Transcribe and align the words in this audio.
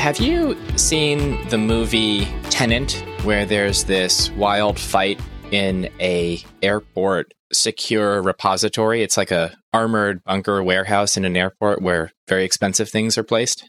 Have 0.00 0.18
you 0.18 0.56
seen 0.78 1.46
the 1.50 1.58
movie 1.58 2.24
Tenet, 2.44 3.04
where 3.22 3.44
there's 3.44 3.84
this 3.84 4.30
wild 4.30 4.78
fight 4.78 5.20
in 5.50 5.90
a 6.00 6.40
airport 6.62 7.34
secure 7.52 8.22
repository? 8.22 9.02
It's 9.02 9.18
like 9.18 9.30
a 9.30 9.54
armored 9.74 10.24
bunker 10.24 10.62
warehouse 10.62 11.18
in 11.18 11.26
an 11.26 11.36
airport 11.36 11.82
where 11.82 12.12
very 12.28 12.46
expensive 12.46 12.88
things 12.88 13.18
are 13.18 13.22
placed. 13.22 13.68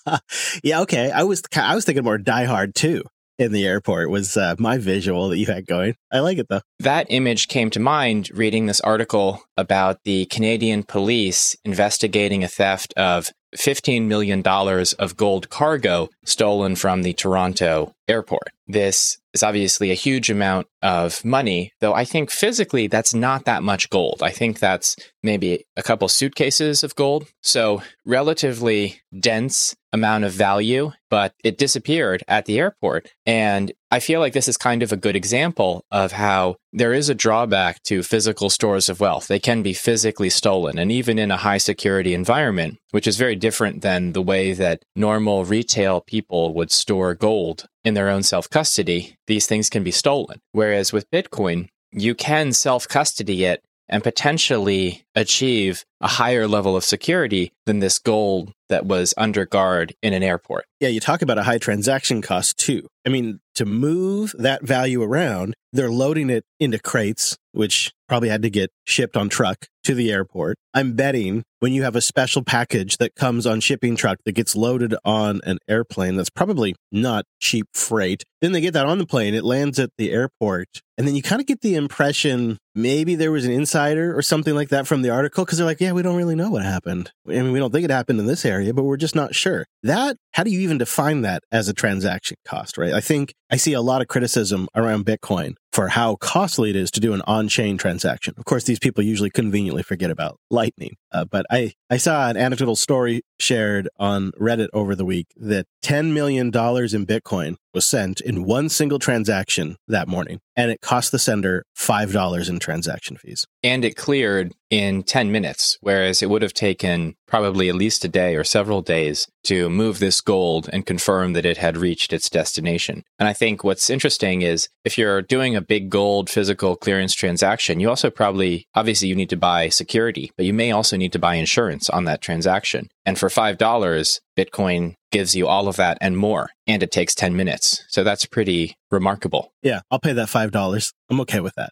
yeah, 0.62 0.80
okay. 0.80 1.10
I 1.10 1.22
was 1.22 1.42
I 1.56 1.74
was 1.74 1.86
thinking 1.86 2.04
more 2.04 2.18
Die 2.18 2.44
Hard 2.44 2.74
too 2.74 3.04
in 3.38 3.52
the 3.52 3.66
airport 3.66 4.10
was 4.10 4.36
uh, 4.36 4.54
my 4.58 4.76
visual 4.76 5.30
that 5.30 5.38
you 5.38 5.46
had 5.46 5.66
going. 5.66 5.94
I 6.12 6.20
like 6.20 6.36
it 6.36 6.48
though. 6.50 6.60
That 6.80 7.06
image 7.08 7.48
came 7.48 7.70
to 7.70 7.80
mind 7.80 8.30
reading 8.34 8.66
this 8.66 8.82
article 8.82 9.42
about 9.56 10.00
the 10.04 10.26
Canadian 10.26 10.82
police 10.82 11.56
investigating 11.64 12.44
a 12.44 12.48
theft 12.48 12.92
of 12.98 13.30
$15 13.56 14.06
million 14.06 14.42
of 14.46 15.16
gold 15.16 15.50
cargo 15.50 16.08
stolen 16.24 16.76
from 16.76 17.02
the 17.02 17.12
Toronto 17.12 17.94
airport. 18.08 18.48
This 18.66 19.18
is 19.34 19.42
obviously 19.42 19.90
a 19.90 19.94
huge 19.94 20.30
amount 20.30 20.66
of 20.82 21.24
money, 21.24 21.72
though 21.80 21.94
I 21.94 22.04
think 22.04 22.30
physically 22.30 22.86
that's 22.86 23.14
not 23.14 23.44
that 23.44 23.62
much 23.62 23.90
gold. 23.90 24.22
I 24.22 24.30
think 24.30 24.58
that's 24.58 24.96
maybe 25.22 25.64
a 25.76 25.82
couple 25.82 26.08
suitcases 26.08 26.82
of 26.82 26.94
gold. 26.94 27.26
So, 27.42 27.82
relatively 28.04 29.00
dense 29.18 29.74
amount 29.92 30.24
of 30.24 30.32
value, 30.32 30.92
but 31.10 31.34
it 31.44 31.58
disappeared 31.58 32.22
at 32.26 32.46
the 32.46 32.58
airport. 32.58 33.10
And 33.26 33.72
I 33.90 34.00
feel 34.00 34.20
like 34.20 34.32
this 34.32 34.48
is 34.48 34.56
kind 34.56 34.82
of 34.82 34.90
a 34.90 34.96
good 34.96 35.16
example 35.16 35.84
of 35.90 36.12
how 36.12 36.56
there 36.72 36.94
is 36.94 37.10
a 37.10 37.14
drawback 37.14 37.82
to 37.84 38.02
physical 38.02 38.48
stores 38.48 38.88
of 38.88 39.00
wealth. 39.00 39.28
They 39.28 39.38
can 39.38 39.62
be 39.62 39.74
physically 39.74 40.30
stolen, 40.30 40.78
and 40.78 40.90
even 40.90 41.18
in 41.18 41.30
a 41.30 41.36
high 41.36 41.58
security 41.58 42.14
environment, 42.14 42.78
which 42.90 43.06
is 43.06 43.18
very 43.18 43.36
different 43.36 43.82
than 43.82 44.12
the 44.12 44.22
way 44.22 44.54
that 44.54 44.82
normal 44.96 45.44
retail 45.44 46.00
people 46.00 46.54
would 46.54 46.70
store 46.70 47.14
gold 47.14 47.68
in 47.84 47.94
their 47.94 48.08
own 48.08 48.22
self 48.22 48.48
custody, 48.48 49.16
these 49.26 49.46
things 49.46 49.68
can 49.68 49.82
be 49.82 49.90
stolen. 49.90 50.40
Whereas 50.52 50.92
with 50.92 51.10
Bitcoin, 51.10 51.68
you 51.90 52.14
can 52.14 52.52
self 52.52 52.88
custody 52.88 53.44
it 53.44 53.62
and 53.88 54.02
potentially 54.02 55.04
achieve 55.14 55.84
a 56.02 56.08
higher 56.08 56.48
level 56.48 56.76
of 56.76 56.84
security 56.84 57.52
than 57.64 57.78
this 57.78 57.98
gold 57.98 58.52
that 58.68 58.84
was 58.84 59.14
under 59.16 59.46
guard 59.46 59.94
in 60.02 60.12
an 60.12 60.22
airport. 60.22 60.64
Yeah, 60.80 60.88
you 60.88 60.98
talk 60.98 61.22
about 61.22 61.38
a 61.38 61.44
high 61.44 61.58
transaction 61.58 62.22
cost 62.22 62.58
too. 62.58 62.88
I 63.06 63.10
mean, 63.10 63.40
to 63.56 63.64
move 63.64 64.34
that 64.38 64.62
value 64.62 65.02
around, 65.02 65.54
they're 65.72 65.90
loading 65.90 66.30
it 66.30 66.44
into 66.58 66.78
crates, 66.78 67.36
which 67.52 67.92
probably 68.08 68.28
had 68.28 68.42
to 68.42 68.50
get 68.50 68.70
shipped 68.84 69.16
on 69.16 69.28
truck 69.28 69.66
to 69.84 69.94
the 69.94 70.10
airport. 70.10 70.56
I'm 70.74 70.94
betting 70.94 71.44
when 71.60 71.72
you 71.72 71.82
have 71.82 71.96
a 71.96 72.00
special 72.00 72.42
package 72.42 72.96
that 72.98 73.14
comes 73.14 73.46
on 73.46 73.60
shipping 73.60 73.96
truck 73.96 74.18
that 74.24 74.32
gets 74.32 74.56
loaded 74.56 74.94
on 75.04 75.40
an 75.44 75.58
airplane 75.68 76.16
that's 76.16 76.30
probably 76.30 76.74
not 76.90 77.24
cheap 77.40 77.66
freight, 77.74 78.24
then 78.40 78.52
they 78.52 78.60
get 78.60 78.74
that 78.74 78.86
on 78.86 78.98
the 78.98 79.06
plane, 79.06 79.34
it 79.34 79.44
lands 79.44 79.78
at 79.78 79.90
the 79.98 80.10
airport, 80.10 80.68
and 80.98 81.06
then 81.06 81.14
you 81.14 81.22
kind 81.22 81.40
of 81.40 81.46
get 81.46 81.60
the 81.60 81.74
impression 81.74 82.58
maybe 82.74 83.14
there 83.14 83.32
was 83.32 83.44
an 83.44 83.52
insider 83.52 84.16
or 84.16 84.22
something 84.22 84.54
like 84.54 84.70
that 84.70 84.86
from 84.86 85.02
the 85.02 85.10
article 85.10 85.44
because 85.44 85.58
they're 85.58 85.66
like, 85.66 85.80
yeah, 85.80 85.91
we 85.92 86.02
don't 86.02 86.16
really 86.16 86.34
know 86.34 86.50
what 86.50 86.62
happened. 86.62 87.12
I 87.26 87.32
mean, 87.32 87.52
we 87.52 87.58
don't 87.58 87.72
think 87.72 87.84
it 87.84 87.90
happened 87.90 88.20
in 88.20 88.26
this 88.26 88.44
area, 88.44 88.74
but 88.74 88.84
we're 88.84 88.96
just 88.96 89.14
not 89.14 89.34
sure. 89.34 89.66
That, 89.82 90.16
how 90.32 90.42
do 90.42 90.50
you 90.50 90.60
even 90.60 90.78
define 90.78 91.22
that 91.22 91.42
as 91.52 91.68
a 91.68 91.72
transaction 91.74 92.36
cost, 92.44 92.78
right? 92.78 92.92
I 92.92 93.00
think 93.00 93.34
I 93.50 93.56
see 93.56 93.72
a 93.72 93.80
lot 93.80 94.00
of 94.02 94.08
criticism 94.08 94.68
around 94.74 95.06
Bitcoin 95.06 95.54
for 95.72 95.88
how 95.88 96.16
costly 96.16 96.70
it 96.70 96.76
is 96.76 96.90
to 96.92 97.00
do 97.00 97.14
an 97.14 97.22
on-chain 97.26 97.78
transaction. 97.78 98.34
Of 98.36 98.44
course, 98.44 98.64
these 98.64 98.78
people 98.78 99.02
usually 99.02 99.30
conveniently 99.30 99.82
forget 99.82 100.10
about 100.10 100.38
Lightning. 100.50 100.96
Uh, 101.10 101.24
but 101.24 101.46
I, 101.50 101.72
I 101.90 101.96
saw 101.96 102.28
an 102.28 102.36
anecdotal 102.36 102.76
story 102.76 103.22
shared 103.40 103.88
on 103.98 104.32
Reddit 104.32 104.68
over 104.72 104.94
the 104.94 105.04
week 105.04 105.26
that 105.36 105.66
$10 105.84 106.12
million 106.12 106.46
in 106.46 106.52
Bitcoin 106.52 107.56
was 107.74 107.86
sent 107.86 108.20
in 108.20 108.44
one 108.44 108.68
single 108.68 108.98
transaction 108.98 109.76
that 109.88 110.08
morning, 110.08 110.40
and 110.56 110.70
it 110.70 110.80
cost 110.80 111.10
the 111.10 111.18
sender 111.18 111.64
$5 111.76 112.48
in 112.48 112.58
transaction 112.58 113.16
fees. 113.16 113.46
And 113.62 113.84
it 113.84 113.96
cleared 113.96 114.52
in 114.70 115.02
10 115.02 115.32
minutes, 115.32 115.78
whereas 115.80 116.22
it 116.22 116.30
would 116.30 116.42
have 116.42 116.52
taken 116.52 117.14
probably 117.26 117.68
at 117.68 117.74
least 117.74 118.04
a 118.04 118.08
day 118.08 118.36
or 118.36 118.44
several 118.44 118.82
days 118.82 119.26
to 119.44 119.70
move 119.70 119.98
this 119.98 120.20
gold 120.20 120.68
and 120.72 120.86
confirm 120.86 121.32
that 121.32 121.46
it 121.46 121.56
had 121.56 121.76
reached 121.76 122.12
its 122.12 122.28
destination. 122.28 123.02
And 123.18 123.28
I 123.28 123.32
think 123.32 123.64
what's 123.64 123.90
interesting 123.90 124.42
is 124.42 124.68
if 124.84 124.98
you're 124.98 125.22
doing 125.22 125.56
a 125.56 125.61
big 125.62 125.90
gold 125.90 126.28
physical 126.28 126.76
clearance 126.76 127.14
transaction, 127.14 127.80
you 127.80 127.88
also 127.88 128.10
probably, 128.10 128.66
obviously, 128.74 129.08
you 129.08 129.14
need 129.14 129.30
to 129.30 129.36
buy 129.36 129.68
security, 129.68 130.32
but 130.36 130.46
you 130.46 130.52
may 130.52 130.72
also 130.72 130.96
need 130.96 131.12
to 131.12 131.18
buy 131.18 131.34
insurance 131.34 131.88
on 131.90 132.04
that 132.04 132.20
transaction. 132.20 132.88
And 133.04 133.18
for 133.18 133.28
$5, 133.28 134.20
Bitcoin 134.36 134.94
gives 135.10 135.34
you 135.34 135.46
all 135.46 135.68
of 135.68 135.76
that 135.76 135.98
and 136.00 136.16
more, 136.16 136.50
and 136.66 136.82
it 136.82 136.90
takes 136.90 137.14
10 137.14 137.36
minutes. 137.36 137.84
So 137.88 138.04
that's 138.04 138.26
pretty 138.26 138.76
remarkable. 138.90 139.52
Yeah, 139.62 139.80
I'll 139.90 140.00
pay 140.00 140.12
that 140.12 140.28
$5. 140.28 140.92
I'm 141.10 141.20
okay 141.20 141.40
with 141.40 141.54
that. 141.56 141.70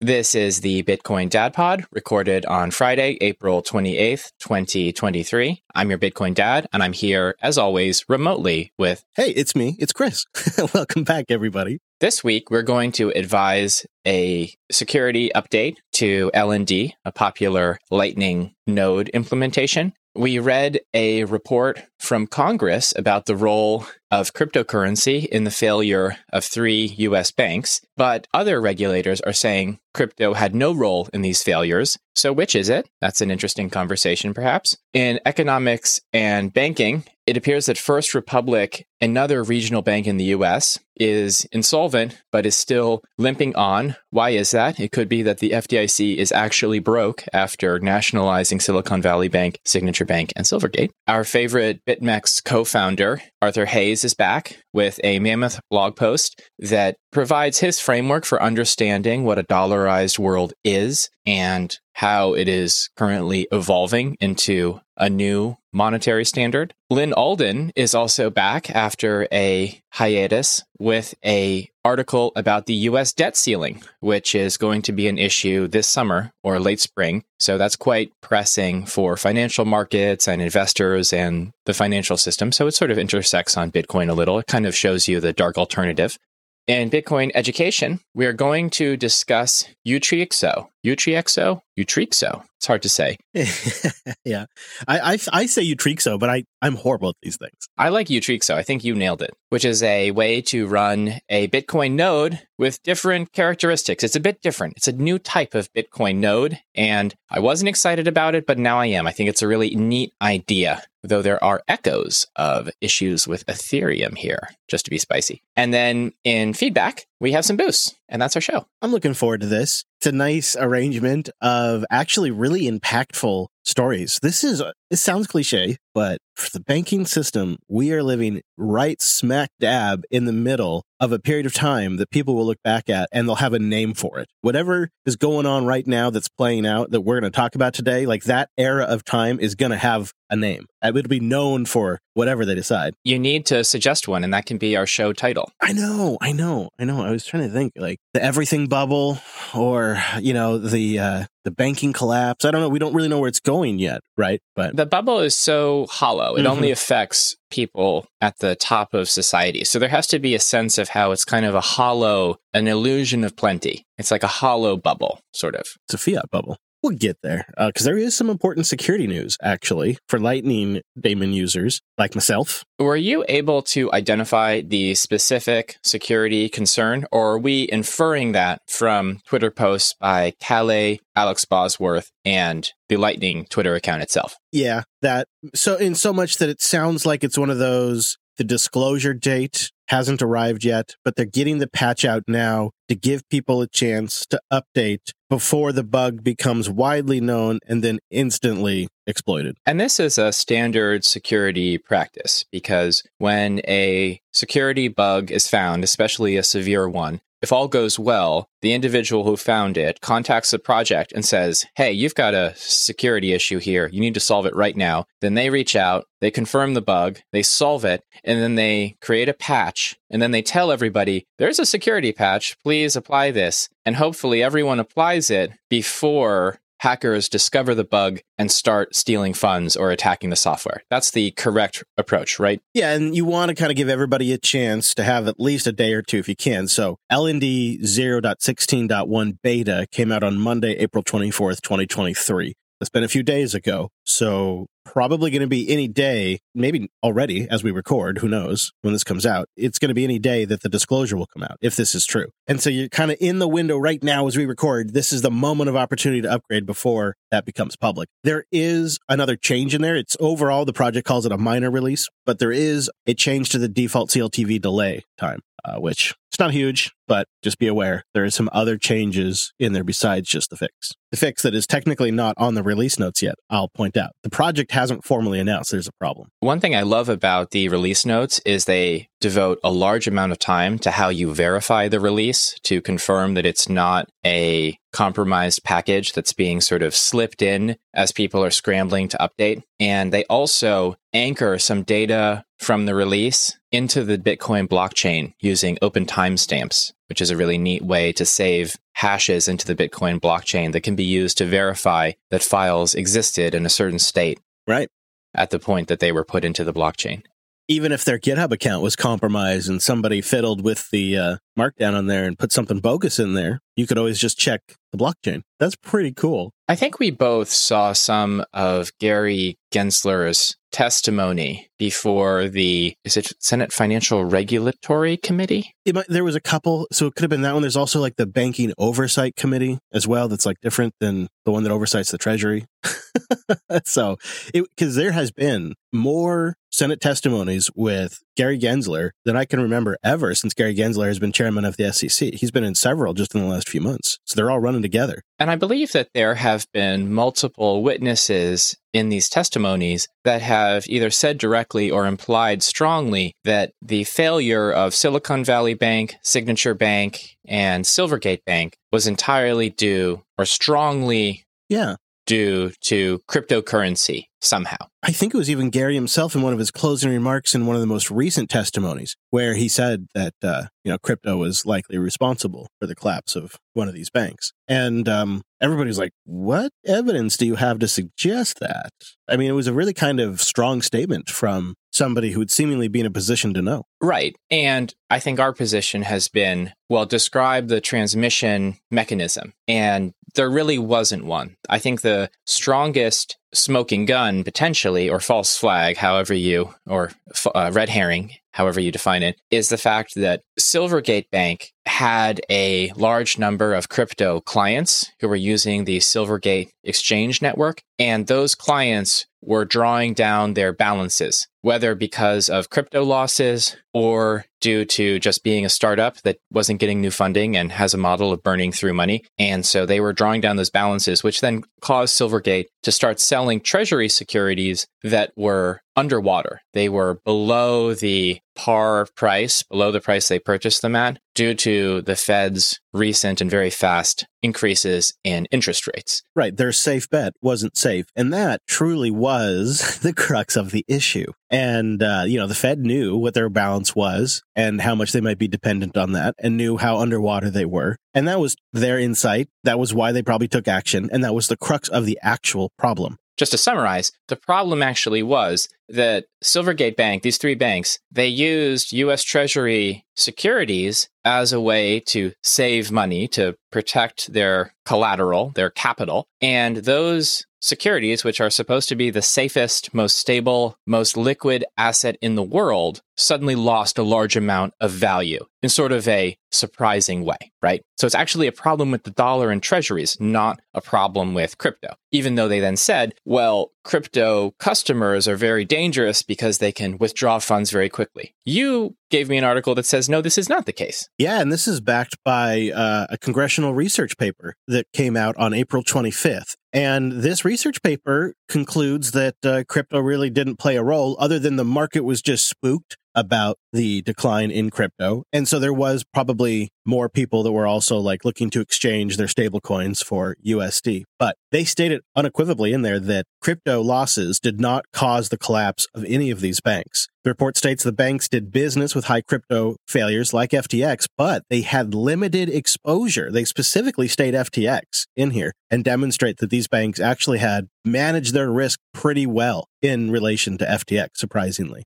This 0.00 0.34
is 0.34 0.60
the 0.60 0.82
Bitcoin 0.82 1.30
Dad 1.30 1.54
Pod, 1.54 1.86
recorded 1.90 2.44
on 2.44 2.72
Friday, 2.72 3.16
April 3.22 3.62
28th, 3.62 4.32
2023. 4.38 5.62
I'm 5.74 5.88
your 5.88 5.98
Bitcoin 5.98 6.34
Dad, 6.34 6.66
and 6.74 6.82
I'm 6.82 6.92
here, 6.92 7.36
as 7.40 7.56
always, 7.56 8.04
remotely 8.06 8.72
with. 8.78 9.02
Hey, 9.16 9.30
it's 9.30 9.56
me. 9.56 9.76
It's 9.78 9.94
Chris. 9.94 10.26
Welcome 10.74 11.04
back, 11.04 11.26
everybody. 11.30 11.78
This 12.04 12.22
week, 12.22 12.50
we're 12.50 12.60
going 12.60 12.92
to 12.92 13.08
advise 13.16 13.86
a 14.06 14.52
security 14.70 15.30
update 15.34 15.76
to 15.94 16.30
LND, 16.34 16.92
a 17.02 17.10
popular 17.10 17.78
Lightning 17.90 18.54
node 18.66 19.08
implementation. 19.14 19.94
We 20.14 20.38
read 20.38 20.80
a 20.92 21.24
report 21.24 21.82
from 21.98 22.26
Congress 22.26 22.92
about 22.94 23.24
the 23.24 23.34
role 23.36 23.86
of 24.20 24.32
cryptocurrency 24.32 25.26
in 25.26 25.42
the 25.42 25.50
failure 25.50 26.16
of 26.32 26.44
three 26.44 26.94
US 26.98 27.32
banks, 27.32 27.80
but 27.96 28.28
other 28.32 28.60
regulators 28.60 29.20
are 29.22 29.32
saying 29.32 29.80
crypto 29.92 30.34
had 30.34 30.54
no 30.54 30.72
role 30.72 31.08
in 31.12 31.22
these 31.22 31.42
failures. 31.42 31.98
So, 32.14 32.32
which 32.32 32.54
is 32.54 32.68
it? 32.68 32.88
That's 33.00 33.20
an 33.20 33.30
interesting 33.30 33.70
conversation, 33.70 34.32
perhaps. 34.32 34.76
In 34.92 35.18
economics 35.26 36.00
and 36.12 36.52
banking, 36.52 37.04
it 37.26 37.36
appears 37.36 37.66
that 37.66 37.78
First 37.78 38.14
Republic, 38.14 38.86
another 39.00 39.42
regional 39.42 39.82
bank 39.82 40.06
in 40.06 40.18
the 40.18 40.26
US, 40.36 40.78
is 40.96 41.46
insolvent 41.52 42.22
but 42.30 42.46
is 42.46 42.56
still 42.56 43.02
limping 43.18 43.56
on. 43.56 43.96
Why 44.10 44.30
is 44.30 44.50
that? 44.52 44.78
It 44.78 44.92
could 44.92 45.08
be 45.08 45.22
that 45.22 45.38
the 45.38 45.50
FDIC 45.50 46.16
is 46.16 46.30
actually 46.32 46.78
broke 46.78 47.24
after 47.32 47.80
nationalizing 47.80 48.60
Silicon 48.60 49.02
Valley 49.02 49.28
Bank, 49.28 49.58
Signature 49.64 50.04
Bank, 50.04 50.32
and 50.36 50.46
Silvergate. 50.46 50.90
Our 51.08 51.24
favorite 51.24 51.84
BitMEX 51.84 52.44
co 52.44 52.62
founder, 52.64 53.22
Arthur 53.44 53.66
Hayes, 53.66 54.04
is 54.04 54.14
back 54.14 54.56
with 54.72 54.98
a 55.04 55.18
mammoth 55.18 55.60
blog 55.68 55.96
post 55.96 56.40
that 56.60 56.96
provides 57.14 57.60
his 57.60 57.80
framework 57.80 58.26
for 58.26 58.42
understanding 58.42 59.24
what 59.24 59.38
a 59.38 59.44
dollarized 59.44 60.18
world 60.18 60.52
is 60.64 61.08
and 61.24 61.78
how 61.94 62.34
it 62.34 62.48
is 62.48 62.90
currently 62.96 63.46
evolving 63.52 64.16
into 64.20 64.80
a 64.96 65.08
new 65.08 65.56
monetary 65.72 66.24
standard. 66.24 66.74
Lyn 66.90 67.12
Alden 67.12 67.72
is 67.74 67.94
also 67.94 68.30
back 68.30 68.70
after 68.70 69.26
a 69.32 69.80
hiatus 69.90 70.62
with 70.78 71.14
a 71.24 71.68
article 71.84 72.32
about 72.36 72.66
the 72.66 72.74
US 72.74 73.12
debt 73.12 73.36
ceiling, 73.36 73.82
which 74.00 74.34
is 74.34 74.56
going 74.56 74.82
to 74.82 74.92
be 74.92 75.08
an 75.08 75.18
issue 75.18 75.68
this 75.68 75.86
summer 75.86 76.32
or 76.42 76.58
late 76.58 76.80
spring. 76.80 77.24
So 77.38 77.58
that's 77.58 77.76
quite 77.76 78.12
pressing 78.22 78.86
for 78.86 79.16
financial 79.16 79.64
markets 79.64 80.26
and 80.26 80.40
investors 80.40 81.12
and 81.12 81.52
the 81.66 81.74
financial 81.74 82.16
system. 82.16 82.52
So 82.52 82.66
it 82.66 82.72
sort 82.72 82.90
of 82.90 82.98
intersects 82.98 83.56
on 83.56 83.70
Bitcoin 83.70 84.08
a 84.08 84.14
little. 84.14 84.38
It 84.38 84.46
kind 84.46 84.66
of 84.66 84.74
shows 84.74 85.08
you 85.08 85.20
the 85.20 85.32
dark 85.32 85.58
alternative. 85.58 86.18
In 86.66 86.88
Bitcoin 86.88 87.30
education, 87.34 88.00
we 88.14 88.24
are 88.24 88.32
going 88.32 88.70
to 88.70 88.96
discuss 88.96 89.66
Utreexo. 89.86 90.68
Utreexo? 90.82 91.60
Utreexo. 91.78 92.42
It's 92.64 92.66
hard 92.66 92.80
to 92.80 92.88
say. 92.88 93.18
yeah. 94.24 94.46
I, 94.88 94.98
I, 94.98 95.18
I 95.34 95.44
say 95.44 95.62
Utreexo, 95.70 96.18
but 96.18 96.30
I, 96.30 96.44
I'm 96.62 96.76
horrible 96.76 97.10
at 97.10 97.16
these 97.20 97.36
things. 97.36 97.68
I 97.76 97.90
like 97.90 98.06
Utreexo. 98.06 98.54
I 98.54 98.62
think 98.62 98.84
you 98.84 98.94
nailed 98.94 99.20
it, 99.20 99.36
which 99.50 99.66
is 99.66 99.82
a 99.82 100.12
way 100.12 100.40
to 100.40 100.66
run 100.66 101.20
a 101.28 101.46
Bitcoin 101.48 101.92
node 101.92 102.40
with 102.56 102.82
different 102.82 103.34
characteristics. 103.34 104.02
It's 104.02 104.16
a 104.16 104.20
bit 104.20 104.40
different. 104.40 104.78
It's 104.78 104.88
a 104.88 104.92
new 104.92 105.18
type 105.18 105.54
of 105.54 105.70
Bitcoin 105.74 106.20
node. 106.20 106.58
And 106.74 107.14
I 107.28 107.38
wasn't 107.38 107.68
excited 107.68 108.08
about 108.08 108.34
it, 108.34 108.46
but 108.46 108.58
now 108.58 108.80
I 108.80 108.86
am. 108.86 109.06
I 109.06 109.12
think 109.12 109.28
it's 109.28 109.42
a 109.42 109.48
really 109.48 109.74
neat 109.74 110.14
idea 110.22 110.82
though 111.04 111.22
there 111.22 111.42
are 111.44 111.62
echoes 111.68 112.26
of 112.36 112.70
issues 112.80 113.28
with 113.28 113.44
Ethereum 113.46 114.16
here, 114.16 114.48
just 114.68 114.86
to 114.86 114.90
be 114.90 114.98
spicy. 114.98 115.42
And 115.54 115.72
then 115.72 116.12
in 116.24 116.54
feedback, 116.54 117.06
we 117.20 117.32
have 117.32 117.44
some 117.44 117.56
boosts, 117.56 117.94
and 118.08 118.20
that's 118.20 118.36
our 118.36 118.42
show. 118.42 118.66
I'm 118.82 118.90
looking 118.90 119.14
forward 119.14 119.40
to 119.42 119.46
this. 119.46 119.84
It's 119.98 120.06
a 120.06 120.12
nice 120.12 120.56
arrangement 120.56 121.30
of 121.40 121.84
actually 121.90 122.30
really 122.30 122.62
impactful 122.62 123.46
stories. 123.64 124.18
This 124.22 124.44
is, 124.44 124.62
it 124.90 124.96
sounds 124.96 125.26
cliche, 125.26 125.78
but 125.94 126.18
for 126.34 126.50
the 126.50 126.60
banking 126.60 127.06
system, 127.06 127.56
we 127.68 127.92
are 127.92 128.02
living 128.02 128.42
right 128.56 129.00
smack 129.00 129.50
dab 129.60 130.02
in 130.10 130.26
the 130.26 130.32
middle 130.32 130.84
of 131.04 131.12
a 131.12 131.18
period 131.18 131.44
of 131.44 131.52
time 131.52 131.98
that 131.98 132.10
people 132.10 132.34
will 132.34 132.46
look 132.46 132.62
back 132.64 132.88
at 132.88 133.10
and 133.12 133.28
they'll 133.28 133.34
have 133.36 133.52
a 133.52 133.58
name 133.58 133.92
for 133.92 134.18
it. 134.18 134.28
Whatever 134.40 134.88
is 135.04 135.16
going 135.16 135.44
on 135.44 135.66
right 135.66 135.86
now 135.86 136.08
that's 136.08 136.28
playing 136.28 136.66
out 136.66 136.92
that 136.92 137.02
we're 137.02 137.20
going 137.20 137.30
to 137.30 137.36
talk 137.36 137.54
about 137.54 137.74
today, 137.74 138.06
like 138.06 138.24
that 138.24 138.48
era 138.56 138.84
of 138.84 139.04
time 139.04 139.38
is 139.38 139.54
going 139.54 139.70
to 139.70 139.76
have 139.76 140.12
a 140.30 140.36
name. 140.36 140.64
It'll 140.82 141.02
be 141.02 141.20
known 141.20 141.66
for 141.66 142.00
whatever 142.14 142.46
they 142.46 142.54
decide. 142.54 142.94
You 143.04 143.18
need 143.18 143.44
to 143.46 143.64
suggest 143.64 144.08
one, 144.08 144.24
and 144.24 144.32
that 144.32 144.46
can 144.46 144.56
be 144.56 144.76
our 144.76 144.86
show 144.86 145.12
title. 145.12 145.52
I 145.60 145.74
know, 145.74 146.16
I 146.22 146.32
know, 146.32 146.70
I 146.78 146.84
know. 146.84 147.04
I 147.04 147.10
was 147.10 147.26
trying 147.26 147.42
to 147.42 147.50
think 147.50 147.74
like 147.76 147.98
the 148.14 148.22
everything 148.22 148.66
bubble 148.66 149.18
or, 149.54 150.02
you 150.20 150.32
know, 150.32 150.56
the 150.56 150.98
uh 150.98 151.24
the 151.44 151.50
banking 151.50 151.92
collapse. 151.92 152.44
I 152.44 152.50
don't 152.50 152.60
know. 152.60 152.68
We 152.68 152.78
don't 152.78 152.94
really 152.94 153.08
know 153.08 153.20
where 153.20 153.28
it's 153.28 153.40
going 153.40 153.78
yet, 153.78 154.00
right? 154.16 154.40
But 154.56 154.76
the 154.76 154.86
bubble 154.86 155.20
is 155.20 155.38
so 155.38 155.86
hollow. 155.90 156.34
It 156.34 156.42
mm-hmm. 156.42 156.50
only 156.50 156.70
affects 156.70 157.36
people 157.50 158.06
at 158.20 158.38
the 158.38 158.56
top 158.56 158.94
of 158.94 159.08
society. 159.08 159.64
So 159.64 159.78
there 159.78 159.88
has 159.88 160.06
to 160.08 160.18
be 160.18 160.34
a 160.34 160.40
sense 160.40 160.78
of 160.78 160.88
how 160.88 161.12
it's 161.12 161.24
kind 161.24 161.44
of 161.44 161.54
a 161.54 161.60
hollow, 161.60 162.36
an 162.52 162.66
illusion 162.66 163.24
of 163.24 163.36
plenty. 163.36 163.84
It's 163.98 164.10
like 164.10 164.22
a 164.22 164.28
hollow 164.28 164.76
bubble, 164.76 165.20
sort 165.32 165.54
of. 165.54 165.66
It's 165.86 165.94
a 165.94 165.98
fiat 165.98 166.30
bubble. 166.30 166.56
We'll 166.84 166.92
get 166.92 167.22
there 167.22 167.46
because 167.56 167.86
uh, 167.86 167.92
there 167.92 167.96
is 167.96 168.14
some 168.14 168.28
important 168.28 168.66
security 168.66 169.06
news 169.06 169.38
actually 169.42 169.96
for 170.06 170.18
Lightning 170.18 170.82
daemon 171.00 171.32
users 171.32 171.80
like 171.96 172.14
myself. 172.14 172.62
Were 172.78 172.94
you 172.94 173.24
able 173.26 173.62
to 173.62 173.90
identify 173.94 174.60
the 174.60 174.94
specific 174.94 175.78
security 175.82 176.50
concern, 176.50 177.06
or 177.10 177.32
are 177.32 177.38
we 177.38 177.66
inferring 177.72 178.32
that 178.32 178.60
from 178.68 179.20
Twitter 179.24 179.50
posts 179.50 179.94
by 179.98 180.34
Calais, 180.42 181.00
Alex 181.16 181.46
Bosworth, 181.46 182.10
and 182.22 182.70
the 182.90 182.98
Lightning 182.98 183.46
Twitter 183.48 183.74
account 183.74 184.02
itself? 184.02 184.36
Yeah, 184.52 184.82
that 185.00 185.26
so 185.54 185.76
in 185.76 185.94
so 185.94 186.12
much 186.12 186.36
that 186.36 186.50
it 186.50 186.60
sounds 186.60 187.06
like 187.06 187.24
it's 187.24 187.38
one 187.38 187.48
of 187.48 187.56
those 187.56 188.18
the 188.36 188.44
disclosure 188.44 189.14
date 189.14 189.70
hasn't 189.88 190.22
arrived 190.22 190.64
yet, 190.64 190.96
but 191.04 191.16
they're 191.16 191.24
getting 191.24 191.58
the 191.58 191.68
patch 191.68 192.04
out 192.04 192.24
now 192.26 192.72
to 192.88 192.94
give 192.94 193.28
people 193.28 193.60
a 193.62 193.68
chance 193.68 194.26
to 194.26 194.40
update 194.52 195.12
before 195.34 195.72
the 195.72 195.82
bug 195.82 196.22
becomes 196.22 196.70
widely 196.70 197.20
known 197.20 197.58
and 197.66 197.82
then 197.82 197.98
instantly 198.08 198.86
exploited. 199.04 199.56
And 199.66 199.80
this 199.80 199.98
is 199.98 200.16
a 200.16 200.32
standard 200.32 201.04
security 201.04 201.76
practice 201.76 202.44
because 202.52 203.02
when 203.18 203.60
a 203.66 204.20
security 204.32 204.86
bug 204.86 205.32
is 205.32 205.48
found, 205.48 205.82
especially 205.82 206.36
a 206.36 206.44
severe 206.44 206.88
one, 206.88 207.20
if 207.42 207.52
all 207.52 207.68
goes 207.68 207.98
well, 207.98 208.48
the 208.62 208.72
individual 208.72 209.24
who 209.24 209.36
found 209.36 209.76
it 209.76 210.00
contacts 210.00 210.50
the 210.50 210.58
project 210.58 211.12
and 211.12 211.24
says, 211.24 211.66
Hey, 211.76 211.92
you've 211.92 212.14
got 212.14 212.34
a 212.34 212.54
security 212.56 213.32
issue 213.32 213.58
here. 213.58 213.88
You 213.92 214.00
need 214.00 214.14
to 214.14 214.20
solve 214.20 214.46
it 214.46 214.56
right 214.56 214.76
now. 214.76 215.04
Then 215.20 215.34
they 215.34 215.50
reach 215.50 215.76
out, 215.76 216.06
they 216.20 216.30
confirm 216.30 216.74
the 216.74 216.80
bug, 216.80 217.18
they 217.32 217.42
solve 217.42 217.84
it, 217.84 218.02
and 218.24 218.40
then 218.40 218.54
they 218.54 218.96
create 219.00 219.28
a 219.28 219.34
patch. 219.34 219.96
And 220.10 220.22
then 220.22 220.30
they 220.30 220.42
tell 220.42 220.72
everybody, 220.72 221.26
There's 221.38 221.58
a 221.58 221.66
security 221.66 222.12
patch. 222.12 222.56
Please 222.62 222.96
apply 222.96 223.30
this. 223.30 223.68
And 223.84 223.96
hopefully 223.96 224.42
everyone 224.42 224.80
applies 224.80 225.30
it 225.30 225.52
before 225.68 226.60
hackers 226.84 227.30
discover 227.30 227.74
the 227.74 227.82
bug 227.82 228.20
and 228.36 228.52
start 228.52 228.94
stealing 228.94 229.32
funds 229.32 229.74
or 229.74 229.90
attacking 229.90 230.28
the 230.28 230.36
software. 230.36 230.82
That's 230.90 231.10
the 231.10 231.30
correct 231.30 231.82
approach, 231.96 232.38
right? 232.38 232.60
Yeah, 232.74 232.92
and 232.92 233.16
you 233.16 233.24
want 233.24 233.48
to 233.48 233.54
kind 233.54 233.70
of 233.70 233.76
give 233.76 233.88
everybody 233.88 234.32
a 234.34 234.38
chance 234.38 234.94
to 234.96 235.02
have 235.02 235.26
at 235.26 235.40
least 235.40 235.66
a 235.66 235.72
day 235.72 235.94
or 235.94 236.02
two 236.02 236.18
if 236.18 236.28
you 236.28 236.36
can. 236.36 236.68
So 236.68 236.98
LND 237.10 237.80
0.16.1 237.82 239.38
beta 239.42 239.86
came 239.90 240.12
out 240.12 240.22
on 240.22 240.38
Monday, 240.38 240.72
April 240.74 241.02
24th, 241.02 241.62
2023. 241.62 242.54
It's 242.82 242.90
been 242.90 243.02
a 243.02 243.08
few 243.08 243.22
days 243.22 243.54
ago. 243.54 243.88
So 244.04 244.66
probably 244.84 245.30
going 245.30 245.42
to 245.42 245.48
be 245.48 245.70
any 245.70 245.88
day, 245.88 246.40
maybe 246.54 246.88
already 247.02 247.48
as 247.50 247.64
we 247.64 247.70
record, 247.70 248.18
who 248.18 248.28
knows 248.28 248.72
when 248.82 248.92
this 248.92 249.04
comes 249.04 249.26
out. 249.26 249.48
It's 249.56 249.78
going 249.78 249.88
to 249.88 249.94
be 249.94 250.04
any 250.04 250.18
day 250.18 250.44
that 250.44 250.62
the 250.62 250.68
disclosure 250.68 251.16
will 251.16 251.26
come 251.26 251.42
out 251.42 251.56
if 251.60 251.76
this 251.76 251.94
is 251.94 252.06
true. 252.06 252.26
And 252.46 252.60
so 252.60 252.70
you're 252.70 252.88
kind 252.88 253.10
of 253.10 253.16
in 253.20 253.38
the 253.38 253.48
window 253.48 253.78
right 253.78 254.02
now 254.02 254.26
as 254.26 254.36
we 254.36 254.46
record. 254.46 254.92
This 254.92 255.12
is 255.12 255.22
the 255.22 255.30
moment 255.30 255.68
of 255.70 255.76
opportunity 255.76 256.22
to 256.22 256.30
upgrade 256.30 256.66
before 256.66 257.16
that 257.30 257.44
becomes 257.44 257.76
public. 257.76 258.08
There 258.22 258.44
is 258.52 258.98
another 259.08 259.36
change 259.36 259.74
in 259.74 259.82
there. 259.82 259.96
It's 259.96 260.16
overall, 260.20 260.64
the 260.64 260.72
project 260.72 261.06
calls 261.06 261.26
it 261.26 261.32
a 261.32 261.38
minor 261.38 261.70
release, 261.70 262.08
but 262.26 262.38
there 262.38 262.52
is 262.52 262.90
a 263.06 263.14
change 263.14 263.50
to 263.50 263.58
the 263.58 263.68
default 263.68 264.10
CLTV 264.10 264.60
delay 264.60 265.04
time, 265.18 265.40
uh, 265.64 265.80
which 265.80 266.14
it's 266.34 266.40
not 266.40 266.50
huge, 266.50 266.92
but 267.06 267.28
just 267.42 267.60
be 267.60 267.68
aware 267.68 268.02
there 268.12 268.24
are 268.24 268.30
some 268.30 268.50
other 268.52 268.76
changes 268.76 269.52
in 269.60 269.72
there 269.72 269.84
besides 269.84 270.28
just 270.28 270.50
the 270.50 270.56
fix. 270.56 270.90
The 271.12 271.16
fix 271.16 271.42
that 271.42 271.54
is 271.54 271.64
technically 271.64 272.10
not 272.10 272.34
on 272.38 272.54
the 272.54 272.62
release 272.64 272.98
notes 272.98 273.22
yet, 273.22 273.36
I'll 273.48 273.68
point 273.68 273.96
out. 273.96 274.10
The 274.24 274.30
project 274.30 274.72
hasn't 274.74 275.04
formally 275.04 275.40
announced 275.40 275.70
there's 275.70 275.88
a 275.88 275.92
problem. 275.98 276.28
One 276.40 276.60
thing 276.60 276.76
I 276.76 276.82
love 276.82 277.08
about 277.08 277.52
the 277.52 277.68
release 277.68 278.04
notes 278.04 278.40
is 278.44 278.64
they 278.64 279.08
devote 279.20 279.58
a 279.64 279.70
large 279.70 280.06
amount 280.06 280.32
of 280.32 280.38
time 280.38 280.78
to 280.80 280.90
how 280.90 281.08
you 281.08 281.32
verify 281.32 281.88
the 281.88 282.00
release 282.00 282.58
to 282.64 282.82
confirm 282.82 283.34
that 283.34 283.46
it's 283.46 283.68
not 283.68 284.08
a 284.26 284.76
compromised 284.92 285.64
package 285.64 286.12
that's 286.12 286.32
being 286.32 286.60
sort 286.60 286.82
of 286.82 286.94
slipped 286.94 287.40
in 287.40 287.76
as 287.94 288.12
people 288.12 288.44
are 288.44 288.50
scrambling 288.50 289.08
to 289.08 289.18
update. 289.18 289.62
And 289.80 290.12
they 290.12 290.24
also 290.24 290.96
anchor 291.12 291.58
some 291.58 291.82
data 291.82 292.44
from 292.58 292.86
the 292.86 292.94
release 292.94 293.58
into 293.72 294.04
the 294.04 294.18
Bitcoin 294.18 294.68
blockchain 294.68 295.32
using 295.40 295.78
open 295.82 296.06
timestamps, 296.06 296.92
which 297.08 297.20
is 297.20 297.30
a 297.30 297.36
really 297.36 297.58
neat 297.58 297.82
way 297.82 298.12
to 298.12 298.24
save 298.24 298.76
hashes 298.94 299.48
into 299.48 299.66
the 299.66 299.74
Bitcoin 299.74 300.20
blockchain 300.20 300.72
that 300.72 300.82
can 300.82 300.96
be 300.96 301.04
used 301.04 301.38
to 301.38 301.46
verify 301.46 302.12
that 302.30 302.42
files 302.42 302.94
existed 302.94 303.54
in 303.54 303.66
a 303.66 303.70
certain 303.70 303.98
state. 303.98 304.38
Right. 304.66 304.88
At 305.34 305.50
the 305.50 305.58
point 305.58 305.88
that 305.88 306.00
they 306.00 306.12
were 306.12 306.24
put 306.24 306.44
into 306.44 306.64
the 306.64 306.72
blockchain. 306.72 307.22
Even 307.66 307.92
if 307.92 308.04
their 308.04 308.18
GitHub 308.18 308.52
account 308.52 308.82
was 308.82 308.94
compromised 308.94 309.70
and 309.70 309.82
somebody 309.82 310.20
fiddled 310.20 310.62
with 310.62 310.90
the 310.90 311.16
uh, 311.16 311.36
markdown 311.58 311.94
on 311.94 312.06
there 312.06 312.24
and 312.26 312.38
put 312.38 312.52
something 312.52 312.78
bogus 312.78 313.18
in 313.18 313.32
there, 313.32 313.60
you 313.74 313.86
could 313.86 313.96
always 313.96 314.18
just 314.18 314.38
check 314.38 314.60
the 314.92 314.98
blockchain. 314.98 315.40
That's 315.58 315.74
pretty 315.74 316.12
cool. 316.12 316.52
I 316.68 316.76
think 316.76 316.98
we 316.98 317.10
both 317.10 317.48
saw 317.48 317.94
some 317.94 318.44
of 318.52 318.92
Gary 319.00 319.56
Gensler's 319.72 320.56
testimony 320.74 321.68
before 321.78 322.48
the 322.48 322.96
is 323.04 323.16
it 323.16 323.32
Senate 323.38 323.72
Financial 323.72 324.24
Regulatory 324.24 325.16
Committee? 325.16 325.72
Might, 325.94 326.06
there 326.08 326.24
was 326.24 326.34
a 326.34 326.40
couple, 326.40 326.88
so 326.90 327.06
it 327.06 327.14
could 327.14 327.22
have 327.22 327.30
been 327.30 327.42
that 327.42 327.52
one. 327.52 327.62
There's 327.62 327.76
also 327.76 328.00
like 328.00 328.16
the 328.16 328.26
Banking 328.26 328.72
Oversight 328.76 329.36
Committee 329.36 329.78
as 329.92 330.08
well. 330.08 330.26
That's 330.26 330.44
like 330.44 330.60
different 330.60 330.94
than 330.98 331.28
the 331.44 331.52
one 331.52 331.62
that 331.62 331.70
oversights 331.70 332.10
the 332.10 332.18
Treasury. 332.18 332.66
so, 333.84 334.16
because 334.52 334.96
there 334.96 335.12
has 335.12 335.30
been 335.30 335.74
more 335.92 336.56
Senate 336.70 337.00
testimonies 337.00 337.70
with 337.76 338.18
Gary 338.36 338.58
Gensler 338.58 339.10
than 339.24 339.36
I 339.36 339.44
can 339.44 339.60
remember 339.60 339.96
ever 340.02 340.34
since 340.34 340.54
Gary 340.54 340.74
Gensler 340.74 341.06
has 341.06 341.20
been 341.20 341.30
chairman 341.30 341.64
of 341.64 341.76
the 341.76 341.92
SEC. 341.92 342.34
He's 342.34 342.50
been 342.50 342.64
in 342.64 342.74
several 342.74 343.14
just 343.14 343.32
in 343.32 343.40
the 343.40 343.46
last 343.46 343.68
few 343.68 343.80
months. 343.80 344.18
So 344.24 344.34
they're 344.34 344.50
all 344.50 344.58
running 344.58 344.82
together. 344.82 345.22
And 345.38 345.50
I 345.50 345.56
believe 345.56 345.92
that 345.92 346.10
there 346.14 346.36
have 346.36 346.66
been 346.72 347.12
multiple 347.12 347.82
witnesses 347.82 348.76
in 348.92 349.08
these 349.08 349.28
testimonies 349.28 350.06
that 350.22 350.42
have 350.42 350.86
either 350.86 351.10
said 351.10 351.38
directly 351.38 351.90
or 351.90 352.06
implied 352.06 352.62
strongly 352.62 353.34
that 353.42 353.72
the 353.82 354.04
failure 354.04 354.70
of 354.70 354.94
Silicon 354.94 355.44
Valley 355.44 355.74
Bank, 355.74 356.14
Signature 356.22 356.74
Bank, 356.74 357.36
and 357.46 357.84
Silvergate 357.84 358.44
Bank 358.44 358.76
was 358.92 359.06
entirely 359.06 359.70
due 359.70 360.22
or 360.38 360.44
strongly 360.44 361.44
yeah 361.68 361.96
due 362.26 362.72
to 362.82 363.20
cryptocurrency 363.28 364.26
somehow. 364.40 364.76
I 365.02 365.12
think 365.12 365.34
it 365.34 365.38
was 365.38 365.50
even 365.50 365.70
Gary 365.70 365.94
himself 365.94 366.34
in 366.34 366.42
one 366.42 366.52
of 366.52 366.58
his 366.58 366.70
closing 366.70 367.10
remarks 367.10 367.54
in 367.54 367.66
one 367.66 367.76
of 367.76 367.80
the 367.80 367.86
most 367.86 368.10
recent 368.10 368.50
testimonies, 368.50 369.16
where 369.30 369.54
he 369.54 369.68
said 369.68 370.06
that 370.14 370.34
uh, 370.42 370.64
you 370.84 370.92
know 370.92 370.98
crypto 370.98 371.36
was 371.36 371.66
likely 371.66 371.98
responsible 371.98 372.68
for 372.80 372.86
the 372.86 372.94
collapse 372.94 373.36
of 373.36 373.56
one 373.72 373.88
of 373.88 373.94
these 373.94 374.10
banks, 374.10 374.52
and 374.68 375.08
um, 375.08 375.42
everybody's 375.60 375.98
like, 375.98 376.12
"What 376.24 376.72
evidence 376.86 377.36
do 377.36 377.46
you 377.46 377.56
have 377.56 377.78
to 377.80 377.88
suggest 377.88 378.60
that?" 378.60 378.92
I 379.28 379.36
mean, 379.36 379.48
it 379.48 379.54
was 379.54 379.66
a 379.66 379.72
really 379.72 379.94
kind 379.94 380.20
of 380.20 380.40
strong 380.40 380.82
statement 380.82 381.28
from 381.28 381.74
somebody 381.90 382.32
who 382.32 382.40
would 382.40 382.50
seemingly 382.50 382.88
be 382.88 383.00
in 383.00 383.06
a 383.06 383.10
position 383.10 383.54
to 383.54 383.62
know. 383.62 383.84
Right, 384.00 384.36
and 384.50 384.92
I 385.10 385.20
think 385.20 385.40
our 385.40 385.52
position 385.52 386.02
has 386.02 386.28
been 386.28 386.72
well, 386.88 387.06
describe 387.06 387.68
the 387.68 387.80
transmission 387.80 388.76
mechanism, 388.90 389.52
and 389.68 390.12
there 390.34 390.50
really 390.50 390.78
wasn't 390.78 391.24
one. 391.24 391.56
I 391.68 391.78
think 391.78 392.00
the 392.00 392.30
strongest 392.44 393.36
smoking 393.54 394.04
gun 394.04 394.44
potentially 394.44 395.08
or 395.08 395.20
false 395.20 395.56
flag 395.56 395.96
however 395.96 396.34
you 396.34 396.74
or 396.86 397.12
uh, 397.54 397.70
red 397.72 397.88
herring 397.88 398.32
however 398.52 398.80
you 398.80 398.90
define 398.90 399.22
it 399.22 399.40
is 399.50 399.68
the 399.68 399.78
fact 399.78 400.14
that 400.16 400.42
silvergate 400.58 401.30
bank 401.30 401.72
had 401.86 402.40
a 402.50 402.90
large 402.96 403.38
number 403.38 403.74
of 403.74 403.88
crypto 403.88 404.40
clients 404.40 405.10
who 405.20 405.28
were 405.28 405.36
using 405.36 405.84
the 405.84 405.98
silvergate 405.98 406.70
exchange 406.82 407.40
network 407.40 407.82
and 407.98 408.26
those 408.26 408.54
clients 408.54 409.26
were 409.40 409.64
drawing 409.64 410.14
down 410.14 410.54
their 410.54 410.72
balances 410.72 411.46
whether 411.64 411.94
because 411.94 412.50
of 412.50 412.68
crypto 412.68 413.02
losses 413.02 413.74
or 413.94 414.44
due 414.60 414.84
to 414.84 415.18
just 415.18 415.42
being 415.42 415.64
a 415.64 415.68
startup 415.70 416.20
that 416.20 416.36
wasn't 416.50 416.78
getting 416.78 417.00
new 417.00 417.10
funding 417.10 417.56
and 417.56 417.72
has 417.72 417.94
a 417.94 417.98
model 417.98 418.32
of 418.32 418.42
burning 418.42 418.70
through 418.70 418.92
money. 418.92 419.24
And 419.38 419.64
so 419.64 419.86
they 419.86 419.98
were 419.98 420.12
drawing 420.12 420.42
down 420.42 420.56
those 420.56 420.68
balances, 420.68 421.24
which 421.24 421.40
then 421.40 421.62
caused 421.80 422.18
Silvergate 422.18 422.66
to 422.82 422.92
start 422.92 423.18
selling 423.18 423.43
treasury 423.62 424.08
securities 424.08 424.86
that 425.02 425.32
were 425.36 425.80
underwater. 425.96 426.60
They 426.72 426.88
were 426.88 427.20
below 427.24 427.94
the 427.94 428.40
par 428.56 429.06
price, 429.16 429.62
below 429.62 429.90
the 429.90 430.00
price 430.00 430.28
they 430.28 430.38
purchased 430.38 430.82
them 430.82 430.96
at, 430.96 431.18
due 431.34 431.54
to 431.54 432.02
the 432.02 432.16
Fed's 432.16 432.80
recent 432.92 433.40
and 433.40 433.50
very 433.50 433.70
fast 433.70 434.26
increases 434.42 435.14
in 435.24 435.46
interest 435.50 435.86
rates. 435.86 436.22
Right. 436.34 436.56
Their 436.56 436.72
safe 436.72 437.08
bet 437.10 437.32
wasn't 437.42 437.76
safe. 437.76 438.06
And 438.16 438.32
that 438.32 438.60
truly 438.66 439.10
was 439.10 439.98
the 440.02 440.12
crux 440.12 440.56
of 440.56 440.70
the 440.70 440.84
issue. 440.88 441.32
And, 441.50 442.02
uh, 442.02 442.24
you 442.26 442.38
know, 442.38 442.46
the 442.46 442.54
Fed 442.54 442.80
knew 442.80 443.16
what 443.16 443.34
their 443.34 443.48
balance 443.48 443.94
was 443.94 444.42
and 444.56 444.80
how 444.80 444.94
much 444.94 445.12
they 445.12 445.20
might 445.20 445.38
be 445.38 445.48
dependent 445.48 445.96
on 445.96 446.12
that 446.12 446.34
and 446.38 446.56
knew 446.56 446.76
how 446.76 446.98
underwater 446.98 447.50
they 447.50 447.64
were. 447.64 447.96
And 448.12 448.26
that 448.28 448.40
was 448.40 448.56
their 448.72 448.98
insight. 448.98 449.48
That 449.64 449.78
was 449.78 449.94
why 449.94 450.12
they 450.12 450.22
probably 450.22 450.48
took 450.48 450.68
action. 450.68 451.08
And 451.12 451.22
that 451.24 451.34
was 451.34 451.48
the 451.48 451.56
crux 451.56 451.88
of 451.88 452.06
the 452.06 452.18
actual 452.22 452.72
problem 452.78 453.18
just 453.36 453.52
to 453.52 453.58
summarize, 453.58 454.12
the 454.28 454.36
problem 454.36 454.82
actually 454.82 455.22
was 455.22 455.68
that 455.88 456.26
Silvergate 456.42 456.96
Bank, 456.96 457.22
these 457.22 457.38
three 457.38 457.54
banks, 457.54 457.98
they 458.10 458.28
used 458.28 458.92
US 458.92 459.22
Treasury 459.22 460.04
securities 460.14 461.08
as 461.24 461.52
a 461.52 461.60
way 461.60 462.00
to 462.00 462.32
save 462.42 462.92
money, 462.92 463.26
to 463.28 463.56
protect 463.70 464.32
their 464.32 464.74
collateral, 464.84 465.50
their 465.50 465.70
capital. 465.70 466.26
And 466.40 466.78
those 466.78 467.44
securities, 467.60 468.24
which 468.24 468.40
are 468.40 468.50
supposed 468.50 468.88
to 468.90 468.96
be 468.96 469.10
the 469.10 469.22
safest, 469.22 469.94
most 469.94 470.16
stable, 470.16 470.76
most 470.86 471.16
liquid 471.16 471.64
asset 471.76 472.16
in 472.20 472.34
the 472.34 472.42
world, 472.42 473.02
suddenly 473.16 473.54
lost 473.54 473.98
a 473.98 474.02
large 474.02 474.36
amount 474.36 474.74
of 474.80 474.90
value 474.90 475.44
in 475.64 475.70
sort 475.70 475.92
of 475.92 476.06
a 476.08 476.36
surprising 476.50 477.24
way, 477.24 477.38
right? 477.62 477.82
So 477.96 478.04
it's 478.04 478.14
actually 478.14 478.46
a 478.46 478.52
problem 478.52 478.90
with 478.90 479.04
the 479.04 479.10
dollar 479.10 479.50
and 479.50 479.62
treasuries, 479.62 480.20
not 480.20 480.60
a 480.74 480.82
problem 480.82 481.32
with 481.32 481.56
crypto. 481.56 481.94
Even 482.12 482.34
though 482.34 482.48
they 482.48 482.60
then 482.60 482.76
said, 482.76 483.14
well, 483.24 483.72
crypto 483.82 484.50
customers 484.58 485.26
are 485.26 485.36
very 485.36 485.64
dangerous 485.64 486.20
because 486.22 486.58
they 486.58 486.70
can 486.70 486.98
withdraw 486.98 487.38
funds 487.38 487.70
very 487.70 487.88
quickly. 487.88 488.34
You 488.44 488.94
gave 489.08 489.30
me 489.30 489.38
an 489.38 489.44
article 489.44 489.74
that 489.76 489.86
says, 489.86 490.06
no, 490.06 490.20
this 490.20 490.36
is 490.36 490.50
not 490.50 490.66
the 490.66 490.72
case. 490.72 491.08
Yeah, 491.16 491.40
and 491.40 491.50
this 491.50 491.66
is 491.66 491.80
backed 491.80 492.18
by 492.24 492.70
uh, 492.74 493.06
a 493.08 493.16
congressional 493.16 493.72
research 493.72 494.18
paper 494.18 494.56
that 494.68 494.92
came 494.92 495.16
out 495.16 495.34
on 495.38 495.54
April 495.54 495.82
25th. 495.82 496.56
And 496.74 497.12
this 497.12 497.42
research 497.42 497.82
paper 497.82 498.34
concludes 498.50 499.12
that 499.12 499.36
uh, 499.46 499.64
crypto 499.66 499.98
really 499.98 500.28
didn't 500.28 500.56
play 500.56 500.76
a 500.76 500.82
role 500.82 501.16
other 501.18 501.38
than 501.38 501.56
the 501.56 501.64
market 501.64 502.04
was 502.04 502.20
just 502.20 502.46
spooked 502.46 502.98
about 503.14 503.58
the 503.72 504.02
decline 504.02 504.50
in 504.50 504.70
crypto. 504.70 505.24
And 505.32 505.46
so 505.48 505.58
there 505.58 505.72
was 505.72 506.04
probably 506.12 506.70
more 506.86 507.08
people 507.08 507.42
that 507.42 507.52
were 507.52 507.66
also 507.66 507.98
like 507.98 508.24
looking 508.24 508.50
to 508.50 508.60
exchange 508.60 509.16
their 509.16 509.28
stable 509.28 509.60
coins 509.60 510.02
for 510.02 510.36
USD. 510.44 511.04
But 511.18 511.36
they 511.50 511.64
stated 511.64 512.02
unequivocally 512.14 512.72
in 512.72 512.82
there 512.82 513.00
that 513.00 513.26
crypto 513.40 513.80
losses 513.80 514.38
did 514.40 514.60
not 514.60 514.84
cause 514.92 515.28
the 515.28 515.38
collapse 515.38 515.86
of 515.94 516.04
any 516.04 516.30
of 516.30 516.40
these 516.40 516.60
banks. 516.60 517.08
The 517.24 517.30
report 517.30 517.56
states 517.56 517.82
the 517.82 517.92
banks 517.92 518.28
did 518.28 518.52
business 518.52 518.94
with 518.94 519.06
high 519.06 519.22
crypto 519.22 519.76
failures 519.88 520.34
like 520.34 520.50
FTX, 520.50 521.06
but 521.16 521.42
they 521.48 521.62
had 521.62 521.94
limited 521.94 522.50
exposure. 522.50 523.30
They 523.30 523.44
specifically 523.44 524.08
state 524.08 524.34
FTX 524.34 525.06
in 525.16 525.30
here 525.30 525.52
and 525.70 525.82
demonstrate 525.82 526.36
that 526.38 526.50
these 526.50 526.68
banks 526.68 527.00
actually 527.00 527.38
had 527.38 527.68
managed 527.84 528.34
their 528.34 528.50
risk 528.50 528.78
pretty 528.92 529.26
well 529.26 529.68
in 529.80 530.10
relation 530.10 530.58
to 530.58 530.66
FTX, 530.66 531.08
surprisingly. 531.14 531.84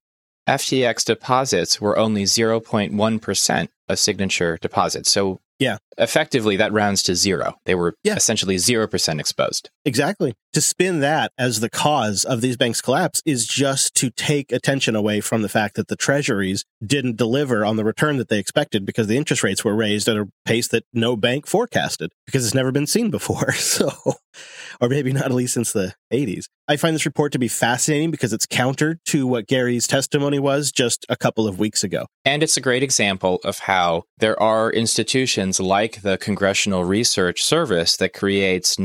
FTX 0.49 1.05
deposits 1.05 1.81
were 1.81 1.99
only 1.99 2.25
0.1% 2.25 3.69
of 3.89 3.99
signature 3.99 4.59
deposits. 4.61 5.13
So 5.13 5.41
yeah. 5.59 5.79
Effectively, 5.97 6.57
that 6.57 6.73
rounds 6.73 7.03
to 7.05 7.17
zero. 7.17 7.55
They 7.65 7.75
were 7.75 7.95
yeah. 8.05 8.15
essentially 8.15 8.57
0% 8.57 9.21
exposed. 9.21 9.71
Exactly. 9.89 10.35
To 10.53 10.61
spin 10.61 11.01
that 11.01 11.33
as 11.39 11.61
the 11.61 11.71
cause 11.71 12.23
of 12.25 12.43
these 12.43 12.59
banks' 12.59 12.83
collapse 12.83 13.23
is 13.25 13.47
just 13.47 13.95
to 13.97 14.11
take 14.11 14.53
attention 14.53 14.95
away 14.95 15.23
from 15.23 15.41
the 15.41 15.49
fact 15.49 15.77
that 15.77 15.89
the 15.89 15.97
treasuries 15.97 16.65
didn't 16.85 17.17
deliver 17.17 17.65
on 17.65 17.77
the 17.77 17.85
return 17.85 18.19
that 18.19 18.29
they 18.29 18.39
expected 18.39 18.85
because 18.85 19.07
the 19.07 19.17
interest 19.17 19.43
rates 19.43 19.65
were 19.65 19.75
raised 19.75 20.07
at 20.07 20.19
a 20.19 20.29
pace 20.45 20.69
that 20.69 20.85
no 20.93 21.17
bank 21.17 21.47
forecasted 21.47 22.11
because 22.27 22.45
it's 22.45 22.55
never 22.55 22.71
been 22.71 22.87
seen 22.87 23.11
before. 23.11 23.55
So, 23.69 23.93
or 24.81 24.89
maybe 24.89 25.13
not 25.13 25.27
at 25.27 25.33
least 25.33 25.55
since 25.55 25.73
the 25.73 25.95
80s. 26.13 26.47
I 26.67 26.77
find 26.77 26.95
this 26.95 27.07
report 27.07 27.33
to 27.33 27.39
be 27.39 27.49
fascinating 27.49 28.11
because 28.11 28.33
it's 28.33 28.47
counter 28.47 28.99
to 29.07 29.27
what 29.27 29.47
Gary's 29.47 29.87
testimony 29.87 30.39
was 30.39 30.73
just 30.73 31.07
a 31.09 31.17
couple 31.17 31.47
of 31.47 31.59
weeks 31.59 31.85
ago. 31.85 32.07
And 32.25 32.43
it's 32.43 32.57
a 32.57 32.61
great 32.61 32.83
example 32.83 33.41
of 33.45 33.61
how 33.61 34.05
there 34.19 34.41
are 34.41 34.73
institutions 34.73 35.61
like 35.61 36.03
the 36.03 36.19
Congressional 36.19 36.85
Research 36.85 37.43
Service 37.43 37.97
that 37.99 38.13
creates 38.15 38.79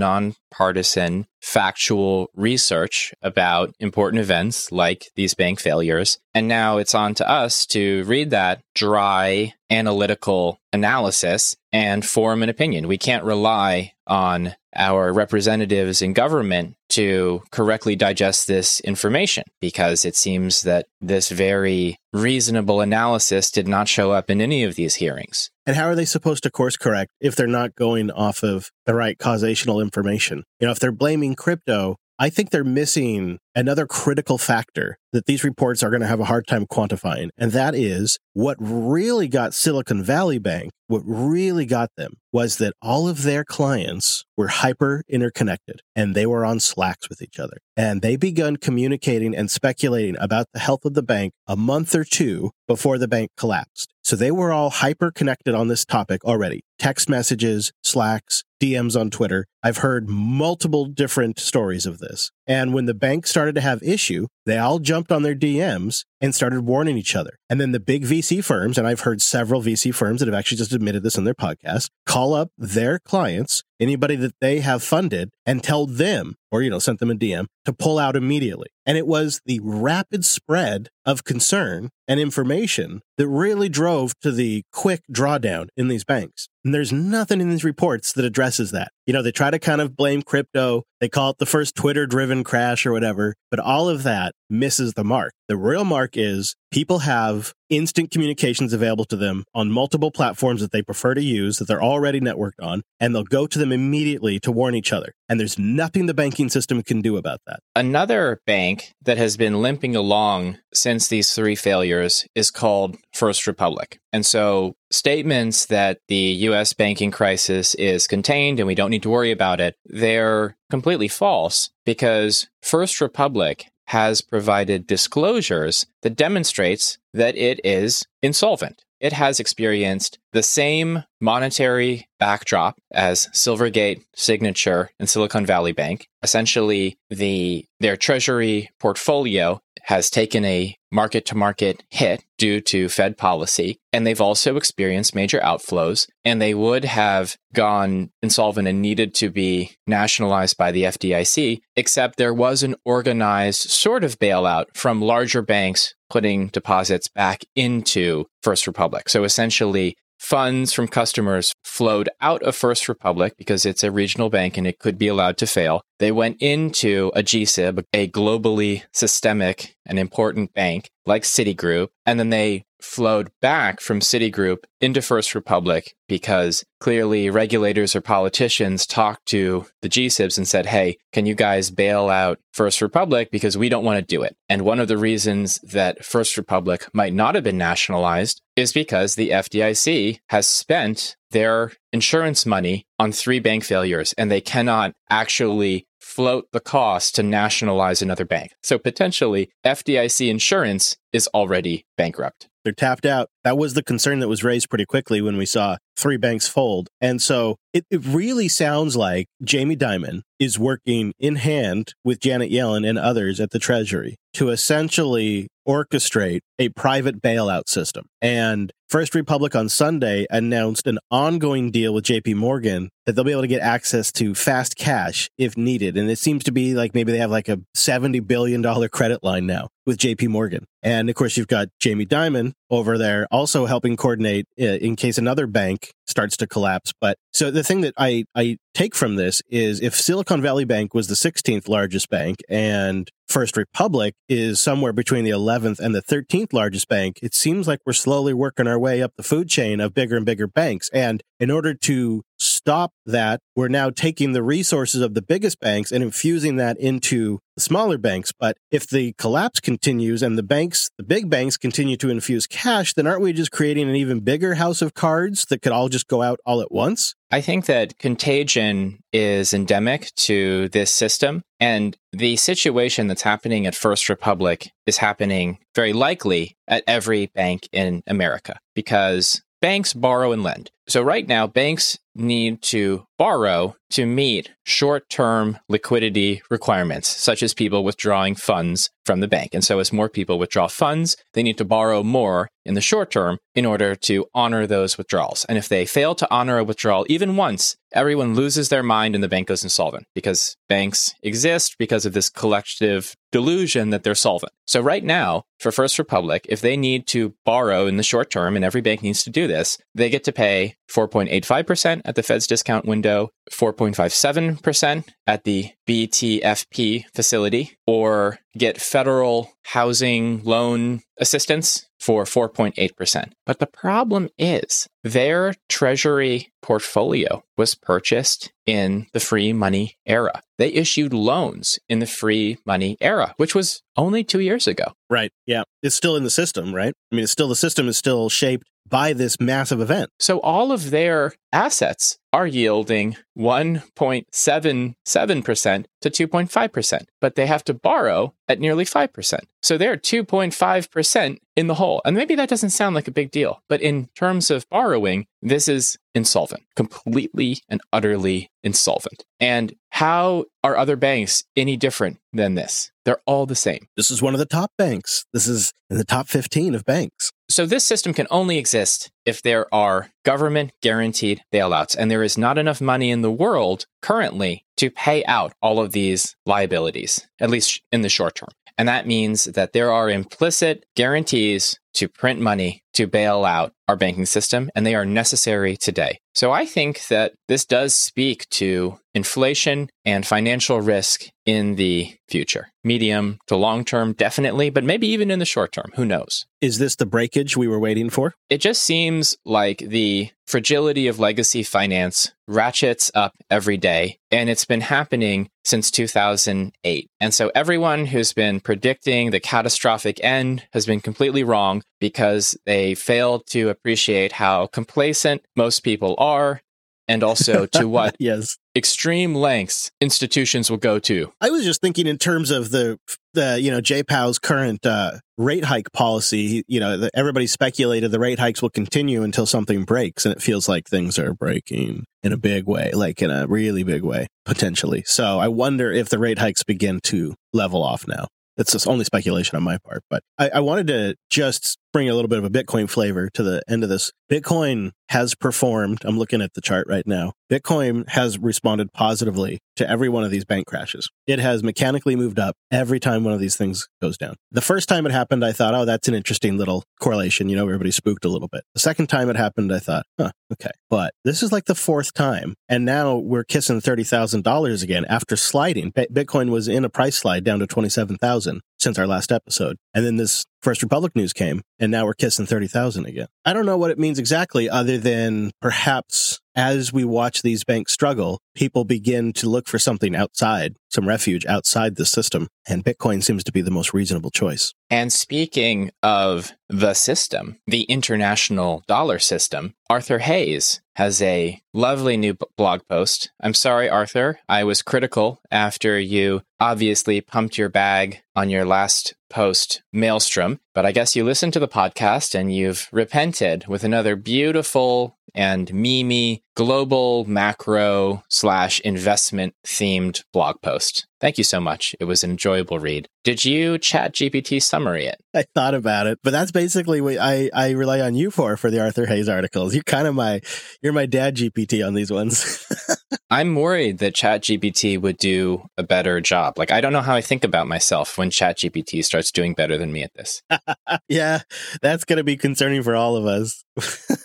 nonpartisan 0.54 1.26
factual 1.42 2.30
research 2.36 3.14
about 3.22 3.74
important 3.80 4.22
events 4.22 4.72
like 4.72 5.12
these 5.16 5.34
bank 5.34 5.60
failures. 5.60 6.20
And 6.34 6.48
now 6.48 6.78
it's 6.78 6.96
on 6.96 7.16
to 7.16 7.30
us 7.30 7.66
to 7.68 8.04
read 8.06 8.30
that 8.30 8.62
dry 8.76 9.54
analytical 9.70 10.60
analysis 10.72 11.56
and 11.72 12.06
form 12.06 12.44
an 12.44 12.50
opinion. 12.50 12.88
We 12.88 12.98
can't 12.98 13.26
rely 13.26 13.94
on 14.08 14.56
our 14.76 15.12
representatives 15.14 16.02
in 16.02 16.14
government 16.14 16.76
to 16.90 17.42
correctly 17.52 17.96
digest 17.96 18.48
this 18.48 18.80
information 18.82 19.44
because 19.60 20.06
it 20.06 20.16
seems 20.16 20.62
that 20.64 20.86
this 21.02 21.30
very 21.30 21.98
reasonable 22.12 22.82
analysis 22.82 23.50
did 23.50 23.68
not 23.68 23.88
show 23.88 24.12
up 24.12 24.30
in 24.30 24.42
any 24.42 24.64
of 24.64 24.76
these 24.76 24.96
hearings. 24.96 25.50
And 25.66 25.76
how 25.76 25.86
are 25.86 25.96
they 25.96 26.06
supposed 26.06 26.44
to 26.44 26.52
course 26.52 26.78
correct 26.78 27.12
if 27.22 27.36
they're 27.36 27.48
not 27.48 27.76
going 27.76 28.12
off 28.12 28.44
of 28.44 28.70
the 28.86 28.94
right 28.94 29.18
causational 29.18 29.82
information? 29.82 30.44
You 30.60 30.68
know, 30.68 30.72
if 30.72 30.80
they're 30.80 30.92
blaming 30.92 31.36
crypto, 31.36 31.98
I 32.20 32.30
think 32.30 32.52
they're 32.52 32.64
missing 32.64 33.40
another 33.56 33.88
critical 33.88 34.38
factor 34.38 34.98
that 35.14 35.26
these 35.26 35.44
reports 35.44 35.82
are 35.84 35.90
going 35.90 36.02
to 36.02 36.08
have 36.08 36.20
a 36.20 36.26
hard 36.26 36.48
time 36.48 36.66
quantifying. 36.66 37.30
And 37.38 37.52
that 37.52 37.76
is 37.76 38.20
what 38.34 38.58
really 38.60 39.28
got 39.28 39.54
Silicon 39.54 40.04
Valley 40.04 40.40
Bank, 40.40 40.72
what 40.88 41.02
really 41.06 41.66
got 41.66 41.90
them 41.98 42.14
was 42.32 42.58
that 42.58 42.74
all 42.82 43.08
of 43.08 43.24
their 43.24 43.44
clients 43.44 44.26
were 44.38 44.48
hyper 44.48 45.04
interconnected 45.08 45.82
and 45.96 46.14
they 46.14 46.26
were 46.26 46.46
on 46.46 46.60
slacks 46.60 47.10
with 47.10 47.22
each 47.22 47.40
other. 47.40 47.58
And 47.76 48.02
they 48.02 48.16
begun 48.16 48.58
communicating 48.58 49.36
and 49.36 49.50
speculating 49.50 50.16
about 50.20 50.48
the 50.54 50.60
health 50.60 50.86
of 50.86 50.94
the 50.94 51.04
bank 51.04 51.34
a 51.48 51.56
month 51.56 51.96
or 51.96 52.04
two 52.04 52.52
before 52.68 52.98
the 52.98 53.08
bank 53.08 53.32
collapsed. 53.38 53.94
So 54.04 54.16
they 54.16 54.32
were 54.32 54.52
all 54.52 54.70
hyper 54.70 55.12
connected 55.12 55.56
on 55.56 55.68
this 55.68 55.86
topic 55.86 56.24
already. 56.26 56.62
Text 56.78 57.10
messages, 57.10 57.72
slacks, 57.84 58.44
DMs 58.62 59.00
on 59.00 59.10
Twitter. 59.10 59.46
I've 59.64 59.78
heard 59.78 60.10
multiple 60.10 60.86
different 60.86 61.40
stories 61.40 61.86
of 61.86 62.00
this. 62.00 62.32
And 62.46 62.74
when 62.74 62.86
the 62.86 62.94
bank 62.94 63.26
started 63.26 63.56
to 63.56 63.62
have 63.62 63.82
issue, 63.82 64.28
they 64.46 64.58
all 64.58 64.80
jumped 64.80 65.12
on 65.12 65.24
their 65.24 65.36
DMs 65.36 66.04
and 66.20 66.36
started 66.36 66.62
warning 66.62 66.98
each 66.98 67.16
other. 67.16 67.38
And 67.50 67.62
then 67.62 67.72
the 67.72 67.80
big 67.80 68.04
VC 68.04 68.44
firms, 68.44 68.78
and 68.78 68.86
I've 68.86 69.02
heard 69.02 69.22
several 69.22 69.62
VC 69.62 69.96
firms 69.96 70.20
that 70.20 70.28
have 70.28 70.36
actually 70.36 70.58
just 70.58 70.74
admitted 70.74 71.04
this 71.04 71.18
in 71.18 71.24
their 71.24 71.34
podcast, 71.34 71.90
call 72.06 72.34
up 72.34 72.50
their 72.58 73.00
clients, 73.00 73.64
anybody 73.80 74.16
that 74.18 74.36
they 74.42 74.60
have 74.60 74.84
funded, 74.84 75.30
and 75.46 75.64
tell 75.64 75.86
them, 75.86 76.36
or, 76.52 76.62
you 76.62 76.70
know, 76.70 76.80
sent 76.80 77.00
them 77.00 77.12
a 77.12 77.16
DM 77.16 77.46
to 77.66 77.74
pull 77.74 78.00
out 78.00 78.16
immediately. 78.16 78.68
And 78.86 78.98
it 78.98 79.08
was 79.08 79.42
the 79.46 79.62
rapid 79.64 80.26
spread 80.26 80.90
of 81.06 81.24
concern 81.24 81.90
and 82.08 82.20
information 82.20 83.02
that 83.18 83.28
really 83.28 83.70
drove 83.70 84.18
to 84.20 84.32
the 84.32 84.64
quick 84.74 85.02
drawdown 85.12 85.68
in 85.78 85.88
these 85.88 86.04
banks. 86.04 86.50
And 86.66 86.74
there's 86.74 86.92
nothing 86.92 87.42
in 87.42 87.50
these 87.50 87.64
reports 87.64 88.14
that 88.14 88.26
addresses 88.26 88.72
that. 88.72 88.92
You 89.06 89.14
know, 89.14 89.22
they 89.22 89.32
try 89.32 89.52
to 89.52 89.60
kind 89.60 89.82
of 89.82 89.96
blame 89.96 90.22
crypto. 90.22 90.84
They 91.02 91.10
call 91.10 91.32
it 91.32 91.38
the 91.38 91.46
first 91.46 91.76
Twitter 91.76 92.06
driven 92.06 92.44
crash 92.44 92.86
or 92.86 92.94
whatever, 92.94 93.36
but 93.52 93.60
all 93.60 93.90
of 93.90 94.04
that 94.04 94.34
misses 94.50 94.94
the 94.94 95.04
mark. 95.04 95.34
The 95.50 95.58
real 95.58 95.84
mark 95.84 96.12
is 96.14 96.56
people 96.72 97.00
have 97.00 97.54
instant 97.70 98.12
communications 98.12 98.72
available 98.72 99.04
to 99.06 99.18
them 99.18 99.44
on 99.54 99.72
multiple 99.72 100.12
platforms 100.12 100.62
that 100.62 100.72
they 100.72 100.82
prefer 100.82 101.14
to 101.14 101.22
use 101.22 101.58
that 101.58 101.68
they're 101.68 101.84
already 101.84 102.22
networked 102.22 102.62
on, 102.62 102.84
and 103.00 103.14
they'll 103.14 103.24
go 103.24 103.46
to 103.46 103.60
them 103.60 103.72
immediately 103.72 104.40
to 104.40 104.52
warn 104.52 104.76
each 104.76 104.94
other. 104.94 105.14
And 105.28 105.40
there's 105.40 105.60
nothing 105.60 106.06
the 106.06 106.14
banking 106.14 106.50
system 106.50 106.82
can 106.84 107.02
do 107.02 107.18
about 107.18 107.40
that. 107.48 107.60
Another 107.76 108.40
bank 108.46 108.94
that 109.02 109.18
has 109.18 109.36
been 109.36 109.62
limping 109.62 109.96
along 109.96 110.60
since 110.74 111.08
these 111.08 111.34
three 111.34 111.56
failures 111.56 112.26
is 112.36 112.52
called 112.52 112.96
First 113.14 113.48
Republic. 113.48 114.00
And 114.14 114.26
so 114.26 114.76
statements 114.94 115.66
that 115.66 116.00
the 116.08 116.16
US 116.50 116.74
banking 116.74 117.12
crisis 117.12 117.76
is 117.76 118.08
contained 118.08 118.60
and 118.60 118.68
we 118.68 118.76
don't 118.76 118.92
need 118.92 119.04
to 119.04 119.10
worry 119.10 119.32
about 119.32 119.60
it, 119.60 119.76
they're 119.86 120.56
completely 120.70 121.08
false 121.08 121.72
because 121.86 122.48
First 122.62 123.02
Republic 123.02 123.68
has 123.88 124.22
provided 124.22 124.88
disclosures 124.88 125.86
that 126.02 126.16
demonstrates 126.16 126.98
that 127.14 127.36
it 127.36 127.60
is 127.64 128.06
insolvent. 128.22 128.84
It 129.00 129.14
has 129.14 129.40
experienced 129.40 130.20
the 130.34 130.44
same 130.44 131.04
monetary 131.22 132.08
backdrop 132.20 132.76
as 132.92 133.28
Silvergate, 133.28 134.04
Signature, 134.16 134.90
and 135.00 135.10
Silicon 135.10 135.46
Valley 135.46 135.72
Bank. 135.72 136.08
Essentially, 136.22 136.98
the 137.10 137.66
their 137.80 137.96
treasury 137.96 138.70
portfolio 138.80 139.62
has 139.84 140.10
taken 140.10 140.46
a 140.46 140.76
market 140.92 141.26
to 141.26 141.36
market 141.36 141.84
hit 141.90 142.24
due 142.38 142.62
to 142.62 142.88
Fed 142.88 143.18
policy, 143.18 143.78
and 143.92 144.08
they've 144.08 144.22
also 144.22 144.56
experienced 144.56 145.16
major 145.16 145.40
outflows, 145.40 146.08
and 146.24 146.42
they 146.42 146.54
would 146.54 146.86
have 146.86 147.36
gone 147.54 148.10
insolvent 148.22 148.68
and 148.68 148.82
needed 148.82 149.14
to 149.16 149.30
be 149.30 149.72
nationalized 149.88 150.58
by 150.58 150.72
the 150.72 150.84
FDIC, 150.84 151.60
except 151.76 152.18
there 152.18 152.34
was 152.34 152.64
an 152.64 152.76
organized 152.86 153.70
sort 153.70 154.04
of 154.04 154.20
bailout 154.20 154.66
from 154.74 155.02
larger 155.02 155.42
banks 155.42 155.96
putting 156.10 156.48
deposits 156.48 157.08
back 157.08 157.44
into 157.56 158.26
First 158.42 158.68
Republic. 158.68 159.10
So 159.10 159.24
essentially, 159.24 159.98
funds 160.24 160.72
from 160.72 160.88
customers 160.88 161.54
flowed 161.66 162.08
out 162.22 162.42
of 162.44 162.56
First 162.56 162.88
Republic 162.88 163.36
because 163.38 163.66
it's 163.66 163.84
a 163.84 163.92
regional 163.92 164.30
bank 164.30 164.58
and 164.58 164.66
it 164.66 164.80
could 164.80 164.98
be 164.98 165.10
allowed 165.10 165.36
to 165.38 165.46
fail. 165.46 165.82
They 166.00 166.14
went 166.14 166.42
into 166.42 167.12
a 167.14 167.22
GSIB, 167.22 167.84
a 167.92 168.08
globally 168.08 168.84
systemic 168.94 169.76
and 169.86 170.00
important 170.00 170.54
bank 170.54 170.90
like 171.06 171.24
Citigroup, 171.24 171.90
and 172.06 172.18
then 172.18 172.30
they 172.30 172.64
flowed 172.84 173.32
back 173.42 173.80
from 173.80 174.00
Citigroup 174.00 174.66
into 174.82 175.02
First 175.02 175.34
Republic 175.34 175.96
because 176.08 176.66
clearly 176.80 177.30
regulators 177.30 177.96
or 177.96 178.02
politicians 178.02 178.86
talked 178.86 179.26
to 179.28 179.66
the 179.82 179.90
GSIBs 179.90 180.38
and 180.38 180.48
said, 180.48 180.66
hey, 180.66 180.98
can 181.14 181.26
you 181.26 181.34
guys 181.34 181.72
bail 181.72 182.10
out 182.10 182.40
First 182.52 182.82
Republic 182.82 183.30
because 183.32 183.58
we 183.58 183.70
don't 183.70 183.86
want 183.86 183.98
to 183.98 184.16
do 184.16 184.22
it? 184.22 184.36
And 184.50 184.64
one 184.64 184.80
of 184.80 184.90
the 184.90 184.98
reasons 184.98 185.60
that 185.64 186.04
First 186.04 186.36
Republic 186.36 186.88
might 186.94 187.14
not 187.14 187.36
have 187.36 187.44
been 187.44 187.58
nationalized 187.58 188.42
is 188.56 188.74
because 188.74 189.16
the 189.16 189.30
FDIC 189.30 190.20
has 190.30 190.46
spent 190.46 191.16
their 191.32 191.72
insurance 191.92 192.46
money 192.46 192.86
on 193.00 193.12
three 193.12 193.40
bank 193.40 193.64
failures 193.64 194.14
and 194.18 194.30
they 194.30 194.42
cannot 194.42 194.94
actually 195.10 195.88
float 196.00 196.48
the 196.52 196.60
cost 196.60 197.16
to 197.16 197.24
nationalize 197.24 198.02
another 198.02 198.26
bank. 198.26 198.52
So 198.62 198.78
potentially 198.78 199.50
FDIC 199.66 200.30
insurance 200.30 200.98
is 201.12 201.28
already 201.34 201.86
bankrupt. 201.98 202.50
They're 202.64 202.74
tapped 202.74 203.06
out. 203.06 203.30
That 203.44 203.58
was 203.58 203.74
the 203.74 203.84
concern 203.84 204.20
that 204.20 204.28
was 204.28 204.44
raised 204.44 204.70
pretty 204.70 204.86
quickly 204.86 205.22
when 205.22 205.38
we 205.38 205.46
saw 205.46 205.78
three 205.98 206.18
banks 206.18 206.48
fold. 206.48 206.90
And 207.02 207.22
so 207.22 207.58
it, 207.74 207.86
it 207.92 208.02
really 208.06 208.48
sounds 208.48 208.96
like 208.96 209.28
Jamie 209.44 209.76
Dimon 209.76 210.22
is 210.40 210.58
working 210.58 211.14
in 211.20 211.36
hand 211.36 211.94
with 212.04 212.20
Janet 212.20 212.52
Yellen 212.52 212.88
and 212.88 212.98
others 212.98 213.40
at 213.40 213.52
the 213.52 213.60
Treasury 213.60 214.16
to 214.36 214.50
essentially 214.50 215.48
orchestrate 215.68 216.42
a 216.60 216.70
private 216.70 217.22
bailout 217.22 217.68
system. 217.68 218.06
And 218.22 218.72
First 218.94 219.16
Republic 219.16 219.56
on 219.56 219.70
Sunday 219.70 220.28
announced 220.30 220.86
an 220.86 221.00
ongoing 221.10 221.72
deal 221.72 221.96
with 221.96 222.04
JP 222.04 222.36
Morgan 222.36 222.90
that 223.08 223.14
they'll 223.14 223.24
be 223.24 223.32
able 223.32 223.42
to 223.42 223.48
get 223.48 223.64
access 223.64 224.12
to 224.12 224.36
fast 224.36 224.76
cash 224.76 225.32
if 225.36 225.58
needed. 225.58 225.98
And 225.98 226.12
it 226.12 226.20
seems 226.20 226.44
to 226.44 226.52
be 226.52 226.76
like 226.76 226.94
maybe 226.94 227.12
they 227.12 227.18
have 227.18 227.32
like 227.32 227.50
a 227.50 227.60
$70 227.76 228.28
billion 228.28 228.62
credit 228.90 229.24
line 229.24 229.48
now 229.48 229.70
with 229.88 229.98
JP 229.98 230.28
Morgan. 230.28 230.66
And 230.84 231.10
of 231.10 231.16
course, 231.16 231.38
you've 231.38 231.48
got 231.48 231.70
Jamie 231.80 232.06
Dimon 232.06 232.54
over 232.70 233.00
there 233.00 233.28
also 233.32 233.66
helping 233.66 233.98
coordinate 233.98 234.46
uh, 234.62 234.66
in 234.66 234.96
case 234.96 235.18
another 235.18 235.48
bank 235.48 235.92
starts 236.06 236.38
to 236.38 236.46
collapse. 236.46 236.94
But 237.02 237.18
so 237.32 237.50
the 237.50 237.64
thing 237.64 237.82
that 237.82 237.96
I, 237.98 238.26
I 238.36 238.58
take 238.76 238.94
from 238.94 239.16
this 239.16 239.42
is 239.50 239.82
if 239.82 239.96
Silicon 239.96 240.40
Valley 240.40 240.66
Bank 240.66 240.94
was 240.94 241.08
the 241.08 241.16
16th 241.16 241.68
largest 241.68 242.12
bank 242.12 242.42
and 242.48 243.10
First 243.34 243.58
Republic 243.58 244.14
is 244.30 244.62
somewhere 244.62 244.94
between 244.94 245.24
the 245.24 245.32
11th 245.32 245.80
and 245.80 245.96
the 245.96 246.04
13th 246.04 246.54
largest 246.54 246.88
bank, 246.88 247.18
it 247.24 247.34
seems 247.34 247.68
like 247.68 247.80
we're 247.84 247.92
slowly 247.92 248.32
working 248.32 248.68
our 248.68 248.78
way 248.78 249.02
up 249.02 249.14
the 249.18 249.24
food 249.24 249.50
chain 249.50 249.80
of 249.80 249.96
bigger 249.96 250.16
and 250.16 250.24
bigger 250.24 250.46
banks. 250.46 250.88
And 250.94 251.24
in 251.40 251.50
order 251.50 251.74
to 251.74 252.22
stop 252.38 252.92
that, 253.08 253.40
we're 253.56 253.70
now 253.70 253.90
taking 253.90 254.34
the 254.34 254.44
resources 254.44 255.02
of 255.02 255.16
the 255.16 255.22
biggest 255.24 255.60
banks 255.60 255.92
and 255.92 256.04
infusing 256.04 256.58
that 256.58 256.80
into 256.80 257.40
the 257.56 257.62
smaller 257.62 257.98
banks. 257.98 258.32
But 258.32 258.58
if 258.70 258.86
the 258.86 259.14
collapse 259.14 259.60
continues 259.60 260.22
and 260.22 260.38
the 260.38 260.44
banks, 260.44 260.92
the 261.00 261.04
big 261.04 261.28
banks 261.28 261.58
continue 261.58 261.98
to 261.98 262.12
infuse 262.12 262.46
cash, 262.46 262.94
then 262.94 263.08
aren't 263.08 263.22
we 263.22 263.34
just 263.34 263.52
creating 263.52 263.90
an 263.90 263.96
even 263.96 264.20
bigger 264.20 264.54
house 264.54 264.84
of 264.84 264.94
cards 264.94 265.46
that 265.46 265.64
could 265.64 265.72
all 265.72 265.90
just 265.90 266.08
go 266.08 266.22
out 266.22 266.40
all 266.46 266.62
at 266.62 266.72
once? 266.72 267.16
I 267.34 267.42
think 267.42 267.66
that 267.66 267.98
contagion 267.98 269.00
is 269.12 269.56
endemic 269.56 270.14
to 270.18 270.70
this 270.70 270.92
system. 270.92 271.42
And 271.60 271.98
the 272.12 272.36
situation 272.36 273.08
that's 273.08 273.24
happening 273.24 273.66
at 273.66 273.74
First 273.74 274.08
Republic 274.08 274.70
is 274.86 274.98
happening 274.98 275.58
very 275.74 275.94
likely 275.94 276.56
at 276.68 276.84
every 276.86 277.32
bank 277.34 277.68
in 277.72 278.04
America 278.06 278.60
because 278.76 279.42
banks 279.64 279.94
borrow 279.94 280.32
and 280.32 280.44
lend. 280.44 280.70
So, 280.88 281.02
right 281.02 281.28
now, 281.28 281.48
banks 281.48 281.98
need 282.16 282.62
to 282.62 283.06
borrow 283.18 283.76
to 283.92 284.06
meet 284.06 284.52
short 284.66 285.08
term 285.10 285.58
liquidity 285.70 286.42
requirements, 286.50 287.08
such 287.08 287.44
as 287.44 287.54
people 287.54 287.84
withdrawing 287.84 288.36
funds 288.36 288.90
from 289.06 289.20
the 289.20 289.28
bank. 289.28 289.54
And 289.54 289.64
so, 289.64 289.80
as 289.80 289.94
more 289.94 290.10
people 290.10 290.40
withdraw 290.40 290.68
funds, 290.68 291.16
they 291.34 291.44
need 291.44 291.58
to 291.58 291.66
borrow 291.66 292.04
more 292.04 292.50
in 292.66 292.74
the 292.74 292.82
short 292.82 293.12
term 293.12 293.38
in 293.56 293.66
order 293.66 293.96
to 293.96 294.26
honor 294.34 294.66
those 294.66 294.98
withdrawals. 294.98 295.46
And 295.46 295.58
if 295.58 295.70
they 295.70 295.86
fail 295.86 296.16
to 296.16 296.28
honor 296.32 296.58
a 296.58 296.64
withdrawal 296.64 297.06
even 297.08 297.36
once, 297.36 297.76
everyone 297.94 298.36
loses 298.36 298.70
their 298.70 298.84
mind 298.84 299.16
and 299.16 299.24
the 299.24 299.28
bank 299.28 299.48
goes 299.48 299.64
insolvent 299.64 300.06
because 300.16 300.56
banks 300.70 301.14
exist 301.22 301.76
because 301.78 302.06
of 302.06 302.14
this 302.14 302.30
collective 302.30 303.16
delusion 303.32 303.90
that 303.90 304.04
they're 304.04 304.16
solvent. 304.16 304.54
So, 304.66 304.82
right 304.82 305.04
now, 305.04 305.44
for 305.60 305.72
First 305.72 306.00
Republic, 306.00 306.46
if 306.50 306.62
they 306.62 306.78
need 306.78 307.06
to 307.08 307.36
borrow 307.46 307.86
in 307.86 307.98
the 307.98 308.04
short 308.04 308.32
term, 308.32 308.56
and 308.56 308.66
every 308.66 308.82
bank 308.82 309.04
needs 309.04 309.24
to 309.24 309.30
do 309.30 309.48
this, 309.48 309.78
they 309.94 310.10
get 310.10 310.24
to 310.24 310.32
pay 310.32 310.76
4.85% 310.94 312.02
at 312.06 312.16
the 312.16 312.24
Fed's 312.24 312.48
discount 312.48 312.86
window, 312.86 313.30
4.57% 313.52 315.06
at 315.26 315.44
the 315.44 315.72
BTFP 315.88 317.06
facility, 317.14 317.78
or 317.88 318.40
get 318.58 318.80
federal 318.80 319.52
housing 319.64 320.44
loan 320.44 321.02
assistance 321.18 321.88
for 322.00 322.26
4.8%. 322.26 323.32
But 323.46 323.60
the 323.60 323.66
problem 323.66 324.30
is 324.38 324.88
their 325.04 325.54
treasury 325.70 326.52
portfolio 326.62 327.44
was 327.58 327.76
purchased 327.76 328.52
in 328.66 329.08
the 329.14 329.20
free 329.20 329.54
money 329.54 329.98
era. 330.06 330.42
They 330.58 330.70
issued 330.70 331.14
loans 331.14 331.80
in 331.88 332.00
the 332.00 332.06
free 332.06 332.58
money 332.66 332.98
era, 333.00 333.34
which 333.38 333.56
was 333.56 333.82
only 333.96 334.24
two 334.24 334.40
years 334.40 334.68
ago. 334.68 334.94
Right. 335.10 335.32
Yeah. 335.46 335.64
It's 335.82 335.96
still 335.96 336.16
in 336.16 336.24
the 336.24 336.30
system, 336.30 336.76
right? 336.76 336.94
I 337.12 337.16
mean, 337.16 337.24
it's 337.24 337.32
still 337.32 337.48
the 337.48 337.56
system 337.56 337.88
is 337.88 337.98
still 337.98 338.30
shaped 338.30 338.68
by 338.90 339.14
this 339.14 339.40
massive 339.40 339.82
event. 339.82 340.10
So 340.20 340.40
all 340.40 340.72
of 340.72 340.92
their 340.92 341.34
assets 341.52 342.20
are 342.32 342.48
yielding 342.48 343.18
1.77% 343.38 345.86
to 346.02 346.10
2.5%, 346.10 347.06
but 347.22 347.36
they 347.36 347.46
have 347.46 347.64
to 347.64 347.74
borrow 347.74 348.34
at 348.48 348.60
nearly 348.60 348.86
5%. 348.86 349.40
So 349.62 349.78
they're 349.78 349.98
2.5% 349.98 351.38
in 351.56 351.68
the 351.68 351.76
hole. 351.76 352.02
And 352.04 352.16
maybe 352.16 352.36
that 352.36 352.50
doesn't 352.50 352.72
sound 352.72 352.96
like 352.96 353.08
a 353.08 353.12
big 353.12 353.32
deal, 353.32 353.62
but 353.70 353.82
in 353.82 354.10
terms 354.16 354.50
of 354.50 354.68
borrowing, 354.70 355.28
this 355.42 355.68
is 355.68 355.98
insolvent, 356.16 356.64
completely 356.76 357.60
and 357.70 357.82
utterly 357.92 358.50
insolvent. 358.64 359.24
And 359.40 359.76
how 359.92 360.46
are 360.64 360.76
other 360.76 360.96
banks 360.96 361.44
any 361.56 361.78
different 361.78 362.18
than 362.32 362.56
this? 362.56 362.92
They're 363.06 363.22
all 363.26 363.46
the 363.46 363.56
same. 363.56 363.88
This 363.96 364.10
is 364.10 364.22
one 364.22 364.34
of 364.34 364.40
the 364.40 364.46
top 364.46 364.72
banks. 364.78 365.26
This 365.34 365.48
is 365.48 365.74
in 365.94 366.00
the 366.00 366.04
top 366.04 366.28
15 366.28 366.74
of 366.74 366.86
banks. 366.86 367.32
So 367.50 367.68
this 367.68 367.86
system 367.86 368.16
can 368.16 368.26
only 368.32 368.58
exist 368.58 369.12
if 369.28 369.44
there 369.44 369.74
are 369.74 370.10
government 370.26 370.72
guaranteed 370.82 371.44
bailouts. 371.54 371.96
And 371.96 372.10
there 372.10 372.24
is 372.24 372.36
not 372.36 372.58
enough 372.58 372.82
money 372.82 373.12
in 373.12 373.22
the 373.22 373.32
world 373.32 373.86
currently 374.02 374.66
to 374.78 374.90
pay 374.90 375.24
out 375.26 375.54
all 375.62 375.80
of 375.80 375.92
these 375.92 376.36
liabilities, 376.48 377.28
at 377.40 377.52
least 377.52 377.84
in 377.92 378.02
the 378.02 378.10
short 378.10 378.34
term. 378.34 378.50
And 378.76 378.90
that 378.90 379.06
means 379.06 379.46
that 379.46 379.74
there 379.74 379.92
are 379.92 380.10
implicit 380.10 380.84
guarantees 380.96 381.80
to 381.94 382.08
print 382.08 382.40
money 382.40 382.84
to 382.94 383.08
bail 383.08 383.44
out 383.44 383.74
our 383.88 383.96
banking 383.96 384.26
system, 384.26 384.70
and 384.76 384.86
they 384.86 384.96
are 384.96 385.06
necessary 385.06 385.76
today. 385.76 386.20
So 386.36 386.52
I 386.52 386.66
think 386.66 387.08
that 387.08 387.34
this 387.48 387.66
does 387.66 387.94
speak 387.94 388.48
to 388.52 389.00
inflation 389.14 389.90
and 390.06 390.26
financial 390.26 390.82
risk 390.82 391.26
in 391.46 391.76
the 391.76 392.16
future. 392.28 392.70
Medium 392.84 393.38
to 393.48 393.56
long 393.56 393.86
term, 393.86 394.14
definitely, 394.14 394.70
but 394.70 394.84
maybe 394.84 395.08
even 395.08 395.30
in 395.30 395.40
the 395.40 395.46
short 395.46 395.72
term. 395.72 395.92
Who 395.96 396.06
knows? 396.06 396.46
Is 396.62 396.80
this 396.80 396.96
the 396.96 397.06
breakage 397.06 397.58
we 397.58 397.68
were 397.68 397.80
waiting 397.80 398.10
for? 398.10 398.34
It 398.50 398.60
just 398.60 398.84
seems 398.84 399.36
like 399.46 399.80
the 399.80 400.32
fragility 400.48 401.08
of 401.08 401.20
legacy 401.20 401.64
finance 401.64 402.32
ratchets 402.48 403.12
up 403.14 403.34
every 403.50 403.78
day, 403.78 404.18
and 404.32 404.50
it's 404.50 404.66
been 404.66 404.82
happening 404.82 405.50
since 405.64 405.92
2008. 405.92 407.10
And 407.20 407.34
so 407.34 407.52
everyone 407.54 408.06
who's 408.08 408.34
been 408.34 408.60
predicting 408.60 409.32
the 409.32 409.40
catastrophic 409.40 410.20
end 410.24 410.68
has 410.74 410.86
been 410.86 411.00
completely 411.00 411.44
wrong 411.44 411.83
because 412.00 412.58
they 412.66 412.96
failed 412.96 413.46
to 413.48 413.70
appreciate 413.70 414.34
how 414.34 414.68
complacent 414.68 415.44
most 415.56 415.82
people 415.82 416.16
are 416.18 416.62
and 417.08 417.24
also 417.24 417.66
to 417.66 417.88
what 417.88 418.16
yes. 418.20 418.58
extreme 418.76 419.36
lengths 419.36 419.92
institutions 420.02 420.70
will 420.70 420.78
go 420.78 421.00
to. 421.00 421.32
I 421.42 421.50
was 421.50 421.64
just 421.64 421.82
thinking 421.82 422.08
in 422.08 422.18
terms 422.18 422.52
of 422.52 422.72
the 422.72 422.98
the 423.34 423.60
you 423.60 423.72
know 423.72 423.82
Jay 423.82 424.04
Powell's 424.04 424.40
current 424.40 424.86
uh, 424.86 425.14
rate 425.38 425.66
hike 425.66 425.92
policy. 425.92 426.64
You 426.68 426.80
know, 426.80 426.98
the, 426.98 427.10
everybody 427.14 427.48
speculated 427.48 428.12
the 428.12 428.20
rate 428.20 428.40
hikes 428.40 428.62
will 428.62 428.70
continue 428.70 429.24
until 429.24 429.46
something 429.46 429.84
breaks, 429.84 430.26
and 430.26 430.34
it 430.34 430.42
feels 430.42 430.70
like 430.70 430.88
things 430.88 431.20
are 431.20 431.34
breaking 431.34 432.06
in 432.22 432.32
a 432.32 432.38
big 432.38 432.66
way, 432.66 432.92
like 432.94 433.22
in 433.22 433.30
a 433.30 433.48
really 433.48 433.84
big 433.84 434.04
way 434.04 434.28
potentially. 434.46 435.04
So 435.06 435.40
I 435.40 435.48
wonder 435.48 435.92
if 435.92 436.10
the 436.10 436.20
rate 436.20 436.40
hikes 436.40 436.64
begin 436.64 437.00
to 437.06 437.36
level 437.54 437.84
off 437.84 438.08
now. 438.08 438.28
That's 438.58 438.72
just 438.72 438.88
only 438.88 439.06
speculation 439.06 439.56
on 439.56 439.64
my 439.64 439.78
part, 439.78 440.04
but 440.10 440.24
I, 440.38 440.50
I 440.56 440.60
wanted 440.60 440.88
to 440.88 441.16
just 441.30 441.78
bring 441.94 442.10
a 442.10 442.16
little 442.16 442.28
bit 442.28 442.40
of 442.40 442.44
a 442.44 442.50
Bitcoin 442.50 442.90
flavor 442.90 443.30
to 443.30 443.44
the 443.44 443.62
end 443.70 443.84
of 443.84 443.90
this. 443.90 444.12
Bitcoin 444.30 444.92
has 445.10 445.36
performed. 445.36 446.02
I'm 446.04 446.18
looking 446.18 446.42
at 446.42 446.56
the 446.56 446.62
chart 446.62 446.88
right 446.90 447.06
now. 447.06 447.34
Bitcoin 447.52 448.10
has 448.10 448.40
responded 448.40 448.92
positively 448.94 449.60
to 449.76 449.88
every 449.88 450.10
one 450.10 450.24
of 450.24 450.32
these 450.32 450.44
bank 450.44 450.66
crashes. 450.66 451.10
It 451.28 451.38
has 451.38 451.64
mechanically 451.64 452.16
moved 452.16 452.40
up 452.40 452.56
every 452.72 453.00
time 453.00 453.24
one 453.24 453.34
of 453.34 453.40
these 453.40 453.56
things 453.56 453.88
goes 454.02 454.18
down. 454.18 454.36
The 454.52 454.62
first 454.62 454.90
time 454.90 455.06
it 455.06 455.12
happened, 455.12 455.46
I 455.46 455.52
thought, 455.52 455.76
oh, 455.76 455.86
that's 455.86 456.08
an 456.08 456.16
interesting 456.16 456.58
little 456.58 456.84
correlation. 457.00 457.48
You 457.48 457.56
know, 457.56 457.66
everybody 457.66 457.92
spooked 457.92 458.26
a 458.26 458.30
little 458.30 458.48
bit. 458.48 458.64
The 458.74 458.80
second 458.80 459.08
time 459.08 459.30
it 459.30 459.36
happened, 459.36 459.72
I 459.72 459.80
thought, 459.80 460.06
huh, 460.20 460.32
okay. 460.54 460.72
But 460.90 461.14
this 461.24 461.44
is 461.44 461.52
like 461.52 461.66
the 461.66 461.76
fourth 461.76 462.14
time. 462.14 462.56
And 462.68 462.86
now 462.86 463.16
we're 463.16 463.44
kissing 463.44 463.82
$30,000 463.82 464.84
again 464.84 465.06
after 465.06 465.36
sliding. 465.36 465.92
Bitcoin 465.92 466.50
was 466.50 466.68
in 466.68 466.86
a 466.86 466.90
price 466.90 467.18
slide 467.18 467.44
down 467.44 467.60
to 467.60 467.68
27,000 467.68 468.62
since 468.84 469.00
our 469.00 469.08
last 469.08 469.32
episode. 469.32 469.78
And 469.94 470.06
then 470.06 470.18
this 470.18 470.46
First 470.62 470.84
Republic 470.84 471.16
news 471.16 471.34
came, 471.34 471.62
and 471.80 471.92
now 471.92 472.06
we're 472.06 472.14
kissing 472.14 472.46
30,000 472.46 473.06
again. 473.06 473.28
I 473.46 473.54
don't 473.54 473.66
know 473.66 473.78
what 473.78 473.92
it 473.92 473.98
means 473.98 474.20
exactly, 474.20 474.70
other 474.70 474.98
than 474.98 475.52
perhaps 475.62 476.40
as 476.56 476.94
we 476.94 477.04
watch 477.04 477.42
these 477.42 477.64
banks 477.64 477.94
struggle, 477.94 478.40
people 478.56 478.86
begin 478.86 479.34
to 479.34 479.50
look 479.50 479.68
for 479.68 479.80
something 479.80 480.16
outside, 480.16 480.76
some 480.90 481.08
refuge 481.08 481.46
outside 481.46 481.96
the 481.96 482.06
system. 482.06 482.48
And 482.68 482.84
Bitcoin 482.84 483.24
seems 483.24 483.44
to 483.46 483.52
be 483.52 483.62
the 483.62 483.72
most 483.72 483.94
reasonable 483.94 484.32
choice. 484.32 484.74
And 484.90 485.12
speaking 485.12 485.92
of 486.02 486.54
the 486.70 486.94
system, 486.94 487.60
the 487.68 487.84
international 487.84 488.84
dollar 488.88 489.20
system, 489.20 489.74
Arthur 489.90 490.20
Hayes 490.20 490.82
has 490.96 491.22
a 491.22 491.62
lovely 491.74 492.18
new 492.18 492.36
blog 492.58 492.82
post. 492.88 493.32
I'm 493.42 493.54
sorry, 493.54 493.90
Arthur, 493.90 494.40
I 494.48 494.64
was 494.64 494.82
critical 494.82 495.40
after 495.52 496.00
you 496.00 496.42
obviously 496.60 497.20
pumped 497.22 497.58
your 497.58 497.70
bag 497.70 498.22
on 498.36 498.50
your 498.50 498.66
last 498.66 499.16
post, 499.34 499.82
Maelstrom, 499.92 500.60
but 500.76 500.86
I 500.86 500.92
guess 500.92 501.16
you 501.16 501.24
listened 501.24 501.54
to 501.54 501.60
the 501.60 501.68
podcast 501.68 502.36
and 502.36 502.54
you've 502.54 502.88
repented 502.92 503.68
with 503.68 503.84
another 503.84 504.16
beautiful 504.16 505.18
and 505.36 505.74
Mimi 505.74 506.44
global 506.56 507.26
macro 507.26 508.24
slash 508.30 508.80
investment 508.82 509.56
themed 509.66 510.24
blog 510.32 510.62
post. 510.62 511.08
Thank 511.20 511.40
you 511.40 511.44
so 511.44 511.60
much. 511.60 511.96
It 512.00 512.06
was 512.06 512.24
an 512.24 512.30
enjoyable 512.32 512.78
read. 512.78 513.08
Did 513.24 513.44
you 513.44 513.80
chat 513.80 514.14
GPT 514.14 514.62
summary 514.62 515.06
it? 515.06 515.16
I 515.34 515.46
thought 515.56 515.74
about 515.74 516.06
it, 516.06 516.20
but 516.22 516.32
that's 516.32 516.52
basically 516.52 517.02
what 517.02 517.18
I, 517.18 517.50
I 517.54 517.72
rely 517.72 518.02
on 518.02 518.14
you 518.14 518.30
for, 518.30 518.56
for 518.56 518.70
the 518.70 518.82
Arthur 518.82 519.08
Hayes 519.08 519.28
articles. 519.28 519.74
You're 519.74 519.84
kind 519.84 520.08
of 520.08 520.14
my, 520.14 520.42
you're 520.84 520.94
my 520.94 521.08
dad 521.08 521.38
GPT 521.38 521.86
on 521.86 521.96
these 521.96 522.12
ones. 522.12 522.66
I'm 523.30 523.56
worried 523.56 524.00
that 524.00 524.16
chat 524.16 524.42
GPT 524.42 525.00
would 525.00 525.18
do 525.18 525.68
a 525.78 525.84
better 525.84 526.22
job. 526.22 526.58
Like, 526.58 526.72
I 526.72 526.82
don't 526.82 526.94
know 526.94 527.02
how 527.02 527.16
I 527.16 527.22
think 527.22 527.44
about 527.44 527.68
myself 527.68 528.18
when 528.18 528.30
chat 528.30 528.58
GPT 528.58 529.04
starts 529.04 529.32
doing 529.32 529.54
better 529.54 529.78
than 529.78 529.92
me 529.92 530.04
at 530.04 530.14
this. 530.16 530.42
yeah, 531.10 531.42
that's 531.82 532.06
going 532.06 532.18
to 532.18 532.24
be 532.24 532.38
concerning 532.38 532.84
for 532.84 532.96
all 532.96 533.16
of 533.16 533.26
us. 533.26 533.64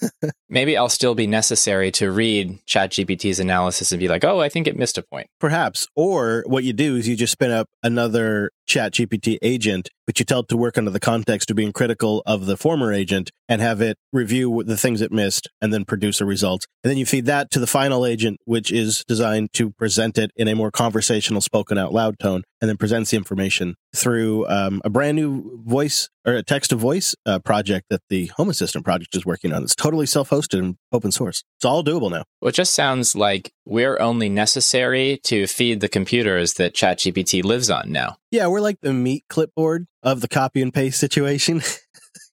Maybe 0.48 0.76
I'll 0.76 0.88
still 0.88 1.14
be 1.14 1.26
necessary 1.26 1.90
to 1.92 2.10
read 2.10 2.58
ChatGPT's 2.66 3.40
analysis 3.40 3.92
and 3.92 4.00
be 4.00 4.08
like, 4.08 4.24
oh, 4.24 4.40
I 4.40 4.48
think 4.48 4.66
it 4.66 4.76
missed 4.76 4.98
a 4.98 5.02
point. 5.02 5.28
Perhaps. 5.40 5.86
Or 5.94 6.44
what 6.46 6.64
you 6.64 6.72
do 6.72 6.96
is 6.96 7.08
you 7.08 7.16
just 7.16 7.32
spin 7.32 7.50
up 7.50 7.68
another 7.82 8.50
ChatGPT 8.68 9.38
agent, 9.42 9.88
but 10.06 10.18
you 10.18 10.24
tell 10.24 10.40
it 10.40 10.48
to 10.48 10.56
work 10.56 10.78
under 10.78 10.90
the 10.90 11.00
context 11.00 11.50
of 11.50 11.56
being 11.56 11.72
critical 11.72 12.22
of 12.26 12.46
the 12.46 12.56
former 12.56 12.92
agent 12.92 13.30
and 13.48 13.60
have 13.60 13.80
it 13.80 13.96
review 14.12 14.62
the 14.64 14.76
things 14.76 15.00
it 15.00 15.10
missed 15.10 15.48
and 15.60 15.72
then 15.72 15.84
produce 15.84 16.20
a 16.20 16.26
result. 16.26 16.66
And 16.84 16.90
then 16.90 16.98
you 16.98 17.06
feed 17.06 17.26
that 17.26 17.50
to 17.52 17.58
the 17.58 17.66
final 17.66 18.06
agent, 18.06 18.38
which 18.44 18.70
is 18.70 19.04
designed 19.08 19.52
to 19.54 19.70
present 19.70 20.18
it 20.18 20.30
in 20.36 20.48
a 20.48 20.54
more 20.54 20.70
conversational, 20.70 21.40
spoken 21.40 21.78
out 21.78 21.92
loud 21.92 22.18
tone, 22.18 22.42
and 22.60 22.68
then 22.68 22.76
presents 22.76 23.10
the 23.10 23.16
information 23.16 23.76
through 23.94 24.46
um, 24.48 24.80
a 24.84 24.90
brand 24.90 25.16
new 25.16 25.60
voice 25.64 26.08
or 26.26 26.34
a 26.34 26.42
text 26.42 26.70
to 26.70 26.76
voice 26.76 27.14
uh, 27.26 27.38
project 27.38 27.86
that 27.90 28.02
the 28.08 28.26
Home 28.36 28.50
Assistant 28.50 28.84
project 28.84 29.14
is 29.16 29.24
working 29.24 29.52
on. 29.52 29.62
It's 29.62 29.74
totally 29.74 30.06
self 30.06 30.30
hosted 30.30 30.58
and 30.58 30.76
open 30.92 31.12
source. 31.12 31.42
It's 31.58 31.64
all 31.64 31.84
doable 31.84 32.10
now. 32.10 32.24
Well, 32.40 32.50
it 32.50 32.54
just 32.54 32.74
sounds 32.74 33.14
like 33.14 33.52
we're 33.64 33.98
only 34.00 34.28
necessary 34.28 35.20
to 35.24 35.46
feed 35.46 35.80
the 35.80 35.88
computers 35.88 36.54
that 36.54 36.74
ChatGPT 36.74 37.44
lives 37.44 37.70
on 37.70 37.90
now. 37.90 38.16
Yeah, 38.30 38.46
we're 38.48 38.60
like 38.60 38.80
the 38.80 38.92
meat 38.92 39.24
clipboard 39.28 39.86
of 40.02 40.20
the 40.20 40.28
copy 40.28 40.62
and 40.62 40.72
paste 40.72 41.00
situation. 41.00 41.62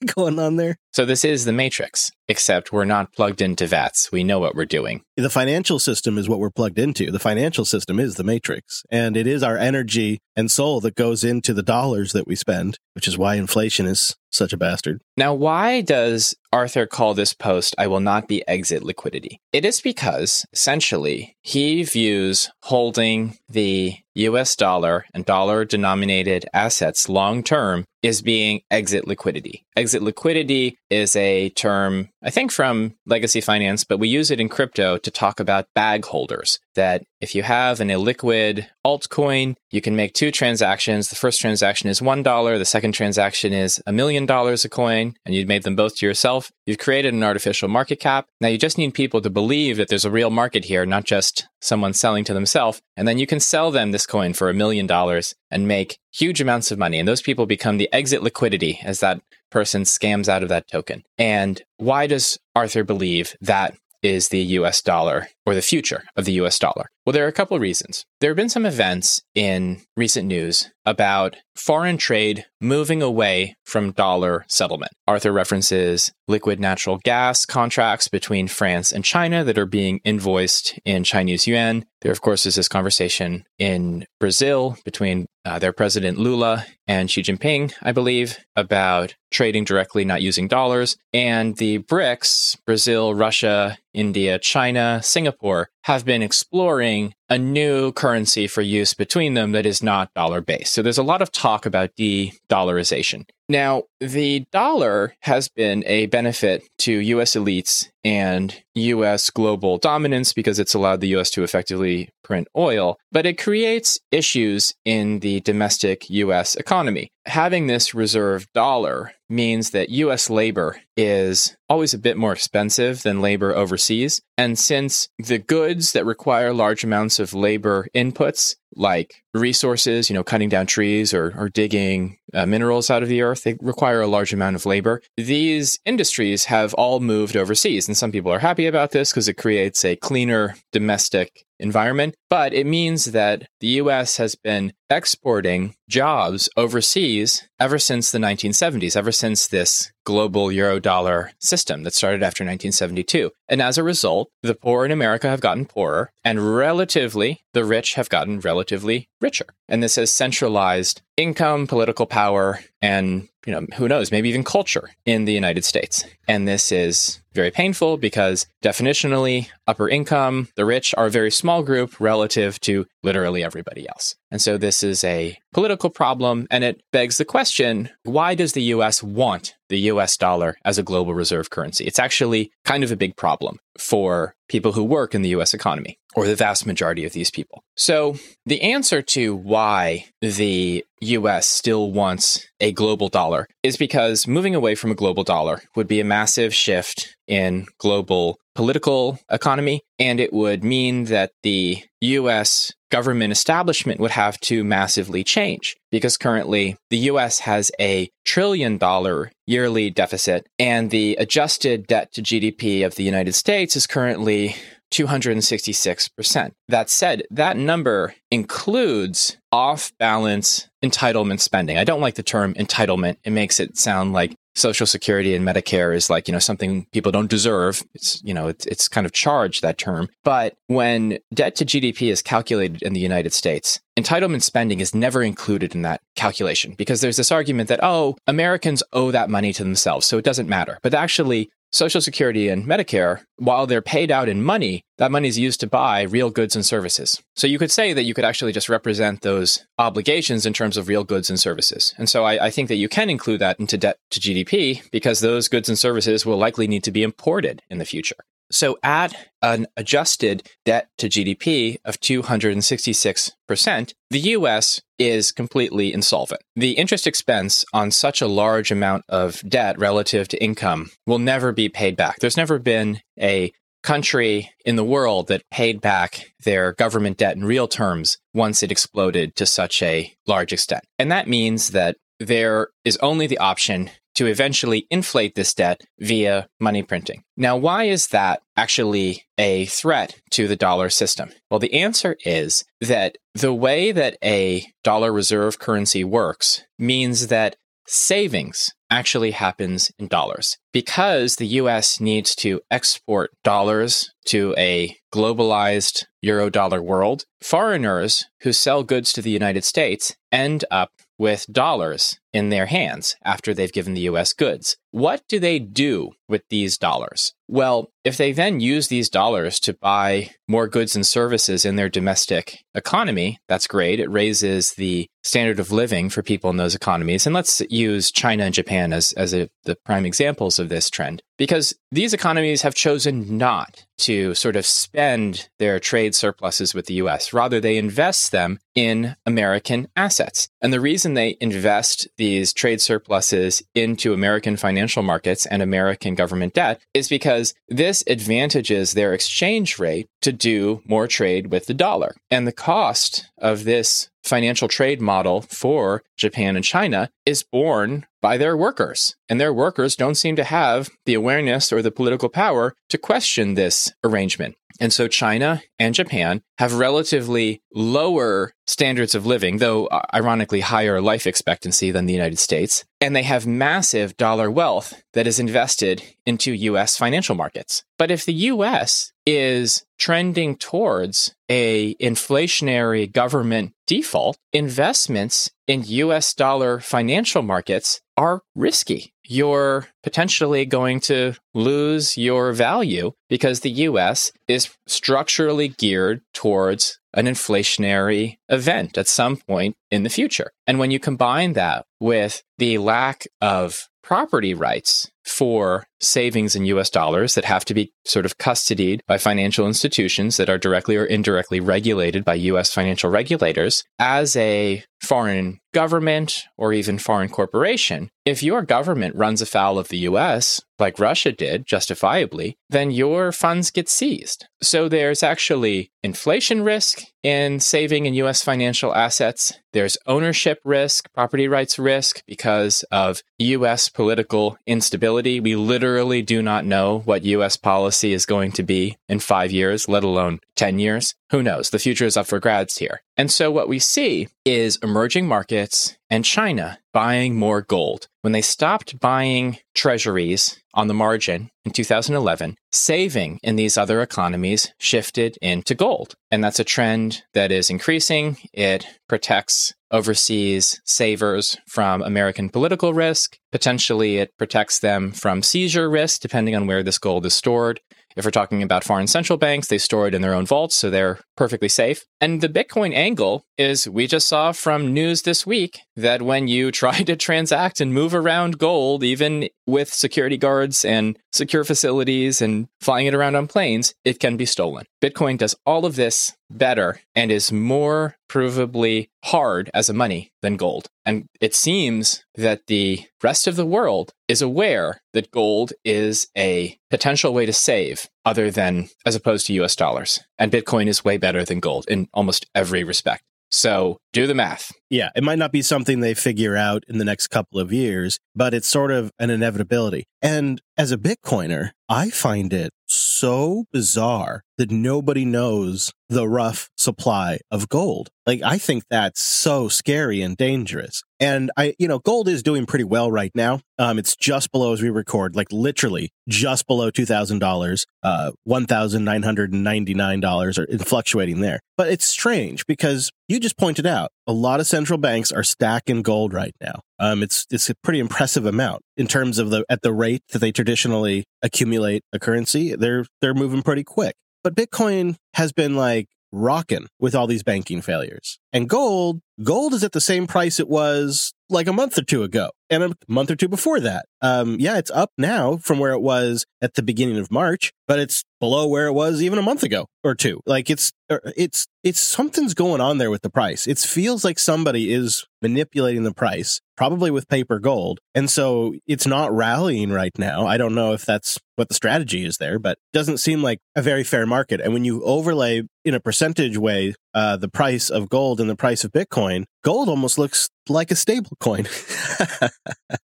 going 0.05 0.39
on 0.39 0.55
there. 0.55 0.77
So 0.95 1.03
this 1.03 1.25
is 1.25 1.43
the 1.43 1.51
matrix, 1.51 2.09
except 2.29 2.71
we're 2.71 2.85
not 2.85 3.11
plugged 3.11 3.41
into 3.41 3.67
VATS. 3.67 4.13
We 4.13 4.23
know 4.23 4.39
what 4.39 4.55
we're 4.55 4.63
doing. 4.63 5.01
The 5.17 5.29
financial 5.29 5.77
system 5.77 6.17
is 6.17 6.29
what 6.29 6.39
we're 6.39 6.49
plugged 6.49 6.79
into. 6.79 7.11
The 7.11 7.19
financial 7.19 7.65
system 7.65 7.99
is 7.99 8.15
the 8.15 8.23
matrix, 8.23 8.81
and 8.89 9.17
it 9.17 9.27
is 9.27 9.43
our 9.43 9.57
energy 9.57 10.19
and 10.37 10.49
soul 10.49 10.79
that 10.79 10.95
goes 10.95 11.25
into 11.25 11.53
the 11.53 11.63
dollars 11.63 12.13
that 12.13 12.27
we 12.27 12.35
spend, 12.37 12.77
which 12.93 13.09
is 13.09 13.17
why 13.17 13.35
inflation 13.35 13.85
is 13.85 14.15
such 14.31 14.53
a 14.53 14.57
bastard. 14.57 15.01
Now, 15.17 15.33
why 15.33 15.81
does 15.81 16.35
Arthur 16.51 16.85
call 16.85 17.13
this 17.13 17.33
post 17.33 17.73
I 17.77 17.87
will 17.87 17.99
not 17.99 18.27
be 18.27 18.47
exit 18.47 18.83
liquidity? 18.83 19.39
It 19.53 19.65
is 19.65 19.81
because 19.81 20.45
essentially 20.53 21.35
he 21.41 21.83
views 21.83 22.49
holding 22.63 23.37
the 23.49 23.95
US 24.15 24.55
dollar 24.55 25.05
and 25.13 25.25
dollar 25.25 25.65
denominated 25.65 26.45
assets 26.53 27.09
long 27.09 27.43
term 27.43 27.85
is 28.03 28.21
being 28.21 28.61
exit 28.69 29.07
liquidity. 29.07 29.65
Exit 29.75 30.01
liquidity 30.01 30.77
is 30.89 31.15
a 31.15 31.49
term, 31.51 32.09
I 32.25 32.31
think, 32.31 32.51
from 32.51 32.95
legacy 33.05 33.39
finance, 33.39 33.83
but 33.83 33.99
we 33.99 34.07
use 34.07 34.31
it 34.31 34.39
in 34.39 34.49
crypto 34.49 34.97
to 34.97 35.11
talk 35.11 35.39
about 35.39 35.67
bag 35.75 36.05
holders. 36.05 36.59
That 36.73 37.03
if 37.21 37.35
you 37.35 37.43
have 37.43 37.79
an 37.79 37.89
illiquid 37.89 38.65
altcoin, 38.83 39.55
you 39.69 39.79
can 39.79 39.95
make 39.95 40.13
two 40.13 40.31
transactions. 40.31 41.09
The 41.09 41.15
first 41.15 41.39
transaction 41.39 41.87
is 41.87 42.01
$1, 42.01 42.57
the 42.57 42.65
second 42.65 42.93
transaction 42.93 43.53
is 43.53 43.79
a 43.85 43.93
million 43.93 44.25
dollars 44.25 44.65
a 44.65 44.69
coin, 44.69 45.13
and 45.23 45.35
you've 45.35 45.47
made 45.47 45.63
them 45.63 45.75
both 45.75 45.97
to 45.97 46.05
yourself. 46.07 46.51
You've 46.65 46.79
created 46.79 47.13
an 47.13 47.23
artificial 47.23 47.69
market 47.69 47.99
cap. 47.99 48.25
Now 48.41 48.47
you 48.47 48.57
just 48.57 48.79
need 48.79 48.95
people 48.95 49.21
to 49.21 49.29
believe 49.29 49.77
that 49.77 49.89
there's 49.89 50.05
a 50.05 50.11
real 50.11 50.31
market 50.31 50.65
here, 50.65 50.83
not 50.85 51.03
just 51.03 51.47
someone 51.61 51.93
selling 51.93 52.23
to 52.23 52.33
themselves. 52.33 52.81
And 52.97 53.07
then 53.07 53.19
you 53.19 53.27
can 53.27 53.39
sell 53.39 53.69
them 53.69 53.91
this 53.91 54.07
coin 54.07 54.33
for 54.33 54.49
a 54.49 54.53
million 54.53 54.87
dollars 54.87 55.35
and 55.51 55.67
make 55.67 55.99
huge 56.11 56.41
amounts 56.41 56.71
of 56.71 56.79
money. 56.79 56.97
And 56.97 57.07
those 57.07 57.21
people 57.21 57.45
become 57.45 57.77
the 57.77 57.91
exit 57.93 58.23
liquidity 58.23 58.79
as 58.83 58.99
that 59.01 59.21
person 59.51 59.83
scams 59.83 60.27
out 60.27 60.43
of 60.43 60.49
that 60.49 60.67
token. 60.67 61.03
And 61.17 61.61
why 61.77 62.07
does 62.07 62.37
Arthur 62.55 62.83
believe 62.83 63.35
that 63.41 63.75
is 64.05 64.29
the 64.29 64.39
US 64.39 64.81
dollar 64.81 65.27
or 65.45 65.55
the 65.55 65.61
future 65.61 66.03
of 66.15 66.25
the 66.25 66.33
US 66.33 66.59
dollar? 66.59 66.85
Well, 67.05 67.13
there 67.13 67.25
are 67.25 67.29
a 67.29 67.33
couple 67.33 67.55
of 67.55 67.61
reasons. 67.61 68.05
There 68.19 68.29
have 68.29 68.37
been 68.37 68.49
some 68.49 68.65
events 68.65 69.21
in 69.35 69.81
recent 69.95 70.27
news 70.27 70.71
about 70.85 71.35
foreign 71.55 71.97
trade 71.97 72.45
moving 72.61 73.01
away 73.01 73.55
from 73.63 73.91
dollar 73.91 74.45
settlement. 74.47 74.91
Arthur 75.07 75.31
references 75.31 76.11
liquid 76.27 76.59
natural 76.59 76.97
gas 77.03 77.45
contracts 77.45 78.07
between 78.07 78.47
France 78.47 78.91
and 78.91 79.03
China 79.03 79.43
that 79.43 79.57
are 79.57 79.65
being 79.65 79.99
invoiced 80.03 80.79
in 80.85 81.03
Chinese 81.03 81.47
yuan. 81.47 81.85
There, 82.01 82.11
of 82.11 82.21
course, 82.21 82.45
is 82.45 82.55
this 82.55 82.67
conversation 82.67 83.45
in 83.57 84.05
Brazil 84.19 84.77
between 84.83 85.27
uh, 85.45 85.59
their 85.59 85.73
president 85.73 86.17
Lula 86.17 86.65
and 86.87 87.09
Xi 87.09 87.21
Jinping, 87.21 87.73
I 87.81 87.91
believe, 87.91 88.39
about 88.55 89.15
trading 89.35 89.65
directly, 89.65 90.05
not 90.05 90.21
using 90.21 90.47
dollars. 90.47 90.97
And 91.13 91.57
the 91.57 91.79
BRICS, 91.79 92.57
Brazil, 92.65 93.13
Russia, 93.13 93.77
India, 93.93 94.39
China, 94.39 95.01
Singapore, 95.03 95.69
have 95.83 96.05
been 96.05 96.21
exploring 96.21 97.13
a 97.29 97.37
new 97.37 97.91
currency 97.91 98.47
for 98.47 98.61
use 98.61 98.93
between 98.93 99.33
them 99.33 99.51
that 99.51 99.65
is 99.65 99.83
not 99.83 100.13
dollar 100.15 100.41
based. 100.41 100.73
So 100.73 100.81
there's 100.81 100.97
a 100.97 101.03
lot 101.03 101.21
of 101.21 101.31
talk 101.31 101.65
about 101.65 101.95
de 101.95 102.33
dollarization. 102.49 103.25
Now, 103.47 103.83
the 103.99 104.45
dollar 104.51 105.15
has 105.21 105.49
been 105.49 105.83
a 105.85 106.07
benefit 106.07 106.63
to 106.79 106.91
US 106.93 107.35
elites 107.35 107.89
and 108.03 108.55
US 108.73 109.29
global 109.29 109.77
dominance 109.77 110.33
because 110.33 110.59
it's 110.59 110.73
allowed 110.73 111.01
the 111.01 111.15
US 111.17 111.29
to 111.31 111.43
effectively 111.43 112.09
print 112.23 112.47
oil, 112.57 112.97
but 113.11 113.25
it 113.25 113.37
creates 113.37 113.99
issues 114.11 114.73
in 114.85 115.19
the 115.19 115.41
domestic 115.41 116.09
US 116.09 116.55
economy. 116.55 117.09
Having 117.27 117.67
this 117.67 117.95
reserve 117.95 118.51
dollar 118.53 119.13
means 119.29 119.71
that 119.71 119.89
US 119.89 120.29
labor 120.29 120.79
is 120.97 121.55
always 121.69 121.93
a 121.93 121.99
bit 121.99 122.17
more 122.17 122.33
expensive 122.33 123.03
than 123.03 123.21
labor 123.21 123.53
overseas. 123.53 124.21
And 124.37 124.57
since 124.57 125.09
the 125.17 125.39
goods 125.39 125.93
that 125.93 126.05
require 126.05 126.53
large 126.53 126.83
amounts 126.83 127.19
of 127.19 127.33
labor 127.33 127.87
inputs 127.95 128.55
like 128.75 129.23
resources, 129.33 130.09
you 130.09 130.13
know, 130.13 130.23
cutting 130.23 130.49
down 130.49 130.67
trees 130.67 131.13
or, 131.13 131.33
or 131.37 131.49
digging 131.49 132.17
uh, 132.33 132.45
minerals 132.45 132.89
out 132.89 133.03
of 133.03 133.09
the 133.09 133.21
earth, 133.21 133.43
they 133.43 133.57
require 133.61 134.01
a 134.01 134.07
large 134.07 134.33
amount 134.33 134.55
of 134.55 134.65
labor. 134.65 135.01
These 135.17 135.79
industries 135.85 136.45
have 136.45 136.73
all 136.73 136.99
moved 136.99 137.37
overseas, 137.37 137.87
and 137.87 137.95
some 137.95 138.11
people 138.11 138.31
are 138.31 138.39
happy 138.39 138.67
about 138.67 138.91
this 138.91 139.11
because 139.11 139.29
it 139.29 139.37
creates 139.37 139.85
a 139.85 139.95
cleaner 139.95 140.55
domestic 140.71 141.45
environment, 141.59 142.15
but 142.29 142.53
it 142.53 142.65
means 142.65 143.05
that 143.05 143.47
the 143.61 143.67
US 143.67 144.17
has 144.17 144.35
been 144.35 144.73
exporting 144.89 145.75
jobs 145.87 146.49
overseas 146.57 147.47
ever 147.59 147.79
since 147.79 148.11
the 148.11 148.19
1970s, 148.19 148.97
ever 148.97 149.13
since 149.13 149.47
this 149.47 149.91
global 150.05 150.47
eurodollar 150.47 151.31
system 151.39 151.83
that 151.83 151.93
started 151.93 152.23
after 152.23 152.43
1972. 152.43 153.31
And 153.47 153.61
as 153.61 153.77
a 153.77 153.83
result, 153.83 154.29
the 154.41 154.55
poor 154.55 154.85
in 154.85 154.91
America 154.91 155.29
have 155.29 155.41
gotten 155.41 155.65
poorer, 155.65 156.11
and 156.23 156.55
relatively, 156.55 157.41
the 157.53 157.63
rich 157.63 157.93
have 157.93 158.09
gotten 158.09 158.39
relatively 158.39 159.07
richer. 159.21 159.45
And 159.67 159.81
this 159.81 159.95
has 159.95 160.11
centralized 160.11 161.01
income, 161.17 161.67
political 161.67 162.05
power, 162.05 162.59
and 162.81 163.27
you 163.45 163.53
know, 163.53 163.65
who 163.75 163.87
knows, 163.87 164.11
maybe 164.11 164.29
even 164.29 164.43
culture 164.43 164.89
in 165.05 165.25
the 165.25 165.33
United 165.33 165.63
States. 165.63 166.03
And 166.27 166.47
this 166.47 166.71
is 166.71 167.19
very 167.33 167.51
painful 167.51 167.97
because 167.97 168.47
definitionally, 168.63 169.49
upper 169.67 169.87
income, 169.87 170.47
the 170.55 170.65
rich 170.65 170.95
are 170.97 171.05
a 171.05 171.11
very 171.11 171.29
small 171.29 171.61
group 171.61 171.99
relative 171.99 172.59
to 172.61 172.87
literally 173.03 173.43
everybody 173.43 173.87
else. 173.87 174.15
And 174.31 174.41
so 174.41 174.57
this 174.57 174.81
is 174.81 175.03
a 175.03 175.37
political 175.53 175.89
problem. 175.89 176.47
And 176.49 176.63
it 176.63 176.81
begs 176.91 177.17
the 177.17 177.25
question 177.25 177.89
why 178.03 178.33
does 178.35 178.53
the 178.53 178.63
US 178.63 179.03
want 179.03 179.55
the 179.69 179.79
US 179.91 180.17
dollar 180.17 180.57
as 180.65 180.77
a 180.77 180.83
global 180.83 181.13
reserve 181.13 181.49
currency? 181.49 181.85
It's 181.85 181.99
actually 181.99 182.51
kind 182.63 182.83
of 182.83 182.91
a 182.91 182.97
big 182.97 183.15
problem 183.15 183.34
problem 183.37 183.64
for 183.79 184.35
people 184.47 184.73
who 184.73 184.83
work 184.83 185.15
in 185.15 185.21
the 185.21 185.29
US 185.29 185.53
economy, 185.53 185.97
or 186.15 186.27
the 186.27 186.35
vast 186.35 186.65
majority 186.65 187.05
of 187.05 187.13
these 187.13 187.31
people. 187.31 187.63
So, 187.75 188.17
the 188.45 188.61
answer 188.61 189.01
to 189.01 189.35
why 189.35 190.05
the 190.21 190.85
US 191.01 191.47
still 191.47 191.91
wants 191.91 192.47
a 192.59 192.71
global 192.71 193.09
dollar 193.09 193.47
is 193.63 193.77
because 193.77 194.27
moving 194.27 194.55
away 194.55 194.75
from 194.75 194.91
a 194.91 194.95
global 194.95 195.23
dollar 195.23 195.61
would 195.75 195.87
be 195.87 195.99
a 195.99 196.05
massive 196.05 196.53
shift 196.53 197.15
in 197.27 197.67
global 197.79 198.37
political 198.55 199.19
economy, 199.29 199.81
and 199.99 200.19
it 200.19 200.31
would 200.31 200.63
mean 200.63 201.05
that 201.05 201.31
the 201.43 201.83
US 202.01 202.71
government 202.91 203.31
establishment 203.31 203.99
would 203.99 204.11
have 204.11 204.39
to 204.39 204.63
massively 204.63 205.23
change 205.23 205.75
because 205.91 206.17
currently 206.17 206.77
the 206.89 207.09
US 207.11 207.39
has 207.39 207.71
a 207.79 208.09
trillion 208.25 208.77
dollar 208.77 209.31
yearly 209.47 209.89
deficit, 209.89 210.47
and 210.57 210.91
the 210.91 211.15
adjusted 211.15 211.87
debt 211.87 212.11
to 212.13 212.21
GDP 212.21 212.85
of 212.85 212.95
the 212.95 213.03
United 213.03 213.33
States 213.33 213.64
is 213.73 213.87
currently 213.87 214.55
266%. 214.91 216.51
That 216.67 216.89
said, 216.89 217.23
that 217.31 217.57
number 217.57 218.15
includes 218.31 219.37
off 219.51 219.91
balance 219.97 220.67
entitlement 220.83 221.39
spending. 221.39 221.77
I 221.77 221.83
don't 221.83 222.01
like 222.01 222.15
the 222.15 222.23
term 222.23 222.53
entitlement. 222.55 223.17
It 223.23 223.31
makes 223.31 223.59
it 223.59 223.77
sound 223.77 224.13
like 224.13 224.35
Social 224.55 224.87
Security 224.87 225.35
and 225.35 225.45
Medicare 225.45 225.93
is 225.93 226.09
like, 226.09 226.27
you 226.27 226.31
know, 226.31 226.39
something 226.39 226.85
people 226.93 227.11
don't 227.11 227.29
deserve. 227.29 227.83
It's, 227.93 228.23
you 228.23 228.33
know, 228.33 228.47
it's, 228.47 228.65
it's 228.65 228.87
kind 228.87 229.05
of 229.05 229.11
charged 229.11 229.61
that 229.61 229.77
term. 229.77 230.07
But 230.23 230.55
when 230.67 231.19
debt 231.33 231.55
to 231.57 231.65
GDP 231.65 232.09
is 232.09 232.21
calculated 232.21 232.81
in 232.81 232.93
the 232.93 233.01
United 233.01 233.33
States, 233.33 233.81
entitlement 233.99 234.43
spending 234.43 234.79
is 234.79 234.95
never 234.95 235.21
included 235.21 235.75
in 235.75 235.81
that 235.81 235.99
calculation 236.15 236.73
because 236.77 237.01
there's 237.01 237.17
this 237.17 237.33
argument 237.33 237.67
that, 237.67 237.81
oh, 237.83 238.15
Americans 238.27 238.81
owe 238.93 239.11
that 239.11 239.29
money 239.29 239.51
to 239.51 239.63
themselves, 239.63 240.05
so 240.05 240.17
it 240.17 240.25
doesn't 240.25 240.47
matter. 240.47 240.79
But 240.81 240.93
actually, 240.93 241.49
Social 241.71 242.01
Security 242.01 242.47
and 242.47 242.65
Medicare, 242.65 243.23
while 243.37 243.67
they're 243.67 243.81
paid 243.81 244.09
out 244.09 244.29
in 244.29 244.41
money, 244.41 244.81
that 244.97 245.11
money 245.11 245.27
is 245.27 245.37
used 245.37 245.59
to 245.59 245.67
buy 245.67 246.03
real 246.03 246.29
goods 246.29 246.55
and 246.55 246.65
services. 246.65 247.21
So 247.35 247.47
you 247.47 247.59
could 247.59 247.71
say 247.71 247.91
that 247.91 248.03
you 248.03 248.13
could 248.13 248.23
actually 248.23 248.53
just 248.53 248.69
represent 248.69 249.21
those 249.21 249.65
obligations 249.77 250.45
in 250.45 250.53
terms 250.53 250.77
of 250.77 250.87
real 250.87 251.03
goods 251.03 251.29
and 251.29 251.39
services. 251.39 251.93
And 251.97 252.09
so 252.09 252.23
I, 252.23 252.45
I, 252.45 252.49
think 252.49 252.69
that 252.69 252.75
you 252.75 252.87
can 252.87 253.09
include 253.09 253.41
that 253.41 253.59
into 253.59 253.77
debt 253.77 253.97
to 254.11 254.19
GDP 254.21 254.89
because 254.91 255.19
those 255.19 255.49
goods 255.49 255.67
and 255.67 255.77
services 255.77 256.25
will 256.25 256.37
likely 256.37 256.67
need 256.67 256.83
to 256.85 256.91
be 256.91 257.03
imported 257.03 257.61
in 257.69 257.77
the 257.77 257.85
future. 257.85 258.15
So 258.51 258.77
at 258.83 259.15
an 259.41 259.67
adjusted 259.75 260.49
debt 260.65 260.89
to 260.97 261.09
GDP 261.09 261.77
of 261.83 261.99
266%, 261.99 263.93
the 264.09 264.19
US 264.19 264.81
is 264.97 265.31
completely 265.31 265.93
insolvent. 265.93 266.41
The 266.55 266.71
interest 266.73 267.07
expense 267.07 267.65
on 267.73 267.91
such 267.91 268.21
a 268.21 268.27
large 268.27 268.71
amount 268.71 269.03
of 269.09 269.41
debt 269.47 269.77
relative 269.79 270.27
to 270.29 270.43
income 270.43 270.91
will 271.05 271.19
never 271.19 271.51
be 271.51 271.69
paid 271.69 271.97
back. 271.97 272.19
There's 272.19 272.37
never 272.37 272.59
been 272.59 273.01
a 273.19 273.51
country 273.83 274.49
in 274.65 274.75
the 274.77 274.83
world 274.83 275.27
that 275.27 275.47
paid 275.51 275.79
back 275.79 276.33
their 276.43 276.73
government 276.73 277.17
debt 277.17 277.35
in 277.35 277.45
real 277.45 277.67
terms 277.67 278.17
once 278.33 278.63
it 278.63 278.71
exploded 278.71 279.35
to 279.35 279.45
such 279.45 279.83
a 279.83 280.11
large 280.25 280.51
extent. 280.51 280.83
And 280.97 281.11
that 281.11 281.27
means 281.27 281.69
that 281.69 281.97
there 282.19 282.69
is 282.83 282.97
only 282.97 283.27
the 283.27 283.37
option 283.37 283.91
to 284.15 284.25
eventually 284.25 284.87
inflate 284.89 285.35
this 285.35 285.53
debt 285.53 285.81
via 285.99 286.47
money 286.59 286.83
printing. 286.83 287.23
Now, 287.37 287.57
why 287.57 287.85
is 287.85 288.07
that 288.07 288.41
actually 288.57 289.23
a 289.37 289.65
threat 289.65 290.19
to 290.31 290.47
the 290.47 290.55
dollar 290.55 290.89
system? 290.89 291.31
Well, 291.51 291.59
the 291.59 291.73
answer 291.73 292.17
is 292.25 292.65
that 292.81 293.17
the 293.33 293.53
way 293.53 293.91
that 293.91 294.17
a 294.23 294.65
dollar 294.83 295.11
reserve 295.11 295.59
currency 295.59 296.03
works 296.03 296.63
means 296.79 297.27
that 297.27 297.57
savings 297.87 298.71
actually 298.89 299.31
happens 299.31 299.91
in 299.99 300.07
dollars. 300.07 300.57
Because 300.71 301.35
the 301.35 301.47
US 301.47 301.99
needs 301.99 302.35
to 302.37 302.61
export 302.71 303.31
dollars 303.43 304.11
to 304.27 304.55
a 304.57 304.95
globalized 305.13 306.05
euro 306.21 306.49
dollar 306.49 306.81
world, 306.81 307.25
foreigners 307.41 308.25
who 308.41 308.53
sell 308.53 308.83
goods 308.83 309.11
to 309.13 309.21
the 309.21 309.31
United 309.31 309.63
States 309.63 310.15
end 310.31 310.65
up 310.71 310.91
with 311.17 311.45
dollars 311.51 312.19
in 312.35 312.49
their 312.49 312.65
hands 312.65 313.15
after 313.23 313.53
they've 313.53 313.71
given 313.71 313.93
the 313.93 314.01
US 314.11 314.33
goods. 314.33 314.75
What 314.91 315.23
do 315.29 315.39
they 315.39 315.57
do 315.57 316.11
with 316.27 316.43
these 316.49 316.77
dollars? 316.77 317.33
Well, 317.47 317.91
if 318.03 318.17
they 318.17 318.31
then 318.31 318.59
use 318.59 318.87
these 318.87 319.09
dollars 319.09 319.59
to 319.61 319.73
buy 319.73 320.31
more 320.47 320.67
goods 320.67 320.95
and 320.95 321.05
services 321.05 321.65
in 321.65 321.75
their 321.75 321.89
domestic 321.89 322.63
economy, 322.73 323.37
that's 323.47 323.67
great. 323.67 323.99
It 323.99 324.09
raises 324.09 324.73
the 324.73 325.07
standard 325.23 325.59
of 325.59 325.71
living 325.71 326.09
for 326.09 326.23
people 326.23 326.49
in 326.49 326.57
those 326.57 326.75
economies. 326.75 327.25
And 327.25 327.33
let's 327.33 327.61
use 327.69 328.11
China 328.11 328.43
and 328.43 328.53
Japan 328.53 328.93
as, 328.93 329.11
as 329.13 329.33
a, 329.33 329.49
the 329.63 329.75
prime 329.85 330.05
examples 330.05 330.59
of 330.59 330.69
this 330.69 330.89
trend 330.89 331.21
because 331.37 331.73
these 331.91 332.13
economies 332.13 332.61
have 332.61 332.75
chosen 332.75 333.37
not 333.37 333.85
to 333.97 334.33
sort 334.33 334.55
of 334.55 334.65
spend 334.65 335.49
their 335.59 335.79
trade 335.79 336.15
surpluses 336.15 336.73
with 336.73 336.85
the 336.85 336.95
US. 336.95 337.33
Rather, 337.33 337.59
they 337.59 337.77
invest 337.77 338.31
them 338.31 338.59
in 338.75 339.15
American 339.25 339.87
assets. 339.95 340.47
And 340.61 340.71
the 340.71 340.81
reason 340.81 341.13
they 341.13 341.37
invest 341.39 342.07
these 342.25 342.53
trade 342.53 342.81
surpluses 342.81 343.61
into 343.75 344.11
American 344.11 344.57
financial 344.57 345.03
markets 345.03 345.45
and 345.45 345.61
American 345.61 346.15
government 346.15 346.55
debt 346.55 346.81
is 346.91 347.07
because 347.07 347.53
this 347.69 348.03
advantages 348.07 348.93
their 348.93 349.13
exchange 349.13 349.77
rate 349.77 350.07
to 350.23 350.31
do 350.31 350.81
more 350.85 351.07
trade 351.07 351.51
with 351.51 351.67
the 351.67 351.73
dollar. 351.75 352.15
And 352.31 352.47
the 352.47 352.51
cost 352.51 353.29
of 353.37 353.63
this 353.63 354.09
financial 354.23 354.67
trade 354.67 354.99
model 354.99 355.43
for 355.43 356.01
Japan 356.17 356.55
and 356.55 356.65
China 356.65 357.11
is 357.27 357.43
borne 357.43 358.07
by 358.25 358.37
their 358.37 358.57
workers. 358.57 359.15
And 359.29 359.39
their 359.39 359.53
workers 359.53 359.95
don't 359.95 360.15
seem 360.15 360.35
to 360.37 360.43
have 360.43 360.89
the 361.05 361.13
awareness 361.13 361.71
or 361.71 361.83
the 361.83 361.91
political 361.91 362.27
power 362.27 362.73
to 362.89 362.97
question 362.97 363.53
this 363.53 363.93
arrangement. 364.03 364.55
And 364.79 364.91
so 364.91 365.07
China 365.07 365.61
and 365.77 365.93
Japan 365.93 366.41
have 366.57 366.73
relatively 366.73 367.61
lower 367.73 368.53
standards 368.67 369.13
of 369.13 369.27
living, 369.27 369.59
though 369.59 369.85
uh, 369.87 370.01
ironically 370.13 370.61
higher 370.61 371.01
life 371.01 371.27
expectancy 371.27 371.91
than 371.91 372.07
the 372.07 372.13
United 372.13 372.39
States. 372.39 372.83
And 372.99 373.15
they 373.15 373.23
have 373.23 373.45
massive 373.45 374.17
dollar 374.17 374.49
wealth 374.49 375.03
that 375.13 375.27
is 375.27 375.39
invested 375.39 376.03
into 376.25 376.51
US 376.53 376.97
financial 376.97 377.35
markets. 377.35 377.83
But 377.99 378.09
if 378.09 378.25
the 378.25 378.33
US 378.33 379.13
is 379.25 379.85
trending 379.97 380.55
towards 380.55 381.35
a 381.49 381.93
inflationary 381.95 383.11
government 383.11 383.73
default, 383.87 384.37
investments 384.51 385.51
in 385.67 385.83
US 385.85 386.33
dollar 386.33 386.79
financial 386.79 387.41
markets 387.41 388.01
are 388.17 388.41
risky. 388.55 389.13
You're 389.23 389.87
potentially 390.03 390.65
going 390.65 390.99
to 391.01 391.33
lose 391.53 392.17
your 392.17 392.53
value 392.53 393.11
because 393.29 393.61
the 393.61 393.71
US 393.71 394.31
is 394.47 394.69
structurally 394.87 395.69
geared 395.69 396.21
towards 396.33 396.99
an 397.13 397.25
inflationary 397.25 398.35
event 398.49 398.97
at 398.97 399.07
some 399.07 399.37
point 399.37 399.75
in 399.89 400.03
the 400.03 400.09
future. 400.09 400.51
And 400.67 400.79
when 400.79 400.91
you 400.91 400.99
combine 400.99 401.53
that 401.53 401.85
with 401.99 402.43
the 402.57 402.77
lack 402.77 403.25
of 403.41 403.87
property 404.03 404.53
rights 404.53 405.09
for 405.25 405.85
savings 405.99 406.55
in 406.55 406.65
US 406.65 406.89
dollars 406.89 407.35
that 407.35 407.45
have 407.45 407.65
to 407.65 407.73
be 407.73 407.91
sort 408.05 408.25
of 408.25 408.37
custodied 408.37 408.99
by 409.07 409.17
financial 409.17 409.67
institutions 409.67 410.37
that 410.37 410.49
are 410.49 410.57
directly 410.57 410.95
or 410.95 411.05
indirectly 411.05 411.59
regulated 411.59 412.25
by 412.25 412.35
US 412.35 412.73
financial 412.73 413.09
regulators 413.09 413.83
as 413.99 414.35
a 414.35 414.83
foreign 415.01 415.59
government 415.73 416.45
or 416.57 416.73
even 416.73 416.97
foreign 416.97 417.29
corporation, 417.29 418.09
if 418.25 418.41
your 418.41 418.61
government 418.61 419.15
runs 419.15 419.41
afoul 419.41 419.77
of 419.77 419.89
the 419.89 419.99
US, 420.09 420.61
like 420.79 420.99
Russia 420.99 421.31
did 421.31 421.65
justifiably, 421.67 422.57
then 422.69 422.91
your 422.91 423.31
funds 423.31 423.71
get 423.71 423.87
seized. 423.89 424.47
So 424.63 424.89
there's 424.89 425.21
actually 425.21 425.91
inflation 426.01 426.63
risk 426.63 427.01
in 427.23 427.59
saving 427.59 428.05
in 428.05 428.13
US 428.15 428.41
financial 428.41 428.95
assets. 428.95 429.53
There's 429.73 429.97
ownership 430.07 430.59
risk, 430.63 431.11
property 431.13 431.47
rights 431.47 431.77
risk 431.77 432.23
because 432.25 432.83
of 432.91 433.21
US 433.39 433.89
political 433.89 434.57
instability. 434.65 435.39
We 435.39 435.55
literally 435.55 435.84
do 436.21 436.41
not 436.41 436.65
know 436.65 436.99
what 437.05 437.23
US 437.23 437.57
policy 437.57 438.13
is 438.13 438.25
going 438.25 438.51
to 438.53 438.63
be 438.63 438.97
in 439.07 439.19
five 439.19 439.51
years, 439.51 439.87
let 439.87 440.03
alone 440.03 440.39
10 440.55 440.79
years. 440.79 441.15
Who 441.31 441.43
knows? 441.43 441.69
The 441.69 441.79
future 441.79 442.05
is 442.05 442.17
up 442.17 442.27
for 442.27 442.39
grabs 442.39 442.77
here. 442.77 443.01
And 443.17 443.31
so 443.31 443.51
what 443.51 443.69
we 443.69 443.79
see 443.79 444.27
is 444.45 444.77
emerging 444.77 445.27
markets 445.27 445.97
and 446.09 446.23
China 446.23 446.79
buying 446.93 447.35
more 447.35 447.61
gold. 447.61 448.07
When 448.21 448.31
they 448.31 448.41
stopped 448.41 448.99
buying 448.99 449.57
treasuries 449.73 450.59
on 450.73 450.87
the 450.87 450.93
margin 450.93 451.49
in 451.63 451.71
2011, 451.71 452.57
saving 452.71 453.39
in 453.43 453.55
these 453.55 453.77
other 453.77 454.01
economies 454.01 454.73
shifted 454.77 455.37
into 455.41 455.75
gold. 455.75 456.15
And 456.31 456.43
that's 456.43 456.59
a 456.59 456.63
trend 456.63 457.23
that 457.33 457.51
is 457.51 457.69
increasing. 457.69 458.37
It 458.53 458.87
protects 459.07 459.73
overseas 459.95 460.79
savers 460.85 461.57
from 461.67 462.01
American 462.01 462.49
political 462.49 462.93
risk. 462.93 463.39
Potentially, 463.51 464.17
it 464.17 464.37
protects 464.37 464.79
them 464.79 465.11
from 465.11 465.41
seizure 465.41 465.89
risk, 465.89 466.21
depending 466.21 466.55
on 466.55 466.67
where 466.67 466.83
this 466.83 466.99
gold 466.99 467.25
is 467.25 467.33
stored. 467.33 467.79
If 468.15 468.23
we're 468.23 468.31
talking 468.31 468.63
about 468.63 468.85
foreign 468.85 469.07
central 469.07 469.37
banks, 469.37 469.67
they 469.67 469.77
store 469.77 470.07
it 470.07 470.13
in 470.13 470.21
their 470.21 470.33
own 470.33 470.45
vaults, 470.45 470.75
so 470.77 470.89
they're 470.89 471.19
perfectly 471.35 471.67
safe. 471.67 472.05
And 472.21 472.39
the 472.39 472.47
Bitcoin 472.47 472.93
angle 472.93 473.45
is 473.57 473.89
we 473.89 474.07
just 474.07 474.27
saw 474.27 474.53
from 474.53 474.93
news 474.93 475.23
this 475.23 475.45
week 475.45 475.81
that 475.97 476.21
when 476.21 476.47
you 476.47 476.71
try 476.85 477.01
to 477.01 477.17
transact 477.17 477.81
and 477.81 477.93
move 477.93 478.15
around 478.15 478.57
gold, 478.57 479.03
even 479.03 479.49
with 479.67 479.93
security 479.93 480.37
guards 480.37 480.85
and 480.85 481.19
secure 481.33 481.65
facilities 481.65 482.41
and 482.41 482.67
flying 482.79 483.07
it 483.07 483.13
around 483.13 483.35
on 483.35 483.47
planes, 483.47 483.93
it 484.05 484.19
can 484.19 484.37
be 484.37 484.45
stolen. 484.45 484.85
Bitcoin 485.03 485.37
does 485.37 485.55
all 485.65 485.85
of 485.85 485.97
this 485.97 486.37
better 486.49 486.99
and 487.15 487.31
is 487.31 487.51
more 487.51 488.17
provably 488.29 489.09
hard 489.23 489.69
as 489.73 489.89
a 489.89 489.93
money 489.93 490.31
than 490.41 490.57
gold. 490.57 490.87
And 491.05 491.27
it 491.41 491.55
seems 491.55 492.23
that 492.35 492.67
the 492.67 493.05
rest 493.23 493.47
of 493.47 493.55
the 493.55 493.65
world 493.65 494.13
is 494.27 494.41
aware 494.41 495.01
that 495.13 495.31
gold 495.31 495.73
is 495.83 496.27
a 496.37 496.77
potential 496.89 497.33
way 497.33 497.45
to 497.45 497.53
save 497.53 498.07
other 498.25 498.51
than 498.51 498.89
as 499.05 499.15
opposed 499.15 499.47
to 499.47 499.53
US 499.63 499.75
dollars. 499.75 500.19
And 500.37 500.51
Bitcoin 500.51 500.87
is 500.87 501.05
way 501.05 501.17
better 501.17 501.43
than 501.43 501.59
gold 501.59 501.85
in 501.87 502.07
almost 502.13 502.45
every 502.53 502.83
respect. 502.83 503.23
So 503.51 503.97
do 504.15 504.25
the 504.25 504.33
math. 504.33 504.71
Yeah, 504.89 505.09
it 505.13 505.23
might 505.23 505.37
not 505.37 505.51
be 505.51 505.61
something 505.61 505.99
they 505.99 506.13
figure 506.13 506.55
out 506.55 506.85
in 506.87 506.99
the 506.99 507.05
next 507.05 507.27
couple 507.27 507.59
of 507.59 507.73
years, 507.73 508.17
but 508.33 508.53
it's 508.53 508.67
sort 508.67 508.91
of 508.91 509.11
an 509.19 509.29
inevitability. 509.29 510.05
And 510.21 510.61
as 510.77 510.93
a 510.93 510.97
Bitcoiner, 510.97 511.71
I 511.89 512.09
find 512.09 512.53
it 512.53 512.71
so 512.87 513.65
bizarre 513.73 514.43
that 514.57 514.71
nobody 514.71 515.25
knows 515.25 515.91
the 516.07 516.27
rough 516.27 516.69
supply 516.77 517.39
of 517.51 517.67
gold. 517.67 518.09
Like, 518.25 518.41
I 518.43 518.57
think 518.57 518.85
that's 518.89 519.21
so 519.21 519.67
scary 519.67 520.21
and 520.21 520.37
dangerous. 520.37 521.03
And 521.19 521.51
I, 521.57 521.75
you 521.77 521.87
know, 521.87 521.99
gold 521.99 522.27
is 522.27 522.41
doing 522.41 522.65
pretty 522.65 522.85
well 522.85 523.11
right 523.11 523.29
now. 523.35 523.59
Um, 523.77 523.99
it's 523.99 524.15
just 524.15 524.51
below 524.51 524.73
as 524.73 524.81
we 524.81 524.89
record, 524.89 525.35
like 525.35 525.51
literally 525.51 526.09
just 526.27 526.65
below 526.67 526.89
$2,000, 526.89 527.85
uh, 528.03 528.31
$1,999 528.47 530.57
or 530.57 530.65
fluctuating 530.83 531.41
there. 531.41 531.59
But 531.77 531.89
it's 531.89 532.05
strange 532.05 532.65
because 532.65 533.11
you 533.27 533.39
just 533.39 533.57
pointed 533.57 533.85
out 533.85 534.04
a 534.27 534.33
lot 534.33 534.59
of 534.59 534.67
central 534.67 534.97
banks 534.97 535.31
are 535.31 535.43
stacking 535.43 536.01
gold 536.01 536.33
right 536.33 536.55
now. 536.61 536.81
Um, 536.99 537.23
it's 537.23 537.45
it's 537.51 537.69
a 537.69 537.75
pretty 537.83 537.99
impressive 537.99 538.45
amount 538.45 538.81
in 538.97 539.07
terms 539.07 539.39
of 539.39 539.49
the 539.49 539.65
at 539.69 539.81
the 539.81 539.93
rate 539.93 540.21
that 540.31 540.39
they 540.39 540.51
traditionally 540.51 541.25
accumulate 541.41 542.03
a 542.13 542.19
currency. 542.19 542.75
They're 542.75 543.05
they're 543.21 543.33
moving 543.33 543.61
pretty 543.61 543.83
quick. 543.83 544.15
But 544.43 544.55
Bitcoin 544.55 545.15
has 545.33 545.51
been 545.51 545.75
like 545.75 546.07
rocking 546.31 546.87
with 546.99 547.15
all 547.15 547.27
these 547.27 547.43
banking 547.43 547.81
failures. 547.81 548.37
And 548.51 548.69
gold, 548.69 549.21
gold 549.43 549.73
is 549.73 549.83
at 549.83 549.93
the 549.93 550.01
same 550.01 550.27
price 550.27 550.59
it 550.59 550.67
was 550.67 551.33
like 551.49 551.67
a 551.67 551.73
month 551.73 551.97
or 551.97 552.03
two 552.03 552.23
ago 552.23 552.51
and 552.69 552.83
a 552.83 552.91
month 553.07 553.31
or 553.31 553.35
two 553.35 553.47
before 553.47 553.79
that. 553.79 554.05
Um, 554.21 554.57
yeah, 554.59 554.77
it's 554.77 554.91
up 554.91 555.11
now 555.17 555.57
from 555.57 555.79
where 555.79 555.91
it 555.91 556.01
was 556.01 556.45
at 556.61 556.73
the 556.73 556.81
beginning 556.81 557.17
of 557.17 557.31
March, 557.31 557.71
but 557.87 557.99
it's 557.99 558.23
below 558.39 558.67
where 558.67 558.87
it 558.87 558.93
was 558.93 559.21
even 559.21 559.37
a 559.37 559.43
month 559.43 559.63
ago 559.63 559.87
or 560.03 560.15
two. 560.15 560.39
Like 560.45 560.69
it's, 560.69 560.91
er, 561.11 561.21
it's, 561.37 561.67
it's 561.83 561.99
something's 561.99 562.53
going 562.53 562.81
on 562.81 562.97
there 562.97 563.11
with 563.11 563.21
the 563.21 563.29
price. 563.29 563.67
It 563.67 563.77
feels 563.77 564.23
like 564.23 564.39
somebody 564.39 564.91
is 564.91 565.25
manipulating 565.41 566.03
the 566.03 566.13
price, 566.13 566.59
probably 566.75 567.11
with 567.11 567.27
paper 567.27 567.59
gold. 567.59 567.99
And 568.15 568.29
so 568.29 568.73
it's 568.87 569.05
not 569.05 569.31
rallying 569.31 569.91
right 569.91 570.17
now. 570.17 570.47
I 570.47 570.57
don't 570.57 570.73
know 570.73 570.93
if 570.93 571.05
that's 571.05 571.39
what 571.55 571.67
the 571.67 571.75
strategy 571.75 572.25
is 572.25 572.37
there, 572.37 572.57
but 572.57 572.79
doesn't 572.93 573.19
seem 573.19 573.43
like 573.43 573.59
a 573.75 573.81
very 573.81 574.03
fair 574.03 574.25
market. 574.25 574.59
And 574.59 574.73
when 574.73 574.85
you 574.85 575.03
overlay 575.03 575.61
in 575.83 575.93
a 575.93 575.99
percentage 575.99 576.57
way 576.57 576.95
uh, 577.13 577.37
the 577.37 577.47
price 577.47 577.89
of 577.89 578.09
gold 578.09 578.41
and 578.41 578.49
the 578.49 578.55
price 578.55 578.83
of 578.83 578.91
Bitcoin, 578.91 579.45
gold 579.63 579.87
almost 579.87 580.17
looks 580.17 580.49
like 580.67 580.91
a 580.91 580.95
stable 580.95 581.37
coin. 581.39 581.67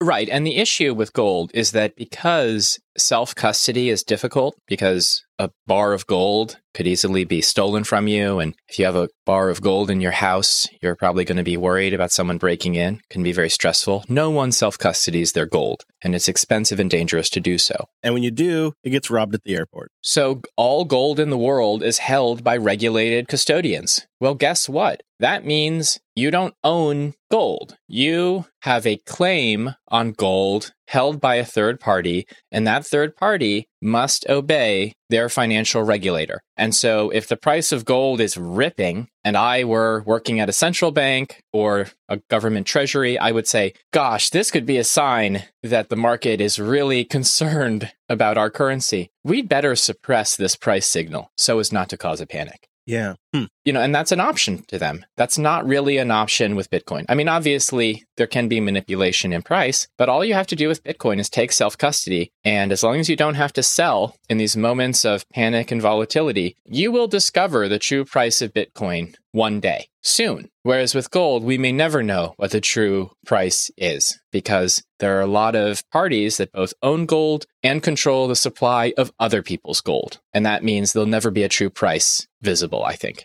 right. 0.01 0.29
And 0.29 0.45
the 0.45 0.57
issue 0.57 0.93
with 0.93 1.13
gold 1.13 1.51
is 1.53 1.71
that 1.71 1.95
because 1.95 2.79
self 2.97 3.35
custody 3.35 3.89
is 3.89 4.03
difficult, 4.03 4.55
because 4.67 5.24
a 5.39 5.49
bar 5.67 5.93
of 5.93 6.07
gold 6.07 6.57
could 6.73 6.87
easily 6.87 7.23
be 7.23 7.41
stolen 7.41 7.83
from 7.83 8.07
you. 8.07 8.39
And 8.39 8.53
if 8.67 8.77
you 8.77 8.85
have 8.85 8.95
a 8.95 9.09
bar 9.25 9.49
of 9.49 9.61
gold 9.61 9.89
in 9.89 10.01
your 10.01 10.11
house, 10.11 10.67
you're 10.81 10.95
probably 10.95 11.23
going 11.23 11.37
to 11.37 11.43
be 11.43 11.57
worried 11.57 11.93
about 11.93 12.11
someone 12.11 12.37
breaking 12.37 12.75
in. 12.75 12.95
It 12.95 13.09
can 13.09 13.23
be 13.23 13.31
very 13.31 13.49
stressful. 13.49 14.03
No 14.09 14.29
one 14.29 14.51
self 14.51 14.77
custodies 14.77 15.33
their 15.33 15.45
gold, 15.45 15.83
and 16.01 16.13
it's 16.13 16.27
expensive 16.27 16.79
and 16.79 16.89
dangerous 16.89 17.29
to 17.31 17.39
do 17.39 17.57
so. 17.57 17.87
And 18.03 18.13
when 18.13 18.23
you 18.23 18.31
do, 18.31 18.73
it 18.83 18.89
gets 18.89 19.09
robbed 19.09 19.35
at 19.35 19.43
the 19.43 19.55
airport. 19.55 19.91
So 20.01 20.41
all 20.57 20.85
gold 20.85 21.19
in 21.19 21.29
the 21.29 21.37
world 21.37 21.81
is 21.81 21.99
held 21.99 22.43
by 22.43 22.57
regulated 22.57 23.27
custodians. 23.27 24.05
Well, 24.19 24.35
guess 24.35 24.67
what? 24.69 25.01
That 25.19 25.45
means 25.45 25.99
you 26.15 26.29
don't 26.29 26.55
own 26.63 27.13
gold. 27.31 27.77
You 27.87 28.45
have 28.61 28.85
a 28.85 28.97
claim 28.97 29.75
on 29.87 30.11
gold 30.11 30.73
held 30.87 31.19
by 31.19 31.35
a 31.35 31.45
third 31.45 31.79
party, 31.79 32.27
and 32.51 32.65
that 32.67 32.85
third 32.85 33.15
party 33.15 33.67
must 33.81 34.27
obey 34.29 34.93
their 35.09 35.29
financial 35.29 35.83
regulator. 35.83 36.41
And 36.57 36.73
so, 36.73 37.09
if 37.09 37.27
the 37.27 37.37
price 37.37 37.71
of 37.71 37.85
gold 37.85 38.19
is 38.19 38.37
ripping, 38.37 39.07
and 39.23 39.37
I 39.37 39.63
were 39.63 40.03
working 40.05 40.39
at 40.39 40.49
a 40.49 40.53
central 40.53 40.91
bank 40.91 41.41
or 41.51 41.87
a 42.09 42.17
government 42.29 42.67
treasury, 42.67 43.17
I 43.17 43.31
would 43.31 43.47
say, 43.47 43.73
gosh, 43.91 44.29
this 44.29 44.51
could 44.51 44.65
be 44.65 44.77
a 44.77 44.83
sign 44.83 45.43
that 45.63 45.89
the 45.89 45.95
market 45.95 46.41
is 46.41 46.59
really 46.59 47.03
concerned 47.03 47.91
about 48.09 48.37
our 48.37 48.49
currency. 48.49 49.09
We'd 49.23 49.49
better 49.49 49.75
suppress 49.75 50.35
this 50.35 50.55
price 50.55 50.85
signal 50.85 51.31
so 51.37 51.59
as 51.59 51.71
not 51.71 51.89
to 51.89 51.97
cause 51.97 52.21
a 52.21 52.27
panic. 52.27 52.67
Yeah. 52.85 53.15
Hmm. 53.35 53.45
You 53.65 53.73
know, 53.73 53.81
and 53.81 53.93
that's 53.93 54.13
an 54.13 54.21
option 54.21 54.63
to 54.67 54.77
them. 54.77 55.05
That's 55.17 55.37
not 55.37 55.67
really 55.67 55.97
an 55.97 56.09
option 56.09 56.55
with 56.55 56.69
Bitcoin. 56.69 57.03
I 57.09 57.15
mean, 57.15 57.27
obviously, 57.27 58.05
there 58.15 58.27
can 58.27 58.47
be 58.47 58.61
manipulation 58.61 59.33
in 59.33 59.41
price, 59.41 59.87
but 59.97 60.07
all 60.07 60.23
you 60.23 60.33
have 60.35 60.47
to 60.47 60.55
do 60.55 60.69
with 60.69 60.83
Bitcoin 60.83 61.19
is 61.19 61.29
take 61.29 61.51
self 61.51 61.77
custody. 61.77 62.31
And 62.45 62.71
as 62.71 62.83
long 62.83 62.97
as 62.97 63.09
you 63.09 63.17
don't 63.17 63.35
have 63.35 63.51
to 63.53 63.63
sell 63.63 64.15
in 64.29 64.37
these 64.37 64.55
moments 64.55 65.03
of 65.03 65.27
panic 65.29 65.71
and 65.71 65.81
volatility, 65.81 66.55
you 66.63 66.91
will 66.91 67.07
discover 67.07 67.67
the 67.67 67.79
true 67.79 68.05
price 68.05 68.41
of 68.41 68.53
Bitcoin 68.53 69.15
one 69.31 69.59
day, 69.59 69.89
soon. 70.01 70.49
Whereas 70.63 70.95
with 70.95 71.11
gold, 71.11 71.43
we 71.43 71.57
may 71.57 71.73
never 71.73 72.01
know 72.01 72.35
what 72.37 72.51
the 72.51 72.61
true 72.61 73.11
price 73.25 73.69
is 73.77 74.17
because 74.31 74.81
there 74.99 75.17
are 75.17 75.21
a 75.21 75.27
lot 75.27 75.55
of 75.55 75.87
parties 75.89 76.37
that 76.37 76.53
both 76.53 76.73
own 76.81 77.05
gold 77.05 77.45
and 77.61 77.83
control 77.83 78.27
the 78.27 78.35
supply 78.35 78.93
of 78.97 79.11
other 79.19 79.43
people's 79.43 79.81
gold. 79.81 80.21
And 80.33 80.45
that 80.45 80.63
means 80.63 80.93
there'll 80.93 81.05
never 81.05 81.31
be 81.31 81.43
a 81.43 81.49
true 81.49 81.69
price 81.69 82.27
visible, 82.41 82.83
I 82.83 82.93
think. 82.93 83.24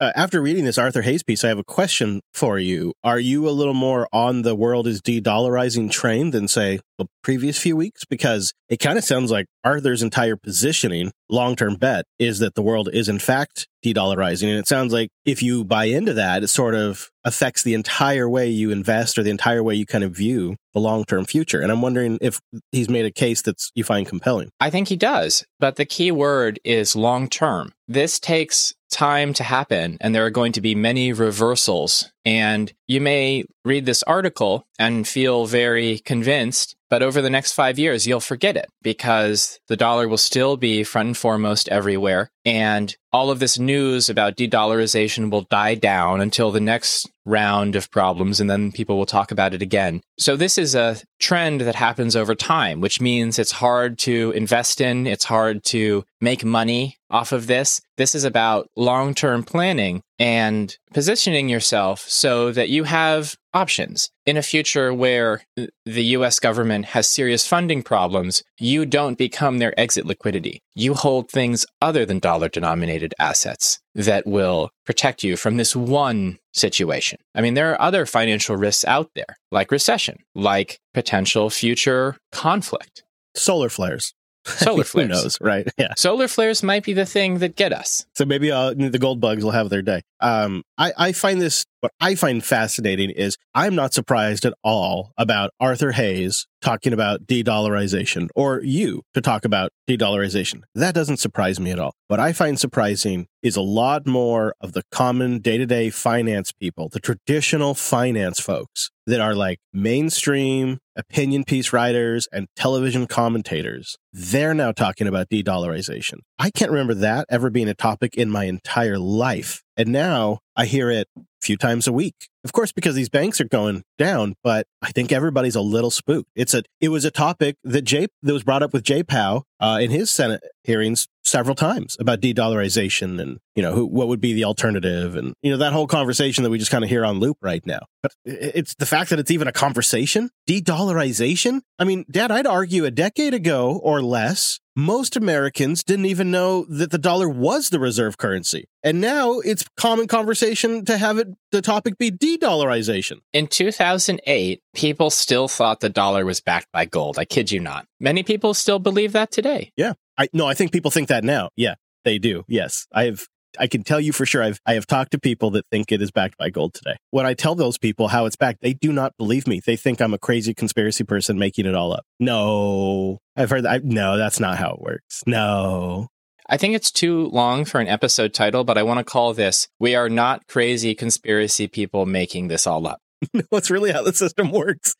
Uh, 0.00 0.10
after 0.16 0.42
reading 0.42 0.64
this 0.64 0.76
Arthur 0.76 1.02
Hayes 1.02 1.22
piece, 1.22 1.44
I 1.44 1.48
have 1.48 1.58
a 1.58 1.64
question 1.64 2.20
for 2.32 2.58
you. 2.58 2.94
Are 3.04 3.18
you 3.18 3.48
a 3.48 3.50
little 3.50 3.74
more 3.74 4.08
on 4.12 4.42
the 4.42 4.56
world 4.56 4.88
is 4.88 5.00
de 5.00 5.20
dollarizing 5.20 5.88
train 5.88 6.32
than, 6.32 6.48
say, 6.48 6.80
the 6.98 7.06
previous 7.22 7.58
few 7.58 7.76
weeks? 7.76 8.04
Because 8.04 8.52
it 8.68 8.78
kind 8.78 8.98
of 8.98 9.04
sounds 9.04 9.30
like 9.30 9.46
Arthur's 9.62 10.02
entire 10.02 10.36
positioning, 10.36 11.12
long 11.28 11.54
term 11.54 11.76
bet, 11.76 12.06
is 12.18 12.40
that 12.40 12.56
the 12.56 12.62
world 12.62 12.88
is 12.92 13.08
in 13.08 13.20
fact 13.20 13.68
de 13.82 13.94
dollarizing. 13.94 14.48
And 14.48 14.58
it 14.58 14.66
sounds 14.66 14.92
like 14.92 15.10
if 15.24 15.42
you 15.42 15.64
buy 15.64 15.84
into 15.84 16.14
that, 16.14 16.42
it 16.42 16.48
sort 16.48 16.74
of 16.74 17.10
affects 17.24 17.62
the 17.62 17.74
entire 17.74 18.28
way 18.28 18.48
you 18.48 18.70
invest 18.70 19.16
or 19.16 19.22
the 19.22 19.30
entire 19.30 19.62
way 19.62 19.74
you 19.74 19.86
kind 19.86 20.04
of 20.04 20.12
view 20.12 20.56
the 20.72 20.80
long 20.80 21.04
term 21.04 21.24
future. 21.24 21.60
And 21.60 21.70
I'm 21.70 21.82
wondering 21.82 22.18
if 22.20 22.40
he's 22.72 22.90
made 22.90 23.06
a 23.06 23.12
case 23.12 23.42
that's 23.42 23.70
you 23.74 23.84
find 23.84 24.06
compelling. 24.06 24.50
I 24.60 24.70
think 24.70 24.88
he 24.88 24.96
does. 24.96 25.44
But 25.60 25.76
the 25.76 25.84
key 25.84 26.10
word 26.10 26.58
is 26.64 26.96
long 26.96 27.28
term. 27.28 27.72
This 27.86 28.18
takes 28.18 28.74
time 28.90 29.34
to 29.34 29.44
happen, 29.44 29.93
and 30.00 30.14
there 30.14 30.24
are 30.24 30.30
going 30.30 30.52
to 30.52 30.60
be 30.60 30.74
many 30.74 31.12
reversals 31.12 32.10
And 32.24 32.72
you 32.86 33.00
may 33.00 33.44
read 33.64 33.86
this 33.86 34.02
article 34.04 34.66
and 34.78 35.06
feel 35.06 35.46
very 35.46 35.98
convinced, 36.00 36.76
but 36.90 37.02
over 37.02 37.20
the 37.20 37.30
next 37.30 37.52
five 37.52 37.78
years, 37.78 38.06
you'll 38.06 38.20
forget 38.20 38.56
it 38.56 38.68
because 38.82 39.58
the 39.68 39.76
dollar 39.76 40.06
will 40.06 40.18
still 40.18 40.56
be 40.56 40.84
front 40.84 41.06
and 41.08 41.16
foremost 41.16 41.68
everywhere. 41.68 42.30
And 42.44 42.94
all 43.12 43.30
of 43.30 43.38
this 43.38 43.58
news 43.58 44.08
about 44.08 44.36
de 44.36 44.48
dollarization 44.48 45.30
will 45.30 45.42
die 45.42 45.74
down 45.74 46.20
until 46.20 46.50
the 46.50 46.60
next 46.60 47.10
round 47.24 47.74
of 47.74 47.90
problems, 47.90 48.38
and 48.38 48.50
then 48.50 48.70
people 48.70 48.98
will 48.98 49.06
talk 49.06 49.30
about 49.30 49.54
it 49.54 49.62
again. 49.62 50.02
So, 50.18 50.36
this 50.36 50.58
is 50.58 50.74
a 50.74 50.98
trend 51.20 51.62
that 51.62 51.74
happens 51.74 52.16
over 52.16 52.34
time, 52.34 52.80
which 52.80 53.00
means 53.00 53.38
it's 53.38 53.52
hard 53.52 53.98
to 54.00 54.32
invest 54.32 54.80
in, 54.80 55.06
it's 55.06 55.24
hard 55.24 55.64
to 55.66 56.04
make 56.20 56.44
money 56.44 56.98
off 57.10 57.32
of 57.32 57.46
this. 57.46 57.80
This 57.96 58.14
is 58.14 58.24
about 58.24 58.68
long 58.76 59.14
term 59.14 59.42
planning 59.42 60.02
and 60.18 60.76
positioning 60.92 61.48
yourself 61.48 62.00
so 62.08 62.52
that 62.52 62.68
you 62.68 62.84
have 62.84 63.36
options. 63.52 64.10
In 64.26 64.36
a 64.36 64.42
future 64.42 64.92
where 64.92 65.42
the 65.56 66.04
US 66.16 66.38
government 66.38 66.86
has 66.86 67.08
serious 67.08 67.46
funding 67.46 67.82
problems, 67.82 68.42
you 68.58 68.86
don't 68.86 69.18
become 69.18 69.58
their 69.58 69.78
exit 69.78 70.06
liquidity. 70.06 70.60
You 70.74 70.94
hold 70.94 71.30
things 71.30 71.66
other 71.80 72.04
than 72.04 72.18
dollar 72.18 72.48
denominated 72.48 73.14
assets 73.18 73.80
that 73.94 74.26
will 74.26 74.70
protect 74.86 75.22
you 75.22 75.36
from 75.36 75.56
this 75.56 75.76
one 75.76 76.38
situation. 76.52 77.18
I 77.34 77.40
mean, 77.40 77.54
there 77.54 77.72
are 77.72 77.80
other 77.80 78.06
financial 78.06 78.56
risks 78.56 78.84
out 78.84 79.10
there, 79.14 79.36
like 79.50 79.70
recession, 79.70 80.18
like 80.34 80.80
potential 80.92 81.50
future 81.50 82.16
conflict. 82.32 83.04
Solar 83.36 83.68
flares. 83.68 84.14
Solar 84.44 84.84
flares. 84.84 85.08
Who 85.08 85.14
knows, 85.14 85.38
right? 85.40 85.68
Yeah. 85.78 85.94
Solar 85.96 86.28
flares 86.28 86.62
might 86.62 86.84
be 86.84 86.92
the 86.92 87.06
thing 87.06 87.38
that 87.38 87.56
get 87.56 87.72
us. 87.72 88.06
So 88.14 88.24
maybe 88.24 88.52
uh, 88.52 88.74
the 88.74 88.98
gold 88.98 89.20
bugs 89.20 89.44
will 89.44 89.50
have 89.50 89.70
their 89.70 89.82
day. 89.82 90.02
Um, 90.20 90.62
I, 90.78 90.92
I 90.96 91.12
find 91.12 91.40
this, 91.40 91.64
what 91.80 91.92
I 92.00 92.14
find 92.14 92.44
fascinating 92.44 93.10
is 93.10 93.36
I'm 93.54 93.74
not 93.74 93.92
surprised 93.92 94.44
at 94.44 94.54
all 94.62 95.12
about 95.18 95.50
Arthur 95.58 95.92
Hayes 95.92 96.46
talking 96.64 96.92
about 96.92 97.26
de 97.26 97.44
dollarization 97.44 98.28
or 98.34 98.60
you 98.62 99.02
to 99.12 99.20
talk 99.20 99.44
about 99.44 99.70
de 99.86 99.96
dollarization. 99.96 100.62
That 100.74 100.94
doesn't 100.94 101.18
surprise 101.18 101.60
me 101.60 101.70
at 101.70 101.78
all. 101.78 101.94
What 102.08 102.18
I 102.18 102.32
find 102.32 102.58
surprising 102.58 103.26
is 103.42 103.56
a 103.56 103.60
lot 103.60 104.06
more 104.06 104.54
of 104.60 104.72
the 104.72 104.82
common 104.90 105.38
day 105.40 105.58
to 105.58 105.66
day 105.66 105.90
finance 105.90 106.50
people, 106.52 106.88
the 106.88 107.00
traditional 107.00 107.74
finance 107.74 108.40
folks 108.40 108.90
that 109.06 109.20
are 109.20 109.34
like 109.34 109.58
mainstream 109.72 110.78
opinion 110.96 111.44
piece 111.44 111.72
writers 111.72 112.26
and 112.32 112.46
television 112.56 113.06
commentators. 113.06 113.96
They're 114.12 114.54
now 114.54 114.72
talking 114.72 115.06
about 115.06 115.28
de 115.28 115.42
dollarization. 115.42 116.20
I 116.38 116.50
can't 116.50 116.70
remember 116.70 116.94
that 116.94 117.26
ever 117.28 117.50
being 117.50 117.68
a 117.68 117.74
topic 117.74 118.14
in 118.16 118.30
my 118.30 118.44
entire 118.44 118.98
life. 118.98 119.62
And 119.76 119.90
now 119.90 120.38
I 120.56 120.66
hear 120.66 120.90
it 120.90 121.08
a 121.16 121.22
few 121.42 121.56
times 121.56 121.86
a 121.86 121.92
week. 121.92 122.28
Of 122.44 122.52
course, 122.52 122.72
because 122.72 122.94
these 122.94 123.08
banks 123.08 123.40
are 123.40 123.48
going 123.48 123.82
down, 123.98 124.34
but 124.44 124.66
I 124.82 124.92
think 124.92 125.10
everybody's 125.10 125.56
a 125.56 125.62
little 125.62 125.90
spooked. 125.90 126.28
It's 126.36 126.52
a, 126.52 126.62
it 126.80 126.90
was 126.90 127.04
a 127.04 127.10
topic 127.10 127.56
that 127.64 127.82
Jay, 127.82 128.06
that 128.22 128.32
was 128.32 128.44
brought 128.44 128.62
up 128.62 128.72
with 128.72 128.84
Jay 128.84 129.02
Powell 129.02 129.46
uh, 129.60 129.78
in 129.80 129.90
his 129.90 130.10
Senate 130.10 130.42
hearings 130.62 131.08
several 131.24 131.54
times 131.54 131.96
about 131.98 132.20
de-dollarization 132.20 133.18
and, 133.18 133.38
you 133.56 133.62
know, 133.62 133.72
who, 133.72 133.86
what 133.86 134.08
would 134.08 134.20
be 134.20 134.34
the 134.34 134.44
alternative 134.44 135.16
and, 135.16 135.32
you 135.42 135.50
know, 135.50 135.56
that 135.56 135.72
whole 135.72 135.86
conversation 135.86 136.44
that 136.44 136.50
we 136.50 136.58
just 136.58 136.70
kind 136.70 136.84
of 136.84 136.90
hear 136.90 137.04
on 137.04 137.18
loop 137.18 137.38
right 137.40 137.64
now. 137.66 137.80
But 138.02 138.12
it's 138.26 138.74
the 138.74 138.86
fact 138.86 139.08
that 139.08 139.18
it's 139.18 139.30
even 139.30 139.48
a 139.48 139.52
conversation, 139.52 140.30
de-dollarization. 140.46 141.62
I 141.78 141.84
mean, 141.84 142.04
Dad, 142.10 142.30
I'd 142.30 142.46
argue 142.46 142.84
a 142.84 142.90
decade 142.90 143.32
ago 143.32 143.80
or 143.82 144.02
less, 144.02 144.60
most 144.76 145.16
Americans 145.16 145.84
didn't 145.84 146.06
even 146.06 146.30
know 146.30 146.64
that 146.64 146.90
the 146.90 146.98
dollar 146.98 147.28
was 147.28 147.70
the 147.70 147.78
reserve 147.78 148.18
currency. 148.18 148.68
And 148.82 149.00
now 149.00 149.40
it's 149.40 149.64
common 149.76 150.06
conversation 150.06 150.84
to 150.86 150.98
have 150.98 151.18
it 151.18 151.28
the 151.52 151.62
topic 151.62 151.96
be 151.98 152.10
de-dollarization. 152.10 153.20
In 153.32 153.46
2008, 153.46 154.60
people 154.74 155.10
still 155.10 155.48
thought 155.48 155.80
the 155.80 155.88
dollar 155.88 156.24
was 156.24 156.40
backed 156.40 156.72
by 156.72 156.84
gold. 156.84 157.18
I 157.18 157.24
kid 157.24 157.52
you 157.52 157.60
not. 157.60 157.86
Many 158.00 158.22
people 158.22 158.54
still 158.54 158.78
believe 158.78 159.12
that 159.12 159.30
today. 159.30 159.72
Yeah. 159.76 159.94
I 160.18 160.28
no, 160.32 160.46
I 160.46 160.54
think 160.54 160.72
people 160.72 160.90
think 160.90 161.08
that 161.08 161.24
now. 161.24 161.50
Yeah, 161.56 161.74
they 162.04 162.18
do. 162.18 162.44
Yes. 162.48 162.86
I 162.92 163.04
have 163.04 163.26
I 163.58 163.66
can 163.66 163.82
tell 163.82 164.00
you 164.00 164.12
for 164.12 164.26
sure 164.26 164.42
I've 164.42 164.60
I 164.66 164.74
have 164.74 164.86
talked 164.86 165.12
to 165.12 165.18
people 165.18 165.50
that 165.52 165.66
think 165.70 165.92
it 165.92 166.02
is 166.02 166.10
backed 166.10 166.36
by 166.38 166.50
gold 166.50 166.74
today. 166.74 166.96
When 167.10 167.26
I 167.26 167.34
tell 167.34 167.54
those 167.54 167.78
people 167.78 168.08
how 168.08 168.26
it's 168.26 168.36
backed, 168.36 168.62
they 168.62 168.74
do 168.74 168.92
not 168.92 169.16
believe 169.16 169.46
me. 169.46 169.60
They 169.64 169.76
think 169.76 170.00
I'm 170.00 170.14
a 170.14 170.18
crazy 170.18 170.54
conspiracy 170.54 171.04
person 171.04 171.38
making 171.38 171.66
it 171.66 171.74
all 171.74 171.92
up. 171.92 172.04
No. 172.18 173.18
I've 173.36 173.50
heard 173.50 173.64
that. 173.64 173.72
I, 173.72 173.80
no, 173.82 174.16
that's 174.16 174.40
not 174.40 174.58
how 174.58 174.72
it 174.72 174.80
works. 174.80 175.22
No. 175.26 176.08
I 176.48 176.58
think 176.58 176.74
it's 176.74 176.90
too 176.90 177.28
long 177.28 177.64
for 177.64 177.80
an 177.80 177.88
episode 177.88 178.34
title, 178.34 178.64
but 178.64 178.76
I 178.76 178.82
want 178.82 178.98
to 178.98 179.04
call 179.04 179.32
this 179.32 179.68
We 179.80 179.94
Are 179.94 180.10
Not 180.10 180.46
Crazy 180.46 180.94
Conspiracy 180.94 181.68
People 181.68 182.04
Making 182.04 182.48
This 182.48 182.66
All 182.66 182.86
Up. 182.86 183.00
it's 183.52 183.70
really 183.70 183.92
how 183.92 184.02
the 184.02 184.12
system 184.12 184.50
works. 184.50 184.94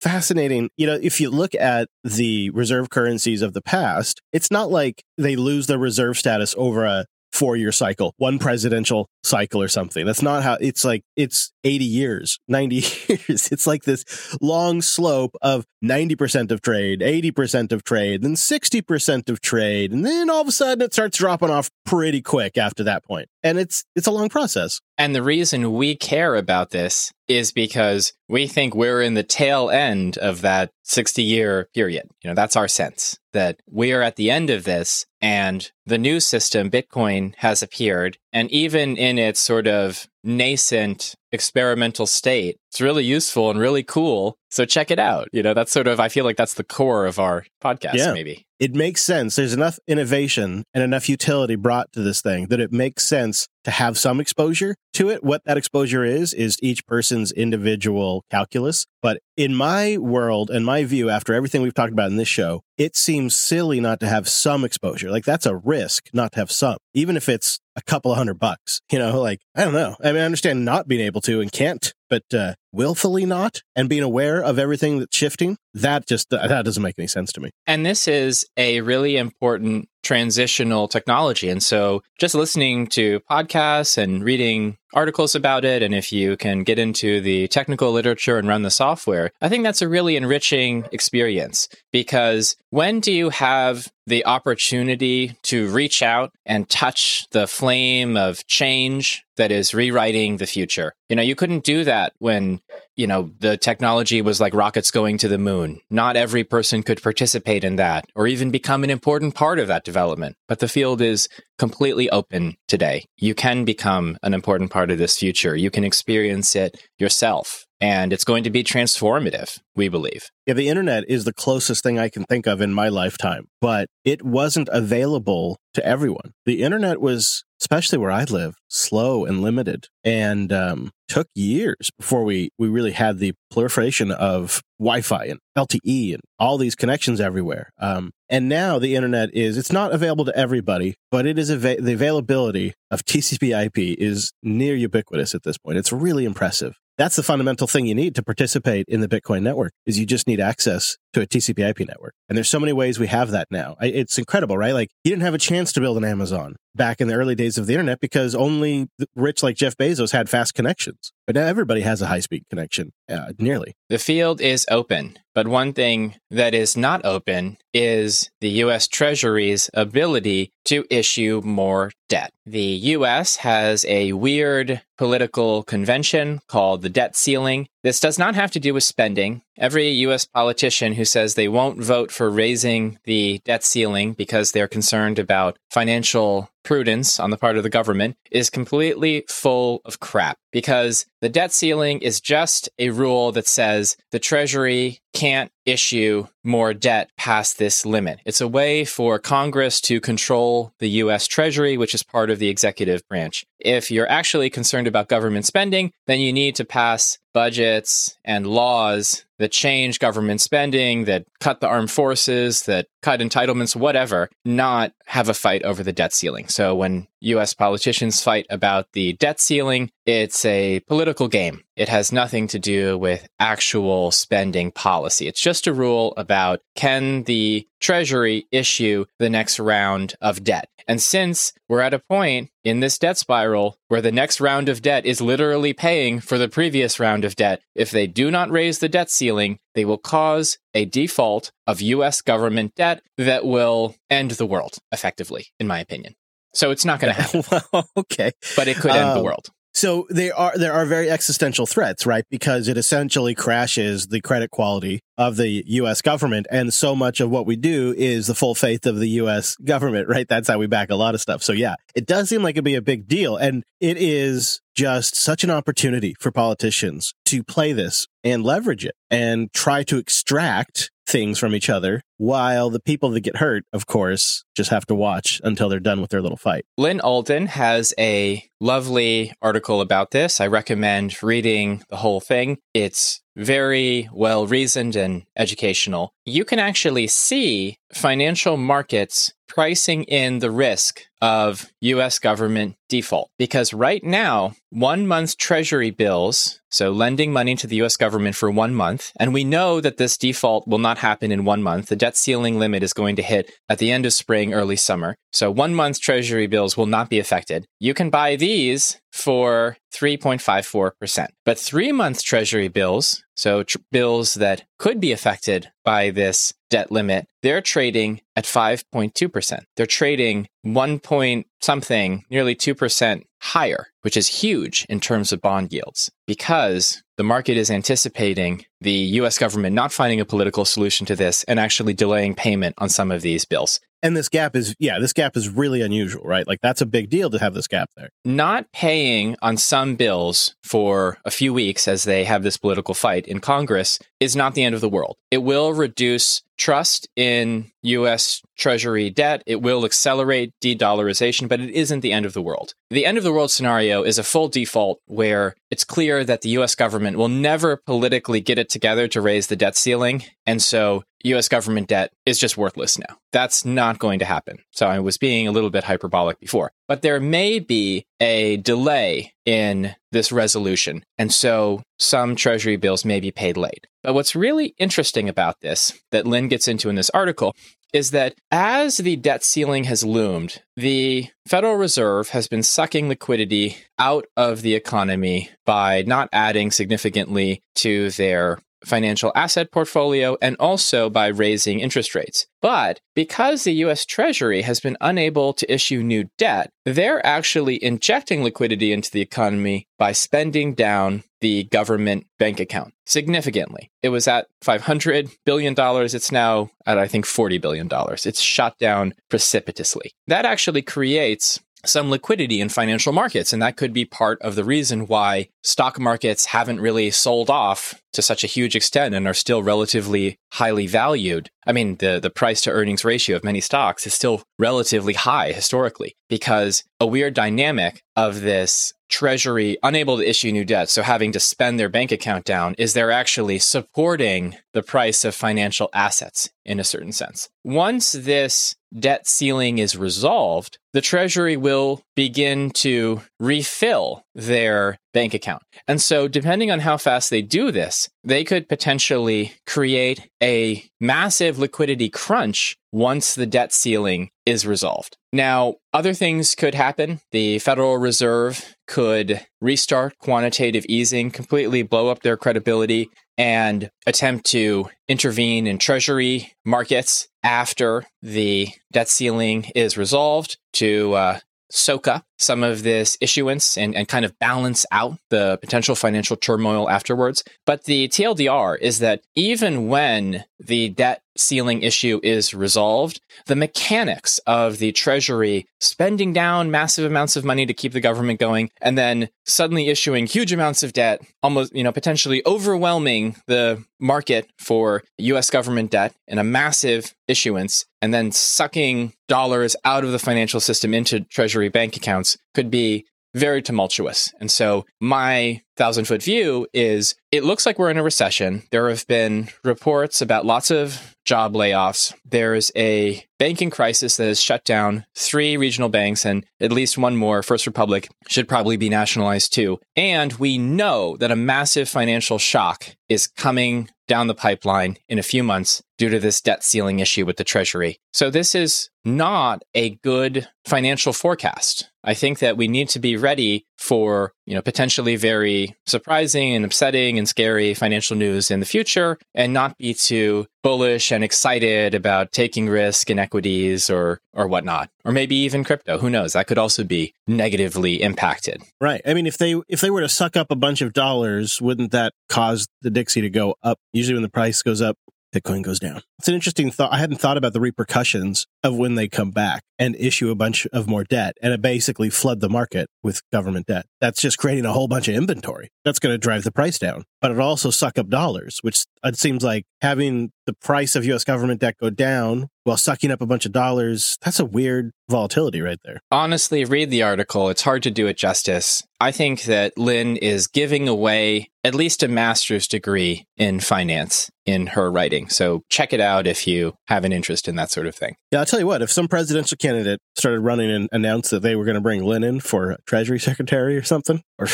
Fascinating. 0.00 0.70
You 0.78 0.86
know, 0.86 0.98
if 1.00 1.20
you 1.20 1.30
look 1.30 1.54
at 1.54 1.88
the 2.04 2.48
reserve 2.50 2.88
currencies 2.88 3.42
of 3.42 3.52
the 3.52 3.60
past, 3.60 4.22
it's 4.32 4.50
not 4.50 4.70
like 4.70 5.02
they 5.18 5.36
lose 5.36 5.66
their 5.66 5.78
reserve 5.78 6.16
status 6.16 6.54
over 6.56 6.84
a 6.84 7.04
four 7.32 7.56
year 7.56 7.72
cycle, 7.72 8.14
one 8.16 8.38
presidential 8.38 9.08
cycle 9.22 9.62
or 9.62 9.68
something. 9.68 10.06
That's 10.06 10.22
not 10.22 10.42
how 10.42 10.56
it's 10.60 10.84
like, 10.84 11.02
it's 11.16 11.52
80 11.64 11.84
years, 11.84 12.38
90 12.48 12.76
years. 13.08 13.48
It's 13.52 13.66
like 13.66 13.84
this 13.84 14.04
long 14.40 14.82
slope 14.82 15.36
of 15.42 15.64
90% 15.84 16.50
of 16.50 16.60
trade, 16.60 17.00
80% 17.00 17.72
of 17.72 17.84
trade, 17.84 18.22
then 18.22 18.34
60% 18.34 19.28
of 19.28 19.40
trade. 19.40 19.92
And 19.92 20.04
then 20.04 20.30
all 20.30 20.40
of 20.40 20.48
a 20.48 20.52
sudden 20.52 20.82
it 20.82 20.92
starts 20.92 21.18
dropping 21.18 21.50
off 21.50 21.70
pretty 21.84 22.22
quick 22.22 22.58
after 22.58 22.84
that 22.84 23.04
point. 23.04 23.28
And 23.42 23.58
it's, 23.58 23.84
it's 23.94 24.06
a 24.06 24.12
long 24.12 24.28
process. 24.28 24.80
And 24.96 25.14
the 25.14 25.22
reason 25.22 25.72
we 25.74 25.94
care 25.94 26.34
about 26.34 26.70
this 26.70 27.12
is 27.28 27.52
because 27.52 28.12
we 28.28 28.46
think 28.46 28.74
we're 28.74 29.02
in 29.02 29.14
the 29.14 29.22
tail 29.22 29.70
end 29.70 30.18
of 30.18 30.40
that 30.40 30.70
60 30.84 31.22
year 31.22 31.68
period. 31.74 32.08
You 32.22 32.30
know, 32.30 32.34
that's 32.34 32.56
our 32.56 32.68
sense 32.68 33.18
that 33.32 33.60
we 33.70 33.92
are 33.92 34.02
at 34.02 34.16
the 34.16 34.30
end 34.30 34.50
of 34.50 34.64
this 34.64 35.06
and 35.20 35.70
the 35.86 35.98
new 35.98 36.20
system, 36.20 36.70
Bitcoin, 36.70 37.34
has 37.36 37.62
appeared. 37.62 38.18
And 38.32 38.50
even 38.50 38.96
in 38.96 39.18
its 39.18 39.40
sort 39.40 39.66
of 39.66 40.08
nascent 40.24 41.14
experimental 41.32 42.06
state, 42.06 42.56
it's 42.70 42.80
really 42.80 43.04
useful 43.04 43.50
and 43.50 43.58
really 43.58 43.82
cool. 43.82 44.36
So 44.50 44.64
check 44.64 44.90
it 44.90 44.98
out. 44.98 45.28
You 45.32 45.42
know, 45.42 45.54
that's 45.54 45.72
sort 45.72 45.86
of, 45.86 46.00
I 46.00 46.08
feel 46.08 46.24
like 46.24 46.36
that's 46.36 46.54
the 46.54 46.64
core 46.64 47.06
of 47.06 47.18
our 47.18 47.44
podcast, 47.62 47.94
Yeah. 47.94 48.12
maybe. 48.12 48.44
It 48.58 48.74
makes 48.74 49.02
sense. 49.02 49.36
There's 49.36 49.52
enough 49.54 49.78
innovation 49.86 50.64
and 50.74 50.82
enough 50.82 51.08
utility 51.08 51.54
brought 51.54 51.92
to 51.92 52.00
this 52.02 52.20
thing 52.20 52.46
that 52.48 52.58
it 52.60 52.72
makes 52.72 53.04
sense 53.06 53.46
to 53.64 53.70
have 53.70 53.98
some 53.98 54.20
exposure 54.20 54.74
to 54.94 55.10
it. 55.10 55.22
What 55.22 55.42
that 55.44 55.56
exposure 55.56 56.04
is, 56.04 56.32
is 56.34 56.56
each 56.62 56.86
person's 56.86 57.32
individual 57.32 58.24
calculus. 58.30 58.86
But 59.02 59.20
in 59.36 59.54
my 59.54 59.96
world 59.98 60.50
and 60.50 60.64
my 60.64 60.84
view, 60.84 61.10
after 61.10 61.34
everything 61.34 61.62
we've 61.62 61.74
talked 61.74 61.92
about 61.92 62.10
in 62.10 62.16
this 62.16 62.28
show, 62.28 62.62
it 62.76 62.96
seems 62.96 63.36
silly 63.36 63.80
not 63.80 64.00
to 64.00 64.08
have 64.08 64.28
some 64.28 64.64
exposure. 64.64 65.10
Like 65.10 65.24
that's 65.24 65.46
a 65.46 65.56
risk 65.56 66.08
not 66.12 66.32
to 66.32 66.40
have 66.40 66.50
some, 66.50 66.78
even 66.94 67.16
if 67.16 67.28
it's 67.28 67.60
a 67.76 67.82
couple 67.82 68.10
of 68.10 68.18
hundred 68.18 68.38
bucks. 68.38 68.80
You 68.90 68.98
know, 68.98 69.20
like 69.20 69.40
I 69.54 69.64
don't 69.64 69.74
know. 69.74 69.96
I 70.02 70.12
mean, 70.12 70.22
I 70.22 70.24
understand 70.24 70.64
not 70.64 70.88
being 70.88 71.00
able 71.00 71.20
to 71.22 71.40
and 71.40 71.52
can't, 71.52 71.92
but 72.10 72.24
uh, 72.34 72.54
willfully 72.78 73.26
not 73.26 73.60
and 73.74 73.88
being 73.88 74.04
aware 74.04 74.40
of 74.42 74.58
everything 74.58 75.00
that's 75.00 75.14
shifting. 75.14 75.58
That 75.74 76.06
just 76.06 76.30
that 76.30 76.64
doesn't 76.64 76.82
make 76.82 76.94
any 76.96 77.08
sense 77.08 77.32
to 77.32 77.40
me. 77.40 77.50
And 77.66 77.84
this 77.84 78.08
is 78.08 78.46
a 78.56 78.80
really 78.80 79.16
important 79.16 79.88
transitional 80.02 80.88
technology. 80.88 81.50
And 81.50 81.62
so 81.62 82.02
just 82.18 82.34
listening 82.34 82.86
to 82.88 83.20
podcasts 83.30 83.98
and 83.98 84.24
reading 84.24 84.77
articles 84.94 85.34
about 85.34 85.64
it, 85.64 85.82
and 85.82 85.94
if 85.94 86.12
you 86.12 86.36
can 86.36 86.64
get 86.64 86.78
into 86.78 87.20
the 87.20 87.48
technical 87.48 87.92
literature 87.92 88.38
and 88.38 88.48
run 88.48 88.62
the 88.62 88.70
software, 88.70 89.30
I 89.40 89.48
think 89.48 89.64
that's 89.64 89.82
a 89.82 89.88
really 89.88 90.16
enriching 90.16 90.86
experience 90.92 91.68
because 91.92 92.56
when 92.70 93.00
do 93.00 93.12
you 93.12 93.30
have 93.30 93.88
the 94.06 94.24
opportunity 94.24 95.36
to 95.42 95.68
reach 95.68 96.02
out 96.02 96.32
and 96.46 96.68
touch 96.68 97.26
the 97.30 97.46
flame 97.46 98.16
of 98.16 98.46
change 98.46 99.24
that 99.36 99.52
is 99.52 99.74
rewriting 99.74 100.36
the 100.36 100.46
future? 100.46 100.94
You 101.08 101.16
know, 101.16 101.22
you 101.22 101.34
couldn't 101.34 101.64
do 101.64 101.84
that 101.84 102.12
when 102.18 102.60
you 102.98 103.06
know, 103.06 103.30
the 103.38 103.56
technology 103.56 104.20
was 104.20 104.40
like 104.40 104.52
rockets 104.52 104.90
going 104.90 105.18
to 105.18 105.28
the 105.28 105.38
moon. 105.38 105.80
Not 105.88 106.16
every 106.16 106.42
person 106.42 106.82
could 106.82 107.00
participate 107.00 107.62
in 107.62 107.76
that 107.76 108.04
or 108.16 108.26
even 108.26 108.50
become 108.50 108.82
an 108.82 108.90
important 108.90 109.36
part 109.36 109.60
of 109.60 109.68
that 109.68 109.84
development. 109.84 110.34
But 110.48 110.58
the 110.58 110.66
field 110.66 111.00
is 111.00 111.28
completely 111.58 112.10
open 112.10 112.56
today. 112.66 113.06
You 113.16 113.36
can 113.36 113.64
become 113.64 114.18
an 114.24 114.34
important 114.34 114.72
part 114.72 114.90
of 114.90 114.98
this 114.98 115.16
future. 115.16 115.54
You 115.54 115.70
can 115.70 115.84
experience 115.84 116.56
it 116.56 116.82
yourself. 116.98 117.67
And 117.80 118.12
it's 118.12 118.24
going 118.24 118.44
to 118.44 118.50
be 118.50 118.64
transformative, 118.64 119.58
we 119.76 119.88
believe. 119.88 120.30
Yeah, 120.46 120.54
the 120.54 120.68
internet 120.68 121.04
is 121.08 121.24
the 121.24 121.32
closest 121.32 121.82
thing 121.82 121.98
I 121.98 122.08
can 122.08 122.24
think 122.24 122.46
of 122.46 122.60
in 122.60 122.74
my 122.74 122.88
lifetime, 122.88 123.46
but 123.60 123.88
it 124.04 124.24
wasn't 124.24 124.68
available 124.72 125.58
to 125.74 125.84
everyone. 125.84 126.32
The 126.44 126.62
internet 126.62 127.00
was, 127.00 127.44
especially 127.60 127.98
where 127.98 128.10
I 128.10 128.24
live, 128.24 128.56
slow 128.68 129.24
and 129.24 129.40
limited, 129.40 129.86
and 130.02 130.52
um, 130.52 130.90
took 131.06 131.28
years 131.34 131.90
before 131.98 132.24
we 132.24 132.50
we 132.58 132.68
really 132.68 132.92
had 132.92 133.18
the 133.18 133.34
proliferation 133.50 134.10
of 134.10 134.60
Wi-Fi 134.80 135.26
and 135.26 135.38
LTE 135.56 136.14
and 136.14 136.22
all 136.38 136.58
these 136.58 136.74
connections 136.74 137.20
everywhere. 137.20 137.70
Um, 137.78 138.10
and 138.28 138.48
now 138.48 138.78
the 138.78 138.94
internet 138.94 139.32
is 139.34 139.56
it's 139.56 139.72
not 139.72 139.92
available 139.92 140.24
to 140.24 140.36
everybody, 140.36 140.94
but 141.10 141.26
it 141.26 141.38
is 141.38 141.50
ava- 141.50 141.80
the 141.80 141.92
availability 141.92 142.74
of 142.90 143.04
TCP/IP 143.04 143.98
is 143.98 144.32
near 144.42 144.74
ubiquitous 144.74 145.34
at 145.34 145.44
this 145.44 145.58
point. 145.58 145.78
It's 145.78 145.92
really 145.92 146.24
impressive 146.24 146.74
that's 146.98 147.16
the 147.16 147.22
fundamental 147.22 147.66
thing 147.66 147.86
you 147.86 147.94
need 147.94 148.14
to 148.16 148.22
participate 148.22 148.84
in 148.88 149.00
the 149.00 149.08
Bitcoin 149.08 149.42
network 149.42 149.72
is 149.86 149.98
you 149.98 150.04
just 150.04 150.26
need 150.26 150.40
access 150.40 150.98
to 151.12 151.22
a 151.22 151.26
TCP 151.26 151.70
IP 151.70 151.86
network. 151.88 152.14
And 152.28 152.36
there's 152.36 152.48
so 152.48 152.60
many 152.60 152.72
ways 152.72 152.98
we 152.98 153.06
have 153.06 153.30
that 153.30 153.48
now. 153.50 153.76
It's 153.80 154.18
incredible, 154.18 154.58
right? 154.58 154.74
Like 154.74 154.90
you 155.02 155.10
didn't 155.10 155.22
have 155.22 155.34
a 155.34 155.38
chance 155.38 155.72
to 155.72 155.80
build 155.80 155.96
an 155.96 156.04
Amazon 156.04 156.56
back 156.74 157.00
in 157.00 157.08
the 157.08 157.14
early 157.14 157.34
days 157.34 157.58
of 157.58 157.66
the 157.66 157.72
internet 157.74 158.00
because 158.00 158.34
only 158.34 158.88
rich 159.16 159.42
like 159.42 159.56
Jeff 159.56 159.76
Bezos 159.76 160.12
had 160.12 160.28
fast 160.28 160.54
connections. 160.54 161.12
But 161.26 161.34
now 161.34 161.46
everybody 161.46 161.82
has 161.82 162.00
a 162.00 162.06
high 162.06 162.20
speed 162.20 162.44
connection, 162.48 162.92
uh, 163.10 163.32
nearly. 163.38 163.74
The 163.88 163.98
field 163.98 164.40
is 164.40 164.66
open. 164.70 165.18
But 165.34 165.46
one 165.46 165.72
thing 165.72 166.16
that 166.30 166.54
is 166.54 166.76
not 166.76 167.04
open 167.04 167.58
is 167.72 168.30
the 168.40 168.48
US 168.64 168.88
Treasury's 168.88 169.70
ability 169.72 170.50
to 170.64 170.84
issue 170.90 171.40
more 171.44 171.92
debt. 172.08 172.32
The 172.44 172.60
US 172.96 173.36
has 173.36 173.84
a 173.86 174.14
weird 174.14 174.82
political 174.96 175.62
convention 175.62 176.40
called 176.48 176.82
the 176.82 176.88
debt 176.88 177.14
ceiling. 177.14 177.68
This 177.82 178.00
does 178.00 178.18
not 178.18 178.34
have 178.34 178.50
to 178.52 178.60
do 178.60 178.74
with 178.74 178.82
spending. 178.82 179.42
Every 179.56 179.88
US 180.06 180.24
politician 180.24 180.94
who 180.94 181.04
says 181.04 181.34
they 181.34 181.48
won't 181.48 181.82
vote 181.82 182.10
for 182.10 182.28
raising 182.28 182.98
the 183.04 183.40
debt 183.44 183.62
ceiling 183.62 184.14
because 184.14 184.50
they're 184.50 184.68
concerned 184.68 185.18
about 185.18 185.58
financial 185.70 186.50
prudence 186.68 187.18
on 187.18 187.30
the 187.30 187.38
part 187.38 187.56
of 187.56 187.62
the 187.62 187.70
government 187.70 188.14
is 188.30 188.50
completely 188.50 189.24
full 189.26 189.80
of 189.86 190.00
crap 190.00 190.36
because 190.52 191.06
the 191.22 191.28
debt 191.30 191.50
ceiling 191.50 191.98
is 192.00 192.20
just 192.20 192.68
a 192.78 192.90
rule 192.90 193.32
that 193.32 193.46
says 193.46 193.96
the 194.10 194.18
Treasury 194.18 195.00
can't 195.14 195.50
issue 195.64 196.26
more 196.44 196.74
debt 196.74 197.10
past 197.16 197.56
this 197.56 197.86
limit. 197.86 198.20
It's 198.26 198.42
a 198.42 198.46
way 198.46 198.84
for 198.84 199.18
Congress 199.18 199.80
to 199.82 199.98
control 199.98 200.74
the 200.78 200.90
US 201.02 201.26
Treasury, 201.26 201.78
which 201.78 201.94
is 201.94 202.02
part 202.02 202.28
of 202.28 202.38
the 202.38 202.48
executive 202.48 203.00
branch. 203.08 203.46
If 203.58 203.90
you're 203.90 204.10
actually 204.10 204.50
concerned 204.50 204.86
about 204.86 205.08
government 205.08 205.46
spending, 205.46 205.92
then 206.06 206.20
you 206.20 206.34
need 206.34 206.54
to 206.56 206.66
pass 206.66 207.18
budgets 207.32 208.18
and 208.26 208.46
laws 208.46 209.24
that 209.38 209.52
change 209.52 209.98
government 209.98 210.40
spending, 210.40 211.04
that 211.04 211.24
cut 211.40 211.60
the 211.60 211.68
armed 211.68 211.90
forces, 211.90 212.62
that 212.62 212.88
cut 213.02 213.20
entitlements, 213.20 213.76
whatever, 213.76 214.28
not 214.44 214.92
have 215.06 215.28
a 215.28 215.34
fight 215.34 215.62
over 215.62 215.82
the 215.82 215.92
debt 215.92 216.12
ceiling. 216.12 216.48
So 216.48 216.74
when 216.74 217.06
US 217.20 217.54
politicians 217.54 218.22
fight 218.22 218.46
about 218.50 218.92
the 218.92 219.14
debt 219.14 219.40
ceiling, 219.40 219.90
it's 220.06 220.44
a 220.44 220.80
political 220.80 221.28
game. 221.28 221.64
It 221.76 221.88
has 221.88 222.12
nothing 222.12 222.48
to 222.48 222.58
do 222.58 222.98
with 222.98 223.28
actual 223.38 224.10
spending 224.10 224.72
policy. 224.72 225.28
It's 225.28 225.40
just 225.40 225.66
a 225.66 225.72
rule 225.72 226.14
about 226.16 226.60
can 226.74 227.22
the 227.24 227.66
Treasury 227.80 228.46
issue 228.50 229.04
the 229.18 229.30
next 229.30 229.60
round 229.60 230.14
of 230.20 230.42
debt. 230.42 230.68
And 230.88 231.02
since 231.02 231.52
we're 231.68 231.82
at 231.82 231.92
a 231.92 231.98
point 231.98 232.48
in 232.64 232.80
this 232.80 232.98
debt 232.98 233.18
spiral 233.18 233.76
where 233.88 234.00
the 234.00 234.10
next 234.10 234.40
round 234.40 234.70
of 234.70 234.80
debt 234.80 235.04
is 235.04 235.20
literally 235.20 235.74
paying 235.74 236.18
for 236.18 236.38
the 236.38 236.48
previous 236.48 236.98
round 236.98 237.26
of 237.26 237.36
debt, 237.36 237.60
if 237.74 237.90
they 237.90 238.06
do 238.06 238.30
not 238.30 238.50
raise 238.50 238.78
the 238.78 238.88
debt 238.88 239.10
ceiling, 239.10 239.58
they 239.74 239.84
will 239.84 239.98
cause 239.98 240.56
a 240.72 240.86
default 240.86 241.52
of 241.66 241.82
US 241.82 242.22
government 242.22 242.74
debt 242.74 243.02
that 243.18 243.44
will 243.44 243.96
end 244.08 244.32
the 244.32 244.46
world, 244.46 244.78
effectively, 244.90 245.48
in 245.60 245.66
my 245.66 245.78
opinion. 245.78 246.14
So 246.54 246.70
it's 246.70 246.86
not 246.86 247.00
going 247.00 247.14
to 247.14 247.20
happen. 247.20 247.62
well, 247.70 247.88
okay. 247.98 248.32
But 248.56 248.68
it 248.68 248.78
could 248.78 248.92
end 248.92 249.10
um, 249.10 249.18
the 249.18 249.24
world. 249.24 249.50
So 249.74 250.06
they 250.10 250.30
are 250.30 250.56
there 250.56 250.72
are 250.72 250.86
very 250.86 251.10
existential 251.10 251.66
threats, 251.66 252.06
right? 252.06 252.24
Because 252.30 252.68
it 252.68 252.76
essentially 252.76 253.34
crashes 253.34 254.08
the 254.08 254.20
credit 254.20 254.50
quality 254.50 255.00
of 255.16 255.36
the 255.36 255.62
US 255.66 256.02
government 256.02 256.46
and 256.50 256.72
so 256.72 256.96
much 256.96 257.20
of 257.20 257.30
what 257.30 257.46
we 257.46 257.56
do 257.56 257.94
is 257.96 258.26
the 258.26 258.34
full 258.34 258.54
faith 258.54 258.86
of 258.86 258.98
the 258.98 259.08
US 259.22 259.56
government, 259.56 260.08
right? 260.08 260.26
That's 260.28 260.48
how 260.48 260.58
we 260.58 260.66
back 260.66 260.90
a 260.90 260.94
lot 260.94 261.14
of 261.14 261.20
stuff. 261.20 261.42
So 261.42 261.52
yeah, 261.52 261.76
it 261.94 262.06
does 262.06 262.28
seem 262.28 262.42
like 262.42 262.54
it'd 262.54 262.64
be 262.64 262.74
a 262.74 262.82
big 262.82 263.06
deal 263.06 263.36
and 263.36 263.62
it 263.80 263.96
is 263.98 264.60
just 264.74 265.16
such 265.16 265.44
an 265.44 265.50
opportunity 265.50 266.14
for 266.20 266.30
politicians 266.30 267.14
to 267.26 267.42
play 267.42 267.72
this 267.72 268.06
and 268.24 268.44
leverage 268.44 268.84
it 268.84 268.94
and 269.10 269.52
try 269.52 269.82
to 269.84 269.98
extract 269.98 270.90
things 271.08 271.38
from 271.38 271.54
each 271.54 271.70
other 271.70 272.02
while 272.18 272.70
the 272.70 272.80
people 272.80 273.10
that 273.10 273.20
get 273.20 273.36
hurt, 273.36 273.64
of 273.72 273.86
course, 273.86 274.44
just 274.54 274.70
have 274.70 274.86
to 274.86 274.94
watch 274.94 275.40
until 275.42 275.68
they're 275.68 275.80
done 275.80 276.00
with 276.00 276.10
their 276.10 276.22
little 276.22 276.36
fight. 276.36 276.64
Lyn 276.76 277.00
Alden 277.00 277.46
has 277.46 277.94
a 277.98 278.44
lovely 278.60 279.32
article 279.40 279.80
about 279.80 280.10
this. 280.10 280.40
I 280.40 280.48
recommend 280.48 281.22
reading 281.22 281.82
the 281.88 281.96
whole 281.96 282.20
thing. 282.20 282.58
It's 282.74 283.20
very 283.36 284.08
well 284.12 284.46
reasoned 284.46 284.96
and 284.96 285.24
educational. 285.36 286.12
You 286.24 286.44
can 286.44 286.58
actually 286.58 287.06
see 287.06 287.78
financial 287.92 288.56
markets 288.56 289.32
pricing 289.48 290.04
in 290.04 290.38
the 290.38 290.50
risk 290.50 291.02
of 291.20 291.72
US 291.80 292.18
government 292.18 292.76
default. 292.88 293.30
Because 293.38 293.74
right 293.74 294.04
now, 294.04 294.54
one 294.70 295.06
month 295.06 295.36
treasury 295.36 295.90
bills, 295.90 296.60
so 296.70 296.92
lending 296.92 297.32
money 297.32 297.56
to 297.56 297.66
the 297.66 297.82
US 297.82 297.96
government 297.96 298.36
for 298.36 298.50
one 298.50 298.74
month, 298.74 299.10
and 299.18 299.34
we 299.34 299.42
know 299.42 299.80
that 299.80 299.96
this 299.96 300.16
default 300.16 300.68
will 300.68 300.78
not 300.78 300.98
happen 300.98 301.32
in 301.32 301.44
one 301.44 301.62
month. 301.62 301.88
The 301.88 301.96
debt 301.96 302.16
ceiling 302.16 302.58
limit 302.58 302.82
is 302.82 302.92
going 302.92 303.16
to 303.16 303.22
hit 303.22 303.50
at 303.68 303.78
the 303.78 303.90
end 303.90 304.06
of 304.06 304.12
spring, 304.12 304.52
early 304.52 304.76
summer. 304.76 305.16
So 305.32 305.50
one 305.50 305.74
month 305.74 306.00
treasury 306.00 306.46
bills 306.46 306.76
will 306.76 306.86
not 306.86 307.08
be 307.08 307.18
affected. 307.18 307.66
You 307.80 307.94
can 307.94 308.10
buy 308.10 308.36
these 308.36 309.00
for 309.10 309.76
3.54%. 309.94 311.28
But 311.44 311.58
three 311.58 311.92
month 311.92 312.22
treasury 312.22 312.68
bills, 312.68 313.24
so 313.38 313.62
tr- 313.62 313.78
bills 313.92 314.34
that 314.34 314.64
could 314.78 315.00
be 315.00 315.12
affected 315.12 315.70
by 315.84 316.10
this 316.10 316.52
debt 316.70 316.90
limit, 316.90 317.26
they're 317.42 317.60
trading 317.62 318.20
at 318.34 318.44
5.2%. 318.44 319.60
They're 319.76 319.86
trading 319.86 320.48
1 320.62 320.98
point 320.98 321.46
something, 321.60 322.24
nearly 322.30 322.54
2% 322.54 323.22
higher, 323.40 323.86
which 324.02 324.16
is 324.16 324.26
huge 324.26 324.84
in 324.88 324.98
terms 324.98 325.32
of 325.32 325.40
bond 325.40 325.72
yields 325.72 326.10
because 326.26 327.02
the 327.16 327.24
market 327.24 327.56
is 327.56 327.70
anticipating 327.70 328.64
the 328.80 328.92
US 329.20 329.38
government 329.38 329.74
not 329.74 329.92
finding 329.92 330.20
a 330.20 330.24
political 330.24 330.64
solution 330.64 331.06
to 331.06 331.16
this 331.16 331.44
and 331.44 331.60
actually 331.60 331.94
delaying 331.94 332.34
payment 332.34 332.74
on 332.78 332.88
some 332.88 333.12
of 333.12 333.22
these 333.22 333.44
bills. 333.44 333.80
And 334.02 334.16
this 334.16 334.28
gap 334.28 334.54
is, 334.54 334.74
yeah, 334.78 334.98
this 334.98 335.12
gap 335.12 335.36
is 335.36 335.48
really 335.48 335.82
unusual, 335.82 336.24
right? 336.24 336.46
Like 336.46 336.60
that's 336.60 336.80
a 336.80 336.86
big 336.86 337.10
deal 337.10 337.30
to 337.30 337.38
have 337.38 337.54
this 337.54 337.66
gap 337.66 337.90
there. 337.96 338.10
Not 338.24 338.70
paying 338.72 339.36
on 339.42 339.56
some 339.56 339.96
bills 339.96 340.54
for 340.62 341.18
a 341.24 341.30
few 341.30 341.52
weeks 341.52 341.88
as 341.88 342.04
they 342.04 342.24
have 342.24 342.42
this 342.42 342.56
political 342.56 342.94
fight 342.94 343.26
in 343.26 343.40
Congress 343.40 343.98
is 344.20 344.36
not 344.36 344.54
the 344.54 344.62
end 344.64 344.74
of 344.74 344.80
the 344.80 344.88
world. 344.88 345.16
It 345.30 345.38
will 345.38 345.72
reduce 345.72 346.42
trust 346.58 347.08
in 347.16 347.70
US 347.82 348.42
Treasury 348.56 349.10
debt. 349.10 349.42
It 349.46 349.62
will 349.62 349.84
accelerate 349.84 350.52
de 350.60 350.76
dollarization, 350.76 351.48
but 351.48 351.60
it 351.60 351.70
isn't 351.70 352.00
the 352.00 352.12
end 352.12 352.26
of 352.26 352.32
the 352.32 352.42
world. 352.42 352.74
The 352.90 353.06
end 353.06 353.16
of 353.16 353.24
the 353.24 353.32
world 353.32 353.50
scenario 353.50 354.02
is 354.02 354.18
a 354.18 354.24
full 354.24 354.48
default 354.48 355.00
where 355.06 355.54
it's 355.70 355.84
clear 355.84 356.24
that 356.24 356.42
the 356.42 356.50
US 356.50 356.74
government 356.74 357.16
will 357.16 357.28
never 357.28 357.76
politically 357.76 358.40
get 358.40 358.58
it 358.58 358.68
together 358.68 359.06
to 359.08 359.20
raise 359.20 359.46
the 359.46 359.56
debt 359.56 359.76
ceiling. 359.76 360.24
And 360.46 360.60
so 360.60 361.04
US 361.24 361.48
government 361.48 361.88
debt 361.88 362.12
is 362.26 362.38
just 362.38 362.56
worthless 362.56 362.98
now. 362.98 363.16
That's 363.32 363.64
not 363.64 363.98
going 363.98 364.18
to 364.20 364.24
happen. 364.24 364.58
So 364.70 364.86
I 364.86 365.00
was 365.00 365.18
being 365.18 365.48
a 365.48 365.52
little 365.52 365.70
bit 365.70 365.84
hyperbolic 365.84 366.40
before. 366.40 366.70
But 366.86 367.02
there 367.02 367.20
may 367.20 367.58
be 367.58 368.06
a 368.20 368.56
delay 368.58 369.34
in 369.44 369.94
this 370.12 370.32
resolution. 370.32 371.04
And 371.18 371.32
so 371.32 371.82
some 371.98 372.36
treasury 372.36 372.76
bills 372.76 373.04
may 373.04 373.20
be 373.20 373.30
paid 373.30 373.56
late. 373.56 373.86
But 374.02 374.14
what's 374.14 374.36
really 374.36 374.74
interesting 374.78 375.28
about 375.28 375.60
this 375.60 375.92
that 376.12 376.26
Lyn 376.26 376.48
gets 376.48 376.68
into 376.68 376.88
in 376.88 376.94
this 376.94 377.10
article 377.10 377.54
is 377.92 378.10
that 378.10 378.34
as 378.50 378.98
the 378.98 379.16
debt 379.16 379.42
ceiling 379.42 379.84
has 379.84 380.04
loomed, 380.04 380.62
the 380.76 381.28
Federal 381.46 381.76
Reserve 381.76 382.30
has 382.30 382.46
been 382.46 382.62
sucking 382.62 383.08
liquidity 383.08 383.78
out 383.98 384.26
of 384.36 384.62
the 384.62 384.74
economy 384.74 385.50
by 385.64 386.02
not 386.02 386.28
adding 386.32 386.70
significantly 386.70 387.62
to 387.76 388.10
their 388.10 388.58
financial 388.84 389.32
asset 389.34 389.70
portfolio 389.72 390.36
and 390.40 390.56
also 390.56 391.10
by 391.10 391.26
raising 391.26 391.80
interest 391.80 392.14
rates. 392.14 392.46
But 392.60 393.00
because 393.14 393.64
the 393.64 393.72
US 393.84 394.04
Treasury 394.04 394.62
has 394.62 394.80
been 394.80 394.96
unable 395.00 395.52
to 395.54 395.72
issue 395.72 396.02
new 396.02 396.28
debt, 396.38 396.70
they're 396.84 397.24
actually 397.24 397.82
injecting 397.82 398.42
liquidity 398.42 398.92
into 398.92 399.10
the 399.10 399.20
economy 399.20 399.86
by 399.98 400.12
spending 400.12 400.74
down 400.74 401.24
the 401.40 401.64
government 401.64 402.26
bank 402.38 402.58
account 402.58 402.92
significantly. 403.06 403.90
It 404.02 404.08
was 404.08 404.26
at 404.26 404.48
$500 404.64 405.30
billion. 405.44 405.74
It's 405.78 406.32
now 406.32 406.70
at, 406.84 406.98
I 406.98 407.06
think, 407.06 407.26
$40 407.26 407.60
billion. 407.60 407.88
It's 407.92 408.40
shot 408.40 408.76
down 408.78 409.14
precipitously. 409.28 410.12
That 410.26 410.44
actually 410.44 410.82
creates 410.82 411.60
some 411.84 412.10
liquidity 412.10 412.60
in 412.60 412.68
financial 412.68 413.12
markets. 413.12 413.52
And 413.52 413.62
that 413.62 413.76
could 413.76 413.92
be 413.92 414.04
part 414.04 414.40
of 414.42 414.54
the 414.54 414.64
reason 414.64 415.06
why 415.06 415.48
stock 415.62 415.98
markets 415.98 416.46
haven't 416.46 416.80
really 416.80 417.10
sold 417.10 417.50
off 417.50 418.00
to 418.12 418.22
such 418.22 418.42
a 418.42 418.48
huge 418.48 418.74
extent 418.74 419.14
and 419.14 419.26
are 419.26 419.34
still 419.34 419.62
relatively 419.62 420.38
highly 420.52 420.86
valued. 420.86 421.50
I 421.66 421.72
mean, 421.72 421.96
the, 421.96 422.18
the 422.20 422.30
price 422.30 422.60
to 422.62 422.70
earnings 422.70 423.04
ratio 423.04 423.36
of 423.36 423.44
many 423.44 423.60
stocks 423.60 424.06
is 424.06 424.14
still 424.14 424.42
relatively 424.58 425.14
high 425.14 425.52
historically 425.52 426.16
because 426.28 426.84
a 427.00 427.06
weird 427.06 427.34
dynamic 427.34 428.02
of 428.16 428.40
this 428.40 428.92
treasury 429.08 429.78
unable 429.82 430.18
to 430.18 430.28
issue 430.28 430.52
new 430.52 430.64
debt, 430.64 430.90
so 430.90 431.02
having 431.02 431.32
to 431.32 431.40
spend 431.40 431.78
their 431.78 431.88
bank 431.88 432.12
account 432.12 432.44
down, 432.44 432.74
is 432.78 432.92
they're 432.92 433.10
actually 433.10 433.58
supporting 433.58 434.56
the 434.74 434.82
price 434.82 435.24
of 435.24 435.34
financial 435.34 435.88
assets 435.94 436.50
in 436.64 436.78
a 436.78 436.84
certain 436.84 437.12
sense. 437.12 437.48
Once 437.64 438.12
this 438.12 438.76
debt 438.96 439.26
ceiling 439.26 439.78
is 439.78 439.96
resolved, 439.96 440.78
the 440.92 441.00
Treasury 441.00 441.56
will 441.56 442.02
begin 442.16 442.70
to 442.70 443.20
refill 443.38 444.22
their 444.34 444.98
bank 445.12 445.34
account. 445.34 445.62
And 445.86 446.00
so, 446.00 446.28
depending 446.28 446.70
on 446.70 446.80
how 446.80 446.96
fast 446.96 447.30
they 447.30 447.42
do 447.42 447.70
this, 447.70 448.08
they 448.24 448.44
could 448.44 448.68
potentially 448.68 449.52
create 449.66 450.28
a 450.42 450.84
massive 451.00 451.58
liquidity 451.58 452.08
crunch 452.08 452.76
once 452.92 453.34
the 453.34 453.46
debt 453.46 453.72
ceiling 453.72 454.30
is 454.46 454.66
resolved. 454.66 455.16
Now, 455.32 455.74
other 455.92 456.14
things 456.14 456.54
could 456.54 456.74
happen. 456.74 457.20
The 457.32 457.58
Federal 457.58 457.98
Reserve 457.98 458.74
could 458.86 459.44
restart 459.60 460.16
quantitative 460.18 460.86
easing, 460.88 461.30
completely 461.30 461.82
blow 461.82 462.08
up 462.08 462.22
their 462.22 462.36
credibility, 462.36 463.10
and 463.38 463.90
attempt 464.06 464.44
to 464.46 464.90
intervene 465.08 465.66
in 465.66 465.78
treasury 465.78 466.52
markets 466.64 467.28
after 467.42 468.04
the 468.20 468.68
debt 468.92 469.08
ceiling 469.08 469.64
is 469.74 469.96
resolved 469.96 470.58
to 470.74 471.14
uh, 471.14 471.38
soak 471.70 472.08
up 472.08 472.24
some 472.38 472.62
of 472.62 472.82
this 472.82 473.16
issuance 473.20 473.76
and, 473.76 473.94
and 473.94 474.08
kind 474.08 474.24
of 474.24 474.38
balance 474.38 474.86
out 474.92 475.18
the 475.30 475.58
potential 475.60 475.94
financial 475.94 476.36
turmoil 476.36 476.88
afterwards. 476.88 477.44
But 477.66 477.84
the 477.84 478.08
TLDR 478.08 478.78
is 478.80 479.00
that 479.00 479.22
even 479.34 479.88
when 479.88 480.44
the 480.60 480.88
debt 480.88 481.22
ceiling 481.36 481.82
issue 481.82 482.20
is 482.22 482.52
resolved, 482.52 483.20
the 483.46 483.56
mechanics 483.56 484.38
of 484.46 484.78
the 484.78 484.92
Treasury 484.92 485.66
spending 485.80 486.32
down 486.32 486.70
massive 486.70 487.04
amounts 487.04 487.36
of 487.36 487.44
money 487.44 487.64
to 487.66 487.74
keep 487.74 487.92
the 487.92 488.00
government 488.00 488.40
going 488.40 488.70
and 488.80 488.98
then 488.98 489.28
suddenly 489.46 489.88
issuing 489.88 490.26
huge 490.26 490.52
amounts 490.52 490.82
of 490.82 490.92
debt, 490.92 491.22
almost, 491.42 491.74
you 491.74 491.84
know, 491.84 491.92
potentially 491.92 492.42
overwhelming 492.44 493.36
the 493.46 493.82
market 494.00 494.50
for 494.58 495.02
US 495.18 495.50
government 495.50 495.90
debt 495.90 496.12
in 496.26 496.38
a 496.38 496.44
massive 496.44 497.14
issuance 497.26 497.84
and 498.00 498.14
then 498.14 498.32
sucking 498.32 499.12
dollars 499.26 499.76
out 499.84 500.04
of 500.04 500.12
the 500.12 500.18
financial 500.18 500.60
system 500.60 500.94
into 500.94 501.20
treasury 501.20 501.68
bank 501.68 501.96
accounts 501.96 502.27
could 502.54 502.70
be 502.70 503.06
very 503.34 503.62
tumultuous. 503.62 504.32
And 504.40 504.50
so 504.50 504.84
my 505.00 505.62
thousand 505.76 506.06
foot 506.06 506.22
view 506.22 506.66
is 506.72 507.14
it 507.30 507.44
looks 507.44 507.66
like 507.66 507.78
we're 507.78 507.90
in 507.90 507.98
a 507.98 508.02
recession. 508.02 508.62
There 508.70 508.88
have 508.88 509.06
been 509.06 509.48
reports 509.62 510.20
about 510.20 510.46
lots 510.46 510.70
of 510.70 511.14
job 511.24 511.52
layoffs. 511.52 512.12
There's 512.24 512.72
a 512.74 513.24
banking 513.38 513.70
crisis 513.70 514.16
that 514.16 514.26
has 514.26 514.40
shut 514.40 514.64
down 514.64 515.04
three 515.14 515.56
regional 515.56 515.88
banks 515.88 516.24
and 516.24 516.44
at 516.60 516.72
least 516.72 516.98
one 516.98 517.16
more, 517.16 517.42
First 517.42 517.66
Republic, 517.66 518.08
should 518.28 518.48
probably 518.48 518.76
be 518.76 518.88
nationalized 518.88 519.52
too. 519.52 519.78
And 519.94 520.32
we 520.34 520.58
know 520.58 521.16
that 521.18 521.30
a 521.30 521.36
massive 521.36 521.88
financial 521.88 522.38
shock 522.38 522.96
is 523.08 523.26
coming 523.26 523.90
down 524.08 524.26
the 524.26 524.34
pipeline 524.34 524.96
in 525.08 525.18
a 525.18 525.22
few 525.22 525.44
months 525.44 525.82
due 525.98 526.08
to 526.08 526.18
this 526.18 526.40
debt 526.40 526.64
ceiling 526.64 526.98
issue 526.98 527.26
with 527.26 527.36
the 527.36 527.44
Treasury. 527.44 528.00
So 528.12 528.30
this 528.30 528.54
is 528.54 528.88
not 529.04 529.62
a 529.74 529.90
good 529.96 530.48
financial 530.64 531.12
forecast. 531.12 531.90
I 532.08 532.14
think 532.14 532.38
that 532.38 532.56
we 532.56 532.68
need 532.68 532.88
to 532.90 532.98
be 532.98 533.18
ready 533.18 533.66
for, 533.76 534.32
you 534.46 534.54
know, 534.54 534.62
potentially 534.62 535.16
very 535.16 535.76
surprising 535.84 536.54
and 536.54 536.64
upsetting 536.64 537.18
and 537.18 537.28
scary 537.28 537.74
financial 537.74 538.16
news 538.16 538.50
in 538.50 538.60
the 538.60 538.66
future 538.66 539.18
and 539.34 539.52
not 539.52 539.76
be 539.76 539.92
too 539.92 540.46
bullish 540.62 541.12
and 541.12 541.22
excited 541.22 541.94
about 541.94 542.32
taking 542.32 542.66
risk 542.66 543.10
in 543.10 543.18
equities 543.18 543.90
or 543.90 544.22
or 544.32 544.48
whatnot. 544.48 544.88
Or 545.04 545.12
maybe 545.12 545.36
even 545.36 545.64
crypto. 545.64 545.98
Who 545.98 546.08
knows? 546.08 546.32
That 546.32 546.46
could 546.46 546.56
also 546.56 546.82
be 546.82 547.12
negatively 547.26 548.00
impacted. 548.00 548.62
Right. 548.80 549.02
I 549.04 549.12
mean 549.12 549.26
if 549.26 549.36
they 549.36 549.60
if 549.68 549.82
they 549.82 549.90
were 549.90 550.00
to 550.00 550.08
suck 550.08 550.34
up 550.34 550.50
a 550.50 550.56
bunch 550.56 550.80
of 550.80 550.94
dollars, 550.94 551.60
wouldn't 551.60 551.92
that 551.92 552.14
cause 552.30 552.66
the 552.80 552.90
DXY 552.90 553.20
to 553.20 553.28
go 553.28 553.56
up? 553.62 553.78
Usually 553.92 554.14
when 554.14 554.22
the 554.22 554.30
price 554.30 554.62
goes 554.62 554.80
up, 554.80 554.96
Bitcoin 555.34 555.62
goes 555.62 555.78
down. 555.78 556.00
It's 556.18 556.28
an 556.28 556.34
interesting 556.34 556.70
thought. 556.70 556.92
I 556.92 556.98
hadn't 556.98 557.18
thought 557.18 557.36
about 557.36 557.52
the 557.52 557.60
repercussions 557.60 558.46
of 558.62 558.76
when 558.76 558.94
they 558.94 559.08
come 559.08 559.30
back 559.30 559.62
and 559.78 559.94
issue 559.96 560.30
a 560.30 560.34
bunch 560.34 560.66
of 560.72 560.88
more 560.88 561.04
debt 561.04 561.36
and 561.40 561.52
it 561.52 561.62
basically 561.62 562.10
flood 562.10 562.40
the 562.40 562.48
market 562.48 562.88
with 563.02 563.22
government 563.30 563.66
debt. 563.66 563.86
That's 564.00 564.20
just 564.20 564.38
creating 564.38 564.64
a 564.64 564.72
whole 564.72 564.88
bunch 564.88 565.08
of 565.08 565.14
inventory. 565.14 565.70
That's 565.84 565.98
going 565.98 566.12
to 566.12 566.18
drive 566.18 566.44
the 566.44 566.52
price 566.52 566.78
down, 566.78 567.04
but 567.20 567.30
it 567.30 567.38
also 567.38 567.70
suck 567.70 567.98
up 567.98 568.08
dollars, 568.08 568.58
which 568.62 568.84
it 569.04 569.16
seems 569.16 569.44
like 569.44 569.64
having 569.80 570.32
the 570.46 570.54
price 570.54 570.96
of 570.96 571.04
US 571.04 571.24
government 571.24 571.60
debt 571.60 571.76
go 571.80 571.90
down 571.90 572.48
while 572.68 572.76
sucking 572.76 573.10
up 573.10 573.22
a 573.22 573.26
bunch 573.26 573.46
of 573.46 573.52
dollars, 573.52 574.18
that's 574.22 574.38
a 574.38 574.44
weird 574.44 574.92
volatility 575.08 575.62
right 575.62 575.78
there. 575.84 576.00
Honestly, 576.10 576.66
read 576.66 576.90
the 576.90 577.02
article. 577.02 577.48
It's 577.48 577.62
hard 577.62 577.82
to 577.84 577.90
do 577.90 578.06
it 578.06 578.18
justice. 578.18 578.82
I 579.00 579.10
think 579.10 579.44
that 579.44 579.78
Lyn 579.78 580.18
is 580.18 580.48
giving 580.48 580.86
away 580.86 581.50
at 581.64 581.74
least 581.74 582.02
a 582.02 582.08
master's 582.08 582.68
degree 582.68 583.26
in 583.38 583.60
finance 583.60 584.30
in 584.44 584.68
her 584.68 584.90
writing. 584.90 585.30
So 585.30 585.62
check 585.70 585.94
it 585.94 586.00
out 586.00 586.26
if 586.26 586.46
you 586.46 586.74
have 586.88 587.04
an 587.04 587.12
interest 587.12 587.48
in 587.48 587.56
that 587.56 587.70
sort 587.70 587.86
of 587.86 587.94
thing. 587.94 588.16
Yeah, 588.30 588.40
tell 588.50 588.60
you 588.60 588.66
what, 588.66 588.82
if 588.82 588.90
some 588.90 589.08
presidential 589.08 589.56
candidate 589.56 590.00
started 590.16 590.40
running 590.40 590.70
and 590.70 590.88
announced 590.92 591.30
that 591.30 591.40
they 591.40 591.56
were 591.56 591.64
going 591.64 591.74
to 591.74 591.80
bring 591.80 592.02
Lyn 592.02 592.24
in 592.24 592.40
for 592.40 592.76
Treasury 592.86 593.18
Secretary 593.18 593.76
or 593.76 593.82
something, 593.82 594.22
or 594.38 594.46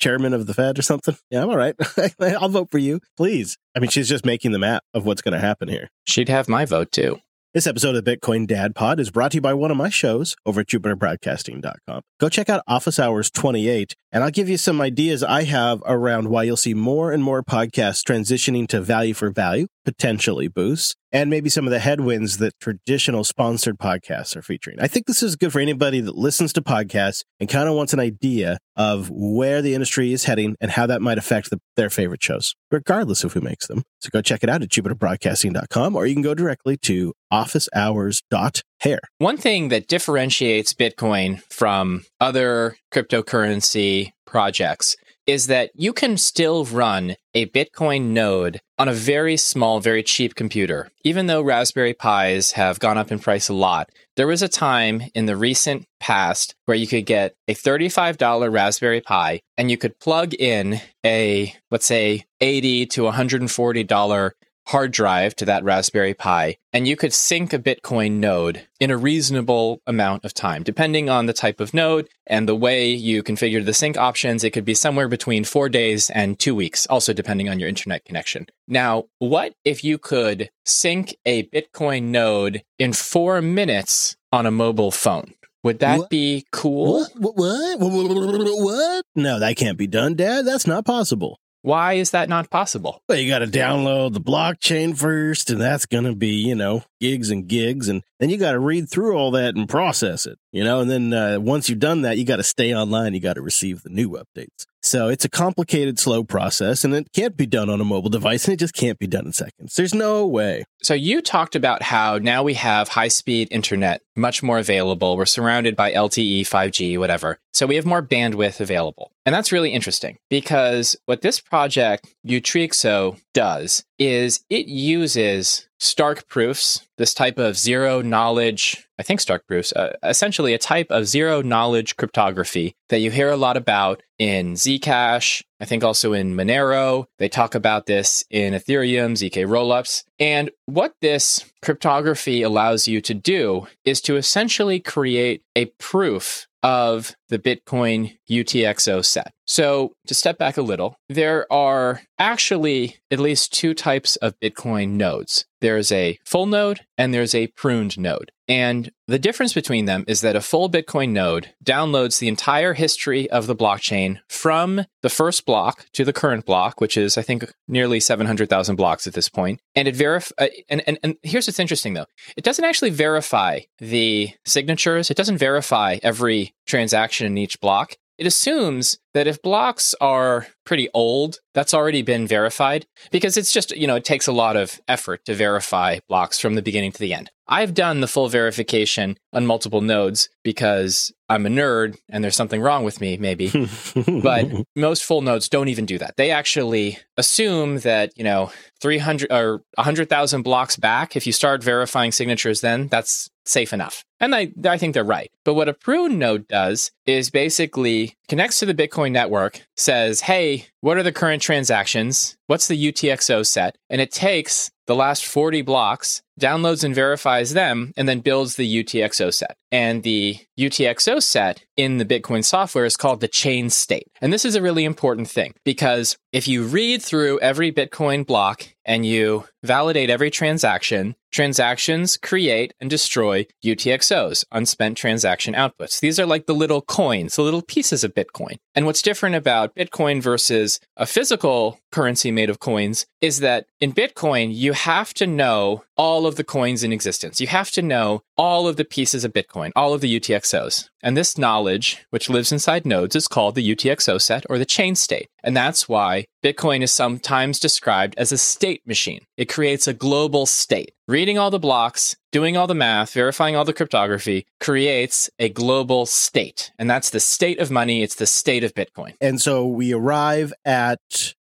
chairman 0.00 0.34
of 0.34 0.46
the 0.46 0.54
Fed 0.54 0.78
or 0.78 0.82
something, 0.82 1.16
yeah, 1.30 1.42
I'm 1.42 1.50
all 1.50 1.56
right. 1.56 1.74
I'll 2.20 2.48
vote 2.48 2.70
for 2.70 2.78
you, 2.78 3.00
please. 3.16 3.56
I 3.74 3.80
mean, 3.80 3.90
she's 3.90 4.08
just 4.08 4.24
making 4.24 4.52
the 4.52 4.58
map 4.58 4.82
of 4.94 5.04
what's 5.06 5.22
going 5.22 5.34
to 5.34 5.40
happen 5.40 5.68
here. 5.68 5.88
She'd 6.04 6.28
have 6.28 6.48
my 6.48 6.64
vote 6.64 6.92
too. 6.92 7.20
This 7.52 7.66
episode 7.66 7.96
of 7.96 8.04
Bitcoin 8.04 8.46
Dad 8.46 8.76
Pod 8.76 9.00
is 9.00 9.10
brought 9.10 9.32
to 9.32 9.38
you 9.38 9.40
by 9.40 9.54
one 9.54 9.72
of 9.72 9.76
my 9.76 9.88
shows 9.88 10.36
over 10.46 10.60
at 10.60 10.68
jupiterbroadcasting.com. 10.68 12.02
Go 12.20 12.28
check 12.28 12.48
out 12.48 12.62
Office 12.68 13.00
Hours 13.00 13.28
28, 13.28 13.96
and 14.12 14.22
I'll 14.22 14.30
give 14.30 14.48
you 14.48 14.56
some 14.56 14.80
ideas 14.80 15.24
I 15.24 15.42
have 15.42 15.82
around 15.84 16.28
why 16.28 16.44
you'll 16.44 16.56
see 16.56 16.74
more 16.74 17.10
and 17.10 17.24
more 17.24 17.42
podcasts 17.42 18.04
transitioning 18.04 18.68
to 18.68 18.80
value 18.80 19.14
for 19.14 19.30
value, 19.30 19.66
potentially 19.90 20.46
boosts, 20.46 20.94
and 21.10 21.28
maybe 21.28 21.48
some 21.48 21.66
of 21.66 21.72
the 21.72 21.80
headwinds 21.80 22.38
that 22.38 22.52
traditional 22.60 23.24
sponsored 23.24 23.76
podcasts 23.76 24.36
are 24.36 24.42
featuring. 24.42 24.78
I 24.80 24.86
think 24.86 25.06
this 25.06 25.22
is 25.22 25.34
good 25.34 25.52
for 25.52 25.58
anybody 25.58 26.00
that 26.00 26.14
listens 26.14 26.52
to 26.52 26.62
podcasts 26.62 27.24
and 27.40 27.48
kind 27.48 27.68
of 27.68 27.74
wants 27.74 27.92
an 27.92 27.98
idea 27.98 28.58
of 28.76 29.10
where 29.10 29.60
the 29.62 29.74
industry 29.74 30.12
is 30.12 30.24
heading 30.24 30.54
and 30.60 30.70
how 30.70 30.86
that 30.86 31.02
might 31.02 31.18
affect 31.18 31.50
the, 31.50 31.58
their 31.74 31.90
favorite 31.90 32.22
shows, 32.22 32.54
regardless 32.70 33.24
of 33.24 33.32
who 33.32 33.40
makes 33.40 33.66
them. 33.66 33.82
So 34.00 34.10
go 34.12 34.22
check 34.22 34.44
it 34.44 34.48
out 34.48 34.62
at 34.62 34.68
jupiterbroadcasting.com, 34.68 35.96
or 35.96 36.06
you 36.06 36.14
can 36.14 36.22
go 36.22 36.34
directly 36.34 36.76
to 36.82 37.12
officehours.hair. 37.32 39.00
One 39.18 39.36
thing 39.36 39.68
that 39.70 39.88
differentiates 39.88 40.72
Bitcoin 40.72 41.42
from 41.52 42.04
other 42.20 42.76
cryptocurrency 42.92 44.12
projects 44.26 44.96
is 45.30 45.46
that 45.46 45.70
you 45.74 45.92
can 45.92 46.16
still 46.16 46.64
run 46.64 47.14
a 47.34 47.46
Bitcoin 47.46 48.10
node 48.10 48.60
on 48.80 48.88
a 48.88 48.94
very 48.94 49.36
small, 49.36 49.78
very 49.78 50.02
cheap 50.02 50.34
computer. 50.34 50.90
Even 51.04 51.26
though 51.26 51.42
Raspberry 51.42 51.92
Pis 51.92 52.52
have 52.52 52.80
gone 52.80 52.96
up 52.96 53.12
in 53.12 53.18
price 53.18 53.50
a 53.50 53.52
lot, 53.52 53.90
there 54.16 54.26
was 54.26 54.40
a 54.40 54.48
time 54.48 55.02
in 55.14 55.26
the 55.26 55.36
recent 55.36 55.84
past 56.00 56.54
where 56.64 56.78
you 56.78 56.86
could 56.86 57.04
get 57.04 57.34
a 57.46 57.52
$35 57.52 58.50
Raspberry 58.50 59.02
Pi 59.02 59.42
and 59.58 59.70
you 59.70 59.76
could 59.76 59.98
plug 59.98 60.32
in 60.32 60.80
a, 61.04 61.54
let's 61.70 61.84
say, 61.84 62.24
80 62.40 62.86
to 62.86 63.02
$140 63.02 64.30
hard 64.70 64.92
drive 64.92 65.34
to 65.34 65.44
that 65.44 65.64
Raspberry 65.64 66.14
Pi, 66.14 66.56
and 66.72 66.86
you 66.86 66.94
could 66.96 67.12
sync 67.12 67.52
a 67.52 67.58
Bitcoin 67.58 68.12
node 68.20 68.66
in 68.78 68.92
a 68.92 68.96
reasonable 68.96 69.82
amount 69.84 70.24
of 70.24 70.32
time. 70.32 70.62
Depending 70.62 71.10
on 71.10 71.26
the 71.26 71.32
type 71.32 71.58
of 71.58 71.74
node 71.74 72.08
and 72.28 72.48
the 72.48 72.54
way 72.54 72.88
you 72.88 73.24
configure 73.24 73.64
the 73.64 73.74
sync 73.74 73.96
options, 73.96 74.44
it 74.44 74.50
could 74.50 74.64
be 74.64 74.74
somewhere 74.74 75.08
between 75.08 75.42
four 75.42 75.68
days 75.68 76.08
and 76.10 76.38
two 76.38 76.54
weeks, 76.54 76.86
also 76.86 77.12
depending 77.12 77.48
on 77.48 77.58
your 77.58 77.68
internet 77.68 78.04
connection. 78.04 78.46
Now, 78.68 79.06
what 79.18 79.54
if 79.64 79.82
you 79.82 79.98
could 79.98 80.50
sync 80.64 81.16
a 81.26 81.42
Bitcoin 81.48 82.04
node 82.04 82.62
in 82.78 82.92
four 82.92 83.42
minutes 83.42 84.16
on 84.32 84.46
a 84.46 84.52
mobile 84.52 84.92
phone? 84.92 85.34
Would 85.64 85.80
that 85.80 85.98
What? 85.98 86.10
be 86.10 86.46
cool? 86.52 87.00
What? 87.18 87.36
What? 87.36 87.80
What? 87.80 87.92
What? 87.92 88.62
What? 88.62 89.04
No, 89.16 89.40
that 89.40 89.56
can't 89.56 89.76
be 89.76 89.88
done, 89.88 90.14
Dad. 90.14 90.46
That's 90.46 90.66
not 90.66 90.86
possible. 90.86 91.38
Why 91.62 91.94
is 91.94 92.12
that 92.12 92.28
not 92.28 92.48
possible? 92.50 93.02
Well, 93.08 93.18
you 93.18 93.28
got 93.28 93.40
to 93.40 93.46
download 93.46 94.14
the 94.14 94.20
blockchain 94.20 94.96
first, 94.96 95.50
and 95.50 95.60
that's 95.60 95.84
going 95.84 96.04
to 96.04 96.14
be, 96.14 96.28
you 96.28 96.54
know, 96.54 96.84
gigs 97.00 97.30
and 97.30 97.46
gigs. 97.46 97.88
And 97.88 98.02
then 98.18 98.30
you 98.30 98.38
got 98.38 98.52
to 98.52 98.58
read 98.58 98.88
through 98.88 99.16
all 99.16 99.32
that 99.32 99.56
and 99.56 99.68
process 99.68 100.24
it. 100.24 100.38
You 100.52 100.64
know, 100.64 100.80
and 100.80 100.90
then 100.90 101.12
uh, 101.12 101.38
once 101.40 101.68
you've 101.68 101.78
done 101.78 102.02
that, 102.02 102.18
you 102.18 102.24
got 102.24 102.36
to 102.36 102.42
stay 102.42 102.74
online. 102.74 103.14
You 103.14 103.20
got 103.20 103.34
to 103.34 103.42
receive 103.42 103.82
the 103.82 103.90
new 103.90 104.10
updates. 104.10 104.66
So 104.82 105.08
it's 105.08 105.26
a 105.26 105.28
complicated, 105.28 105.98
slow 105.98 106.24
process, 106.24 106.84
and 106.84 106.94
it 106.94 107.12
can't 107.12 107.36
be 107.36 107.46
done 107.46 107.68
on 107.68 107.80
a 107.80 107.84
mobile 107.84 108.08
device, 108.08 108.46
and 108.46 108.54
it 108.54 108.58
just 108.58 108.74
can't 108.74 108.98
be 108.98 109.06
done 109.06 109.26
in 109.26 109.32
seconds. 109.32 109.74
There's 109.74 109.94
no 109.94 110.26
way. 110.26 110.64
So 110.82 110.94
you 110.94 111.20
talked 111.20 111.54
about 111.54 111.82
how 111.82 112.16
now 112.16 112.42
we 112.42 112.54
have 112.54 112.88
high 112.88 113.08
speed 113.08 113.48
internet, 113.50 114.00
much 114.16 114.42
more 114.42 114.58
available. 114.58 115.16
We're 115.16 115.26
surrounded 115.26 115.76
by 115.76 115.92
LTE, 115.92 116.42
5G, 116.42 116.98
whatever. 116.98 117.38
So 117.52 117.66
we 117.66 117.76
have 117.76 117.84
more 117.84 118.02
bandwidth 118.02 118.60
available. 118.60 119.12
And 119.26 119.34
that's 119.34 119.52
really 119.52 119.70
interesting 119.70 120.18
because 120.30 120.96
what 121.04 121.20
this 121.20 121.40
project, 121.40 122.14
Utreexo, 122.26 123.20
does 123.34 123.84
is 124.00 124.42
it 124.48 124.66
uses 124.66 125.68
Stark 125.78 126.26
proofs, 126.28 126.86
this 126.98 127.14
type 127.14 127.38
of 127.38 127.56
zero 127.56 128.02
knowledge, 128.02 128.86
I 128.98 129.02
think 129.02 129.20
Stark 129.20 129.46
proofs, 129.46 129.72
uh, 129.72 129.96
essentially 130.02 130.52
a 130.52 130.58
type 130.58 130.88
of 130.90 131.06
zero 131.06 131.40
knowledge 131.40 131.96
cryptography 131.96 132.74
that 132.88 133.00
you 133.00 133.10
hear 133.10 133.30
a 133.30 133.36
lot 133.36 133.56
about 133.56 134.02
in 134.18 134.54
Zcash. 134.54 135.42
I 135.58 135.64
think 135.64 135.84
also 135.84 136.12
in 136.12 136.34
Monero. 136.34 137.06
They 137.18 137.28
talk 137.30 137.54
about 137.54 137.86
this 137.86 138.24
in 138.30 138.52
Ethereum, 138.52 139.12
ZK 139.12 139.46
rollups. 139.46 140.04
And 140.18 140.50
what 140.66 140.94
this 141.00 141.44
cryptography 141.62 142.42
allows 142.42 142.88
you 142.88 143.00
to 143.02 143.14
do 143.14 143.66
is 143.84 144.00
to 144.02 144.16
essentially 144.16 144.80
create 144.80 145.42
a 145.56 145.66
proof 145.78 146.46
of 146.62 147.14
the 147.28 147.38
Bitcoin 147.38 148.18
UTXO 148.30 149.04
set. 149.04 149.32
So, 149.46 149.92
to 150.06 150.14
step 150.14 150.38
back 150.38 150.56
a 150.56 150.62
little, 150.62 150.96
there 151.08 151.50
are 151.52 152.02
actually 152.18 152.96
at 153.10 153.18
least 153.18 153.52
two 153.52 153.74
types 153.74 154.16
of 154.16 154.38
Bitcoin 154.40 154.90
nodes. 154.90 155.44
There's 155.60 155.90
a 155.90 156.18
full 156.24 156.46
node 156.46 156.80
and 156.96 157.12
there's 157.12 157.34
a 157.34 157.48
pruned 157.48 157.98
node. 157.98 158.30
And 158.50 158.90
the 159.06 159.20
difference 159.20 159.52
between 159.54 159.84
them 159.84 160.04
is 160.08 160.22
that 160.22 160.34
a 160.34 160.40
full 160.40 160.68
Bitcoin 160.68 161.10
node 161.10 161.54
downloads 161.64 162.18
the 162.18 162.26
entire 162.26 162.74
history 162.74 163.30
of 163.30 163.46
the 163.46 163.54
blockchain 163.54 164.18
from 164.28 164.86
the 165.02 165.08
first 165.08 165.46
block 165.46 165.86
to 165.92 166.04
the 166.04 166.12
current 166.12 166.44
block, 166.44 166.80
which 166.80 166.96
is, 166.96 167.16
I 167.16 167.22
think, 167.22 167.44
nearly 167.68 168.00
700,000 168.00 168.74
blocks 168.74 169.06
at 169.06 169.14
this 169.14 169.28
point. 169.28 169.60
And 169.76 169.86
it 169.86 169.94
verif- 169.94 170.32
uh, 170.36 170.48
and, 170.68 170.82
and, 170.88 170.98
and 171.04 171.14
here's 171.22 171.46
what's 171.46 171.60
interesting 171.60 171.94
though 171.94 172.06
it 172.36 172.42
doesn't 172.42 172.64
actually 172.64 172.90
verify 172.90 173.60
the 173.78 174.32
signatures, 174.44 175.12
it 175.12 175.16
doesn't 175.16 175.38
verify 175.38 175.98
every 176.02 176.52
transaction 176.66 177.28
in 177.28 177.38
each 177.38 177.60
block. 177.60 177.94
It 178.18 178.26
assumes 178.26 178.98
that 179.14 179.26
if 179.26 179.40
blocks 179.40 179.94
are 179.98 180.48
pretty 180.66 180.90
old, 180.92 181.38
that's 181.54 181.72
already 181.72 182.02
been 182.02 182.26
verified 182.26 182.86
because 183.10 183.38
it's 183.38 183.50
just, 183.50 183.74
you 183.74 183.86
know, 183.86 183.96
it 183.96 184.04
takes 184.04 184.26
a 184.26 184.32
lot 184.32 184.56
of 184.56 184.78
effort 184.88 185.24
to 185.24 185.34
verify 185.34 186.00
blocks 186.06 186.38
from 186.38 186.54
the 186.54 186.60
beginning 186.60 186.92
to 186.92 186.98
the 186.98 187.14
end. 187.14 187.30
I've 187.50 187.74
done 187.74 188.00
the 188.00 188.06
full 188.06 188.28
verification 188.28 189.18
on 189.32 189.44
multiple 189.44 189.80
nodes 189.80 190.28
because 190.44 191.12
I'm 191.28 191.46
a 191.46 191.48
nerd 191.48 191.98
and 192.08 192.22
there's 192.22 192.36
something 192.36 192.62
wrong 192.62 192.84
with 192.84 193.00
me, 193.00 193.16
maybe. 193.16 193.50
but 194.22 194.46
most 194.76 195.04
full 195.04 195.20
nodes 195.20 195.48
don't 195.48 195.68
even 195.68 195.84
do 195.84 195.98
that. 195.98 196.16
They 196.16 196.30
actually 196.30 196.98
assume 197.16 197.78
that, 197.80 198.16
you 198.16 198.22
know, 198.22 198.52
300 198.80 199.32
or 199.32 199.62
100,000 199.74 200.42
blocks 200.42 200.76
back, 200.76 201.16
if 201.16 201.26
you 201.26 201.32
start 201.32 201.62
verifying 201.62 202.12
signatures, 202.12 202.60
then 202.60 202.86
that's 202.86 203.28
safe 203.44 203.72
enough. 203.72 204.04
And 204.20 204.34
I, 204.34 204.52
I 204.64 204.78
think 204.78 204.94
they're 204.94 205.04
right. 205.04 205.30
But 205.44 205.54
what 205.54 205.68
a 205.68 205.74
prune 205.74 206.18
node 206.18 206.46
does 206.46 206.92
is 207.06 207.30
basically 207.30 208.16
connects 208.28 208.60
to 208.60 208.66
the 208.66 208.74
Bitcoin 208.74 209.12
network, 209.12 209.66
says, 209.76 210.20
hey, 210.20 210.66
what 210.80 210.96
are 210.96 211.02
the 211.02 211.12
current 211.12 211.42
transactions? 211.42 212.36
What's 212.46 212.68
the 212.68 212.92
UTXO 212.92 213.46
set? 213.46 213.76
And 213.88 214.00
it 214.00 214.12
takes 214.12 214.70
the 214.86 214.94
last 214.94 215.24
40 215.24 215.62
blocks, 215.62 216.22
downloads 216.40 216.82
and 216.82 216.94
verifies 216.94 217.52
them, 217.52 217.92
and 217.96 218.08
then 218.08 218.20
builds 218.20 218.56
the 218.56 218.82
UTXO 218.82 219.32
set. 219.32 219.56
And 219.70 220.02
the 220.02 220.38
UTXO 220.58 221.22
set 221.22 221.64
in 221.76 221.98
the 221.98 222.04
Bitcoin 222.04 222.44
software 222.44 222.84
is 222.84 222.96
called 222.96 223.20
the 223.20 223.28
chain 223.28 223.70
state. 223.70 224.08
And 224.20 224.32
this 224.32 224.44
is 224.44 224.56
a 224.56 224.62
really 224.62 224.84
important 224.84 225.28
thing 225.28 225.54
because 225.64 226.16
if 226.32 226.46
you 226.46 226.62
read 226.62 227.02
through 227.02 227.40
every 227.40 227.72
Bitcoin 227.72 228.24
block 228.24 228.68
and 228.84 229.04
you 229.04 229.44
validate 229.62 230.10
every 230.10 230.30
transaction, 230.30 231.14
transactions 231.30 232.16
create 232.16 232.72
and 232.80 232.88
destroy 232.88 233.46
UTXOs, 233.64 234.44
unspent 234.50 234.96
transaction 234.96 235.54
outputs. 235.54 236.00
These 236.00 236.18
are 236.18 236.26
like 236.26 236.46
the 236.46 236.54
little 236.54 236.82
coins, 236.82 237.36
the 237.36 237.42
little 237.42 237.62
pieces 237.62 238.02
of 238.04 238.14
Bitcoin. 238.14 238.58
And 238.74 238.86
what's 238.86 239.02
different 239.02 239.36
about 239.36 239.74
Bitcoin 239.74 240.22
versus 240.22 240.80
a 240.96 241.06
physical 241.06 241.78
currency 241.92 242.30
made 242.30 242.50
of 242.50 242.60
coins 242.60 243.06
is 243.20 243.40
that 243.40 243.66
in 243.80 243.92
Bitcoin, 243.92 244.54
you 244.54 244.72
have 244.72 245.12
to 245.14 245.26
know 245.26 245.84
all 245.96 246.26
of 246.26 246.36
the 246.36 246.44
coins 246.44 246.82
in 246.82 246.92
existence. 246.92 247.40
You 247.40 247.46
have 247.48 247.70
to 247.72 247.82
know 247.82 248.22
all 248.36 248.66
of 248.66 248.76
the 248.76 248.84
pieces 248.84 249.24
of 249.24 249.32
Bitcoin, 249.32 249.70
all 249.76 249.92
of 249.92 250.00
the 250.00 250.18
UTXOs. 250.18 250.88
And 251.02 251.16
this 251.16 251.36
knowledge, 251.36 252.04
which 252.10 252.30
lives 252.30 252.52
inside 252.52 252.86
nodes, 252.86 253.14
is 253.14 253.28
called 253.28 253.54
the 253.54 253.74
UTXO 253.74 254.20
set 254.20 254.44
or 254.48 254.58
the 254.58 254.64
chain 254.64 254.94
state. 254.94 255.28
And 255.42 255.56
that's 255.56 255.88
why 255.88 256.19
Bitcoin 256.44 256.82
is 256.82 256.92
sometimes 256.92 257.58
described 257.58 258.14
as 258.16 258.32
a 258.32 258.38
state 258.38 258.86
machine. 258.86 259.20
It 259.36 259.48
creates 259.48 259.86
a 259.86 259.92
global 259.92 260.46
state. 260.46 260.92
Reading 261.08 261.38
all 261.38 261.50
the 261.50 261.58
blocks, 261.58 262.16
doing 262.32 262.56
all 262.56 262.66
the 262.66 262.74
math, 262.74 263.12
verifying 263.12 263.56
all 263.56 263.64
the 263.64 263.72
cryptography 263.72 264.46
creates 264.60 265.28
a 265.38 265.48
global 265.48 266.06
state. 266.06 266.70
And 266.78 266.88
that's 266.88 267.10
the 267.10 267.20
state 267.20 267.58
of 267.58 267.70
money. 267.70 268.02
It's 268.02 268.14
the 268.14 268.26
state 268.26 268.64
of 268.64 268.74
Bitcoin. 268.74 269.14
And 269.20 269.40
so 269.40 269.66
we 269.66 269.92
arrive 269.92 270.52
at 270.64 270.98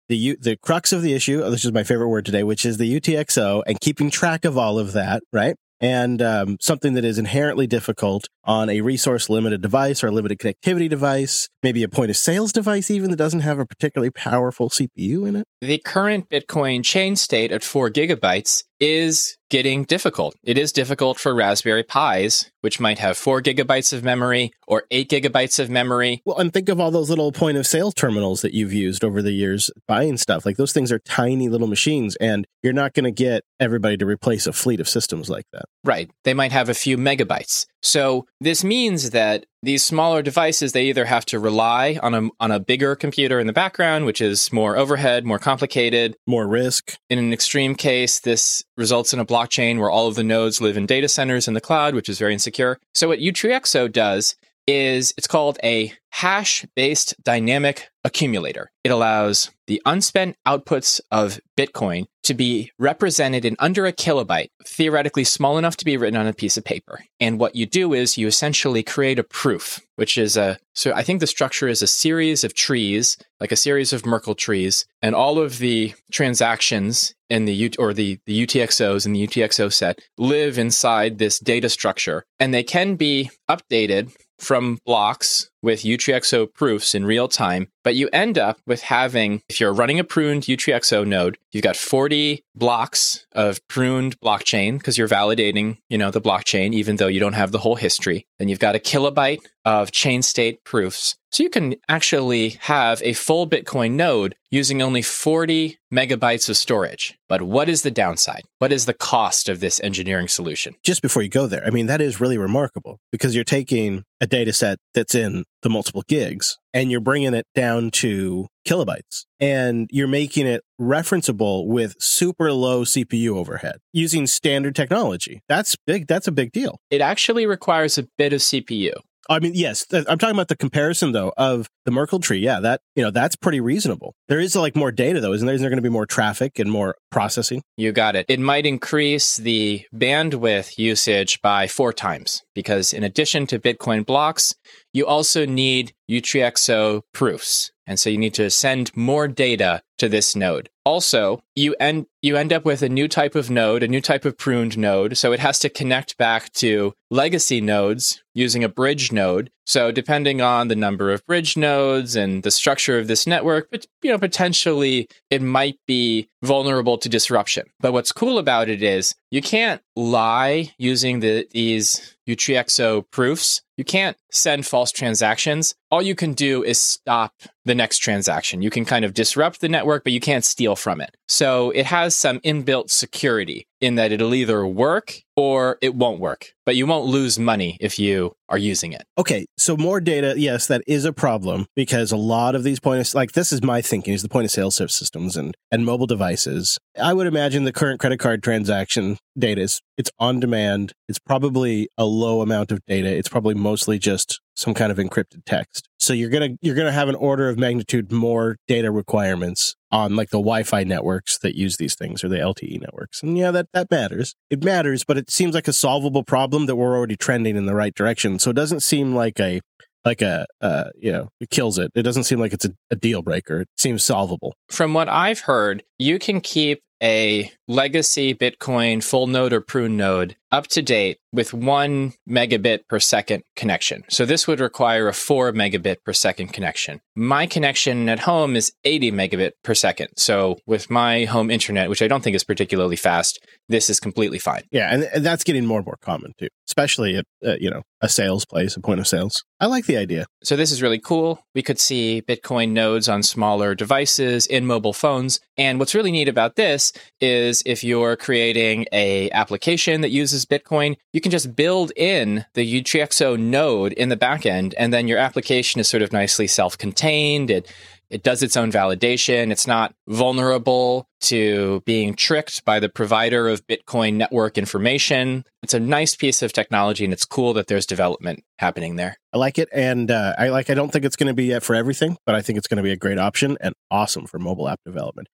the 0.08 0.38
the 0.42 0.58
crux 0.58 0.92
of 0.92 1.02
the 1.02 1.14
issue. 1.14 1.42
This 1.50 1.66
is 1.66 1.72
my 1.72 1.84
favorite 1.84 2.10
word 2.10 2.26
today, 2.26 2.44
which 2.44 2.66
is 2.66 2.78
the 2.78 3.00
UTXO 3.00 3.64
and 3.68 3.80
keeping 3.80 4.10
track 4.10 4.44
of 4.44 4.58
all 4.58 4.80
of 4.80 4.94
that, 4.94 5.22
right? 5.32 5.56
and 5.82 6.22
um, 6.22 6.58
something 6.60 6.94
that 6.94 7.06
is 7.06 7.18
inherently 7.18 7.68
difficult 7.68 8.28
on 8.50 8.68
a 8.68 8.82
resource 8.82 9.30
limited 9.30 9.62
device 9.62 10.04
or 10.04 10.08
a 10.08 10.12
limited 10.12 10.40
connectivity 10.40 10.90
device, 10.90 11.48
maybe 11.62 11.84
a 11.84 11.88
point 11.88 12.10
of 12.10 12.18
sales 12.18 12.52
device 12.52 12.90
even 12.90 13.12
that 13.12 13.18
doesn't 13.18 13.42
have 13.42 13.60
a 13.60 13.66
particularly 13.66 14.10
powerful 14.10 14.70
CPU 14.70 15.28
in 15.28 15.36
it. 15.36 15.46
The 15.62 15.78
current 15.78 16.30
Bitcoin 16.30 16.84
chain 16.84 17.16
state 17.16 17.52
at 17.52 17.64
four 17.64 17.92
gigabytes 17.92 18.64
is 18.80 19.38
getting 19.50 19.84
difficult. 19.84 20.36
It 20.44 20.58
is 20.58 20.72
difficult 20.72 21.20
for 21.20 21.36
Raspberry 21.36 21.84
Pis, 21.84 22.50
which 22.62 22.80
might 22.80 23.00
have 23.00 23.18
four 23.18 23.42
gigabytes 23.42 23.92
of 23.92 24.04
memory 24.04 24.52
or 24.68 24.84
eight 24.92 25.10
gigabytes 25.10 25.60
of 25.60 25.70
memory. 25.70 26.22
Well, 26.26 26.38
and 26.38 26.54
think 26.54 26.70
of 26.70 26.80
all 26.80 26.92
those 26.92 27.10
little 27.10 27.32
point 27.32 27.58
of 27.58 27.68
sale 27.68 27.92
terminals 27.92 28.42
that 28.42 28.54
you've 28.54 28.74
used 28.74 29.04
over 29.04 29.22
the 29.22 29.32
years 29.32 29.70
buying 29.88 30.18
stuff. 30.18 30.46
Like 30.46 30.58
those 30.58 30.72
things 30.72 30.92
are 30.92 31.00
tiny 31.00 31.50
little 31.50 31.68
machines, 31.68 32.16
and 32.18 32.46
you're 32.64 32.74
not 32.74 32.94
going 32.94 33.06
to 33.06 33.12
get 33.12 33.44
everybody 33.60 33.98
to 33.98 34.06
replace 34.06 34.48
a 34.48 34.54
fleet 34.54 34.80
of 34.80 34.88
systems 34.88 35.30
like 35.30 35.46
that. 35.52 35.66
Right. 35.84 36.10
They 36.24 36.34
might 36.34 36.52
have 36.52 36.70
a 36.70 36.74
few 36.74 36.98
megabytes. 36.98 37.66
So 37.82 38.26
this 38.42 38.64
means 38.64 39.12
that 39.12 39.46
these 39.62 39.84
smaller 39.84 40.22
devices 40.22 40.72
they 40.72 40.86
either 40.86 41.06
have 41.06 41.26
to 41.26 41.40
rely 41.40 42.00
on 42.02 42.14
a 42.14 42.30
on 42.40 42.52
a 42.52 42.60
bigger 42.60 42.96
computer 42.96 43.40
in 43.40 43.48
the 43.48 43.54
background 43.54 44.06
which 44.06 44.22
is 44.22 44.54
more 44.54 44.78
overhead 44.78 45.26
more 45.26 45.40
complicated. 45.40 46.16
More 46.28 46.48
risk. 46.48 46.96
In 47.10 47.20
an 47.20 47.34
extreme 47.34 47.76
case 47.76 48.20
this 48.20 48.64
results 48.78 49.14
in 49.14 49.20
a 49.20 49.26
blockchain 49.26 49.80
where 49.80 49.90
all 49.90 50.08
of 50.08 50.16
the 50.16 50.24
nodes 50.24 50.62
live 50.62 50.78
in 50.78 50.86
data 50.86 51.08
centers 51.08 51.48
in 51.48 51.54
the 51.54 51.62
cloud 51.62 51.94
which 51.94 52.10
is 52.10 52.20
very 52.20 52.34
insecure. 52.34 52.78
So 52.94 53.10
what 53.10 53.20
utreexo 53.20 53.92
does 53.92 54.36
is 54.70 55.16
it's 55.18 55.26
called 55.26 55.58
a 55.64 55.92
hash 56.12 56.66
based 56.76 57.16
dynamic 57.24 57.90
accumulator. 58.04 58.72
It 58.84 58.92
allows 58.92 59.50
the 59.68 59.82
unspent 59.86 60.36
outputs 60.48 61.02
of 61.12 61.40
Bitcoin 61.58 62.06
to 62.24 62.34
be 62.34 62.72
represented 62.78 63.46
in 63.46 63.56
under 63.58 63.88
a 63.88 63.94
kilobyte, 63.94 64.50
theoretically 64.66 65.24
small 65.24 65.58
enough 65.58 65.78
to 65.78 65.86
be 65.86 65.98
written 65.98 66.20
on 66.20 66.28
a 66.28 66.34
piece 66.34 66.58
of 66.58 66.64
paper. 66.64 67.04
And 67.20 67.40
what 67.40 67.56
you 67.56 67.66
do 67.66 67.94
is 67.94 68.18
you 68.18 68.28
essentially 68.28 68.84
create 68.84 69.18
a 69.18 69.24
proof, 69.24 69.80
which 69.96 70.18
is 70.18 70.38
a 70.38 70.60
so 70.76 70.94
I 70.94 71.02
think 71.02 71.20
the 71.20 71.28
structure 71.28 71.68
is 71.68 71.82
a 71.82 71.88
series 71.88 72.44
of 72.44 72.54
trees, 72.54 73.18
like 73.40 73.52
a 73.52 73.58
series 73.58 73.92
of 73.92 74.06
Merkle 74.06 74.36
trees, 74.36 74.86
and 75.02 75.16
all 75.16 75.40
of 75.40 75.58
the 75.58 75.94
transactions 76.12 77.16
in 77.30 77.46
the 77.46 77.54
U, 77.54 77.70
or 77.80 77.94
the, 77.94 78.20
the 78.26 78.46
UTXOs 78.46 79.06
in 79.06 79.14
the 79.14 79.28
UTXO 79.28 79.72
set 79.74 80.00
live 80.18 80.58
inside 80.58 81.18
this 81.18 81.40
data 81.40 81.70
structure, 81.70 82.24
and 82.40 82.54
they 82.54 82.64
can 82.64 82.96
be 82.96 83.30
updated 83.50 84.12
from 84.40 84.80
blocks 84.86 85.49
with 85.62 85.84
UTXO 85.84 86.54
proofs 86.54 86.96
in 86.96 87.06
real 87.06 87.28
time, 87.28 87.68
but 87.84 87.96
you 87.96 88.10
end 88.12 88.38
up 88.38 88.60
with 88.66 88.82
having, 88.82 89.42
if 89.50 89.60
you're 89.60 89.74
running 89.74 90.00
a 90.00 90.04
pruned 90.04 90.44
UTXO 90.44 91.06
node, 91.06 91.38
you've 91.52 91.64
got 91.64 91.76
40 91.76 92.44
blocks 92.56 93.26
of 93.32 93.66
pruned 93.68 94.20
blockchain 94.20 94.78
because 94.78 94.98
you're 94.98 95.08
validating, 95.08 95.78
you 95.90 95.98
know, 95.98 96.12
the 96.12 96.22
blockchain, 96.22 96.74
even 96.74 96.98
though 96.98 97.08
you 97.08 97.20
don't 97.20 97.34
have 97.34 97.52
the 97.52 97.60
whole 97.60 97.76
history. 97.76 98.28
Then 98.38 98.50
you've 98.50 98.60
got 98.60 98.76
a 98.76 98.80
kilobyte 98.80 99.40
of 99.66 99.92
chain 99.92 100.22
state 100.22 100.64
proofs. 100.64 101.16
So 101.32 101.44
you 101.44 101.50
can 101.50 101.76
actually 101.88 102.58
have 102.62 103.02
a 103.04 103.14
full 103.14 103.48
Bitcoin 103.48 103.92
node 103.92 104.36
using 104.50 104.82
only 104.82 105.04
40 105.04 105.78
megabytes 105.94 106.50
of 106.50 106.58
storage. 106.58 107.18
But 107.28 107.44
what 107.44 107.70
is 107.70 107.84
the 107.84 107.92
downside? 107.92 108.44
What 108.58 108.74
is 108.74 108.86
the 108.86 108.96
cost 108.96 109.48
of 109.48 109.60
this 109.60 109.80
engineering 109.82 110.28
solution? 110.28 110.74
Just 110.84 111.04
before 111.04 111.22
you 111.22 111.30
go 111.30 111.46
there, 111.46 111.64
I 111.66 111.70
mean, 111.70 111.86
that 111.86 112.02
is 112.02 112.20
really 112.20 112.38
remarkable 112.38 113.00
because 113.12 113.36
you're 113.36 113.44
taking 113.44 114.04
a 114.20 114.26
data 114.26 114.54
set 114.54 114.80
that's 114.96 115.14
in 115.14 115.44
the 115.62 115.70
multiple 115.70 116.04
gigs 116.08 116.58
and 116.74 116.92
you're 116.92 117.00
bringing 117.00 117.34
it 117.34 117.46
down 117.56 117.92
to 117.92 118.48
kilobytes 118.68 119.26
and 119.40 119.90
you're 119.92 120.08
making 120.08 120.48
it 120.48 120.64
referenceable 120.80 121.68
with 121.68 121.96
super 122.00 122.52
low 122.52 122.84
CPU 122.84 123.36
overhead 123.36 123.78
using 123.92 124.28
standard 124.28 124.76
technology. 124.76 125.42
That's 125.50 125.76
big. 125.88 126.08
That's 126.08 126.28
a 126.28 126.32
big 126.32 126.52
deal. 126.52 126.80
It 126.90 127.02
actually 127.02 127.46
requires 127.46 127.98
a 127.98 128.08
bit 128.18 128.34
of 128.34 128.40
CPU. 128.40 128.94
I 129.30 129.40
mean, 129.40 129.52
yes, 129.54 129.86
I'm 129.94 130.18
talking 130.18 130.36
about 130.36 130.48
the 130.48 130.58
comparison 130.58 131.12
though 131.12 131.32
of 131.38 131.70
the 131.86 131.92
Merkle 131.92 132.20
tree. 132.20 132.40
Yeah, 132.40 132.60
that 132.62 132.82
you 132.96 133.04
know 133.04 133.12
that's 133.12 133.36
pretty 133.36 133.60
reasonable. 133.60 134.16
There 134.28 134.40
is 134.40 134.56
like 134.56 134.76
more 134.76 134.92
data 134.92 135.22
though, 135.22 135.34
isn't 135.34 135.46
there? 135.46 135.54
Isn't 135.54 135.64
there 135.64 135.70
going 135.70 135.78
to 135.78 135.88
be 135.88 135.94
more 135.94 136.08
traffic 136.08 136.58
and 136.58 136.72
more 136.72 136.96
processing? 137.12 137.62
You 137.78 137.92
got 137.92 138.16
it. 138.16 138.26
It 138.28 138.40
might 138.40 138.66
increase 138.66 139.38
the 139.38 139.86
bandwidth 139.96 140.80
usage 140.80 141.42
by 141.42 141.68
four 141.68 141.94
times 141.94 142.42
because 142.56 142.92
in 142.92 143.04
addition 143.04 143.46
to 143.48 143.60
Bitcoin 143.60 144.04
blocks, 144.04 144.56
you 144.94 145.06
also 145.06 145.46
need 145.46 145.94
UTXO 146.10 147.04
proofs. 147.14 147.72
And 147.86 148.00
so 148.00 148.10
you 148.10 148.18
need 148.18 148.34
to 148.36 148.50
send 148.50 148.96
more 148.96 149.28
data 149.28 149.82
to 150.00 150.10
this 150.10 150.36
node. 150.36 150.70
Also, 150.86 151.42
you 151.56 151.76
end 151.80 152.08
you 152.22 152.36
end 152.36 152.52
up 152.52 152.66
with 152.66 152.82
a 152.82 152.90
new 152.90 153.08
type 153.08 153.36
of 153.36 153.50
node, 153.50 153.84
a 153.84 153.88
new 153.88 154.02
type 154.02 154.26
of 154.26 154.38
pruned 154.38 154.78
node, 154.78 155.18
so 155.18 155.32
it 155.32 155.40
has 155.40 155.60
to 155.60 155.70
connect 155.70 156.18
back 156.18 156.52
to 156.54 156.94
legacy 157.12 157.62
nodes 157.62 158.22
using 158.34 158.64
a 158.64 158.70
bridge 158.70 159.12
node. 159.12 159.52
So 159.66 159.92
depending 159.92 160.42
on 160.42 160.68
the 160.68 160.76
number 160.76 161.12
of 161.12 161.26
bridge 161.28 161.56
nodes 161.56 162.16
and 162.16 162.42
the 162.42 162.52
structure 162.52 162.98
of 162.98 163.08
this 163.08 163.28
network, 163.28 163.70
but 163.70 163.86
you 164.02 164.12
know 164.12 164.18
potentially 164.18 165.08
it 165.30 165.42
might 165.42 165.78
be 165.86 166.30
vulnerable 166.42 166.98
to 166.98 167.10
disruption. 167.10 167.68
But 167.80 167.94
what's 167.94 168.12
cool 168.12 168.40
about 168.40 168.70
it 168.70 168.82
is 168.82 169.14
you 169.30 169.42
can't 169.42 169.82
lie 169.96 170.74
using 170.78 171.20
the, 171.20 171.48
these 171.52 172.16
UTXO 172.28 173.10
proofs. 173.12 173.62
You 173.78 173.84
can't 173.84 174.18
send 174.32 174.66
false 174.66 174.92
transactions. 174.92 175.76
All 175.92 176.02
you 176.02 176.16
can 176.16 176.34
do 176.34 176.64
is 176.64 176.80
stop 176.80 177.34
the 177.66 177.76
next 177.76 178.00
transaction. 178.00 178.62
You 178.62 178.70
can 178.70 178.86
kind 178.86 179.06
of 179.06 179.14
disrupt 179.14 179.62
the 179.62 179.70
network, 179.70 179.89
but 180.04 180.14
you 180.14 180.20
can't 180.20 180.46
steal 180.46 180.76
from 180.76 181.02
it. 181.02 181.16
So 181.28 181.72
it 181.72 181.86
has 181.86 182.16
some 182.16 182.40
inbuilt 182.42 182.90
security 182.90 183.68
in 183.82 183.96
that 183.96 184.12
it'll 184.12 184.34
either 184.34 184.66
work 184.66 185.22
or 185.36 185.78
it 185.82 185.96
won't 185.96 186.20
work, 186.20 186.54
but 186.66 186.76
you 186.76 186.86
won't 186.86 187.06
lose 187.06 187.40
money 187.40 187.78
if 187.80 187.98
you 187.98 188.36
are 188.50 188.58
using 188.58 188.92
it. 188.92 189.04
Okay, 189.18 189.46
so 189.58 189.78
more 189.78 190.02
data, 190.02 190.34
yes, 190.38 190.68
that 190.68 190.82
is 190.86 191.06
a 191.06 191.14
problem 191.14 191.66
because 191.76 192.12
a 192.12 192.18
lot 192.18 192.56
of 192.56 192.64
these 192.64 192.80
point 192.80 193.00
of 193.00 193.14
like 193.14 193.32
this 193.32 193.54
is 193.54 193.64
my 193.64 193.82
thinking 193.82 194.14
is 194.14 194.22
the 194.22 194.30
point 194.30 194.46
of 194.46 194.52
sale 194.52 194.72
systems 194.72 195.38
and 195.38 195.56
and 195.72 195.86
mobile 195.86 196.08
devices. 196.08 196.78
I 197.02 197.14
would 197.14 197.28
imagine 197.28 197.64
the 197.64 197.72
current 197.72 198.00
credit 198.00 198.20
card 198.20 198.44
transaction 198.44 199.18
data 199.38 199.62
is 199.62 199.82
it's 199.98 200.12
on 200.20 200.40
demand. 200.40 200.94
It's 201.08 201.20
probably 201.20 201.90
a 201.98 202.06
low 202.06 202.42
amount 202.42 202.72
of 202.72 202.80
data. 202.86 203.16
It's 203.16 203.30
probably 203.30 203.56
mostly 203.56 204.00
just 204.00 204.42
some 204.56 204.74
kind 204.74 204.92
of 204.92 204.98
encrypted 204.98 205.44
text. 205.46 205.88
So 206.10 206.14
you're 206.14 206.32
going 206.32 206.54
to 206.54 206.58
you're 206.64 206.74
to 206.74 206.92
have 206.92 207.08
an 207.08 207.14
order 207.14 207.50
of 207.50 207.60
magnitude 207.60 208.12
more 208.12 208.58
data 208.68 208.90
requirements 208.90 209.76
on 209.92 210.16
like 210.16 210.32
the 210.32 210.40
Wi-Fi 210.40 210.84
networks 210.84 211.38
that 211.38 211.56
use 211.56 211.78
these 211.78 211.94
things 211.94 212.24
or 212.24 212.30
the 212.30 212.38
LTE 212.38 212.82
networks. 212.82 213.22
And 213.22 213.38
yeah, 213.38 213.52
that 213.52 213.68
that 213.74 213.92
matters. 213.92 214.34
It 214.50 214.64
matters, 214.64 215.04
but 215.04 215.20
it 215.20 215.30
seems 215.30 215.54
like 215.54 215.68
a 215.68 215.72
solvable 215.72 216.24
problem 216.24 216.66
that 216.66 216.78
we're 216.78 216.98
already 216.98 217.16
trending 217.16 217.56
in 217.56 217.68
the 217.68 217.76
right 217.76 217.94
direction. 217.94 218.40
So 218.40 218.50
it 218.50 218.56
doesn't 218.56 218.80
seem 218.80 219.14
like 219.14 219.40
a 219.40 219.62
like 220.04 220.24
a 220.24 220.48
uh, 220.62 220.86
you 221.00 221.12
know 221.12 221.30
it 221.40 221.52
kills 221.52 221.78
it. 221.78 221.92
It 221.94 222.02
doesn't 222.02 222.24
seem 222.24 222.40
like 222.40 222.54
it's 222.54 222.66
a, 222.66 222.72
a 222.90 222.96
deal 222.96 223.22
breaker. 223.22 223.62
It 223.62 223.70
seems 223.78 224.04
solvable. 224.04 224.56
From 224.72 224.96
what 224.96 225.10
I've 225.10 225.42
heard, 225.42 225.84
you 226.00 226.18
can 226.18 226.42
keep 226.42 226.82
a 227.02 227.52
legacy 227.68 228.34
Bitcoin 228.34 229.04
full 229.04 229.28
node 229.28 229.54
or 229.54 229.62
prune 229.62 229.96
node 229.96 230.36
up 230.52 230.68
to 230.68 230.82
date 230.82 231.20
with 231.32 231.54
one 231.54 232.14
megabit 232.28 232.80
per 232.88 233.00
second 233.00 233.44
connection. 233.56 234.04
So 234.10 234.26
this 234.26 234.48
would 234.48 234.60
require 234.60 235.08
a 235.08 235.14
four 235.14 235.52
megabit 235.54 235.98
per 236.04 236.14
second 236.14 236.54
connection. 236.54 237.02
My 237.16 237.46
connection 237.46 238.10
at 238.10 238.20
home 238.20 238.56
is 238.56 238.74
80 238.84 239.12
megabit 239.12 239.52
per 239.64 239.76
second. 239.76 240.10
So 240.18 240.58
with 240.66 240.90
my 240.90 241.26
home 241.26 241.52
internet, 241.52 241.90
which 241.90 242.02
I 242.02 242.08
don't 242.08 242.24
think 242.24 242.36
is 242.36 242.44
particularly 242.44 242.96
fast, 242.96 243.40
this 243.68 243.90
is 243.90 244.00
completely 244.00 244.40
fine. 244.40 244.64
Yeah, 244.72 244.92
and, 244.92 245.04
and 245.04 245.24
that's 245.24 245.44
getting 245.44 245.66
more 245.66 245.78
and 245.78 245.86
more 245.86 246.00
common 246.02 246.34
too, 246.40 246.48
especially 246.68 247.18
at 247.18 247.26
uh, 247.46 247.56
you 247.60 247.70
know 247.70 247.84
a 248.02 248.10
sales 248.10 248.46
place, 248.46 248.76
a 248.76 248.82
point 248.82 249.00
of 249.00 249.08
sales. 249.08 249.44
I 249.60 249.68
like 249.68 249.86
the 249.86 249.98
idea. 249.98 250.26
So 250.44 250.56
this 250.56 250.72
is 250.72 250.82
really 250.82 251.00
cool. 251.00 251.46
We 251.54 251.62
could 251.62 251.80
see 251.80 252.24
Bitcoin 252.28 252.72
nodes 252.72 253.08
on 253.08 253.22
smaller 253.22 253.76
devices 253.76 254.48
in 254.48 254.66
mobile 254.66 254.94
phones. 254.94 255.40
And 255.58 255.78
what's 255.80 255.94
really 255.94 256.12
neat 256.12 256.30
about 256.30 256.56
this 256.56 256.89
is 257.20 257.64
if 257.66 257.84
you're 257.84 258.16
creating 258.16 258.86
a 258.92 259.30
application 259.32 260.02
that 260.02 260.10
uses 260.10 260.46
Bitcoin, 260.46 260.96
you 261.14 261.22
can 261.22 261.32
just 261.32 261.56
build 261.56 261.92
in 261.96 262.46
the 262.54 262.82
UTXO 262.82 263.40
node 263.40 263.94
in 263.94 264.10
the 264.10 264.18
backend, 264.18 264.74
and 264.78 264.94
then 264.94 265.08
your 265.08 265.18
application 265.18 265.80
is 265.80 265.88
sort 265.88 266.04
of 266.04 266.14
nicely 266.14 266.48
self-contained. 266.48 267.50
It 267.50 267.72
it 268.10 268.24
does 268.24 268.42
its 268.42 268.58
own 268.58 268.72
validation. 268.72 269.52
It's 269.52 269.68
not 269.68 269.94
vulnerable 270.08 271.08
to 271.22 271.84
being 271.86 272.16
tricked 272.16 272.66
by 272.66 272.80
the 272.80 272.90
provider 272.90 273.48
of 273.48 273.66
Bitcoin 273.68 274.16
network 274.16 274.58
information. 274.58 275.44
It's 275.62 275.74
a 275.74 275.80
nice 275.80 276.16
piece 276.16 276.42
of 276.42 276.52
technology, 276.52 277.04
and 277.04 277.14
it's 277.14 277.26
cool 277.26 277.54
that 277.54 277.68
there's 277.68 277.86
development 277.86 278.44
happening 278.58 278.96
there. 278.96 279.18
I 279.34 279.38
like 279.38 279.60
it, 279.60 279.70
and 279.72 280.10
uh, 280.10 280.34
I 280.38 280.50
like. 280.50 280.70
I 280.70 280.74
don't 280.74 280.92
think 280.92 281.06
it's 281.06 281.16
going 281.16 281.28
to 281.28 281.34
be 281.34 281.58
for 281.60 281.76
everything, 281.76 282.18
but 282.26 282.36
I 282.36 282.42
think 282.42 282.58
it's 282.58 282.68
going 282.68 282.78
to 282.78 282.84
be 282.84 282.92
a 282.92 282.98
great 282.98 283.20
option 283.20 283.58
and 283.62 283.76
awesome 283.92 284.26
for 284.26 284.40
mobile 284.40 284.68
app 284.68 284.80
development. 284.86 285.28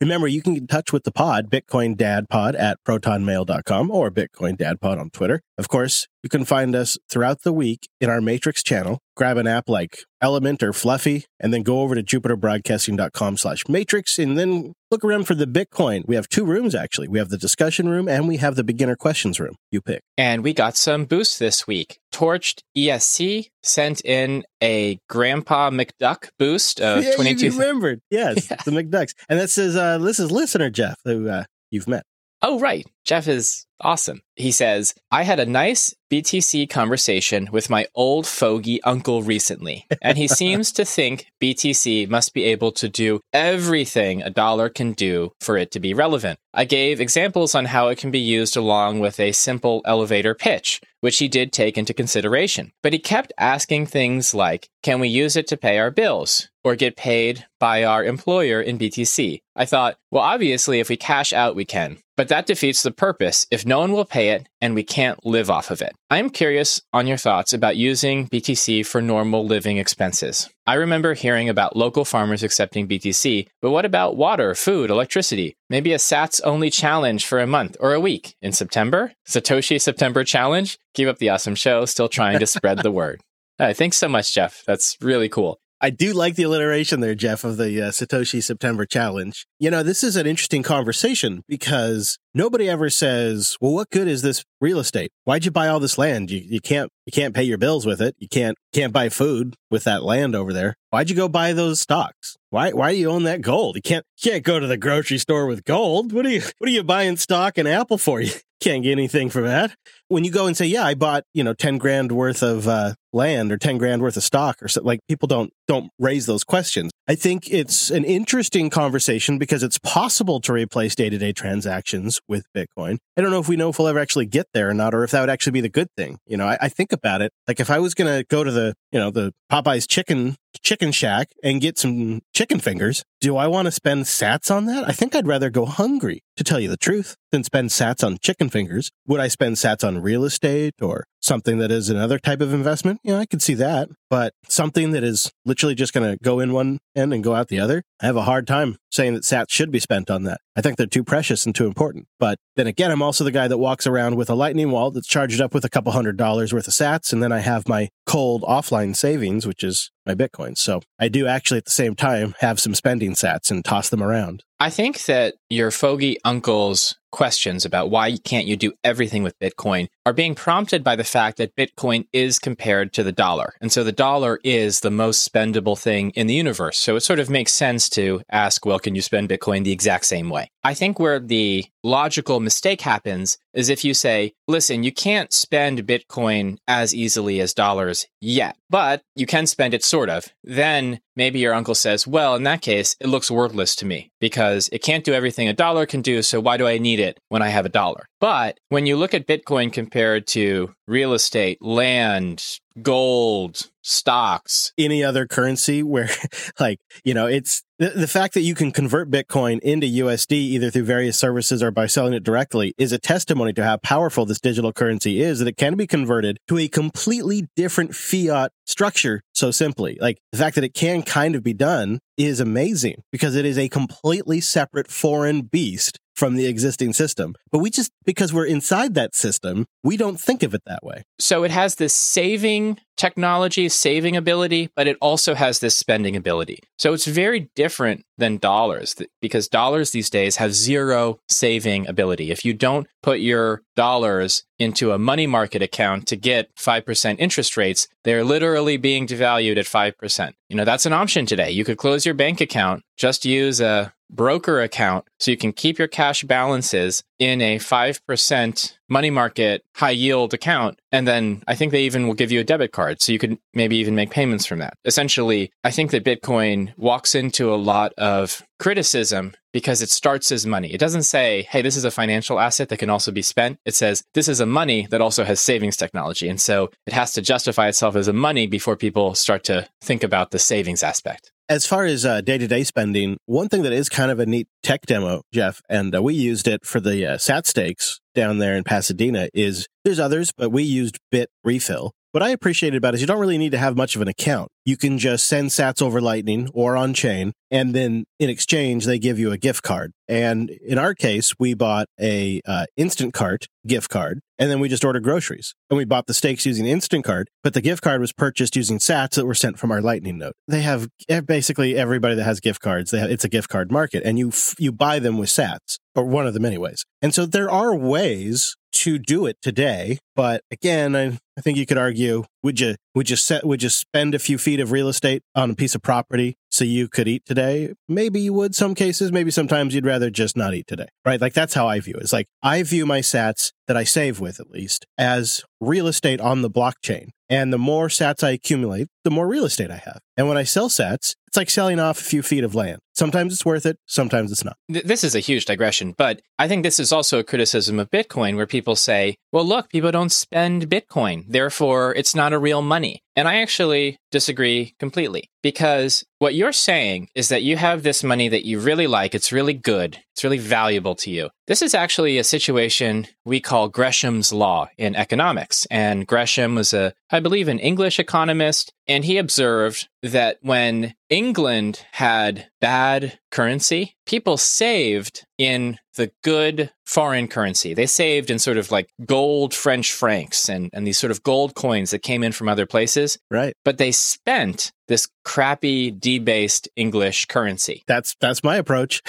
Remember, 0.00 0.26
you 0.26 0.42
can 0.42 0.54
get 0.54 0.62
in 0.62 0.66
touch 0.66 0.92
with 0.92 1.04
the 1.04 1.12
pod, 1.12 1.50
Bitcoin 1.50 1.96
Dad 1.96 2.28
Pod 2.28 2.54
at 2.56 2.78
protonmail.com 2.86 3.90
or 3.90 4.10
Bitcoin 4.10 4.56
Dad 4.56 4.80
Pod 4.80 4.98
on 4.98 5.10
Twitter. 5.10 5.40
Of 5.56 5.68
course, 5.68 6.08
you 6.22 6.28
can 6.28 6.44
find 6.44 6.74
us 6.74 6.98
throughout 7.08 7.42
the 7.42 7.52
week 7.52 7.88
in 8.00 8.10
our 8.10 8.20
Matrix 8.20 8.62
channel. 8.62 9.00
Grab 9.16 9.36
an 9.36 9.46
app 9.46 9.68
like 9.68 9.98
Element 10.20 10.62
or 10.62 10.72
Fluffy, 10.72 11.24
and 11.38 11.52
then 11.52 11.62
go 11.62 11.82
over 11.82 11.94
to 11.94 12.02
jupiterbroadcasting.com 12.02 13.36
slash 13.36 13.68
matrix, 13.68 14.18
and 14.18 14.36
then 14.36 14.72
look 14.90 15.04
around 15.04 15.24
for 15.24 15.34
the 15.34 15.46
Bitcoin. 15.46 16.02
We 16.06 16.16
have 16.16 16.28
two 16.28 16.44
rooms, 16.44 16.74
actually. 16.74 17.08
We 17.08 17.18
have 17.18 17.28
the 17.28 17.38
discussion 17.38 17.88
room, 17.88 18.08
and 18.08 18.26
we 18.26 18.38
have 18.38 18.56
the 18.56 18.64
beginner 18.64 18.96
questions 18.96 19.38
room. 19.38 19.54
You 19.70 19.80
pick. 19.80 20.00
And 20.18 20.42
we 20.42 20.52
got 20.52 20.76
some 20.76 21.04
boosts 21.04 21.38
this 21.38 21.66
week. 21.66 21.98
Torched 22.12 22.62
ESC 22.76 23.46
sent 23.62 24.04
in 24.04 24.44
a 24.62 24.98
Grandpa 25.08 25.70
McDuck 25.70 26.30
boost 26.38 26.80
of 26.80 27.04
yeah, 27.04 27.14
22. 27.14 27.46
You 27.46 27.52
remembered. 27.52 28.00
Yes, 28.10 28.50
yeah. 28.50 28.56
the 28.64 28.70
McDucks. 28.72 29.14
And 29.28 29.38
this 29.38 29.58
is, 29.58 29.76
uh, 29.76 29.98
this 29.98 30.18
is 30.18 30.32
listener 30.32 30.70
Jeff, 30.70 30.96
who 31.04 31.28
uh, 31.28 31.44
you've 31.70 31.88
met. 31.88 32.04
Oh, 32.46 32.60
right. 32.60 32.86
Jeff 33.06 33.26
is 33.26 33.66
awesome. 33.80 34.20
He 34.36 34.50
says, 34.50 34.94
I 35.10 35.22
had 35.22 35.40
a 35.40 35.46
nice 35.46 35.94
BTC 36.10 36.68
conversation 36.68 37.48
with 37.50 37.70
my 37.70 37.86
old 37.94 38.26
fogey 38.26 38.82
uncle 38.82 39.22
recently, 39.22 39.86
and 40.02 40.18
he 40.18 40.28
seems 40.28 40.70
to 40.72 40.84
think 40.84 41.26
BTC 41.42 42.06
must 42.10 42.34
be 42.34 42.44
able 42.44 42.70
to 42.72 42.88
do 42.88 43.20
everything 43.32 44.20
a 44.22 44.28
dollar 44.28 44.68
can 44.68 44.92
do 44.92 45.32
for 45.40 45.56
it 45.56 45.70
to 45.70 45.80
be 45.80 45.94
relevant. 45.94 46.38
I 46.52 46.66
gave 46.66 47.00
examples 47.00 47.54
on 47.54 47.64
how 47.64 47.88
it 47.88 47.96
can 47.96 48.10
be 48.10 48.18
used 48.18 48.58
along 48.58 49.00
with 49.00 49.18
a 49.18 49.32
simple 49.32 49.80
elevator 49.86 50.34
pitch, 50.34 50.82
which 51.00 51.18
he 51.18 51.28
did 51.28 51.50
take 51.50 51.78
into 51.78 51.94
consideration. 51.94 52.72
But 52.82 52.92
he 52.92 52.98
kept 52.98 53.32
asking 53.38 53.86
things 53.86 54.34
like, 54.34 54.68
Can 54.82 55.00
we 55.00 55.08
use 55.08 55.34
it 55.36 55.46
to 55.48 55.56
pay 55.56 55.78
our 55.78 55.90
bills? 55.90 56.50
Or 56.62 56.76
get 56.76 56.96
paid 56.96 57.44
by 57.60 57.84
our 57.84 58.02
employer 58.02 58.60
in 58.60 58.78
BTC? 58.78 59.40
I 59.54 59.66
thought, 59.66 59.96
well, 60.10 60.22
obviously, 60.22 60.80
if 60.80 60.88
we 60.88 60.96
cash 60.96 61.34
out, 61.34 61.54
we 61.54 61.66
can. 61.66 61.98
But 62.16 62.28
that 62.28 62.46
defeats 62.46 62.82
the 62.82 62.92
purpose 62.92 63.46
if 63.50 63.66
no 63.66 63.80
one 63.80 63.92
will 63.92 64.04
pay 64.04 64.30
it 64.30 64.48
and 64.60 64.74
we 64.74 64.84
can't 64.84 65.24
live 65.26 65.50
off 65.50 65.70
of 65.70 65.82
it. 65.82 65.94
I 66.10 66.18
am 66.18 66.30
curious 66.30 66.80
on 66.92 67.06
your 67.06 67.16
thoughts 67.16 67.52
about 67.52 67.76
using 67.76 68.28
BTC 68.28 68.86
for 68.86 69.02
normal 69.02 69.44
living 69.44 69.78
expenses. 69.78 70.48
I 70.66 70.74
remember 70.74 71.14
hearing 71.14 71.48
about 71.48 71.76
local 71.76 72.04
farmers 72.04 72.42
accepting 72.42 72.88
BTC, 72.88 73.48
but 73.60 73.70
what 73.70 73.84
about 73.84 74.16
water, 74.16 74.54
food, 74.54 74.90
electricity? 74.90 75.56
Maybe 75.68 75.92
a 75.92 75.98
SATS 75.98 76.40
only 76.44 76.70
challenge 76.70 77.26
for 77.26 77.40
a 77.40 77.46
month 77.46 77.76
or 77.80 77.94
a 77.94 78.00
week 78.00 78.36
in 78.40 78.52
September? 78.52 79.12
Satoshi 79.28 79.80
September 79.80 80.22
challenge? 80.24 80.78
Keep 80.94 81.08
up 81.08 81.18
the 81.18 81.30
awesome 81.30 81.56
show, 81.56 81.84
still 81.84 82.08
trying 82.08 82.38
to 82.38 82.46
spread 82.46 82.78
the 82.78 82.90
word. 82.92 83.20
Right, 83.58 83.76
thanks 83.76 83.96
so 83.96 84.08
much, 84.08 84.32
Jeff. 84.32 84.62
That's 84.66 84.96
really 85.00 85.28
cool. 85.28 85.60
I 85.80 85.90
do 85.90 86.14
like 86.14 86.34
the 86.36 86.44
alliteration 86.44 87.00
there, 87.00 87.14
Jeff, 87.14 87.44
of 87.44 87.58
the 87.58 87.82
uh, 87.82 87.90
Satoshi 87.90 88.42
September 88.42 88.86
challenge. 88.86 89.46
You 89.64 89.70
know, 89.70 89.82
this 89.82 90.04
is 90.04 90.16
an 90.16 90.26
interesting 90.26 90.62
conversation 90.62 91.42
because 91.48 92.18
nobody 92.34 92.68
ever 92.68 92.90
says, 92.90 93.56
"Well, 93.62 93.72
what 93.72 93.88
good 93.88 94.06
is 94.06 94.20
this 94.20 94.44
real 94.60 94.78
estate? 94.78 95.10
Why'd 95.24 95.46
you 95.46 95.50
buy 95.50 95.68
all 95.68 95.80
this 95.80 95.96
land? 95.96 96.30
You 96.30 96.42
you 96.44 96.60
can't 96.60 96.90
you 97.06 97.12
can't 97.12 97.34
pay 97.34 97.44
your 97.44 97.56
bills 97.56 97.86
with 97.86 98.02
it. 98.02 98.14
You 98.18 98.28
can't 98.28 98.58
can't 98.74 98.92
buy 98.92 99.08
food 99.08 99.54
with 99.70 99.84
that 99.84 100.02
land 100.02 100.34
over 100.34 100.52
there. 100.52 100.76
Why'd 100.90 101.08
you 101.08 101.16
go 101.16 101.28
buy 101.28 101.54
those 101.54 101.80
stocks? 101.80 102.36
Why 102.50 102.72
why 102.72 102.92
do 102.92 102.98
you 102.98 103.10
own 103.10 103.22
that 103.22 103.40
gold? 103.40 103.76
You 103.76 103.82
can't 103.82 104.04
can't 104.22 104.44
go 104.44 104.60
to 104.60 104.66
the 104.66 104.76
grocery 104.76 105.16
store 105.16 105.46
with 105.46 105.64
gold. 105.64 106.12
What 106.12 106.26
are 106.26 106.30
you 106.30 106.42
what 106.58 106.68
are 106.68 106.72
you 106.72 106.84
buying 106.84 107.16
stock 107.16 107.56
in 107.56 107.66
Apple 107.66 107.96
for? 107.96 108.22
You 108.60 108.70
can't 108.70 108.82
get 108.84 108.92
anything 108.92 109.28
from 109.28 109.44
that. 109.44 109.74
When 110.08 110.24
you 110.24 110.30
go 110.30 110.46
and 110.46 110.56
say, 110.56 110.64
"Yeah, 110.64 110.84
I 110.84 110.94
bought 110.94 111.24
you 111.34 111.44
know 111.44 111.52
ten 111.52 111.76
grand 111.76 112.12
worth 112.12 112.42
of 112.42 112.66
uh, 112.66 112.94
land 113.12 113.52
or 113.52 113.58
ten 113.58 113.76
grand 113.76 114.00
worth 114.00 114.16
of 114.16 114.22
stock," 114.22 114.62
or 114.62 114.68
something, 114.68 114.86
like 114.86 115.00
people 115.06 115.26
don't 115.26 115.52
don't 115.68 115.90
raise 115.98 116.24
those 116.24 116.44
questions. 116.44 116.90
I 117.06 117.14
think 117.14 117.50
it's 117.50 117.90
an 117.90 118.04
interesting 118.04 118.70
conversation 118.70 119.36
because 119.36 119.53
it's 119.62 119.78
possible 119.78 120.40
to 120.40 120.52
replace 120.52 120.94
day 120.94 121.10
to 121.10 121.18
day 121.18 121.32
transactions 121.32 122.20
with 122.28 122.46
Bitcoin. 122.56 122.98
I 123.16 123.20
don't 123.20 123.30
know 123.30 123.40
if 123.40 123.48
we 123.48 123.56
know 123.56 123.70
if 123.70 123.78
we'll 123.78 123.88
ever 123.88 123.98
actually 123.98 124.26
get 124.26 124.46
there 124.54 124.68
or 124.70 124.74
not, 124.74 124.94
or 124.94 125.04
if 125.04 125.10
that 125.12 125.20
would 125.20 125.30
actually 125.30 125.52
be 125.52 125.60
the 125.60 125.68
good 125.68 125.88
thing. 125.96 126.18
You 126.26 126.36
know, 126.36 126.46
I, 126.46 126.58
I 126.60 126.68
think 126.68 126.92
about 126.92 127.22
it 127.22 127.32
like 127.46 127.60
if 127.60 127.70
I 127.70 127.78
was 127.78 127.94
going 127.94 128.12
to 128.12 128.24
go 128.24 128.44
to 128.44 128.50
the, 128.50 128.74
you 128.92 128.98
know, 128.98 129.10
the 129.10 129.32
Popeye's 129.50 129.86
chicken 129.86 130.36
chicken 130.62 130.92
shack 130.92 131.30
and 131.42 131.60
get 131.60 131.78
some 131.78 132.20
chicken 132.34 132.58
fingers, 132.60 133.04
do 133.20 133.36
I 133.36 133.46
want 133.46 133.66
to 133.66 133.72
spend 133.72 134.04
sats 134.04 134.50
on 134.50 134.66
that? 134.66 134.88
I 134.88 134.92
think 134.92 135.14
I'd 135.14 135.26
rather 135.26 135.50
go 135.50 135.64
hungry, 135.64 136.22
to 136.36 136.44
tell 136.44 136.60
you 136.60 136.68
the 136.68 136.76
truth, 136.76 137.16
than 137.32 137.44
spend 137.44 137.70
sats 137.70 138.04
on 138.04 138.18
chicken 138.22 138.50
fingers. 138.50 138.90
Would 139.06 139.20
I 139.20 139.28
spend 139.28 139.56
sats 139.56 139.86
on 139.86 140.02
real 140.02 140.24
estate 140.24 140.74
or 140.80 141.04
something 141.20 141.58
that 141.58 141.70
is 141.70 141.88
another 141.88 142.18
type 142.18 142.40
of 142.40 142.52
investment? 142.52 143.00
Yeah, 143.02 143.18
I 143.18 143.26
could 143.26 143.42
see 143.42 143.54
that. 143.54 143.88
But 144.10 144.34
something 144.48 144.90
that 144.90 145.02
is 145.02 145.32
literally 145.44 145.74
just 145.74 145.92
going 145.92 146.10
to 146.10 146.18
go 146.22 146.40
in 146.40 146.52
one 146.52 146.78
end 146.94 147.14
and 147.14 147.24
go 147.24 147.34
out 147.34 147.48
the 147.48 147.60
other, 147.60 147.82
I 148.00 148.06
have 148.06 148.16
a 148.16 148.22
hard 148.22 148.46
time 148.46 148.76
saying 148.90 149.14
that 149.14 149.22
sats 149.22 149.50
should 149.50 149.70
be 149.70 149.80
spent 149.80 150.10
on 150.10 150.24
that. 150.24 150.40
I 150.56 150.60
think 150.60 150.76
they're 150.76 150.86
too 150.86 151.04
precious 151.04 151.46
and 151.46 151.54
too 151.54 151.66
important. 151.66 152.06
But 152.18 152.38
then 152.56 152.66
again, 152.66 152.90
I'm 152.90 153.02
also 153.02 153.24
the 153.24 153.32
guy 153.32 153.48
that 153.48 153.58
walks 153.58 153.86
around 153.86 154.16
with 154.16 154.30
a 154.30 154.34
lightning 154.34 154.70
wallet 154.70 154.94
that's 154.94 155.06
charged 155.06 155.40
up 155.40 155.52
with 155.52 155.64
a 155.64 155.68
couple 155.68 155.92
hundred 155.92 156.16
dollars 156.16 156.52
worth 156.52 156.68
of 156.68 156.74
sats. 156.74 157.12
And 157.12 157.22
then 157.22 157.32
I 157.32 157.40
have 157.40 157.68
my 157.68 157.88
cold 158.06 158.42
offline 158.42 158.94
savings, 158.94 159.46
which 159.46 159.64
is 159.64 159.90
my 160.06 160.14
Bitcoin. 160.14 160.56
So 160.56 160.80
I 160.98 161.08
do 161.08 161.26
actually 161.26 161.58
at 161.58 161.64
the 161.64 161.70
same 161.70 161.96
time 161.96 162.34
have 162.38 162.60
some 162.60 162.74
spending 162.74 163.12
sats 163.12 163.50
and 163.50 163.64
toss 163.64 163.88
them 163.88 164.02
around. 164.02 164.44
I 164.60 164.70
think 164.70 165.04
that 165.06 165.34
your 165.50 165.70
fogey 165.70 166.18
uncle's 166.24 166.96
questions 167.10 167.64
about 167.64 167.90
why 167.90 168.16
can't 168.24 168.46
you 168.46 168.56
do 168.56 168.72
everything 168.82 169.22
with 169.22 169.38
Bitcoin 169.38 169.88
are 170.06 170.12
being 170.12 170.34
prompted 170.34 170.82
by 170.82 170.96
the 170.96 171.04
fact 171.04 171.38
that 171.38 171.54
Bitcoin 171.56 172.06
is 172.12 172.38
compared 172.38 172.92
to 172.92 173.02
the 173.02 173.12
dollar. 173.12 173.54
And 173.60 173.70
so 173.70 173.84
the 173.84 173.92
dollar 173.92 174.40
is 174.42 174.80
the 174.80 174.90
most 174.90 175.30
spendable 175.30 175.78
thing 175.78 176.10
in 176.10 176.26
the 176.26 176.34
universe. 176.34 176.78
So 176.78 176.96
it 176.96 177.00
sort 177.00 177.20
of 177.20 177.30
makes 177.30 177.52
sense 177.52 177.88
to 177.90 178.22
ask, 178.30 178.64
well, 178.66 178.78
can 178.78 178.94
you 178.94 179.02
spend 179.02 179.28
Bitcoin 179.28 179.64
the 179.64 179.72
exact 179.72 180.06
same 180.06 180.28
way? 180.28 180.50
I 180.66 180.72
think 180.72 180.98
where 180.98 181.20
the 181.20 181.66
logical 181.82 182.40
mistake 182.40 182.80
happens 182.80 183.36
is 183.52 183.68
if 183.68 183.84
you 183.84 183.92
say, 183.92 184.32
listen, 184.48 184.82
you 184.82 184.92
can't 184.92 185.30
spend 185.30 185.86
Bitcoin 185.86 186.56
as 186.66 186.94
easily 186.94 187.38
as 187.42 187.52
dollars 187.52 188.06
yet, 188.22 188.56
but 188.70 189.02
you 189.14 189.26
can 189.26 189.46
spend 189.46 189.74
it 189.74 189.84
sort 189.84 190.08
of. 190.08 190.24
Then 190.42 191.00
maybe 191.16 191.38
your 191.38 191.52
uncle 191.52 191.74
says, 191.74 192.06
well, 192.06 192.34
in 192.34 192.44
that 192.44 192.62
case, 192.62 192.96
it 192.98 193.08
looks 193.08 193.30
worthless 193.30 193.76
to 193.76 193.86
me 193.86 194.10
because 194.20 194.70
it 194.72 194.82
can't 194.82 195.04
do 195.04 195.12
everything 195.12 195.48
a 195.48 195.52
dollar 195.52 195.84
can 195.84 196.00
do. 196.00 196.22
So 196.22 196.40
why 196.40 196.56
do 196.56 196.66
I 196.66 196.78
need 196.78 196.98
it 196.98 197.20
when 197.28 197.42
I 197.42 197.48
have 197.50 197.66
a 197.66 197.68
dollar? 197.68 198.08
But 198.24 198.58
when 198.70 198.86
you 198.86 198.96
look 198.96 199.12
at 199.12 199.26
Bitcoin 199.26 199.70
compared 199.70 200.26
to 200.28 200.74
real 200.86 201.12
estate, 201.12 201.60
land, 201.60 202.42
gold, 202.80 203.68
stocks, 203.82 204.72
any 204.78 205.04
other 205.04 205.26
currency 205.26 205.82
where 205.82 206.08
like, 206.58 206.80
you 207.04 207.12
know, 207.12 207.26
it's 207.26 207.62
the, 207.78 207.90
the 207.90 208.08
fact 208.08 208.32
that 208.32 208.40
you 208.40 208.54
can 208.54 208.72
convert 208.72 209.10
Bitcoin 209.10 209.60
into 209.60 209.86
USD 209.86 210.32
either 210.32 210.70
through 210.70 210.84
various 210.84 211.18
services 211.18 211.62
or 211.62 211.70
by 211.70 211.84
selling 211.84 212.14
it 212.14 212.24
directly 212.24 212.72
is 212.78 212.92
a 212.92 212.98
testimony 212.98 213.52
to 213.52 213.62
how 213.62 213.76
powerful 213.76 214.24
this 214.24 214.40
digital 214.40 214.72
currency 214.72 215.20
is 215.20 215.38
that 215.38 215.48
it 215.48 215.58
can 215.58 215.74
be 215.74 215.86
converted 215.86 216.38
to 216.48 216.56
a 216.56 216.66
completely 216.66 217.48
different 217.56 217.94
fiat 217.94 218.52
structure 218.64 219.20
so 219.44 219.50
simply. 219.50 219.98
Like 220.00 220.16
the 220.32 220.38
fact 220.38 220.54
that 220.54 220.64
it 220.64 220.72
can 220.72 221.02
kind 221.02 221.34
of 221.34 221.42
be 221.42 221.52
done 221.52 221.98
is 222.16 222.40
amazing 222.40 223.02
because 223.12 223.36
it 223.36 223.44
is 223.44 223.58
a 223.58 223.68
completely 223.68 224.40
separate 224.40 224.90
foreign 224.90 225.42
beast 225.42 225.98
from 226.16 226.36
the 226.36 226.46
existing 226.46 226.94
system. 226.94 227.34
But 227.52 227.58
we 227.58 227.68
just, 227.68 227.90
because 228.06 228.32
we're 228.32 228.46
inside 228.46 228.94
that 228.94 229.14
system, 229.14 229.66
we 229.82 229.98
don't 229.98 230.18
think 230.18 230.42
of 230.42 230.54
it 230.54 230.62
that 230.64 230.82
way. 230.82 231.02
So 231.18 231.44
it 231.44 231.50
has 231.50 231.74
this 231.74 231.92
saving 231.92 232.78
technology, 232.96 233.68
saving 233.68 234.16
ability, 234.16 234.70
but 234.76 234.86
it 234.86 234.96
also 235.00 235.34
has 235.34 235.58
this 235.58 235.76
spending 235.76 236.16
ability. 236.16 236.60
So 236.78 236.92
it's 236.92 237.06
very 237.06 237.50
different 237.54 238.04
than 238.18 238.38
dollars 238.38 238.94
because 239.20 239.48
dollars 239.48 239.90
these 239.90 240.10
days 240.10 240.36
have 240.36 240.54
zero 240.54 241.18
saving 241.28 241.86
ability. 241.88 242.30
If 242.30 242.44
you 242.44 242.54
don't 242.54 242.86
put 243.02 243.20
your 243.20 243.62
dollars 243.76 244.44
into 244.58 244.92
a 244.92 244.98
money 244.98 245.26
market 245.26 245.62
account 245.62 246.06
to 246.06 246.16
get 246.16 246.54
5% 246.56 247.16
interest 247.18 247.56
rates, 247.56 247.88
they're 248.04 248.24
literally 248.24 248.76
being 248.76 249.06
devalued 249.06 249.58
at 249.58 249.66
5%. 249.66 250.32
You 250.54 250.58
know, 250.58 250.64
that's 250.64 250.86
an 250.86 250.92
option 250.92 251.26
today. 251.26 251.50
You 251.50 251.64
could 251.64 251.78
close 251.78 252.06
your 252.06 252.14
bank 252.14 252.40
account, 252.40 252.84
just 252.96 253.24
use 253.24 253.60
a 253.60 253.92
broker 254.08 254.62
account 254.62 255.04
so 255.18 255.32
you 255.32 255.36
can 255.36 255.52
keep 255.52 255.80
your 255.80 255.88
cash 255.88 256.22
balances 256.22 257.02
in 257.18 257.40
a 257.40 257.58
5% 257.58 258.78
money 258.88 259.10
market 259.10 259.64
high 259.74 259.90
yield 259.90 260.32
account. 260.32 260.78
And 260.92 261.08
then 261.08 261.42
I 261.48 261.56
think 261.56 261.72
they 261.72 261.82
even 261.82 262.06
will 262.06 262.14
give 262.14 262.30
you 262.30 262.38
a 262.38 262.44
debit 262.44 262.70
card. 262.70 263.02
So 263.02 263.10
you 263.10 263.18
could 263.18 263.36
maybe 263.52 263.78
even 263.78 263.96
make 263.96 264.12
payments 264.12 264.46
from 264.46 264.60
that. 264.60 264.74
Essentially, 264.84 265.50
I 265.64 265.72
think 265.72 265.90
that 265.90 266.04
Bitcoin 266.04 266.72
walks 266.76 267.16
into 267.16 267.52
a 267.52 267.56
lot 267.56 267.92
of 267.94 268.40
criticism 268.60 269.34
because 269.54 269.80
it 269.80 269.88
starts 269.88 270.32
as 270.32 270.44
money. 270.44 270.72
It 270.74 270.80
doesn't 270.80 271.04
say, 271.04 271.46
hey, 271.48 271.62
this 271.62 271.76
is 271.76 271.84
a 271.84 271.90
financial 271.90 272.40
asset 272.40 272.68
that 272.70 272.78
can 272.78 272.90
also 272.90 273.12
be 273.12 273.22
spent. 273.22 273.60
It 273.64 273.76
says, 273.76 274.02
this 274.12 274.28
is 274.28 274.40
a 274.40 274.46
money 274.46 274.88
that 274.90 275.00
also 275.00 275.22
has 275.22 275.40
savings 275.40 275.76
technology. 275.76 276.28
And 276.28 276.40
so 276.40 276.70
it 276.88 276.92
has 276.92 277.12
to 277.12 277.22
justify 277.22 277.68
itself 277.68 277.94
as 277.94 278.08
a 278.08 278.12
money 278.12 278.48
before 278.48 278.76
people 278.76 279.14
start 279.14 279.44
to 279.44 279.68
think 279.80 280.02
about 280.02 280.32
the 280.32 280.40
savings 280.40 280.82
aspect. 280.82 281.30
As 281.48 281.66
far 281.66 281.84
as 281.84 282.02
day 282.02 282.38
to 282.38 282.48
day 282.48 282.64
spending, 282.64 283.16
one 283.26 283.48
thing 283.48 283.62
that 283.62 283.72
is 283.72 283.88
kind 283.88 284.10
of 284.10 284.18
a 284.18 284.26
neat 284.26 284.48
tech 284.64 284.80
demo, 284.86 285.22
Jeff, 285.32 285.62
and 285.68 285.94
uh, 285.94 286.02
we 286.02 286.14
used 286.14 286.48
it 286.48 286.66
for 286.66 286.80
the 286.80 287.06
uh, 287.06 287.18
SAT 287.18 287.46
stakes 287.46 288.00
down 288.14 288.38
there 288.38 288.56
in 288.56 288.64
Pasadena, 288.64 289.28
is 289.34 289.68
there's 289.84 290.00
others, 290.00 290.32
but 290.36 290.50
we 290.50 290.64
used 290.64 290.98
Bit 291.12 291.28
Refill. 291.44 291.92
What 292.14 292.22
I 292.22 292.28
appreciated 292.28 292.76
about 292.76 292.94
it 292.94 292.98
is 292.98 293.00
you 293.00 293.08
don't 293.08 293.18
really 293.18 293.38
need 293.38 293.50
to 293.50 293.58
have 293.58 293.76
much 293.76 293.96
of 293.96 294.02
an 294.02 294.06
account. 294.06 294.48
You 294.64 294.76
can 294.76 294.98
just 294.98 295.26
send 295.26 295.48
sats 295.48 295.82
over 295.82 296.00
Lightning 296.00 296.48
or 296.54 296.76
on 296.76 296.94
chain, 296.94 297.32
and 297.50 297.74
then 297.74 298.04
in 298.20 298.30
exchange, 298.30 298.84
they 298.84 299.00
give 299.00 299.18
you 299.18 299.32
a 299.32 299.36
gift 299.36 299.64
card. 299.64 299.90
And 300.06 300.48
in 300.48 300.78
our 300.78 300.94
case, 300.94 301.32
we 301.40 301.54
bought 301.54 301.88
a 302.00 302.40
uh, 302.46 302.66
Instacart 302.78 303.48
gift 303.66 303.90
card, 303.90 304.20
and 304.38 304.48
then 304.48 304.60
we 304.60 304.68
just 304.68 304.84
ordered 304.84 305.02
groceries. 305.02 305.56
And 305.68 305.76
we 305.76 305.84
bought 305.84 306.06
the 306.06 306.14
steaks 306.14 306.46
using 306.46 306.66
Instacart, 306.66 307.24
but 307.42 307.52
the 307.52 307.60
gift 307.60 307.82
card 307.82 308.00
was 308.00 308.12
purchased 308.12 308.54
using 308.54 308.78
sats 308.78 309.16
that 309.16 309.26
were 309.26 309.34
sent 309.34 309.58
from 309.58 309.72
our 309.72 309.82
Lightning 309.82 310.18
node. 310.18 310.34
They 310.46 310.62
have 310.62 310.86
basically 311.26 311.74
everybody 311.74 312.14
that 312.14 312.22
has 312.22 312.38
gift 312.38 312.60
cards. 312.60 312.92
Have, 312.92 313.10
it's 313.10 313.24
a 313.24 313.28
gift 313.28 313.48
card 313.48 313.72
market, 313.72 314.04
and 314.04 314.20
you 314.20 314.30
you 314.56 314.70
buy 314.70 315.00
them 315.00 315.18
with 315.18 315.30
sats, 315.30 315.80
or 315.96 316.04
one 316.04 316.28
of 316.28 316.34
them, 316.34 316.44
anyways. 316.44 316.84
And 317.02 317.12
so 317.12 317.26
there 317.26 317.50
are 317.50 317.74
ways 317.74 318.54
to 318.74 318.98
do 318.98 319.26
it 319.26 319.38
today. 319.42 319.98
But 320.16 320.42
again, 320.50 320.94
I, 320.94 321.18
I 321.36 321.40
think 321.40 321.58
you 321.58 321.66
could 321.66 321.78
argue 321.78 322.24
would 322.42 322.60
you 322.60 322.76
would 322.94 323.10
you 323.10 323.16
set 323.16 323.44
would 323.44 323.62
you 323.62 323.68
spend 323.68 324.14
a 324.14 324.18
few 324.18 324.38
feet 324.38 324.60
of 324.60 324.70
real 324.70 324.88
estate 324.88 325.22
on 325.34 325.50
a 325.50 325.54
piece 325.54 325.74
of 325.74 325.82
property 325.82 326.36
so 326.50 326.64
you 326.64 326.88
could 326.88 327.08
eat 327.08 327.24
today? 327.26 327.74
Maybe 327.88 328.20
you 328.20 328.32
would 328.32 328.54
some 328.54 328.74
cases, 328.74 329.10
maybe 329.10 329.30
sometimes 329.30 329.74
you'd 329.74 329.86
rather 329.86 330.10
just 330.10 330.36
not 330.36 330.54
eat 330.54 330.66
today. 330.66 330.88
Right? 331.04 331.20
Like 331.20 331.34
that's 331.34 331.54
how 331.54 331.66
I 331.66 331.80
view 331.80 331.94
it. 331.94 332.02
It's 332.02 332.12
like 332.12 332.26
I 332.42 332.62
view 332.62 332.86
my 332.86 333.00
sats 333.00 333.52
that 333.66 333.76
I 333.76 333.84
save 333.84 334.20
with 334.20 334.40
at 334.40 334.50
least 334.50 334.86
as 334.98 335.42
real 335.60 335.86
estate 335.86 336.20
on 336.20 336.42
the 336.42 336.50
blockchain. 336.50 337.08
And 337.30 337.52
the 337.52 337.58
more 337.58 337.88
sats 337.88 338.22
I 338.22 338.30
accumulate, 338.30 338.88
the 339.02 339.10
more 339.10 339.26
real 339.26 339.46
estate 339.46 339.70
I 339.70 339.78
have. 339.78 340.00
And 340.16 340.28
when 340.28 340.36
I 340.36 340.44
sell 340.44 340.68
sats, 340.68 341.14
it's 341.26 341.36
like 341.36 341.50
selling 341.50 341.80
off 341.80 342.00
a 342.00 342.04
few 342.04 342.22
feet 342.22 342.44
of 342.44 342.54
land. 342.54 342.80
Sometimes 342.94 343.32
it's 343.32 343.44
worth 343.44 343.66
it, 343.66 343.78
sometimes 343.86 344.30
it's 344.30 344.44
not. 344.44 344.56
This 344.68 345.02
is 345.02 345.16
a 345.16 345.20
huge 345.20 345.46
digression, 345.46 345.94
but 345.96 346.20
I 346.38 346.46
think 346.46 346.62
this 346.62 346.78
is 346.78 346.92
also 346.92 347.18
a 347.18 347.24
criticism 347.24 347.80
of 347.80 347.90
Bitcoin 347.90 348.36
where 348.36 348.46
people 348.46 348.76
say, 348.76 349.16
well, 349.32 349.44
look, 349.44 349.70
people 349.70 349.90
don't 349.90 350.12
spend 350.12 350.70
Bitcoin, 350.70 351.24
therefore 351.26 351.92
it's 351.94 352.14
not 352.14 352.32
a 352.32 352.38
real 352.38 352.62
money. 352.62 353.02
And 353.16 353.26
I 353.26 353.36
actually 353.36 353.96
disagree 354.12 354.74
completely 354.78 355.30
because 355.42 356.04
what 356.18 356.34
you're 356.34 356.52
saying 356.52 357.08
is 357.16 357.30
that 357.30 357.42
you 357.42 357.56
have 357.56 357.82
this 357.82 358.04
money 358.04 358.28
that 358.28 358.44
you 358.44 358.60
really 358.60 358.86
like, 358.86 359.14
it's 359.14 359.32
really 359.32 359.54
good, 359.54 359.98
it's 360.14 360.22
really 360.22 360.38
valuable 360.38 360.94
to 360.94 361.10
you. 361.10 361.28
This 361.48 361.60
is 361.60 361.74
actually 361.74 362.18
a 362.18 362.24
situation 362.24 363.08
we 363.24 363.40
call 363.40 363.68
Gresham's 363.68 364.32
law 364.32 364.68
in 364.78 364.94
economics. 364.94 365.66
And 365.72 366.06
Gresham 366.06 366.54
was 366.54 366.72
a, 366.72 366.94
I 367.10 367.18
believe, 367.18 367.48
an 367.48 367.58
English 367.58 367.98
economist, 367.98 368.72
and 368.86 369.04
he 369.04 369.18
observed 369.18 369.88
that 370.02 370.38
when 370.42 370.94
England 371.08 371.84
had 371.92 372.50
bad 372.60 373.18
currency, 373.30 373.96
people 374.06 374.36
saved 374.36 375.24
in 375.38 375.78
the 375.96 376.10
good 376.22 376.70
foreign 376.84 377.28
currency. 377.28 377.72
They 377.72 377.86
saved 377.86 378.30
in 378.30 378.38
sort 378.38 378.56
of 378.56 378.70
like 378.70 378.90
gold 379.06 379.54
French 379.54 379.92
francs 379.92 380.48
and, 380.48 380.70
and 380.72 380.86
these 380.86 380.98
sort 380.98 381.10
of 381.10 381.22
gold 381.22 381.54
coins 381.54 381.90
that 381.90 382.02
came 382.02 382.22
in 382.22 382.32
from 382.32 382.48
other 382.48 382.66
places. 382.66 383.18
Right. 383.30 383.54
But 383.64 383.78
they 383.78 383.92
spent 383.92 384.72
this 384.86 385.08
crappy 385.24 385.90
debased 385.90 386.68
English 386.76 387.26
currency. 387.26 387.82
That's 387.86 388.14
that's 388.20 388.44
my 388.44 388.56
approach. 388.56 389.02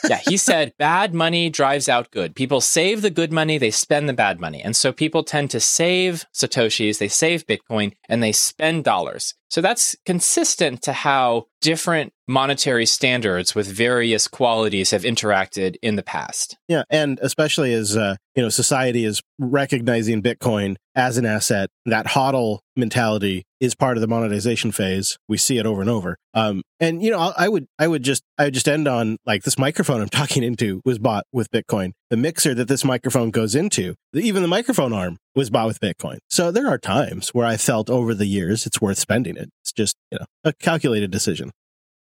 yeah, 0.08 0.18
he 0.28 0.36
said 0.36 0.72
bad 0.78 1.14
money 1.14 1.50
drives 1.50 1.88
out 1.88 2.10
good. 2.10 2.34
People 2.34 2.60
save 2.60 3.02
the 3.02 3.10
good 3.10 3.32
money, 3.32 3.56
they 3.56 3.70
spend 3.70 4.08
the 4.08 4.12
bad 4.12 4.40
money. 4.40 4.60
And 4.62 4.74
so 4.74 4.92
people 4.92 5.22
tend 5.22 5.50
to 5.50 5.60
save 5.60 6.24
satoshis, 6.34 6.98
they 6.98 7.08
save 7.08 7.46
bitcoin 7.46 7.92
and 8.08 8.22
they 8.22 8.32
spend 8.32 8.84
dollars. 8.84 9.19
So 9.48 9.60
that's 9.60 9.96
consistent 10.06 10.82
to 10.82 10.92
how 10.92 11.46
different 11.60 12.12
monetary 12.28 12.86
standards 12.86 13.54
with 13.54 13.66
various 13.66 14.28
qualities 14.28 14.92
have 14.92 15.02
interacted 15.02 15.76
in 15.82 15.96
the 15.96 16.02
past. 16.02 16.56
Yeah, 16.68 16.84
and 16.90 17.18
especially 17.22 17.72
as 17.72 17.96
uh, 17.96 18.16
you 18.34 18.42
know, 18.42 18.48
society 18.48 19.04
is 19.04 19.20
recognizing 19.38 20.22
Bitcoin 20.22 20.76
as 21.00 21.16
an 21.16 21.24
asset. 21.24 21.70
That 21.86 22.06
hodl 22.06 22.58
mentality 22.76 23.44
is 23.58 23.74
part 23.74 23.96
of 23.96 24.02
the 24.02 24.06
monetization 24.06 24.70
phase. 24.70 25.16
We 25.28 25.38
see 25.38 25.58
it 25.58 25.64
over 25.64 25.80
and 25.80 25.88
over. 25.88 26.16
Um, 26.34 26.62
and 26.78 27.02
you 27.02 27.10
know, 27.10 27.32
I 27.36 27.48
would, 27.48 27.66
I 27.78 27.88
would 27.88 28.02
just, 28.02 28.22
I 28.38 28.44
would 28.44 28.54
just 28.54 28.68
end 28.68 28.86
on 28.86 29.16
like 29.24 29.42
this 29.42 29.58
microphone 29.58 30.02
I'm 30.02 30.08
talking 30.20 30.42
into 30.42 30.82
was 30.84 30.98
bought 30.98 31.24
with 31.32 31.50
Bitcoin. 31.50 31.92
The 32.10 32.16
mixer 32.16 32.54
that 32.54 32.68
this 32.68 32.84
microphone 32.84 33.30
goes 33.30 33.54
into, 33.54 33.94
even 34.14 34.42
the 34.42 34.48
microphone 34.48 34.92
arm 34.92 35.16
was 35.34 35.48
bought 35.48 35.66
with 35.66 35.80
Bitcoin. 35.80 36.18
So 36.28 36.50
there 36.50 36.68
are 36.68 36.78
times 36.78 37.30
where 37.30 37.46
I 37.46 37.56
felt 37.56 37.88
over 37.88 38.14
the 38.14 38.26
years 38.26 38.66
it's 38.66 38.80
worth 38.80 38.98
spending 38.98 39.36
it. 39.36 39.48
It's 39.62 39.72
just, 39.72 39.96
you 40.10 40.18
know, 40.18 40.26
a 40.44 40.52
calculated 40.52 41.10
decision. 41.10 41.50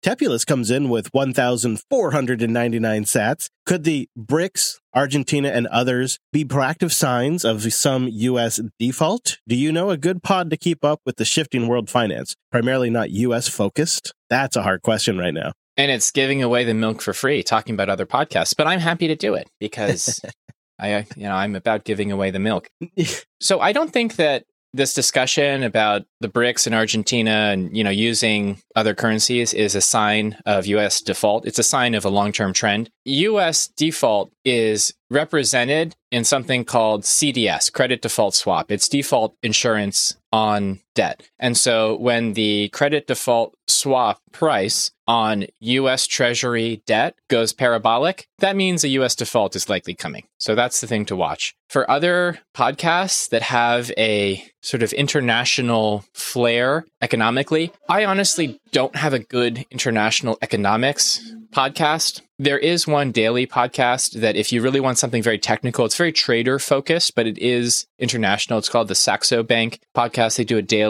Tepulus 0.02 0.44
comes 0.44 0.68
in 0.68 0.88
with 0.88 1.14
1,499 1.14 3.04
sats. 3.04 3.48
Could 3.64 3.84
the 3.84 4.08
BRICS, 4.18 4.80
Argentina, 4.92 5.50
and 5.50 5.68
others 5.68 6.18
be 6.32 6.44
proactive 6.44 6.90
signs 6.90 7.44
of 7.44 7.72
some 7.72 8.08
U.S. 8.08 8.60
default? 8.80 9.38
Do 9.46 9.54
you 9.54 9.70
know 9.70 9.90
a 9.90 9.96
good 9.96 10.24
pod 10.24 10.50
to 10.50 10.56
keep 10.56 10.84
up 10.84 11.00
with 11.06 11.18
the 11.18 11.24
shifting 11.24 11.68
world 11.68 11.88
finance, 11.88 12.34
primarily 12.50 12.90
not 12.90 13.10
U.S. 13.10 13.46
focused? 13.46 14.12
That's 14.28 14.56
a 14.56 14.62
hard 14.62 14.82
question 14.82 15.18
right 15.18 15.32
now. 15.32 15.52
And 15.76 15.92
it's 15.92 16.10
giving 16.10 16.42
away 16.42 16.64
the 16.64 16.74
milk 16.74 17.00
for 17.00 17.12
free, 17.12 17.44
talking 17.44 17.74
about 17.74 17.88
other 17.88 18.04
podcasts, 18.04 18.56
but 18.56 18.66
I'm 18.66 18.80
happy 18.80 19.06
to 19.06 19.14
do 19.14 19.34
it 19.34 19.48
because 19.60 20.20
I, 20.80 21.06
you 21.16 21.22
know, 21.28 21.34
I'm 21.34 21.54
about 21.54 21.84
giving 21.84 22.10
away 22.10 22.32
the 22.32 22.40
milk. 22.40 22.68
so 23.40 23.60
I 23.60 23.70
don't 23.70 23.92
think 23.92 24.16
that 24.16 24.46
this 24.74 24.94
discussion 24.94 25.62
about 25.62 26.02
the 26.20 26.28
BRICS 26.28 26.66
and 26.66 26.74
Argentina 26.74 27.50
and 27.52 27.76
you 27.76 27.84
know 27.84 27.90
using 27.90 28.60
other 28.74 28.94
currencies 28.94 29.52
is 29.52 29.74
a 29.74 29.80
sign 29.80 30.38
of 30.46 30.66
US 30.66 31.00
default. 31.00 31.46
It's 31.46 31.58
a 31.58 31.64
sign 31.64 31.94
of 31.94 32.04
a 32.04 32.10
long-term 32.10 32.52
trend. 32.52 32.90
US 33.04 33.68
default 33.68 34.32
is 34.44 34.94
represented 35.10 35.94
in 36.10 36.24
something 36.24 36.64
called 36.64 37.02
CDS, 37.02 37.72
credit 37.72 38.02
default 38.02 38.34
swap. 38.34 38.70
It's 38.70 38.88
default 38.88 39.36
insurance 39.42 40.16
on 40.32 40.80
debt. 40.94 41.28
And 41.38 41.56
so 41.56 41.96
when 41.96 42.34
the 42.34 42.68
credit 42.68 43.06
default 43.06 43.54
swap 43.66 44.20
price 44.32 44.90
on 45.06 45.46
US 45.60 46.06
Treasury 46.06 46.82
debt 46.86 47.14
goes 47.28 47.52
parabolic, 47.52 48.28
that 48.38 48.56
means 48.56 48.84
a 48.84 48.88
US 48.88 49.14
default 49.14 49.56
is 49.56 49.68
likely 49.68 49.94
coming. 49.94 50.26
So 50.38 50.54
that's 50.54 50.80
the 50.80 50.86
thing 50.86 51.04
to 51.06 51.16
watch. 51.16 51.54
For 51.68 51.90
other 51.90 52.38
podcasts 52.54 53.28
that 53.30 53.42
have 53.42 53.90
a 53.96 54.44
sort 54.60 54.82
of 54.82 54.92
international 54.92 56.04
flair 56.14 56.84
economically, 57.00 57.72
I 57.88 58.04
honestly 58.04 58.60
don't 58.72 58.96
have 58.96 59.14
a 59.14 59.18
good 59.18 59.64
international 59.70 60.38
economics 60.42 61.32
podcast. 61.52 62.20
There 62.38 62.58
is 62.58 62.86
one 62.86 63.12
daily 63.12 63.46
podcast 63.46 64.20
that, 64.20 64.36
if 64.36 64.52
you 64.52 64.62
really 64.62 64.80
want 64.80 64.98
something 64.98 65.22
very 65.22 65.38
technical, 65.38 65.84
it's 65.84 65.96
very 65.96 66.12
trader 66.12 66.58
focused, 66.58 67.14
but 67.14 67.26
it 67.26 67.38
is 67.38 67.86
international. 67.98 68.58
It's 68.58 68.68
called 68.68 68.88
the 68.88 68.94
Saxo 68.94 69.42
Bank 69.42 69.80
podcast. 69.96 70.36
They 70.36 70.44
do 70.44 70.58
a 70.58 70.62
daily 70.62 70.81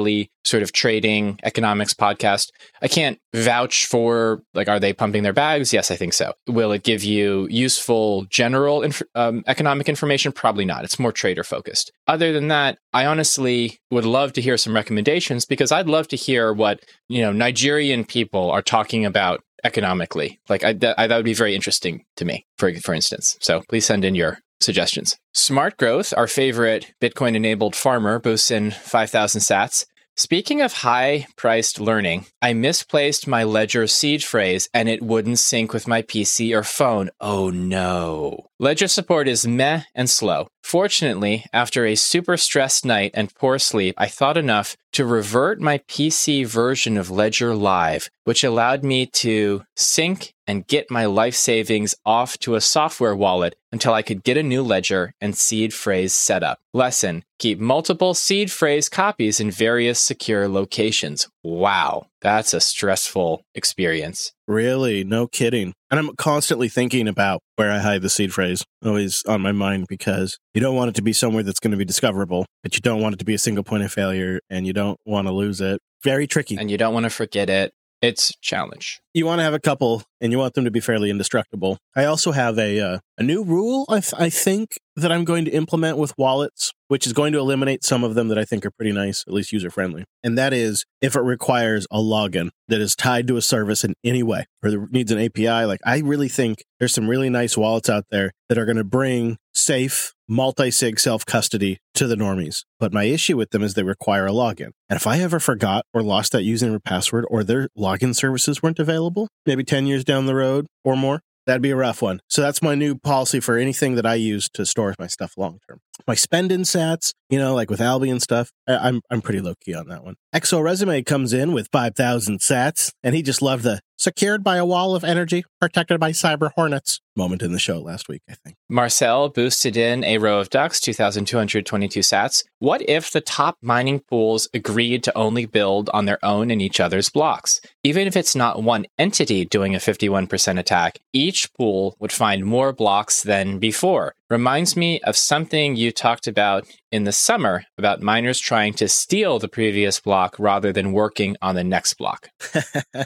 sort 0.45 0.63
of 0.63 0.73
trading 0.73 1.39
economics 1.45 1.95
podcast. 1.95 2.51
I 2.81 2.89
can't 2.89 3.19
vouch 3.35 3.87
for 3.87 4.43
like, 4.55 4.69
are 4.69 4.81
they 4.81 4.93
pumping 4.93 5.23
their 5.23 5.33
bags? 5.33 5.73
Yes, 5.73 5.91
I 5.91 5.97
think 5.97 6.13
so. 6.13 6.33
Will 6.49 6.73
it 6.73 6.83
give 6.83 7.05
you 7.05 7.47
useful 7.51 8.25
general 8.25 8.83
inf- 8.83 9.03
um, 9.15 9.45
economic 9.47 9.89
information? 9.89 10.33
Probably 10.33 10.65
not. 10.65 10.85
It's 10.85 10.99
more 10.99 11.13
trader 11.13 11.45
focused. 11.45 11.93
Other 12.07 12.33
than 12.33 12.49
that, 12.49 12.79
I 12.93 13.07
honestly 13.07 13.79
would 13.91 14.05
love 14.05 14.33
to 14.35 14.43
hear 14.43 14.57
some 14.57 14.75
recommendations 14.75 15.45
because 15.45 15.73
I'd 15.73 15.87
love 15.87 16.09
to 16.09 16.17
hear 16.17 16.53
what 16.53 16.81
you 17.09 17.21
know 17.21 17.33
Nigerian 17.33 18.05
people 18.05 18.51
are 18.51 18.63
talking 18.63 19.07
about 19.07 19.43
economically. 19.65 20.41
Like 20.49 20.65
I, 20.65 20.73
that, 20.75 20.99
I, 20.99 21.07
that 21.07 21.17
would 21.17 21.25
be 21.25 21.35
very 21.35 21.55
interesting 21.55 22.05
to 22.17 22.25
me, 22.25 22.45
for 22.59 22.73
for 22.75 22.95
instance. 22.95 23.37
So 23.41 23.63
please 23.69 23.87
send 23.87 24.05
in 24.05 24.15
your 24.15 24.39
suggestions. 24.63 25.17
Smart 25.33 25.77
Growth, 25.77 26.15
our 26.17 26.27
favorite 26.27 26.95
Bitcoin 27.01 27.35
enabled 27.35 27.77
farmer, 27.77 28.19
boosts 28.19 28.51
in 28.51 28.71
5,000 28.71 29.41
sats. 29.41 29.87
Speaking 30.15 30.61
of 30.61 30.75
high 30.75 31.27
priced 31.37 31.81
learning, 31.81 32.27
I 32.43 32.53
misplaced 32.53 33.27
my 33.27 33.45
Ledger 33.45 33.87
seed 33.87 34.23
phrase 34.23 34.69
and 34.75 34.87
it 34.87 35.03
wouldn't 35.03 35.39
sync 35.39 35.73
with 35.73 35.89
my 35.89 36.03
PC 36.03 36.55
or 36.55 36.63
phone. 36.63 37.09
Oh 37.19 37.49
no. 37.49 38.49
Ledger 38.59 38.89
support 38.89 39.27
is 39.27 39.47
meh 39.47 39.85
and 39.95 40.11
slow. 40.11 40.49
Fortunately, 40.63 41.47
after 41.55 41.87
a 41.87 41.95
super 41.95 42.37
stressed 42.37 42.85
night 42.85 43.13
and 43.15 43.35
poor 43.35 43.59
sleep, 43.59 43.95
I 43.97 44.07
thought 44.07 44.37
enough 44.37 44.77
to 44.93 45.07
revert 45.07 45.61
my 45.61 45.79
PC 45.79 46.47
version 46.47 46.99
of 46.99 47.11
Ledger 47.11 47.55
Live, 47.55 48.11
which 48.25 48.45
allowed 48.45 48.85
me 48.85 49.07
to 49.07 49.65
sync 49.77 50.35
and 50.47 50.67
get 50.67 50.91
my 50.91 51.07
life 51.07 51.35
savings 51.35 51.95
off 52.05 52.39
to 52.39 52.55
a 52.55 52.61
software 52.61 53.15
wallet 53.15 53.55
until 53.71 53.95
I 53.95 54.03
could 54.03 54.23
get 54.23 54.37
a 54.37 54.43
new 54.43 54.63
ledger 54.63 55.15
and 55.21 55.37
seed 55.37 55.73
phrase 55.73 56.13
set 56.15 56.43
up. 56.43 56.59
Lesson 56.73 57.25
Keep 57.43 57.59
multiple 57.59 58.15
seed 58.15 58.53
phrase 58.53 58.89
copies 58.89 59.41
in 59.41 59.51
various 59.51 60.01
secure 60.01 60.49
locations. 60.49 61.29
Wow, 61.43 62.07
that's 62.21 62.55
a 62.55 62.61
stressful 62.61 63.43
experience. 63.57 64.33
Really? 64.47 65.03
No 65.03 65.27
kidding. 65.27 65.75
And 65.91 65.99
I'm 65.99 66.15
constantly 66.15 66.69
thinking 66.69 67.09
about 67.09 67.41
where 67.57 67.73
I 67.73 67.79
hide 67.79 68.03
the 68.03 68.09
seed 68.11 68.33
phrase, 68.33 68.65
always 68.85 69.25
on 69.27 69.41
my 69.41 69.51
mind 69.51 69.87
because 69.89 70.39
you 70.55 70.61
don't 70.61 70.77
want 70.77 70.91
it 70.91 70.95
to 70.95 71.03
be 71.03 71.13
somewhere 71.13 71.43
that's 71.43 71.59
going 71.59 71.73
to 71.73 71.77
be 71.77 71.85
discoverable, 71.85 72.47
but 72.63 72.77
you 72.77 72.81
don't 72.81 73.03
want 73.03 73.15
it 73.15 73.19
to 73.19 73.25
be 73.25 73.35
a 73.35 73.39
single 73.39 73.65
point 73.65 73.83
of 73.83 73.93
failure 73.93 74.39
and 74.49 74.65
you 74.65 74.73
don't 74.73 75.01
want 75.05 75.27
to 75.27 75.33
lose 75.33 75.61
it. 75.61 75.81
Very 76.05 76.29
tricky. 76.29 76.57
And 76.57 76.71
you 76.71 76.79
don't 76.79 76.95
want 76.95 77.05
to 77.05 77.11
forget 77.11 77.51
it. 77.51 77.73
It's 78.03 78.37
challenge. 78.41 79.01
You 79.15 79.27
want 79.27 79.41
to 79.41 79.43
have 79.43 79.53
a 79.53 79.61
couple 79.61 80.03
and 80.23 80.33
you 80.33 80.39
want 80.39 80.55
them 80.55 80.65
to 80.65 80.71
be 80.71 80.81
fairly 80.81 81.11
indestructible. 81.11 81.77
I 81.95 82.07
also 82.07 82.33
have 82.33 82.59
a 82.59 82.81
uh, 82.81 82.99
a 83.19 83.23
new 83.23 83.45
rule 83.45 83.85
I, 83.89 84.01
th- 84.01 84.15
I 84.17 84.31
think 84.31 84.79
that 84.97 85.13
I'm 85.13 85.25
going 85.25 85.45
to 85.45 85.51
implement 85.51 85.99
with 85.99 86.17
wallets, 86.17 86.73
which 86.89 87.07
is 87.07 87.13
going 87.13 87.33
to 87.33 87.39
eliminate 87.39 87.85
some 87.85 88.05
of 88.05 88.15
them 88.15 88.29
that 88.29 88.39
I 88.39 88.45
think 88.45 88.65
are 88.65 88.71
pretty 88.71 88.93
nice, 88.93 89.25
at 89.27 89.33
least 89.33 89.53
user 89.53 89.71
friendly. 89.71 90.05
And 90.23 90.37
that 90.39 90.53
is 90.53 90.85
if 91.01 91.15
it 91.17 91.21
requires 91.21 91.87
a 91.91 91.99
login 91.99 92.51
that 92.69 92.81
is 92.81 92.97
tied 92.97 93.27
to 93.29 93.37
a 93.37 93.43
service 93.43 93.85
in 93.85 93.95
any 94.03 94.23
way 94.23 94.47
or 94.63 94.89
needs 94.91 95.13
an 95.13 95.21
API. 95.21 95.67
Like 95.67 95.81
I 95.85 95.99
really 95.99 96.29
think 96.29 96.65
there's 96.79 96.95
some 96.95 97.09
really 97.09 97.31
nice 97.31 97.57
wallets 97.57 97.91
out 97.91 98.05
there 98.11 98.33
that 98.49 98.59
are 98.59 98.65
going 98.65 98.77
to 98.77 98.85
bring 98.85 99.37
safe 99.55 100.15
multi-sig 100.29 100.99
self-custody 100.99 101.79
to 101.95 102.07
the 102.07 102.15
normies. 102.15 102.65
But 102.81 102.93
my 102.93 103.05
issue 103.05 103.37
with 103.37 103.51
them 103.51 103.63
is 103.63 103.75
they 103.75 103.83
require 103.83 104.27
a 104.27 104.31
login. 104.31 104.71
And 104.89 104.97
if 104.97 105.07
I 105.07 105.21
ever 105.21 105.39
forgot 105.39 105.85
or 105.93 106.03
lost 106.03 106.33
that 106.33 106.43
username 106.43 106.77
or 106.77 106.81
password 106.81 107.27
or 107.29 107.45
their 107.45 107.69
login 107.79 108.15
services 108.15 108.63
weren't 108.63 108.79
available, 108.79 109.02
maybe 109.47 109.65
10 109.65 109.87
years 109.87 110.05
down 110.05 110.27
the 110.27 110.35
road 110.35 110.67
or 110.85 110.97
more, 110.97 111.21
That'd 111.47 111.63
be 111.63 111.71
a 111.71 111.77
rough 111.77 112.03
one. 112.03 112.21
So 112.29 112.41
that's 112.41 112.63
my 112.63 112.75
new 112.75 112.97
policy 112.97 113.41
for 113.41 113.57
anything 113.57 113.97
that 113.97 114.07
I 114.07 114.15
use 114.15 114.49
to 114.51 114.65
store 114.65 114.95
my 114.99 115.09
stuff 115.09 115.35
long 115.37 115.59
term. 115.69 115.81
My 116.07 116.15
spend 116.15 116.53
in 116.53 116.63
sats, 116.63 117.15
you 117.31 117.39
know, 117.39 117.55
like 117.55 117.71
with 117.71 117.81
Albion 117.81 118.21
stuff, 118.21 118.51
I- 118.69 118.89
am 118.89 119.01
I'm 119.11 119.23
pretty 119.23 119.41
low 119.41 119.55
key 119.65 119.75
on 119.75 119.89
that 119.89 120.05
one. 120.05 120.17
Exo 120.35 120.63
Resume 120.63 121.03
comes 121.03 121.33
in 121.33 121.53
with 121.53 121.69
5,000 121.73 122.41
sats, 122.41 122.93
and 123.03 123.15
he 123.15 123.23
just 123.23 123.43
loved 123.43 123.65
the 123.65 123.81
secured 123.99 124.43
by 124.43 124.57
a 124.57 124.65
wall 124.65 124.95
of 124.95 125.05
energy, 125.05 125.45
protected 125.61 126.01
by 126.01 126.11
cyber 126.11 126.51
hornets 126.57 127.01
moment 127.17 127.43
in 127.43 127.53
the 127.53 127.59
show 127.59 127.81
last 127.81 128.09
week, 128.09 128.23
I 128.29 128.35
think. 128.45 128.57
Marcel 128.69 129.29
boosted 129.29 129.77
in 129.77 130.05
a 130.05 130.19
row 130.19 130.41
of 130.41 130.51
ducks, 130.51 130.81
2,222 130.81 132.01
sats. 132.01 132.45
What 132.59 132.89
if 132.89 133.11
the 133.11 133.21
top 133.21 133.57
mining 133.63 134.01
pools 134.01 134.49
agreed 134.55 135.05
to 135.05 135.17
only 135.17 135.47
build 135.47 135.91
on 135.93 136.07
their 136.07 136.25
own 136.25 136.51
and 136.51 136.63
each 136.63 136.81
other's 136.81 137.11
blocks? 137.11 137.61
Even 137.85 138.07
if 138.07 138.17
it's 138.17 138.37
not 138.37 138.63
one 138.63 138.87
entity 138.99 139.45
doing 139.45 139.75
a 139.75 139.79
51% 139.79 140.59
attack, 140.59 140.99
each 141.13 141.53
pool 141.55 141.97
would 141.99 142.13
find 142.13 142.45
more 142.45 142.73
blocks 142.73 143.23
than 143.23 143.59
before. 143.59 144.15
Reminds 144.33 144.79
me 144.79 144.99
of 145.01 145.15
something 145.15 145.77
you 145.77 145.93
talked 145.93 146.27
about 146.27 146.67
in 146.91 147.05
the 147.05 147.13
summer 147.13 147.65
about 147.77 148.01
miners 148.01 148.41
trying 148.41 148.73
to 148.73 148.89
steal 148.89 149.39
the 149.39 149.47
previous 149.47 150.01
block 150.01 150.37
rather 150.39 150.73
than 150.73 150.93
working 150.95 151.37
on 151.43 151.55
the 151.55 151.63
next 151.63 151.99
block. 151.99 152.31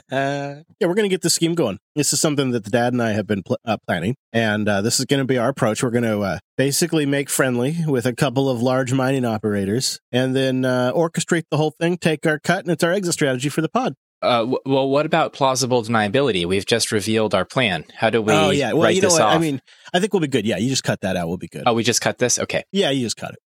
yeah, 0.09 0.61
we're 0.79 0.93
going 0.93 1.03
to 1.03 1.09
get 1.09 1.23
the 1.23 1.29
scheme 1.29 1.53
going. 1.53 1.79
This 1.97 2.13
is 2.13 2.21
something 2.21 2.51
that 2.51 2.63
the 2.63 2.69
dad 2.69 2.93
and 2.93 3.03
I 3.03 3.11
have 3.11 3.27
been 3.27 3.43
pl- 3.43 3.57
uh, 3.65 3.75
planning, 3.85 4.15
and 4.31 4.69
uh, 4.69 4.79
this 4.79 5.01
is 5.01 5.05
going 5.05 5.19
to 5.19 5.25
be 5.25 5.37
our 5.37 5.49
approach. 5.49 5.83
We're 5.83 5.89
going 5.89 6.05
to 6.05 6.21
uh, 6.21 6.39
basically 6.55 7.05
make 7.05 7.29
friendly 7.29 7.75
with 7.85 8.05
a 8.05 8.15
couple 8.15 8.49
of 8.49 8.61
large 8.61 8.93
mining 8.93 9.25
operators 9.25 9.99
and 10.13 10.33
then 10.33 10.63
uh, 10.63 10.93
orchestrate 10.93 11.43
the 11.51 11.57
whole 11.57 11.71
thing, 11.71 11.97
take 11.97 12.25
our 12.25 12.39
cut, 12.39 12.59
and 12.59 12.71
it's 12.71 12.85
our 12.85 12.93
exit 12.93 13.15
strategy 13.15 13.49
for 13.49 13.59
the 13.59 13.67
pod. 13.67 13.95
Uh, 14.27 14.39
w- 14.39 14.59
well, 14.65 14.89
what 14.89 15.05
about 15.05 15.33
plausible 15.33 15.81
deniability? 15.83 16.45
We've 16.45 16.65
just 16.65 16.91
revealed 16.91 17.33
our 17.33 17.45
plan. 17.45 17.85
How 17.95 18.09
do 18.09 18.21
we? 18.21 18.33
Oh 18.33 18.49
yeah, 18.51 18.73
well 18.73 18.91
you 18.91 19.01
know 19.01 19.09
what? 19.09 19.21
Off? 19.21 19.33
I 19.33 19.37
mean, 19.37 19.61
I 19.93 19.99
think 19.99 20.13
we'll 20.13 20.19
be 20.21 20.27
good. 20.27 20.45
Yeah, 20.45 20.57
you 20.57 20.69
just 20.69 20.83
cut 20.83 21.01
that 21.01 21.15
out. 21.15 21.27
We'll 21.27 21.37
be 21.37 21.47
good. 21.47 21.63
Oh, 21.65 21.73
we 21.73 21.83
just 21.83 22.01
cut 22.01 22.17
this. 22.17 22.37
Okay. 22.37 22.63
Yeah, 22.71 22.89
you 22.91 23.03
just 23.05 23.17
cut 23.17 23.31
it. 23.31 23.39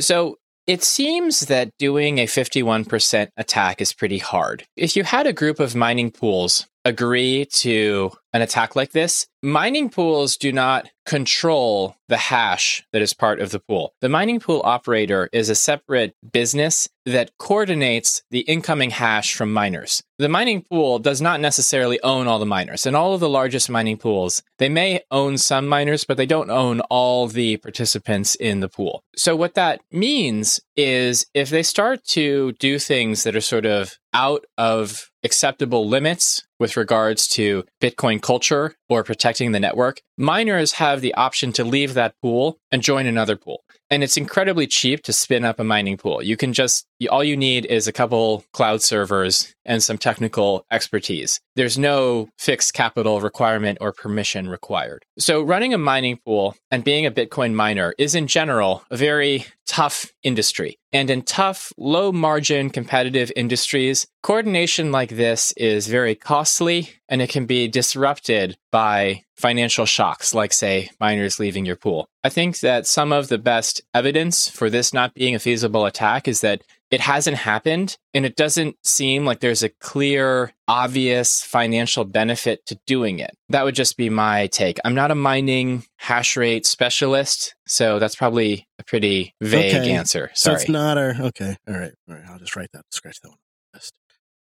So 0.00 0.36
it 0.66 0.84
seems 0.84 1.40
that 1.40 1.70
doing 1.78 2.18
a 2.18 2.26
51% 2.26 3.28
attack 3.38 3.80
is 3.80 3.94
pretty 3.94 4.18
hard. 4.18 4.64
If 4.76 4.96
you 4.96 5.02
had 5.04 5.26
a 5.26 5.32
group 5.32 5.60
of 5.60 5.74
mining 5.74 6.10
pools 6.10 6.66
agree 6.88 7.44
to 7.44 8.10
an 8.32 8.42
attack 8.42 8.74
like 8.74 8.92
this, 8.92 9.26
mining 9.42 9.88
pools 9.88 10.36
do 10.36 10.52
not 10.52 10.88
control 11.06 11.96
the 12.08 12.16
hash 12.16 12.84
that 12.92 13.00
is 13.00 13.14
part 13.14 13.40
of 13.40 13.50
the 13.50 13.60
pool. 13.60 13.94
The 14.00 14.08
mining 14.08 14.40
pool 14.40 14.60
operator 14.64 15.28
is 15.32 15.48
a 15.48 15.54
separate 15.54 16.14
business 16.32 16.88
that 17.06 17.30
coordinates 17.38 18.22
the 18.30 18.40
incoming 18.40 18.90
hash 18.90 19.34
from 19.34 19.52
miners. 19.52 20.02
The 20.18 20.28
mining 20.28 20.62
pool 20.62 20.98
does 20.98 21.22
not 21.22 21.40
necessarily 21.40 22.02
own 22.02 22.26
all 22.26 22.38
the 22.38 22.44
miners. 22.44 22.84
And 22.84 22.94
all 22.94 23.14
of 23.14 23.20
the 23.20 23.28
largest 23.28 23.70
mining 23.70 23.96
pools, 23.96 24.42
they 24.58 24.68
may 24.68 25.00
own 25.10 25.38
some 25.38 25.66
miners, 25.66 26.04
but 26.04 26.16
they 26.16 26.26
don't 26.26 26.50
own 26.50 26.80
all 26.90 27.26
the 27.28 27.56
participants 27.58 28.34
in 28.34 28.60
the 28.60 28.68
pool. 28.68 29.02
So 29.16 29.34
what 29.36 29.54
that 29.54 29.80
means 29.90 30.60
is 30.76 31.24
if 31.32 31.48
they 31.48 31.62
start 31.62 32.04
to 32.08 32.52
do 32.52 32.78
things 32.78 33.22
that 33.22 33.36
are 33.36 33.40
sort 33.40 33.64
of 33.64 33.96
out 34.12 34.44
of 34.56 35.10
acceptable 35.22 35.88
limits 35.88 36.44
with 36.58 36.76
regards 36.76 37.28
to 37.28 37.64
Bitcoin 37.80 38.20
culture 38.20 38.74
or 38.88 39.04
protecting 39.04 39.52
the 39.52 39.60
network, 39.60 40.02
miners 40.16 40.72
have 40.72 41.00
the 41.00 41.14
option 41.14 41.52
to 41.52 41.64
leave 41.64 41.94
that 41.94 42.14
pool 42.20 42.58
and 42.70 42.82
join 42.82 43.06
another 43.06 43.36
pool. 43.36 43.62
And 43.90 44.04
it's 44.04 44.16
incredibly 44.16 44.66
cheap 44.66 45.02
to 45.04 45.12
spin 45.12 45.44
up 45.44 45.58
a 45.58 45.64
mining 45.64 45.96
pool. 45.96 46.22
You 46.22 46.36
can 46.36 46.52
just, 46.52 46.86
all 47.10 47.24
you 47.24 47.36
need 47.36 47.64
is 47.66 47.88
a 47.88 47.92
couple 47.92 48.44
cloud 48.52 48.82
servers 48.82 49.54
and 49.64 49.82
some 49.82 49.96
technical 49.96 50.66
expertise. 50.70 51.40
There's 51.56 51.78
no 51.78 52.28
fixed 52.38 52.74
capital 52.74 53.20
requirement 53.20 53.78
or 53.80 53.92
permission 53.92 54.48
required. 54.48 55.04
So 55.18 55.42
running 55.42 55.72
a 55.72 55.78
mining 55.78 56.18
pool 56.24 56.54
and 56.70 56.84
being 56.84 57.06
a 57.06 57.10
Bitcoin 57.10 57.54
miner 57.54 57.94
is 57.98 58.14
in 58.14 58.26
general 58.26 58.84
a 58.90 58.96
very 58.96 59.46
tough 59.66 60.12
industry. 60.22 60.78
And 60.92 61.10
in 61.10 61.22
tough, 61.22 61.72
low 61.76 62.12
margin 62.12 62.70
competitive 62.70 63.30
industries, 63.36 64.06
coordination 64.22 64.92
like 64.92 65.10
this 65.10 65.52
is 65.52 65.86
very 65.86 66.14
costly 66.14 66.90
and 67.08 67.22
it 67.22 67.30
can 67.30 67.46
be 67.46 67.68
disrupted 67.68 68.56
by 68.70 69.24
financial 69.36 69.86
shocks, 69.86 70.34
like, 70.34 70.52
say, 70.52 70.90
miners 71.00 71.38
leaving 71.38 71.64
your 71.64 71.76
pool. 71.76 72.08
I 72.24 72.28
think 72.28 72.60
that 72.60 72.86
some 72.86 73.12
of 73.12 73.28
the 73.28 73.38
best 73.38 73.80
evidence 73.94 74.48
for 74.48 74.68
this 74.68 74.92
not 74.92 75.14
being 75.14 75.34
a 75.34 75.38
feasible 75.38 75.86
attack 75.86 76.26
is 76.28 76.40
that 76.42 76.62
it 76.90 77.00
hasn't 77.00 77.36
happened 77.36 77.98
and 78.14 78.24
it 78.24 78.34
doesn't 78.34 78.76
seem 78.82 79.26
like 79.26 79.40
there's 79.40 79.62
a 79.62 79.68
clear 79.68 80.52
obvious 80.66 81.42
financial 81.44 82.04
benefit 82.04 82.64
to 82.64 82.78
doing 82.86 83.18
it 83.18 83.30
that 83.50 83.62
would 83.64 83.74
just 83.74 83.98
be 83.98 84.08
my 84.08 84.46
take 84.46 84.78
i'm 84.86 84.94
not 84.94 85.10
a 85.10 85.14
mining 85.14 85.84
hash 85.96 86.34
rate 86.34 86.64
specialist 86.64 87.54
so 87.66 87.98
that's 87.98 88.16
probably 88.16 88.66
a 88.78 88.84
pretty 88.84 89.34
vague 89.42 89.74
Okay. 89.74 89.92
answer 89.92 90.30
sorry 90.34 90.56
So 90.56 90.60
it's 90.62 90.70
not 90.70 90.96
our 90.96 91.14
okay. 91.20 91.56
All 91.68 91.74
right, 91.74 91.92
all 92.08 92.14
right. 92.14 92.24
I'll 92.30 92.38
just 92.38 92.56
write 92.56 92.70
that. 92.72 92.84
Scratch 92.90 93.20
that 93.20 93.28
one. 93.28 93.36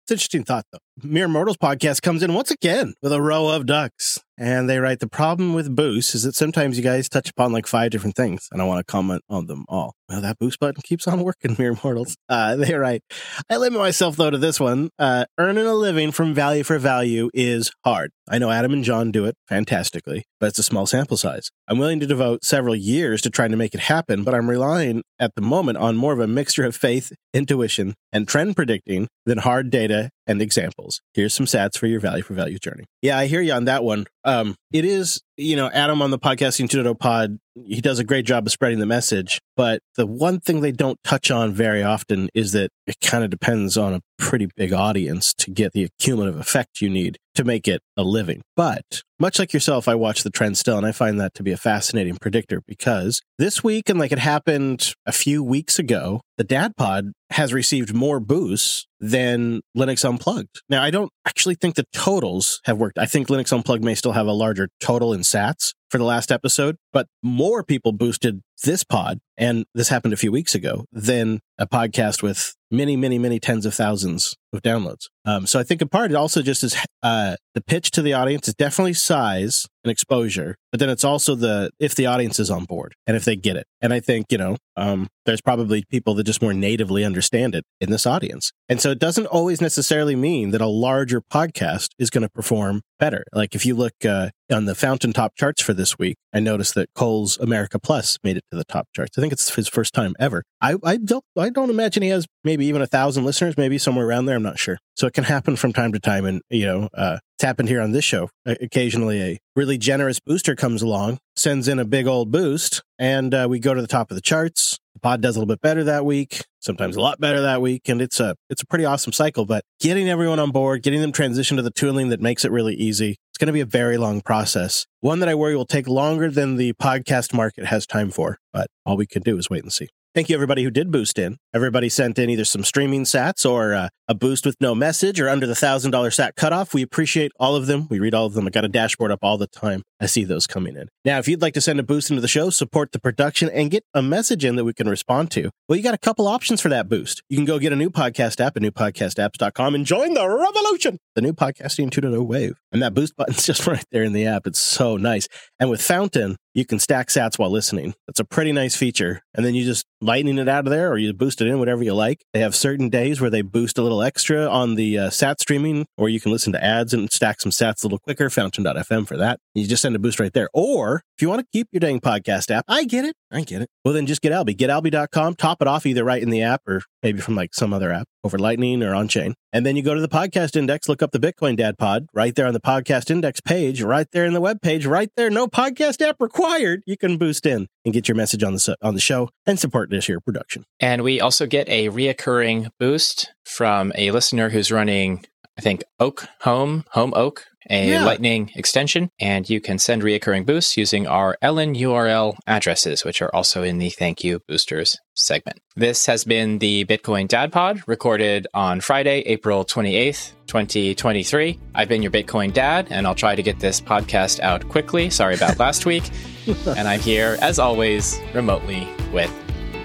It's 0.05 0.11
interesting 0.11 0.43
thought, 0.43 0.67
though. 0.71 0.77
Mere 1.01 1.27
Mortals 1.27 1.57
podcast 1.57 2.03
comes 2.03 2.21
in 2.21 2.35
once 2.35 2.51
again 2.51 2.93
with 3.01 3.11
a 3.11 3.19
row 3.19 3.47
of 3.47 3.65
ducks, 3.65 4.19
and 4.37 4.69
they 4.69 4.77
write 4.77 4.99
the 4.99 5.09
problem 5.09 5.55
with 5.55 5.75
Boost 5.75 6.13
is 6.13 6.21
that 6.21 6.35
sometimes 6.35 6.77
you 6.77 6.83
guys 6.83 7.09
touch 7.09 7.31
upon 7.31 7.51
like 7.51 7.65
five 7.65 7.89
different 7.89 8.15
things, 8.15 8.47
and 8.51 8.61
I 8.61 8.65
want 8.65 8.85
to 8.85 8.91
comment 8.91 9.23
on 9.31 9.47
them 9.47 9.65
all. 9.67 9.95
Well, 10.07 10.21
that 10.21 10.37
Boost 10.37 10.59
button 10.59 10.83
keeps 10.83 11.07
on 11.07 11.23
working, 11.23 11.55
Mere 11.59 11.75
Mortals. 11.83 12.15
Uh, 12.29 12.55
they 12.55 12.75
write, 12.75 13.01
I 13.49 13.57
limit 13.57 13.79
myself 13.79 14.15
though 14.15 14.29
to 14.29 14.37
this 14.37 14.59
one. 14.59 14.91
Uh, 14.99 15.25
earning 15.39 15.65
a 15.65 15.73
living 15.73 16.11
from 16.11 16.35
value 16.35 16.61
for 16.61 16.77
value 16.77 17.31
is 17.33 17.71
hard. 17.83 18.11
I 18.27 18.39
know 18.39 18.49
Adam 18.49 18.73
and 18.73 18.83
John 18.83 19.11
do 19.11 19.25
it 19.25 19.35
fantastically, 19.47 20.25
but 20.39 20.47
it's 20.47 20.59
a 20.59 20.63
small 20.63 20.87
sample 20.87 21.15
size. 21.15 21.51
I'm 21.67 21.77
willing 21.77 21.99
to 21.99 22.07
devote 22.07 22.43
several 22.43 22.75
years 22.75 23.21
to 23.21 23.29
trying 23.29 23.51
to 23.51 23.57
make 23.57 23.75
it 23.75 23.81
happen, 23.81 24.23
but 24.23 24.33
I'm 24.33 24.49
relying 24.49 25.03
at 25.19 25.35
the 25.35 25.41
moment 25.41 25.77
on 25.77 25.95
more 25.95 26.13
of 26.13 26.19
a 26.19 26.27
mixture 26.27 26.65
of 26.65 26.75
faith, 26.75 27.11
intuition, 27.33 27.93
and 28.11 28.27
trend 28.27 28.55
predicting 28.55 29.07
than 29.25 29.37
hard 29.37 29.69
data 29.69 30.09
and 30.25 30.41
examples. 30.41 31.01
Here's 31.13 31.35
some 31.35 31.45
stats 31.45 31.77
for 31.77 31.85
your 31.85 31.99
value 31.99 32.23
for 32.23 32.33
value 32.33 32.57
journey. 32.57 32.85
Yeah, 33.01 33.17
I 33.17 33.27
hear 33.27 33.41
you 33.41 33.53
on 33.53 33.65
that 33.65 33.83
one. 33.83 34.07
Um, 34.23 34.55
it 34.73 34.85
is, 34.85 35.21
you 35.37 35.55
know, 35.55 35.69
Adam 35.69 36.01
on 36.01 36.09
the 36.09 36.17
podcasting 36.17 36.67
2.0 36.67 36.99
pod, 36.99 37.37
he 37.55 37.79
does 37.79 37.99
a 37.99 38.03
great 38.03 38.25
job 38.25 38.47
of 38.47 38.51
spreading 38.51 38.79
the 38.79 38.87
message. 38.87 39.39
But 39.55 39.81
the 39.97 40.07
one 40.07 40.39
thing 40.39 40.61
they 40.61 40.71
don't 40.71 40.99
touch 41.03 41.29
on 41.29 41.53
very 41.53 41.83
often 41.83 42.29
is 42.33 42.53
that 42.53 42.71
it 42.87 42.97
kind 43.01 43.23
of 43.23 43.29
depends 43.29 43.77
on 43.77 43.93
a 43.93 44.01
pretty 44.17 44.47
big 44.55 44.73
audience 44.73 45.33
to 45.35 45.51
get 45.51 45.73
the 45.73 45.89
cumulative 45.99 46.39
effect 46.39 46.81
you 46.81 46.89
need 46.89 47.17
to 47.35 47.43
make 47.43 47.67
it 47.67 47.81
a 47.97 48.03
living. 48.03 48.41
But 48.55 49.03
much 49.19 49.39
like 49.39 49.53
yourself, 49.53 49.87
I 49.87 49.95
watch 49.95 50.23
the 50.23 50.29
trend 50.29 50.57
still, 50.57 50.77
and 50.77 50.85
I 50.85 50.91
find 50.91 51.19
that 51.19 51.33
to 51.35 51.43
be 51.43 51.51
a 51.51 51.57
fascinating 51.57 52.17
predictor 52.17 52.61
because 52.67 53.21
this 53.37 53.63
week, 53.63 53.89
and 53.89 53.99
like 53.99 54.11
it 54.11 54.19
happened 54.19 54.93
a 55.05 55.11
few 55.11 55.43
weeks 55.43 55.79
ago, 55.79 56.21
the 56.37 56.43
Dad 56.43 56.73
Pod 56.75 57.11
has 57.31 57.53
received 57.53 57.93
more 57.93 58.19
boosts 58.19 58.87
than 58.99 59.61
Linux 59.77 60.07
Unplugged. 60.07 60.61
Now, 60.69 60.83
I 60.83 60.89
don't 60.89 61.11
actually 61.25 61.55
think 61.55 61.75
the 61.75 61.85
totals 61.93 62.59
have 62.65 62.77
worked. 62.77 62.97
I 62.97 63.05
think 63.05 63.27
Linux 63.27 63.53
Unplugged 63.53 63.83
may 63.83 63.95
still 63.95 64.13
have 64.13 64.27
a 64.27 64.33
larger 64.33 64.67
total 64.79 65.13
in 65.13 65.21
sats 65.21 65.73
for 65.95 65.99
the 65.99 66.03
last 66.03 66.29
episode, 66.29 66.75
but 66.91 67.07
more 67.23 67.63
people 67.63 67.93
boosted 67.93 68.41
this 68.65 68.83
pod, 68.83 69.21
and 69.37 69.65
this 69.73 69.87
happened 69.87 70.13
a 70.13 70.17
few 70.17 70.29
weeks 70.29 70.53
ago, 70.53 70.83
than 70.91 71.39
a 71.57 71.65
podcast 71.65 72.21
with 72.21 72.53
many, 72.69 72.97
many, 72.97 73.17
many 73.17 73.39
tens 73.39 73.65
of 73.65 73.73
thousands 73.73 74.35
of 74.51 74.61
downloads. 74.61 75.05
Um, 75.23 75.47
so 75.47 75.57
I 75.57 75.63
think 75.63 75.81
a 75.81 75.85
part 75.85 76.11
it 76.11 76.17
also 76.17 76.41
just 76.41 76.65
is 76.65 76.75
uh, 77.01 77.37
the 77.53 77.61
pitch 77.61 77.91
to 77.91 78.01
the 78.01 78.11
audience 78.11 78.49
is 78.49 78.55
definitely 78.55 78.93
size 78.93 79.67
and 79.85 79.91
exposure, 79.91 80.55
but 80.71 80.79
then 80.79 80.89
it's 80.89 81.03
also 81.03 81.35
the 81.35 81.69
if 81.79 81.95
the 81.95 82.07
audience 82.07 82.39
is 82.39 82.49
on 82.49 82.65
board 82.65 82.95
and 83.07 83.15
if 83.15 83.23
they 83.23 83.35
get 83.35 83.55
it. 83.55 83.67
And 83.81 83.93
I 83.93 83.99
think 83.99 84.25
you 84.31 84.37
know 84.37 84.57
um, 84.75 85.07
there's 85.25 85.41
probably 85.41 85.85
people 85.89 86.15
that 86.15 86.25
just 86.25 86.41
more 86.41 86.53
natively 86.53 87.05
understand 87.05 87.55
it 87.55 87.63
in 87.79 87.91
this 87.91 88.05
audience, 88.05 88.51
and 88.67 88.81
so 88.81 88.91
it 88.91 88.99
doesn't 88.99 89.27
always 89.27 89.61
necessarily 89.61 90.15
mean 90.15 90.51
that 90.51 90.61
a 90.61 90.67
larger 90.67 91.21
podcast 91.21 91.89
is 91.97 92.09
going 92.09 92.23
to 92.23 92.29
perform 92.29 92.81
better. 92.99 93.23
Like 93.33 93.55
if 93.55 93.65
you 93.65 93.75
look 93.75 93.93
uh, 94.03 94.29
on 94.51 94.65
the 94.65 94.75
Fountain 94.75 95.13
top 95.13 95.33
charts 95.37 95.61
for 95.61 95.73
this 95.73 95.97
week, 95.97 96.17
I 96.33 96.39
noticed 96.39 96.75
that 96.75 96.89
Cole's 96.95 97.37
America 97.37 97.79
Plus 97.79 98.17
made 98.23 98.37
it 98.37 98.43
to 98.51 98.57
the 98.57 98.65
top 98.65 98.87
charts. 98.95 99.17
I 99.17 99.21
think 99.21 99.33
it's 99.33 99.53
his 99.53 99.67
first 99.67 99.93
time 99.93 100.13
ever. 100.19 100.43
I, 100.61 100.75
I 100.83 100.97
don't 100.97 101.23
I 101.37 101.49
don't 101.49 101.69
imagine 101.69 102.03
he 102.03 102.09
has 102.09 102.25
maybe 102.43 102.65
even 102.65 102.81
a 102.81 102.87
thousand 102.87 103.25
listeners, 103.25 103.57
maybe 103.57 103.77
somewhere 103.77 104.07
around 104.07 104.25
there. 104.25 104.35
I'm 104.35 104.43
not 104.43 104.59
sure. 104.59 104.77
So 104.95 105.07
it 105.07 105.13
can 105.13 105.23
happen 105.25 105.55
from 105.55 105.73
time 105.73 105.93
to 105.93 105.99
time, 105.99 106.25
and 106.25 106.41
you 106.49 106.65
know, 106.65 106.89
uh, 106.93 107.19
it's 107.35 107.43
happened 107.43 107.67
here 107.67 107.81
on 107.81 107.91
this 107.91 108.05
show. 108.05 108.29
Occasionally, 108.45 109.21
a 109.21 109.39
really 109.57 109.77
generous 109.77 110.21
booster 110.21 110.55
comes 110.55 110.81
along, 110.81 111.17
sends 111.35 111.67
in 111.67 111.79
a 111.79 111.85
big 111.85 112.07
old 112.07 112.31
boost, 112.31 112.81
and 112.97 113.33
uh, 113.33 113.47
we 113.49 113.59
go 113.59 113.73
to 113.73 113.81
the 113.81 113.87
top 113.87 114.09
of 114.09 114.15
the 114.15 114.21
charts. 114.21 114.79
The 114.93 115.01
pod 115.01 115.19
does 115.19 115.35
a 115.35 115.39
little 115.39 115.53
bit 115.53 115.59
better 115.59 115.83
that 115.83 116.05
week, 116.05 116.45
sometimes 116.61 116.95
a 116.95 117.01
lot 117.01 117.19
better 117.19 117.41
that 117.41 117.61
week, 117.61 117.89
and 117.89 118.01
it's 118.01 118.21
a 118.21 118.37
it's 118.49 118.61
a 118.61 118.65
pretty 118.65 118.85
awesome 118.85 119.11
cycle. 119.11 119.45
But 119.45 119.65
getting 119.81 120.09
everyone 120.09 120.39
on 120.39 120.51
board, 120.51 120.81
getting 120.81 121.01
them 121.01 121.11
transitioned 121.11 121.57
to 121.57 121.61
the 121.61 121.71
tooling 121.71 122.07
that 122.09 122.21
makes 122.21 122.45
it 122.45 122.51
really 122.51 122.75
easy, 122.75 123.17
it's 123.31 123.37
going 123.37 123.47
to 123.47 123.53
be 123.53 123.59
a 123.59 123.65
very 123.65 123.97
long 123.97 124.21
process. 124.21 124.85
One 125.01 125.19
that 125.19 125.27
I 125.27 125.35
worry 125.35 125.57
will 125.57 125.65
take 125.65 125.89
longer 125.89 126.31
than 126.31 126.55
the 126.55 126.71
podcast 126.73 127.33
market 127.33 127.65
has 127.65 127.85
time 127.85 128.11
for. 128.11 128.37
But 128.53 128.67
all 128.85 128.95
we 128.95 129.07
can 129.07 129.23
do 129.23 129.37
is 129.37 129.49
wait 129.49 129.63
and 129.63 129.73
see. 129.73 129.89
Thank 130.15 130.29
you, 130.29 130.35
everybody 130.35 130.63
who 130.63 130.71
did 130.71 130.91
boost 130.91 131.19
in. 131.19 131.35
Everybody 131.53 131.89
sent 131.89 132.17
in 132.17 132.29
either 132.29 132.45
some 132.45 132.63
streaming 132.63 133.03
sats 133.03 133.45
or 133.45 133.73
uh, 133.73 133.89
a 134.07 134.15
boost 134.15 134.45
with 134.45 134.55
no 134.61 134.73
message 134.73 135.19
or 135.19 135.27
under 135.27 135.45
the 135.45 135.55
thousand 135.55 135.91
dollar 135.91 136.09
sat 136.09 136.37
cutoff. 136.37 136.73
We 136.73 136.81
appreciate 136.81 137.33
all 137.37 137.57
of 137.57 137.67
them. 137.67 137.87
We 137.89 137.99
read 137.99 138.13
all 138.13 138.25
of 138.25 138.33
them. 138.33 138.47
I 138.47 138.49
got 138.49 138.63
a 138.63 138.69
dashboard 138.69 139.11
up 139.11 139.19
all 139.23 139.37
the 139.37 139.45
time. 139.45 139.81
I 139.99 140.05
see 140.05 140.23
those 140.23 140.47
coming 140.47 140.77
in. 140.77 140.87
Now, 141.03 141.19
if 141.19 141.27
you'd 141.27 141.41
like 141.41 141.53
to 141.55 141.61
send 141.61 141.81
a 141.81 141.83
boost 141.83 142.11
into 142.11 142.21
the 142.21 142.29
show, 142.29 142.49
support 142.49 142.93
the 142.93 142.99
production, 142.99 143.49
and 143.49 143.69
get 143.69 143.83
a 143.93 144.01
message 144.01 144.45
in 144.45 144.55
that 144.55 144.63
we 144.63 144.73
can 144.73 144.87
respond 144.87 145.31
to, 145.31 145.49
well, 145.67 145.75
you 145.75 145.83
got 145.83 145.93
a 145.93 145.97
couple 145.97 146.29
options 146.29 146.61
for 146.61 146.69
that 146.69 146.87
boost. 146.87 147.21
You 147.27 147.35
can 147.35 147.45
go 147.45 147.59
get 147.59 147.73
a 147.73 147.75
new 147.75 147.89
podcast 147.89 148.39
app 148.39 148.55
at 148.55 148.63
newpodcastapps.com 148.63 149.75
and 149.75 149.85
join 149.85 150.13
the 150.13 150.29
revolution, 150.29 150.97
the 151.15 151.21
new 151.23 151.33
podcasting 151.33 151.89
2.0 151.89 152.25
wave. 152.25 152.57
And 152.71 152.81
that 152.81 152.93
boost 152.93 153.17
button's 153.17 153.45
just 153.45 153.67
right 153.67 153.83
there 153.91 154.03
in 154.03 154.13
the 154.13 154.27
app. 154.27 154.47
It's 154.47 154.59
so 154.59 154.95
nice. 154.95 155.27
And 155.59 155.69
with 155.69 155.81
Fountain, 155.81 156.37
you 156.55 156.65
can 156.65 156.79
stack 156.79 157.09
sats 157.09 157.37
while 157.37 157.51
listening. 157.51 157.93
That's 158.07 158.21
a 158.21 158.25
pretty 158.25 158.53
nice 158.53 158.75
feature. 158.75 159.21
And 159.33 159.45
then 159.45 159.53
you 159.53 159.65
just 159.65 159.85
lightning 160.01 160.37
it 160.37 160.47
out 160.47 160.65
of 160.65 160.71
there 160.71 160.89
or 160.89 160.97
you 160.97 161.11
boost 161.13 161.41
it 161.41 161.47
in, 161.47 161.59
whatever 161.59 161.83
you 161.83 161.93
like. 161.93 162.25
They 162.33 162.39
have 162.39 162.55
certain 162.55 162.89
days 162.89 163.19
where 163.19 163.29
they 163.29 163.41
boost 163.41 163.77
a 163.77 163.83
little 163.83 164.01
extra 164.01 164.47
on 164.47 164.75
the 164.75 164.97
uh, 164.97 165.09
sat 165.09 165.41
streaming, 165.41 165.85
or 165.97 166.07
you 166.07 166.21
can 166.21 166.31
listen 166.31 166.53
to 166.53 166.63
ads 166.63 166.93
and 166.93 167.11
stack 167.11 167.41
some 167.41 167.51
sats 167.51 167.83
a 167.83 167.87
little 167.87 167.99
quicker. 167.99 168.29
Fountain.fm 168.29 169.05
for 169.05 169.17
that. 169.17 169.39
You 169.53 169.67
just 169.67 169.81
send 169.81 169.95
a 169.95 169.99
boost 169.99 170.19
right 170.19 170.33
there. 170.33 170.49
Or 170.53 171.03
if 171.17 171.21
you 171.21 171.29
want 171.29 171.41
to 171.41 171.47
keep 171.51 171.67
your 171.71 171.81
dang 171.81 171.99
podcast 171.99 172.49
app, 172.49 172.63
I 172.67 172.85
get 172.85 173.03
it. 173.03 173.15
I 173.31 173.41
get 173.41 173.61
it. 173.61 173.69
Well, 173.83 173.93
then 173.93 174.05
just 174.05 174.21
get 174.21 174.31
Alby. 174.31 174.55
GetAlby.com, 174.55 175.35
top 175.35 175.61
it 175.61 175.67
off 175.67 175.85
either 175.85 176.05
right 176.05 176.23
in 176.23 176.29
the 176.29 176.41
app 176.41 176.61
or 176.65 176.81
maybe 177.03 177.19
from 177.19 177.35
like 177.35 177.53
some 177.53 177.73
other 177.73 177.91
app 177.91 178.07
over 178.25 178.39
Lightning 178.39 178.81
or 178.83 178.95
on 178.95 179.07
chain. 179.07 179.35
And 179.53 179.65
then 179.65 179.77
you 179.77 179.83
go 179.83 179.93
to 179.93 180.01
the 180.01 180.09
podcast 180.09 180.55
index, 180.55 180.89
look 180.89 181.01
up 181.01 181.11
the 181.11 181.19
Bitcoin 181.19 181.55
Dad 181.55 181.77
Pod 181.77 182.07
right 182.13 182.35
there 182.35 182.47
on 182.47 182.53
the 182.53 182.59
podcast 182.59 183.09
index 183.11 183.39
page, 183.39 183.81
right 183.81 184.07
there 184.11 184.25
in 184.25 184.33
the 184.33 184.41
web 184.41 184.61
page, 184.61 184.85
right 184.85 185.09
there. 185.15 185.29
No 185.29 185.47
podcast 185.47 186.01
app 186.01 186.17
required. 186.19 186.81
You 186.85 186.97
can 186.97 187.17
boost 187.17 187.45
in 187.45 187.67
and 187.85 187.93
get 187.93 188.07
your 188.07 188.15
message 188.15 188.43
on 188.43 188.53
the 188.53 188.77
on 188.81 188.95
the 188.95 188.99
show 188.99 189.29
and 189.45 189.59
support 189.59 189.89
this 189.89 190.09
year 190.09 190.19
production. 190.19 190.65
And 190.79 191.03
we 191.03 191.21
also 191.21 191.45
get 191.45 191.69
a 191.69 191.89
reoccurring 191.89 192.69
boost 192.79 193.31
from 193.45 193.93
a 193.95 194.11
listener 194.11 194.49
who's 194.49 194.71
running 194.71 195.25
I 195.57 195.61
think 195.61 195.83
Oak 195.99 196.27
Home, 196.41 196.83
Home 196.91 197.13
Oak, 197.15 197.45
a 197.69 197.89
Yeah. 197.89 198.05
Lightning 198.05 198.51
extension, 198.55 199.09
and 199.19 199.49
you 199.49 199.59
can 199.59 199.79
send 199.79 200.03
reoccurring 200.03 200.45
boosts 200.45 200.77
using 200.77 201.07
our 201.07 201.37
LN 201.41 201.75
URL 201.75 202.35
addresses, 202.45 203.03
which 203.03 203.21
are 203.21 203.33
also 203.33 203.63
in 203.63 203.79
the 203.79 203.89
Thank 203.89 204.23
You 204.23 204.41
Boosters 204.47 204.97
segment. 205.15 205.59
This 205.75 206.05
has 206.05 206.25
been 206.25 206.59
the 206.59 206.85
Bitcoin 206.85 207.27
Dad 207.27 207.51
Pod, 207.51 207.81
recorded 207.87 208.47
on 208.53 208.81
Friday, 208.81 209.21
April 209.21 209.65
28th, 209.65 210.33
2023. 210.47 211.57
I've 211.73 211.89
been 211.89 212.01
your 212.03 212.11
Bitcoin 212.11 212.53
Dad, 212.53 212.87
and 212.91 213.07
I'll 213.07 213.15
try 213.15 213.33
to 213.35 213.41
get 213.41 213.59
this 213.59 213.81
podcast 213.81 214.39
out 214.41 214.67
quickly. 214.69 215.09
Sorry 215.09 215.35
about 215.35 215.57
last 215.57 215.85
week. 215.85 216.03
and 216.67 216.87
I'm 216.87 216.99
here, 216.99 217.37
as 217.41 217.57
always, 217.57 218.19
remotely 218.33 218.87
with 219.11 219.31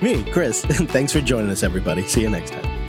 Me, 0.03 0.23
Chris. 0.33 0.65
Thanks 0.67 1.13
for 1.13 1.21
joining 1.23 1.51
us, 1.51 1.63
everybody. 1.63 2.03
See 2.03 2.21
you 2.21 2.29
next 2.29 2.51
time. 2.53 2.80